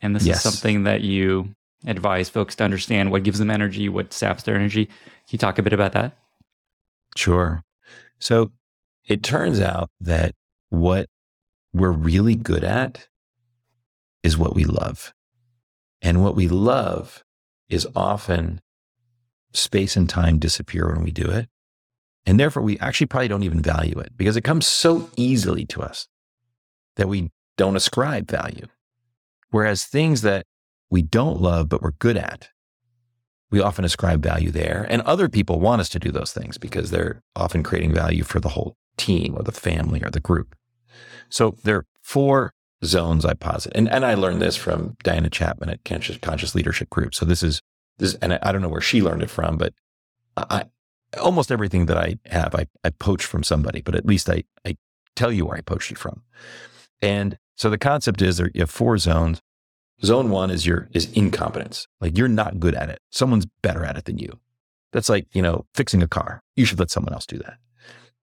And 0.00 0.14
this 0.14 0.24
yes. 0.24 0.36
is 0.36 0.42
something 0.42 0.84
that 0.84 1.02
you 1.02 1.54
advise 1.86 2.28
folks 2.28 2.54
to 2.56 2.64
understand 2.64 3.10
what 3.10 3.24
gives 3.24 3.38
them 3.38 3.50
energy, 3.50 3.88
what 3.88 4.12
saps 4.12 4.42
their 4.44 4.54
energy. 4.54 4.88
Can 5.28 5.34
you 5.34 5.38
talk 5.38 5.58
a 5.58 5.62
bit 5.62 5.72
about 5.72 5.92
that? 5.92 6.16
Sure. 7.16 7.62
So 8.18 8.52
it 9.06 9.22
turns 9.22 9.60
out 9.60 9.90
that 10.00 10.34
what 10.70 11.08
we're 11.72 11.90
really 11.90 12.34
good 12.34 12.64
at 12.64 13.08
is 14.22 14.38
what 14.38 14.54
we 14.54 14.64
love. 14.64 15.12
And 16.02 16.22
what 16.22 16.36
we 16.36 16.48
love 16.48 17.24
is 17.68 17.86
often 17.96 18.60
space 19.52 19.96
and 19.96 20.08
time 20.08 20.38
disappear 20.38 20.88
when 20.88 21.02
we 21.02 21.10
do 21.10 21.30
it. 21.30 21.48
And 22.26 22.40
therefore, 22.40 22.62
we 22.62 22.78
actually 22.78 23.06
probably 23.06 23.28
don't 23.28 23.42
even 23.42 23.60
value 23.60 23.98
it 23.98 24.16
because 24.16 24.36
it 24.36 24.44
comes 24.44 24.66
so 24.66 25.10
easily 25.16 25.66
to 25.66 25.82
us 25.82 26.08
that 26.96 27.08
we 27.08 27.30
don't 27.56 27.76
ascribe 27.76 28.30
value. 28.30 28.66
Whereas 29.50 29.84
things 29.84 30.22
that 30.22 30.46
we 30.90 31.02
don't 31.02 31.40
love, 31.40 31.68
but 31.68 31.82
we're 31.82 31.92
good 31.92 32.16
at, 32.16 32.48
we 33.54 33.60
often 33.60 33.84
ascribe 33.84 34.20
value 34.20 34.50
there. 34.50 34.84
And 34.90 35.00
other 35.02 35.28
people 35.28 35.60
want 35.60 35.80
us 35.80 35.88
to 35.90 36.00
do 36.00 36.10
those 36.10 36.32
things 36.32 36.58
because 36.58 36.90
they're 36.90 37.22
often 37.36 37.62
creating 37.62 37.94
value 37.94 38.24
for 38.24 38.40
the 38.40 38.48
whole 38.48 38.76
team 38.96 39.36
or 39.36 39.44
the 39.44 39.52
family 39.52 40.02
or 40.02 40.10
the 40.10 40.18
group. 40.18 40.56
So 41.28 41.54
there 41.62 41.76
are 41.76 41.86
four 42.02 42.52
zones 42.84 43.24
I 43.24 43.34
posit. 43.34 43.70
And, 43.76 43.88
and 43.88 44.04
I 44.04 44.14
learned 44.14 44.42
this 44.42 44.56
from 44.56 44.96
Diana 45.04 45.30
Chapman 45.30 45.68
at 45.68 45.84
Conscious, 45.84 46.18
Conscious 46.18 46.56
Leadership 46.56 46.90
Group. 46.90 47.14
So 47.14 47.24
this 47.24 47.44
is, 47.44 47.60
this, 47.98 48.16
and 48.16 48.40
I, 48.42 48.50
don't 48.50 48.60
know 48.60 48.68
where 48.68 48.80
she 48.80 49.00
learned 49.00 49.22
it 49.22 49.30
from, 49.30 49.56
but 49.56 49.72
I, 50.36 50.64
almost 51.20 51.52
everything 51.52 51.86
that 51.86 51.96
I 51.96 52.18
have, 52.26 52.56
I, 52.56 52.66
I 52.82 52.90
poach 52.90 53.24
from 53.24 53.44
somebody, 53.44 53.82
but 53.82 53.94
at 53.94 54.04
least 54.04 54.28
I, 54.28 54.42
I 54.66 54.76
tell 55.14 55.30
you 55.30 55.46
where 55.46 55.56
I 55.56 55.60
poached 55.60 55.92
it 55.92 55.98
from. 55.98 56.24
And 57.00 57.38
so 57.54 57.70
the 57.70 57.78
concept 57.78 58.20
is 58.20 58.38
there, 58.38 58.50
you 58.52 58.62
have 58.62 58.70
four 58.70 58.98
zones. 58.98 59.40
Zone 60.02 60.30
one 60.30 60.50
is 60.50 60.66
your 60.66 60.88
is 60.92 61.10
incompetence. 61.12 61.86
Like 62.00 62.16
you're 62.16 62.28
not 62.28 62.60
good 62.60 62.74
at 62.74 62.88
it. 62.88 63.00
Someone's 63.10 63.46
better 63.62 63.84
at 63.84 63.96
it 63.96 64.04
than 64.04 64.18
you. 64.18 64.38
That's 64.92 65.08
like, 65.08 65.26
you 65.32 65.42
know, 65.42 65.66
fixing 65.74 66.02
a 66.02 66.08
car. 66.08 66.42
You 66.56 66.64
should 66.64 66.78
let 66.78 66.90
someone 66.90 67.12
else 67.12 67.26
do 67.26 67.38
that. 67.38 67.58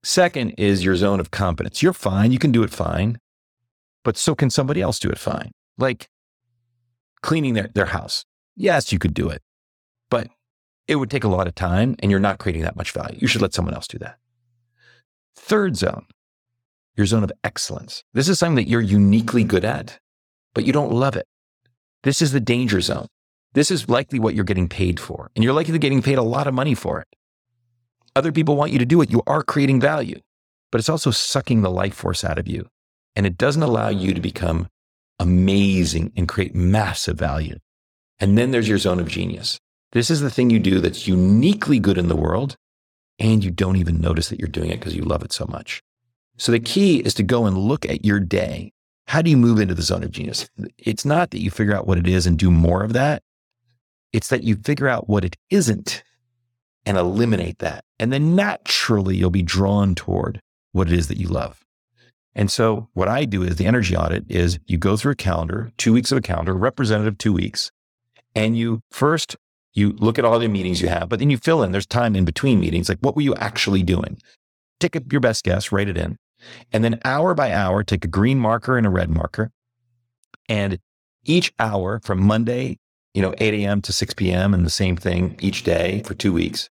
Second 0.04 0.52
is 0.58 0.84
your 0.84 0.96
zone 0.96 1.20
of 1.20 1.32
competence. 1.32 1.82
You're 1.82 1.94
fine. 1.94 2.32
You 2.32 2.40
can 2.40 2.52
do 2.52 2.64
it 2.64 2.72
fine, 2.72 3.20
but 4.04 4.18
so 4.18 4.36
can 4.36 4.50
somebody 4.50 4.82
else 4.82 5.00
do 5.00 5.10
it 5.10 5.20
fine. 5.20 5.52
Like 5.78 6.08
cleaning 7.22 7.54
their, 7.54 7.70
their 7.74 7.88
house. 7.88 8.26
Yes, 8.56 8.92
you 8.92 9.00
could 9.00 9.14
do 9.14 9.30
it, 9.30 9.42
but 10.10 10.28
it 10.88 10.96
would 10.96 11.10
take 11.10 11.24
a 11.24 11.30
lot 11.30 11.48
of 11.48 11.56
time 11.56 11.96
and 12.00 12.12
you're 12.12 12.20
not 12.20 12.40
creating 12.40 12.64
that 12.64 12.76
much 12.76 12.92
value. 12.92 13.18
You 13.20 13.28
should 13.28 13.42
let 13.42 13.54
someone 13.54 13.74
else 13.74 13.88
do 13.88 13.98
that. 14.00 14.18
Third 15.36 15.78
zone, 15.78 16.06
your 16.96 17.06
zone 17.06 17.24
of 17.24 17.32
excellence. 17.44 18.04
This 18.14 18.28
is 18.28 18.38
something 18.38 18.56
that 18.56 18.70
you're 18.70 18.82
uniquely 18.82 19.44
good 19.44 19.64
at, 19.64 20.00
but 20.54 20.66
you 20.66 20.74
don't 20.74 20.92
love 20.92 21.16
it. 21.16 21.28
This 22.04 22.22
is 22.22 22.32
the 22.32 22.40
danger 22.40 22.82
zone. 22.82 23.08
This 23.54 23.70
is 23.70 23.90
likely 23.90 24.20
what 24.20 24.34
you're 24.34 24.44
getting 24.44 24.70
paid 24.70 25.00
for, 25.00 25.30
and 25.36 25.44
you're 25.44 25.54
likely 25.54 25.78
getting 25.78 26.02
paid 26.02 26.18
a 26.18 26.24
lot 26.24 26.48
of 26.48 26.54
money 26.54 26.74
for 26.74 27.02
it. 27.02 27.08
Other 28.16 28.32
people 28.32 28.56
want 28.56 28.72
you 28.72 28.80
to 28.80 28.86
do 28.86 29.02
it. 29.02 29.12
You 29.12 29.22
are 29.28 29.44
creating 29.44 29.80
value, 29.80 30.20
but 30.72 30.80
it's 30.80 30.90
also 30.90 31.12
sucking 31.12 31.62
the 31.62 31.70
life 31.70 31.94
force 31.94 32.24
out 32.24 32.40
of 32.40 32.48
you. 32.48 32.68
And 33.16 33.26
it 33.26 33.38
doesn't 33.38 33.62
allow 33.62 33.90
you 33.90 34.14
to 34.14 34.22
become 34.22 34.68
amazing 35.20 36.12
and 36.16 36.28
create 36.28 36.56
massive 36.56 37.18
value. 37.18 37.58
And 38.20 38.38
then 38.38 38.52
there's 38.52 38.70
your 38.70 38.78
zone 38.78 39.00
of 39.00 39.08
genius. 39.08 39.60
This 39.92 40.10
is 40.10 40.22
the 40.22 40.30
thing 40.30 40.50
you 40.50 40.60
do 40.60 40.80
that's 40.80 41.08
uniquely 41.08 41.80
good 41.80 41.98
in 41.98 42.08
the 42.08 42.16
world, 42.16 42.56
and 43.20 43.44
you 43.44 43.52
don't 43.52 43.76
even 43.76 44.00
notice 44.00 44.30
that 44.30 44.40
you're 44.40 44.48
doing 44.48 44.70
it 44.70 44.80
because 44.80 44.96
you 44.96 45.04
love 45.04 45.24
it 45.24 45.34
so 45.34 45.46
much. 45.48 45.82
So 46.38 46.52
the 46.52 46.60
key 46.60 47.00
is 47.00 47.14
to 47.16 47.24
go 47.24 47.46
and 47.46 47.58
look 47.58 47.86
at 47.86 48.06
your 48.06 48.20
day. 48.20 48.72
How 49.12 49.22
do 49.22 49.30
you 49.30 49.36
move 49.36 49.60
into 49.60 49.76
the 49.76 49.82
zone 49.82 50.06
of 50.06 50.12
genius? 50.12 50.50
It's 50.78 51.04
not 51.04 51.32
that 51.32 51.42
you 51.42 51.52
figure 51.52 51.76
out 51.76 51.86
what 51.86 51.98
it 51.98 52.08
is 52.08 52.26
and 52.26 52.40
do 52.40 52.50
more 52.50 52.82
of 52.82 52.94
that. 52.94 53.24
It's 54.14 54.30
that 54.30 54.44
you 54.44 54.56
figure 54.56 54.88
out 54.88 55.10
what 55.10 55.26
it 55.26 55.36
isn't 55.50 56.02
and 56.86 56.98
eliminate 56.98 57.60
that. 57.60 57.84
And 58.00 58.14
then 58.14 58.38
naturally 58.38 59.18
you'll 59.18 59.30
be 59.30 59.42
drawn 59.42 59.96
toward 59.96 60.40
what 60.72 60.88
it 60.88 60.94
is 60.94 61.10
that 61.10 61.18
you 61.18 61.28
love. 61.28 61.60
And 62.36 62.50
so 62.50 62.88
what 62.94 63.10
I 63.10 63.26
do 63.26 63.44
is 63.44 63.58
the 63.58 63.66
energy 63.66 63.98
audit 63.98 64.24
is 64.30 64.60
you 64.66 64.78
go 64.78 64.96
through 64.96 65.12
a 65.12 65.16
calendar, 65.16 65.74
two 65.78 65.92
weeks 65.92 66.14
of 66.14 66.18
a 66.18 66.22
calendar, 66.22 66.54
representative 66.54 67.18
two 67.18 67.34
weeks, 67.34 67.70
and 68.34 68.58
you 68.58 68.80
first 68.92 69.36
you 69.74 69.90
look 70.00 70.20
at 70.20 70.24
all 70.24 70.40
the 70.40 70.48
meetings 70.48 70.82
you 70.82 70.88
have, 70.88 71.10
but 71.10 71.20
then 71.20 71.30
you 71.30 71.38
fill 71.38 71.64
in, 71.64 71.74
there's 71.74 71.86
time 71.86 72.16
in 72.16 72.24
between 72.24 72.62
meetings. 72.62 72.88
Like 72.88 73.00
what 73.02 73.18
were 73.18 73.24
you 73.24 73.36
actually 73.36 73.84
doing? 73.84 74.22
Take 74.80 74.98
your 75.12 75.20
best 75.20 75.44
guess, 75.44 75.74
write 75.74 75.90
it 75.90 75.98
in. 75.98 76.16
And 76.72 76.84
then 76.84 77.00
hour 77.04 77.34
by 77.34 77.54
hour, 77.54 77.84
take 77.84 78.06
a 78.06 78.08
green 78.08 78.40
marker 78.40 78.78
and 78.78 78.88
a 78.88 78.90
red 78.90 79.10
marker. 79.10 79.52
And 80.50 80.80
each 81.24 81.54
hour 81.60 82.00
from 82.04 82.24
Monday 82.24 82.78
you 83.14 83.22
know, 83.22 83.34
8 83.38 83.54
a.m. 83.54 83.82
to 83.82 83.94
6 83.94 84.14
p.m. 84.14 84.54
and 84.54 84.66
the 84.66 84.70
same 84.70 84.96
thing 84.96 85.36
each 85.42 85.64
day 85.64 86.02
for 86.06 86.14
two 86.14 86.32
weeks. 86.32 86.70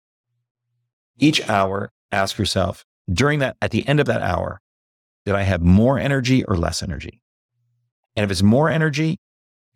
Each 1.17 1.47
hour, 1.49 1.91
ask 2.11 2.37
yourself 2.37 2.85
during 3.11 3.39
that, 3.39 3.57
at 3.61 3.71
the 3.71 3.87
end 3.87 3.99
of 3.99 4.05
that 4.07 4.21
hour, 4.21 4.59
did 5.25 5.35
I 5.35 5.43
have 5.43 5.61
more 5.61 5.97
energy 5.97 6.43
or 6.45 6.55
less 6.55 6.83
energy? 6.83 7.21
And 8.15 8.23
if 8.23 8.31
it's 8.31 8.43
more 8.43 8.69
energy, 8.69 9.17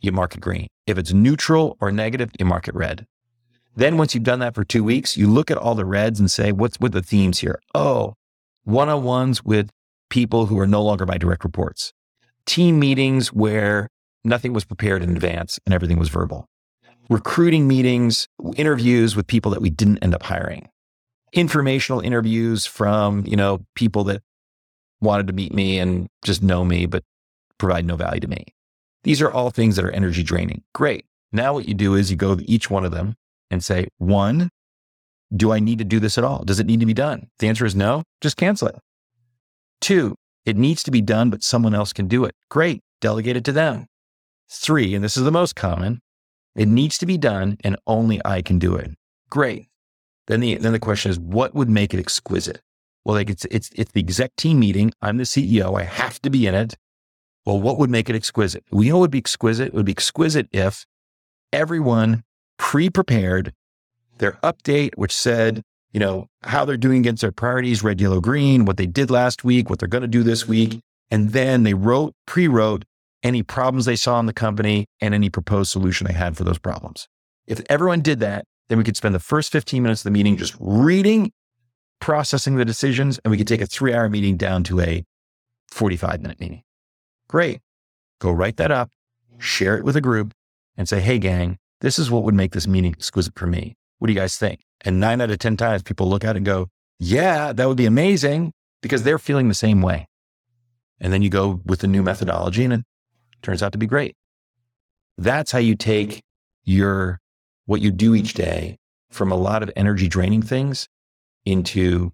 you 0.01 0.11
mark 0.11 0.35
it 0.35 0.41
green. 0.41 0.67
If 0.85 0.97
it's 0.97 1.13
neutral 1.13 1.77
or 1.79 1.91
negative, 1.91 2.31
you 2.39 2.45
mark 2.45 2.67
it 2.67 2.75
red. 2.75 3.05
Then 3.75 3.97
once 3.97 4.13
you've 4.13 4.23
done 4.23 4.39
that 4.39 4.53
for 4.53 4.63
two 4.63 4.83
weeks, 4.83 5.15
you 5.15 5.27
look 5.27 5.49
at 5.49 5.57
all 5.57 5.75
the 5.75 5.85
reds 5.85 6.19
and 6.19 6.29
say, 6.29 6.51
what's 6.51 6.79
with 6.79 6.91
the 6.91 7.01
themes 7.01 7.39
here? 7.39 7.59
Oh, 7.73 8.15
one-on-ones 8.63 9.43
with 9.43 9.69
people 10.11 10.45
who 10.45 10.59
are 10.59 10.67
no 10.67 10.83
longer 10.83 11.07
my 11.07 11.17
direct 11.17 11.43
reports. 11.43 11.91
Team 12.45 12.79
meetings 12.79 13.33
where 13.33 13.87
nothing 14.23 14.53
was 14.53 14.65
prepared 14.65 15.01
in 15.01 15.09
advance 15.09 15.59
and 15.65 15.73
everything 15.73 15.97
was 15.97 16.09
verbal. 16.09 16.45
Recruiting 17.09 17.67
meetings, 17.67 18.27
interviews 18.55 19.15
with 19.15 19.25
people 19.25 19.51
that 19.51 19.61
we 19.61 19.71
didn't 19.71 19.97
end 19.99 20.13
up 20.13 20.21
hiring. 20.21 20.69
Informational 21.33 22.01
interviews 22.01 22.65
from, 22.65 23.25
you 23.25 23.35
know, 23.35 23.65
people 23.75 24.03
that 24.03 24.21
wanted 25.01 25.27
to 25.27 25.33
meet 25.33 25.53
me 25.53 25.79
and 25.79 26.07
just 26.23 26.43
know 26.43 26.63
me, 26.63 26.85
but 26.85 27.03
provide 27.57 27.85
no 27.85 27.95
value 27.95 28.19
to 28.19 28.27
me. 28.27 28.45
These 29.03 29.21
are 29.21 29.31
all 29.31 29.49
things 29.49 29.75
that 29.77 29.85
are 29.85 29.91
energy 29.91 30.23
draining. 30.23 30.61
Great. 30.73 31.05
Now 31.31 31.53
what 31.53 31.67
you 31.67 31.73
do 31.73 31.95
is 31.95 32.11
you 32.11 32.17
go 32.17 32.35
to 32.35 32.49
each 32.49 32.69
one 32.69 32.85
of 32.85 32.91
them 32.91 33.15
and 33.49 33.63
say, 33.63 33.87
one, 33.97 34.49
do 35.35 35.51
I 35.51 35.59
need 35.59 35.79
to 35.79 35.85
do 35.85 35.99
this 35.99 36.17
at 36.17 36.23
all? 36.23 36.43
Does 36.43 36.59
it 36.59 36.67
need 36.67 36.81
to 36.81 36.85
be 36.85 36.93
done? 36.93 37.29
the 37.39 37.47
answer 37.47 37.65
is 37.65 37.75
no, 37.75 38.03
just 38.19 38.37
cancel 38.37 38.67
it. 38.67 38.75
Two, 39.81 40.15
it 40.45 40.55
needs 40.55 40.83
to 40.83 40.91
be 40.91 41.01
done, 41.01 41.29
but 41.29 41.43
someone 41.43 41.75
else 41.75 41.91
can 41.91 42.07
do 42.07 42.23
it. 42.25 42.33
Great. 42.49 42.81
Delegate 43.01 43.35
it 43.35 43.43
to 43.45 43.51
them. 43.51 43.87
Three, 44.49 44.93
and 44.95 45.03
this 45.03 45.17
is 45.17 45.23
the 45.23 45.31
most 45.31 45.55
common, 45.55 45.99
it 46.55 46.67
needs 46.67 46.97
to 46.99 47.05
be 47.05 47.17
done 47.17 47.57
and 47.63 47.77
only 47.87 48.21
I 48.23 48.41
can 48.41 48.59
do 48.59 48.75
it. 48.75 48.91
Great. 49.29 49.67
Then 50.27 50.39
the, 50.39 50.55
then 50.55 50.73
the 50.73 50.79
question 50.79 51.09
is, 51.09 51.19
what 51.19 51.55
would 51.55 51.69
make 51.69 51.93
it 51.93 51.99
exquisite? 51.99 52.61
Well, 53.03 53.15
like 53.15 53.29
it's, 53.29 53.45
it's, 53.45 53.69
it's 53.75 53.91
the 53.91 54.01
exec 54.01 54.35
team 54.35 54.59
meeting. 54.59 54.91
I'm 55.01 55.17
the 55.17 55.23
CEO. 55.23 55.79
I 55.79 55.83
have 55.83 56.21
to 56.21 56.29
be 56.29 56.45
in 56.45 56.53
it. 56.53 56.75
Well, 57.45 57.59
what 57.59 57.79
would 57.79 57.89
make 57.89 58.09
it 58.09 58.15
exquisite? 58.15 58.63
We 58.71 58.89
know 58.89 58.97
it 58.97 59.01
would 59.01 59.11
be 59.11 59.17
exquisite. 59.17 59.69
It 59.69 59.73
would 59.73 59.85
be 59.85 59.91
exquisite 59.93 60.47
if 60.51 60.85
everyone 61.51 62.23
pre-prepared 62.57 63.53
their 64.19 64.33
update, 64.43 64.91
which 64.95 65.15
said, 65.15 65.63
you 65.91 65.99
know, 65.99 66.27
how 66.43 66.65
they're 66.65 66.77
doing 66.77 66.99
against 66.99 67.21
their 67.21 67.31
priorities, 67.31 67.83
red, 67.83 67.99
yellow, 67.99 68.21
green, 68.21 68.65
what 68.65 68.77
they 68.77 68.85
did 68.85 69.11
last 69.11 69.43
week, 69.43 69.69
what 69.69 69.79
they're 69.79 69.87
going 69.87 70.01
to 70.01 70.07
do 70.07 70.23
this 70.23 70.47
week. 70.47 70.79
And 71.09 71.31
then 71.31 71.63
they 71.63 71.73
wrote, 71.73 72.13
pre-wrote 72.25 72.85
any 73.23 73.43
problems 73.43 73.85
they 73.85 73.95
saw 73.95 74.19
in 74.19 74.25
the 74.25 74.33
company 74.33 74.85
and 74.99 75.13
any 75.13 75.29
proposed 75.29 75.71
solution 75.71 76.07
they 76.07 76.13
had 76.13 76.37
for 76.37 76.43
those 76.43 76.57
problems. 76.57 77.07
If 77.45 77.61
everyone 77.69 78.01
did 78.01 78.19
that, 78.19 78.45
then 78.69 78.77
we 78.77 78.83
could 78.83 78.95
spend 78.95 79.13
the 79.13 79.19
first 79.19 79.51
15 79.51 79.83
minutes 79.83 80.01
of 80.01 80.05
the 80.05 80.11
meeting 80.11 80.37
just 80.37 80.55
reading, 80.59 81.31
processing 81.99 82.55
the 82.55 82.65
decisions, 82.65 83.19
and 83.23 83.31
we 83.31 83.37
could 83.37 83.47
take 83.47 83.61
a 83.61 83.65
three 83.65 83.93
hour 83.93 84.09
meeting 84.09 84.37
down 84.37 84.63
to 84.65 84.79
a 84.79 85.03
45 85.67 86.21
minute 86.21 86.39
meeting. 86.39 86.63
Great. 87.27 87.59
Go 88.19 88.31
write 88.31 88.57
that 88.57 88.71
up, 88.71 88.89
share 89.37 89.77
it 89.77 89.83
with 89.83 89.95
a 89.95 90.01
group, 90.01 90.33
and 90.77 90.87
say, 90.87 91.01
hey, 91.01 91.19
gang, 91.19 91.57
this 91.81 91.99
is 91.99 92.09
what 92.09 92.23
would 92.23 92.35
make 92.35 92.53
this 92.53 92.67
meeting 92.67 92.93
exquisite 92.93 93.37
for 93.37 93.47
me. 93.47 93.75
What 94.01 94.07
do 94.07 94.13
you 94.13 94.19
guys 94.19 94.35
think? 94.35 94.61
And 94.83 94.99
nine 94.99 95.21
out 95.21 95.29
of 95.29 95.37
10 95.37 95.57
times 95.57 95.83
people 95.83 96.09
look 96.09 96.23
at 96.23 96.35
it 96.35 96.37
and 96.37 96.45
go, 96.45 96.69
yeah, 96.97 97.53
that 97.53 97.67
would 97.67 97.77
be 97.77 97.85
amazing 97.85 98.51
because 98.81 99.03
they're 99.03 99.19
feeling 99.19 99.47
the 99.47 99.53
same 99.53 99.83
way. 99.83 100.07
And 100.99 101.13
then 101.13 101.21
you 101.21 101.29
go 101.29 101.61
with 101.67 101.81
the 101.81 101.87
new 101.87 102.01
methodology 102.01 102.63
and 102.63 102.73
it 102.73 102.83
turns 103.43 103.61
out 103.61 103.73
to 103.73 103.77
be 103.77 103.85
great. 103.85 104.15
That's 105.19 105.51
how 105.51 105.59
you 105.59 105.75
take 105.75 106.23
your, 106.63 107.19
what 107.67 107.81
you 107.81 107.91
do 107.91 108.15
each 108.15 108.33
day 108.33 108.79
from 109.11 109.31
a 109.31 109.35
lot 109.35 109.61
of 109.61 109.69
energy 109.75 110.07
draining 110.07 110.41
things 110.41 110.87
into 111.45 112.11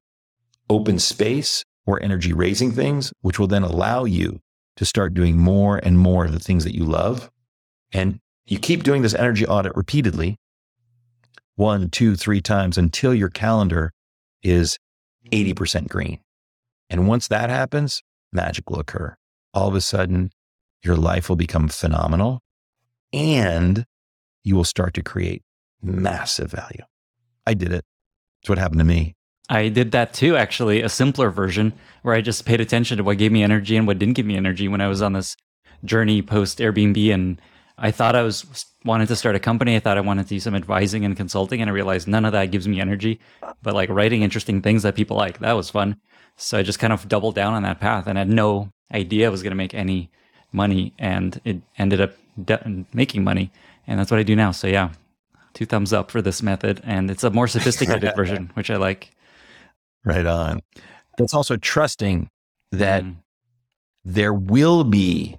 open 0.69 0.99
space 0.99 1.63
or 1.85 2.03
energy 2.03 2.33
raising 2.33 2.73
things, 2.73 3.13
which 3.21 3.39
will 3.39 3.47
then 3.47 3.63
allow 3.63 4.03
you 4.03 4.41
to 4.75 4.83
start 4.83 5.13
doing 5.13 5.37
more 5.37 5.77
and 5.77 5.97
more 5.97 6.25
of 6.25 6.33
the 6.33 6.39
things 6.39 6.65
that 6.65 6.75
you 6.75 6.83
love. 6.83 7.31
And 7.93 8.19
you 8.45 8.59
keep 8.59 8.83
doing 8.83 9.03
this 9.03 9.15
energy 9.15 9.47
audit 9.47 9.73
repeatedly, 9.73 10.37
one, 11.57 11.89
two, 11.89 12.15
three 12.15 12.39
times 12.39 12.77
until 12.77 13.13
your 13.13 13.29
calendar 13.29 13.91
is 14.41 14.77
80% 15.31 15.89
green. 15.89 16.19
And 16.89 17.07
once 17.07 17.27
that 17.27 17.49
happens, 17.49 18.01
magic 18.31 18.69
will 18.69 18.79
occur. 18.79 19.15
All 19.53 19.67
of 19.67 19.75
a 19.75 19.81
sudden, 19.81 20.31
your 20.83 20.95
life 20.95 21.27
will 21.27 21.35
become 21.35 21.67
phenomenal 21.67 22.41
and 23.11 23.85
you 24.43 24.55
will 24.55 24.63
start 24.63 24.93
to 24.93 25.01
create 25.01 25.41
massive 25.81 26.51
value. 26.51 26.83
I 27.45 27.53
did 27.55 27.73
it. 27.73 27.83
It's 28.41 28.49
what 28.49 28.59
happened 28.59 28.79
to 28.79 28.85
me. 28.85 29.15
I 29.49 29.69
did 29.69 29.91
that 29.91 30.13
too, 30.13 30.35
actually, 30.35 30.81
a 30.81 30.89
simpler 30.89 31.31
version 31.31 31.73
where 32.03 32.13
I 32.13 32.21
just 32.21 32.45
paid 32.45 32.61
attention 32.61 32.97
to 32.97 33.03
what 33.03 33.17
gave 33.17 33.31
me 33.31 33.43
energy 33.43 33.77
and 33.77 33.87
what 33.87 33.97
didn't 33.97 34.15
give 34.15 34.25
me 34.25 34.37
energy 34.37 34.67
when 34.67 34.81
I 34.81 34.87
was 34.87 35.01
on 35.01 35.13
this 35.13 35.35
journey 35.83 36.21
post 36.21 36.59
Airbnb. 36.59 37.13
And 37.13 37.41
I 37.77 37.91
thought 37.91 38.15
I 38.15 38.23
was 38.23 38.45
wanted 38.87 39.07
to 39.09 39.15
start 39.15 39.35
a 39.35 39.39
company. 39.39 39.75
I 39.75 39.79
thought 39.79 39.97
I 39.97 40.01
wanted 40.01 40.23
to 40.23 40.29
do 40.29 40.39
some 40.39 40.55
advising 40.55 41.05
and 41.05 41.15
consulting, 41.15 41.61
and 41.61 41.69
I 41.69 41.73
realized 41.73 42.07
none 42.07 42.25
of 42.25 42.31
that 42.31 42.51
gives 42.51 42.67
me 42.67 42.81
energy. 42.81 43.19
But 43.61 43.75
like 43.75 43.89
writing 43.89 44.23
interesting 44.23 44.61
things 44.61 44.83
that 44.83 44.95
people 44.95 45.17
like, 45.17 45.39
that 45.39 45.53
was 45.53 45.69
fun. 45.69 45.97
So 46.37 46.57
I 46.57 46.63
just 46.63 46.79
kind 46.79 46.93
of 46.93 47.07
doubled 47.07 47.35
down 47.35 47.53
on 47.53 47.63
that 47.63 47.79
path 47.79 48.07
and 48.07 48.17
had 48.17 48.29
no 48.29 48.71
idea 48.93 49.27
I 49.27 49.29
was 49.29 49.43
going 49.43 49.51
to 49.51 49.57
make 49.57 49.73
any 49.73 50.09
money. 50.51 50.93
And 50.97 51.39
it 51.43 51.61
ended 51.77 52.01
up 52.01 52.13
de- 52.43 52.85
making 52.93 53.23
money. 53.23 53.51
And 53.85 53.99
that's 53.99 54.11
what 54.11 54.19
I 54.19 54.23
do 54.23 54.35
now. 54.35 54.51
So 54.51 54.67
yeah, 54.67 54.91
two 55.53 55.65
thumbs 55.65 55.93
up 55.93 56.11
for 56.11 56.21
this 56.21 56.41
method. 56.41 56.81
And 56.83 57.11
it's 57.11 57.23
a 57.23 57.29
more 57.29 57.47
sophisticated 57.47 58.13
version, 58.15 58.51
which 58.53 58.69
I 58.69 58.77
like. 58.77 59.11
Right 60.05 60.25
on. 60.25 60.61
It's 61.17 61.33
also 61.33 61.57
trusting 61.57 62.29
that 62.71 63.03
mm. 63.03 63.15
there 64.05 64.33
will 64.33 64.83
be, 64.83 65.37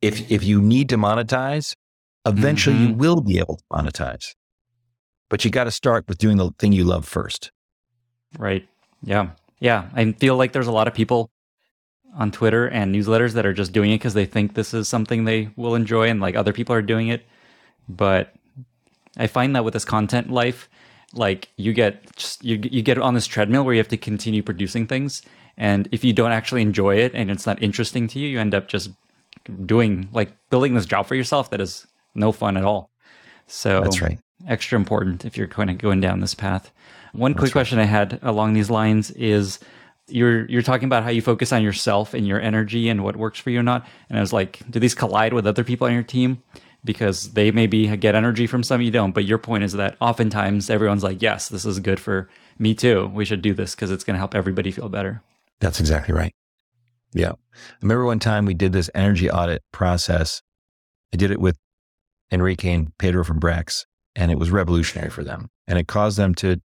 if 0.00 0.30
if 0.30 0.42
you 0.42 0.60
need 0.60 0.88
to 0.88 0.96
monetize, 0.96 1.74
eventually 2.26 2.76
mm-hmm. 2.76 2.88
you 2.88 2.94
will 2.94 3.20
be 3.20 3.38
able 3.38 3.56
to 3.56 3.64
monetize. 3.72 4.34
But 5.28 5.44
you 5.44 5.50
got 5.50 5.64
to 5.64 5.70
start 5.70 6.06
with 6.08 6.18
doing 6.18 6.36
the 6.36 6.50
thing 6.58 6.72
you 6.72 6.84
love 6.84 7.06
first. 7.06 7.50
Right. 8.38 8.68
Yeah. 9.02 9.30
Yeah. 9.60 9.88
I 9.94 10.12
feel 10.12 10.36
like 10.36 10.52
there's 10.52 10.66
a 10.66 10.72
lot 10.72 10.88
of 10.88 10.94
people 10.94 11.30
on 12.14 12.30
Twitter 12.30 12.66
and 12.66 12.94
newsletters 12.94 13.32
that 13.32 13.46
are 13.46 13.54
just 13.54 13.72
doing 13.72 13.90
it 13.90 13.96
because 13.96 14.14
they 14.14 14.26
think 14.26 14.54
this 14.54 14.74
is 14.74 14.88
something 14.88 15.24
they 15.24 15.50
will 15.56 15.74
enjoy 15.74 16.08
and 16.08 16.20
like 16.20 16.36
other 16.36 16.52
people 16.52 16.74
are 16.74 16.82
doing 16.82 17.08
it. 17.08 17.24
But 17.88 18.34
I 19.16 19.26
find 19.26 19.56
that 19.56 19.64
with 19.64 19.74
this 19.74 19.84
content 19.84 20.30
life, 20.30 20.68
like 21.14 21.48
you 21.56 21.72
get 21.72 22.14
just, 22.16 22.44
you 22.44 22.58
you 22.70 22.82
get 22.82 22.98
on 22.98 23.14
this 23.14 23.26
treadmill 23.26 23.64
where 23.64 23.74
you 23.74 23.80
have 23.80 23.88
to 23.88 23.96
continue 23.96 24.42
producing 24.42 24.86
things, 24.86 25.22
and 25.56 25.88
if 25.92 26.04
you 26.04 26.12
don't 26.12 26.32
actually 26.32 26.62
enjoy 26.62 26.96
it 26.96 27.12
and 27.14 27.30
it's 27.30 27.46
not 27.46 27.62
interesting 27.62 28.08
to 28.08 28.18
you, 28.18 28.28
you 28.28 28.40
end 28.40 28.54
up 28.54 28.68
just 28.68 28.90
doing 29.66 30.08
like 30.12 30.32
building 30.50 30.74
this 30.74 30.86
job 30.86 31.06
for 31.06 31.14
yourself 31.14 31.50
that 31.50 31.60
is 31.60 31.86
no 32.14 32.32
fun 32.32 32.56
at 32.56 32.64
all. 32.64 32.90
So 33.46 33.82
that's 33.82 34.02
right. 34.02 34.18
Extra 34.46 34.78
important 34.78 35.24
if 35.24 35.36
you're 35.36 35.46
kind 35.46 35.70
of 35.70 35.78
going 35.78 36.00
down 36.00 36.20
this 36.20 36.34
path. 36.34 36.72
One 37.12 37.32
that's 37.32 37.40
quick 37.40 37.48
right. 37.48 37.52
question 37.52 37.78
I 37.78 37.84
had 37.84 38.18
along 38.22 38.54
these 38.54 38.70
lines 38.70 39.10
is 39.12 39.58
you're 40.08 40.46
you're 40.46 40.62
talking 40.62 40.86
about 40.86 41.04
how 41.04 41.10
you 41.10 41.22
focus 41.22 41.52
on 41.52 41.62
yourself 41.62 42.14
and 42.14 42.26
your 42.26 42.40
energy 42.40 42.88
and 42.88 43.04
what 43.04 43.16
works 43.16 43.38
for 43.38 43.50
you 43.50 43.60
or 43.60 43.62
not. 43.62 43.86
And 44.08 44.18
I 44.18 44.20
was 44.20 44.32
like, 44.32 44.60
do 44.70 44.80
these 44.80 44.94
collide 44.94 45.32
with 45.32 45.46
other 45.46 45.64
people 45.64 45.86
on 45.86 45.92
your 45.92 46.02
team? 46.02 46.42
because 46.84 47.32
they 47.32 47.50
maybe 47.50 47.96
get 47.96 48.14
energy 48.14 48.46
from 48.46 48.62
some 48.62 48.82
you 48.82 48.90
don't. 48.90 49.12
But 49.12 49.24
your 49.24 49.38
point 49.38 49.64
is 49.64 49.72
that 49.74 49.96
oftentimes 50.00 50.70
everyone's 50.70 51.04
like, 51.04 51.22
yes, 51.22 51.48
this 51.48 51.64
is 51.64 51.78
good 51.80 52.00
for 52.00 52.28
me 52.58 52.74
too. 52.74 53.10
We 53.14 53.24
should 53.24 53.42
do 53.42 53.54
this 53.54 53.74
because 53.74 53.90
it's 53.90 54.04
going 54.04 54.14
to 54.14 54.18
help 54.18 54.34
everybody 54.34 54.70
feel 54.70 54.88
better. 54.88 55.22
That's 55.60 55.80
exactly 55.80 56.14
right. 56.14 56.32
Yeah. 57.12 57.32
I 57.32 57.76
remember 57.82 58.04
one 58.04 58.18
time 58.18 58.46
we 58.46 58.54
did 58.54 58.72
this 58.72 58.90
energy 58.94 59.30
audit 59.30 59.62
process. 59.72 60.42
I 61.12 61.16
did 61.16 61.30
it 61.30 61.40
with 61.40 61.56
Enrique 62.32 62.72
and 62.72 62.96
Pedro 62.98 63.22
from 63.24 63.38
Brex, 63.38 63.84
and 64.16 64.32
it 64.32 64.38
was 64.38 64.50
revolutionary 64.50 65.10
for 65.10 65.22
them. 65.22 65.48
And 65.66 65.78
it 65.78 65.86
caused 65.86 66.18
them 66.18 66.34
to 66.36 66.60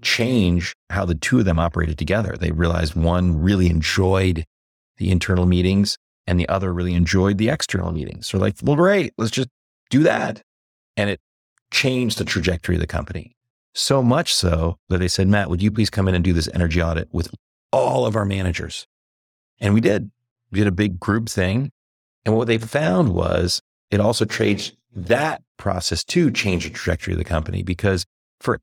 change 0.00 0.74
how 0.90 1.04
the 1.04 1.14
two 1.14 1.38
of 1.38 1.44
them 1.44 1.58
operated 1.58 1.98
together. 1.98 2.36
They 2.36 2.50
realized 2.50 2.96
one 2.96 3.40
really 3.40 3.68
enjoyed 3.68 4.44
the 4.96 5.10
internal 5.10 5.46
meetings 5.46 5.96
and 6.26 6.38
the 6.38 6.48
other 6.48 6.72
really 6.72 6.94
enjoyed 6.94 7.38
the 7.38 7.48
external 7.48 7.92
meetings. 7.92 8.26
So 8.26 8.38
like, 8.38 8.56
well, 8.62 8.76
great, 8.76 9.12
let's 9.18 9.30
just 9.30 9.48
do 9.90 10.02
that. 10.02 10.42
And 10.96 11.10
it 11.10 11.20
changed 11.70 12.18
the 12.18 12.24
trajectory 12.24 12.76
of 12.76 12.80
the 12.80 12.86
company. 12.86 13.36
So 13.74 14.02
much 14.02 14.34
so 14.34 14.76
that 14.88 14.98
they 14.98 15.08
said, 15.08 15.28
Matt, 15.28 15.48
would 15.48 15.62
you 15.62 15.70
please 15.70 15.90
come 15.90 16.08
in 16.08 16.14
and 16.14 16.22
do 16.22 16.32
this 16.32 16.48
energy 16.52 16.82
audit 16.82 17.08
with 17.12 17.34
all 17.72 18.06
of 18.06 18.16
our 18.16 18.24
managers? 18.24 18.86
And 19.60 19.72
we 19.74 19.80
did. 19.80 20.10
We 20.50 20.58
did 20.58 20.68
a 20.68 20.72
big 20.72 21.00
group 21.00 21.28
thing. 21.28 21.70
And 22.24 22.36
what 22.36 22.46
they 22.46 22.58
found 22.58 23.14
was 23.14 23.62
it 23.90 24.00
also 24.00 24.24
changed 24.24 24.76
that 24.94 25.42
process 25.56 26.04
too 26.04 26.30
change 26.30 26.64
the 26.64 26.70
trajectory 26.70 27.14
of 27.14 27.18
the 27.18 27.24
company 27.24 27.62
because 27.62 28.04
for 28.40 28.60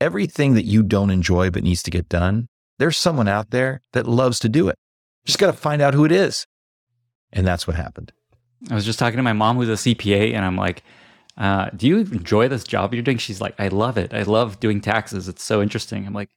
everything 0.00 0.54
that 0.54 0.64
you 0.64 0.82
don't 0.82 1.10
enjoy 1.10 1.50
but 1.50 1.62
needs 1.62 1.82
to 1.82 1.90
get 1.90 2.08
done, 2.08 2.48
there's 2.78 2.96
someone 2.96 3.28
out 3.28 3.50
there 3.50 3.82
that 3.92 4.06
loves 4.06 4.38
to 4.40 4.48
do 4.48 4.68
it. 4.68 4.76
Just 5.24 5.38
got 5.38 5.48
to 5.48 5.52
find 5.52 5.82
out 5.82 5.94
who 5.94 6.04
it 6.04 6.12
is. 6.12 6.46
And 7.32 7.46
that's 7.46 7.66
what 7.66 7.76
happened. 7.76 8.12
I 8.70 8.74
was 8.74 8.84
just 8.84 8.98
talking 8.98 9.16
to 9.16 9.22
my 9.22 9.32
mom, 9.32 9.56
who's 9.56 9.68
a 9.68 9.94
CPA, 9.94 10.34
and 10.34 10.44
I'm 10.44 10.56
like, 10.56 10.82
uh, 11.36 11.70
do 11.74 11.86
you 11.86 11.98
enjoy 11.98 12.48
this 12.48 12.64
job 12.64 12.92
you're 12.92 13.02
doing? 13.02 13.18
She's 13.18 13.40
like, 13.40 13.54
I 13.58 13.68
love 13.68 13.96
it. 13.96 14.12
I 14.12 14.22
love 14.22 14.60
doing 14.60 14.80
taxes. 14.80 15.28
It's 15.28 15.44
so 15.44 15.62
interesting. 15.62 16.06
I'm 16.06 16.12
like, 16.12 16.30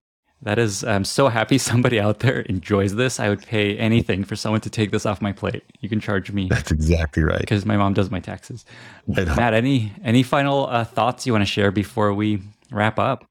That 0.43 0.59
is, 0.59 0.83
I'm 0.83 1.05
so 1.05 1.29
happy 1.29 1.57
somebody 1.71 1.99
out 1.99 2.19
there 2.19 2.41
enjoys 2.41 2.95
this. 2.95 3.19
I 3.19 3.29
would 3.29 3.41
pay 3.41 3.77
anything 3.77 4.23
for 4.23 4.35
someone 4.35 4.61
to 4.61 4.69
take 4.69 4.91
this 4.91 5.05
off 5.05 5.21
my 5.21 5.31
plate. 5.31 5.63
You 5.79 5.89
can 5.89 5.99
charge 5.99 6.31
me. 6.31 6.47
That's 6.49 6.71
exactly 6.71 7.23
right. 7.23 7.39
Because 7.39 7.65
my 7.65 7.77
mom 7.77 7.93
does 7.93 8.11
my 8.11 8.19
taxes. 8.19 8.65
Matt, 9.07 9.53
any 9.53 9.93
any 10.03 10.23
final 10.23 10.67
uh, 10.67 10.83
thoughts 10.83 11.25
you 11.25 11.33
want 11.33 11.43
to 11.43 11.51
share 11.51 11.71
before 11.71 12.13
we 12.13 12.41
wrap 12.71 12.99
up? 12.99 13.25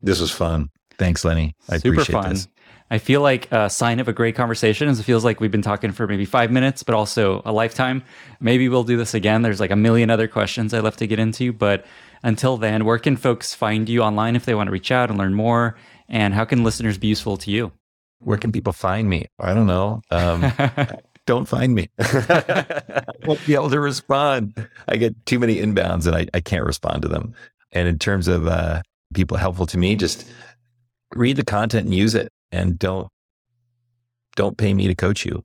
This 0.00 0.20
was 0.20 0.30
fun. 0.30 0.70
Thanks, 0.98 1.24
Lenny. 1.24 1.54
I 1.68 1.78
Super 1.78 1.94
appreciate 1.94 2.22
fun. 2.22 2.30
this. 2.30 2.48
I 2.90 2.98
feel 2.98 3.22
like 3.22 3.50
a 3.50 3.70
sign 3.70 4.00
of 4.00 4.08
a 4.08 4.12
great 4.12 4.36
conversation 4.36 4.86
is 4.86 5.00
it 5.00 5.04
feels 5.04 5.24
like 5.24 5.40
we've 5.40 5.50
been 5.50 5.62
talking 5.62 5.92
for 5.92 6.06
maybe 6.06 6.26
five 6.26 6.50
minutes, 6.50 6.82
but 6.82 6.94
also 6.94 7.40
a 7.46 7.50
lifetime. 7.50 8.02
Maybe 8.38 8.68
we'll 8.68 8.84
do 8.84 8.98
this 8.98 9.14
again. 9.14 9.40
There's 9.40 9.60
like 9.60 9.70
a 9.70 9.76
million 9.76 10.10
other 10.10 10.28
questions 10.28 10.74
I 10.74 10.80
left 10.80 10.98
to 10.98 11.06
get 11.06 11.18
into, 11.18 11.54
but 11.54 11.86
until 12.22 12.58
then, 12.58 12.84
where 12.84 12.98
can 12.98 13.16
folks 13.16 13.54
find 13.54 13.88
you 13.88 14.02
online 14.02 14.36
if 14.36 14.44
they 14.44 14.54
want 14.54 14.66
to 14.68 14.72
reach 14.72 14.92
out 14.92 15.08
and 15.08 15.18
learn 15.18 15.32
more? 15.32 15.74
And 16.08 16.34
how 16.34 16.44
can 16.44 16.64
listeners 16.64 16.98
be 16.98 17.08
useful 17.08 17.36
to 17.38 17.50
you? 17.50 17.72
Where 18.20 18.38
can 18.38 18.52
people 18.52 18.72
find 18.72 19.08
me? 19.08 19.26
I 19.38 19.54
don't 19.54 19.66
know. 19.66 20.02
Um, 20.10 20.52
don't 21.26 21.48
find 21.48 21.74
me. 21.74 21.88
I 21.98 23.04
won't 23.24 23.44
be 23.46 23.54
able 23.54 23.70
to 23.70 23.80
respond. 23.80 24.68
I 24.88 24.96
get 24.96 25.26
too 25.26 25.38
many 25.38 25.56
inbounds 25.56 26.06
and 26.06 26.14
I, 26.14 26.26
I 26.34 26.40
can't 26.40 26.64
respond 26.64 27.02
to 27.02 27.08
them. 27.08 27.34
And 27.72 27.88
in 27.88 27.98
terms 27.98 28.28
of 28.28 28.46
uh, 28.46 28.82
people 29.14 29.36
helpful 29.36 29.66
to 29.66 29.78
me, 29.78 29.96
just 29.96 30.28
read 31.14 31.36
the 31.36 31.44
content 31.44 31.86
and 31.86 31.94
use 31.94 32.14
it 32.14 32.30
and 32.50 32.78
don't 32.78 33.08
don't 34.34 34.56
pay 34.56 34.72
me 34.72 34.86
to 34.86 34.94
coach 34.94 35.26
you. 35.26 35.44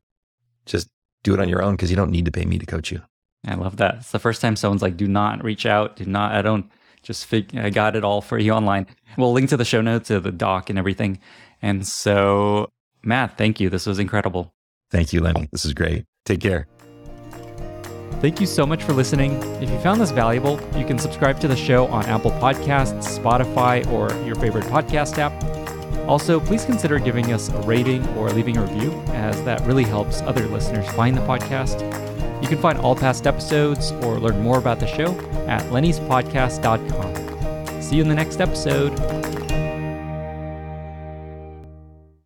Just 0.65 0.87
do 1.23 1.33
it 1.33 1.39
on 1.39 1.49
your 1.49 1.61
own 1.61 1.75
because 1.75 1.89
you 1.89 1.97
don't 1.97 2.11
need 2.11 2.25
to 2.25 2.31
pay 2.31 2.45
me 2.45 2.57
to 2.57 2.65
coach 2.65 2.91
you. 2.91 3.01
I 3.45 3.55
love 3.55 3.77
that. 3.77 3.95
It's 3.95 4.11
the 4.11 4.19
first 4.19 4.41
time 4.41 4.55
someone's 4.55 4.81
like, 4.81 4.97
do 4.97 5.07
not 5.07 5.43
reach 5.43 5.65
out. 5.65 5.97
Do 5.97 6.05
not, 6.05 6.33
I 6.33 6.41
don't 6.41 6.69
just 7.07 7.25
fig- 7.25 7.57
I 7.57 7.69
got 7.69 7.95
it 7.95 8.03
all 8.03 8.21
for 8.21 8.37
you 8.37 8.51
online. 8.51 8.85
We'll 9.17 9.31
link 9.31 9.49
to 9.49 9.57
the 9.57 9.65
show 9.65 9.81
notes, 9.81 10.09
to 10.09 10.19
the 10.19 10.31
doc 10.31 10.69
and 10.69 10.77
everything. 10.77 11.19
And 11.61 11.87
so, 11.87 12.69
Matt, 13.01 13.37
thank 13.37 13.61
you. 13.61 13.69
This 13.69 13.85
was 13.85 13.97
incredible. 13.97 14.53
Thank 14.91 15.13
you, 15.13 15.21
Lenny. 15.21 15.47
This 15.51 15.65
is 15.65 15.73
great. 15.73 16.03
Take 16.25 16.41
care. 16.41 16.67
Thank 18.19 18.41
you 18.41 18.45
so 18.45 18.65
much 18.65 18.83
for 18.83 18.93
listening. 18.93 19.41
If 19.61 19.69
you 19.69 19.79
found 19.79 20.01
this 20.01 20.11
valuable, 20.11 20.59
you 20.75 20.85
can 20.85 20.99
subscribe 20.99 21.39
to 21.39 21.47
the 21.47 21.55
show 21.55 21.87
on 21.87 22.05
Apple 22.07 22.31
Podcasts, 22.31 23.17
Spotify, 23.17 23.89
or 23.91 24.11
your 24.25 24.35
favorite 24.35 24.65
podcast 24.65 25.17
app. 25.17 25.31
Also, 26.09 26.39
please 26.39 26.65
consider 26.65 26.99
giving 26.99 27.31
us 27.31 27.49
a 27.49 27.61
rating 27.61 28.05
or 28.17 28.29
leaving 28.31 28.57
a 28.57 28.61
review, 28.61 28.91
as 29.13 29.41
that 29.43 29.61
really 29.61 29.83
helps 29.83 30.21
other 30.21 30.45
listeners 30.47 30.87
find 30.89 31.15
the 31.15 31.21
podcast. 31.21 32.06
You 32.41 32.47
can 32.47 32.59
find 32.59 32.79
all 32.79 32.95
past 32.95 33.27
episodes 33.27 33.91
or 34.03 34.19
learn 34.19 34.41
more 34.41 34.57
about 34.57 34.79
the 34.79 34.87
show 34.87 35.11
at 35.47 35.61
lennyspodcast.com. 35.71 37.81
See 37.81 37.95
you 37.95 38.01
in 38.01 38.09
the 38.09 38.15
next 38.15 38.41
episode. 38.41 38.91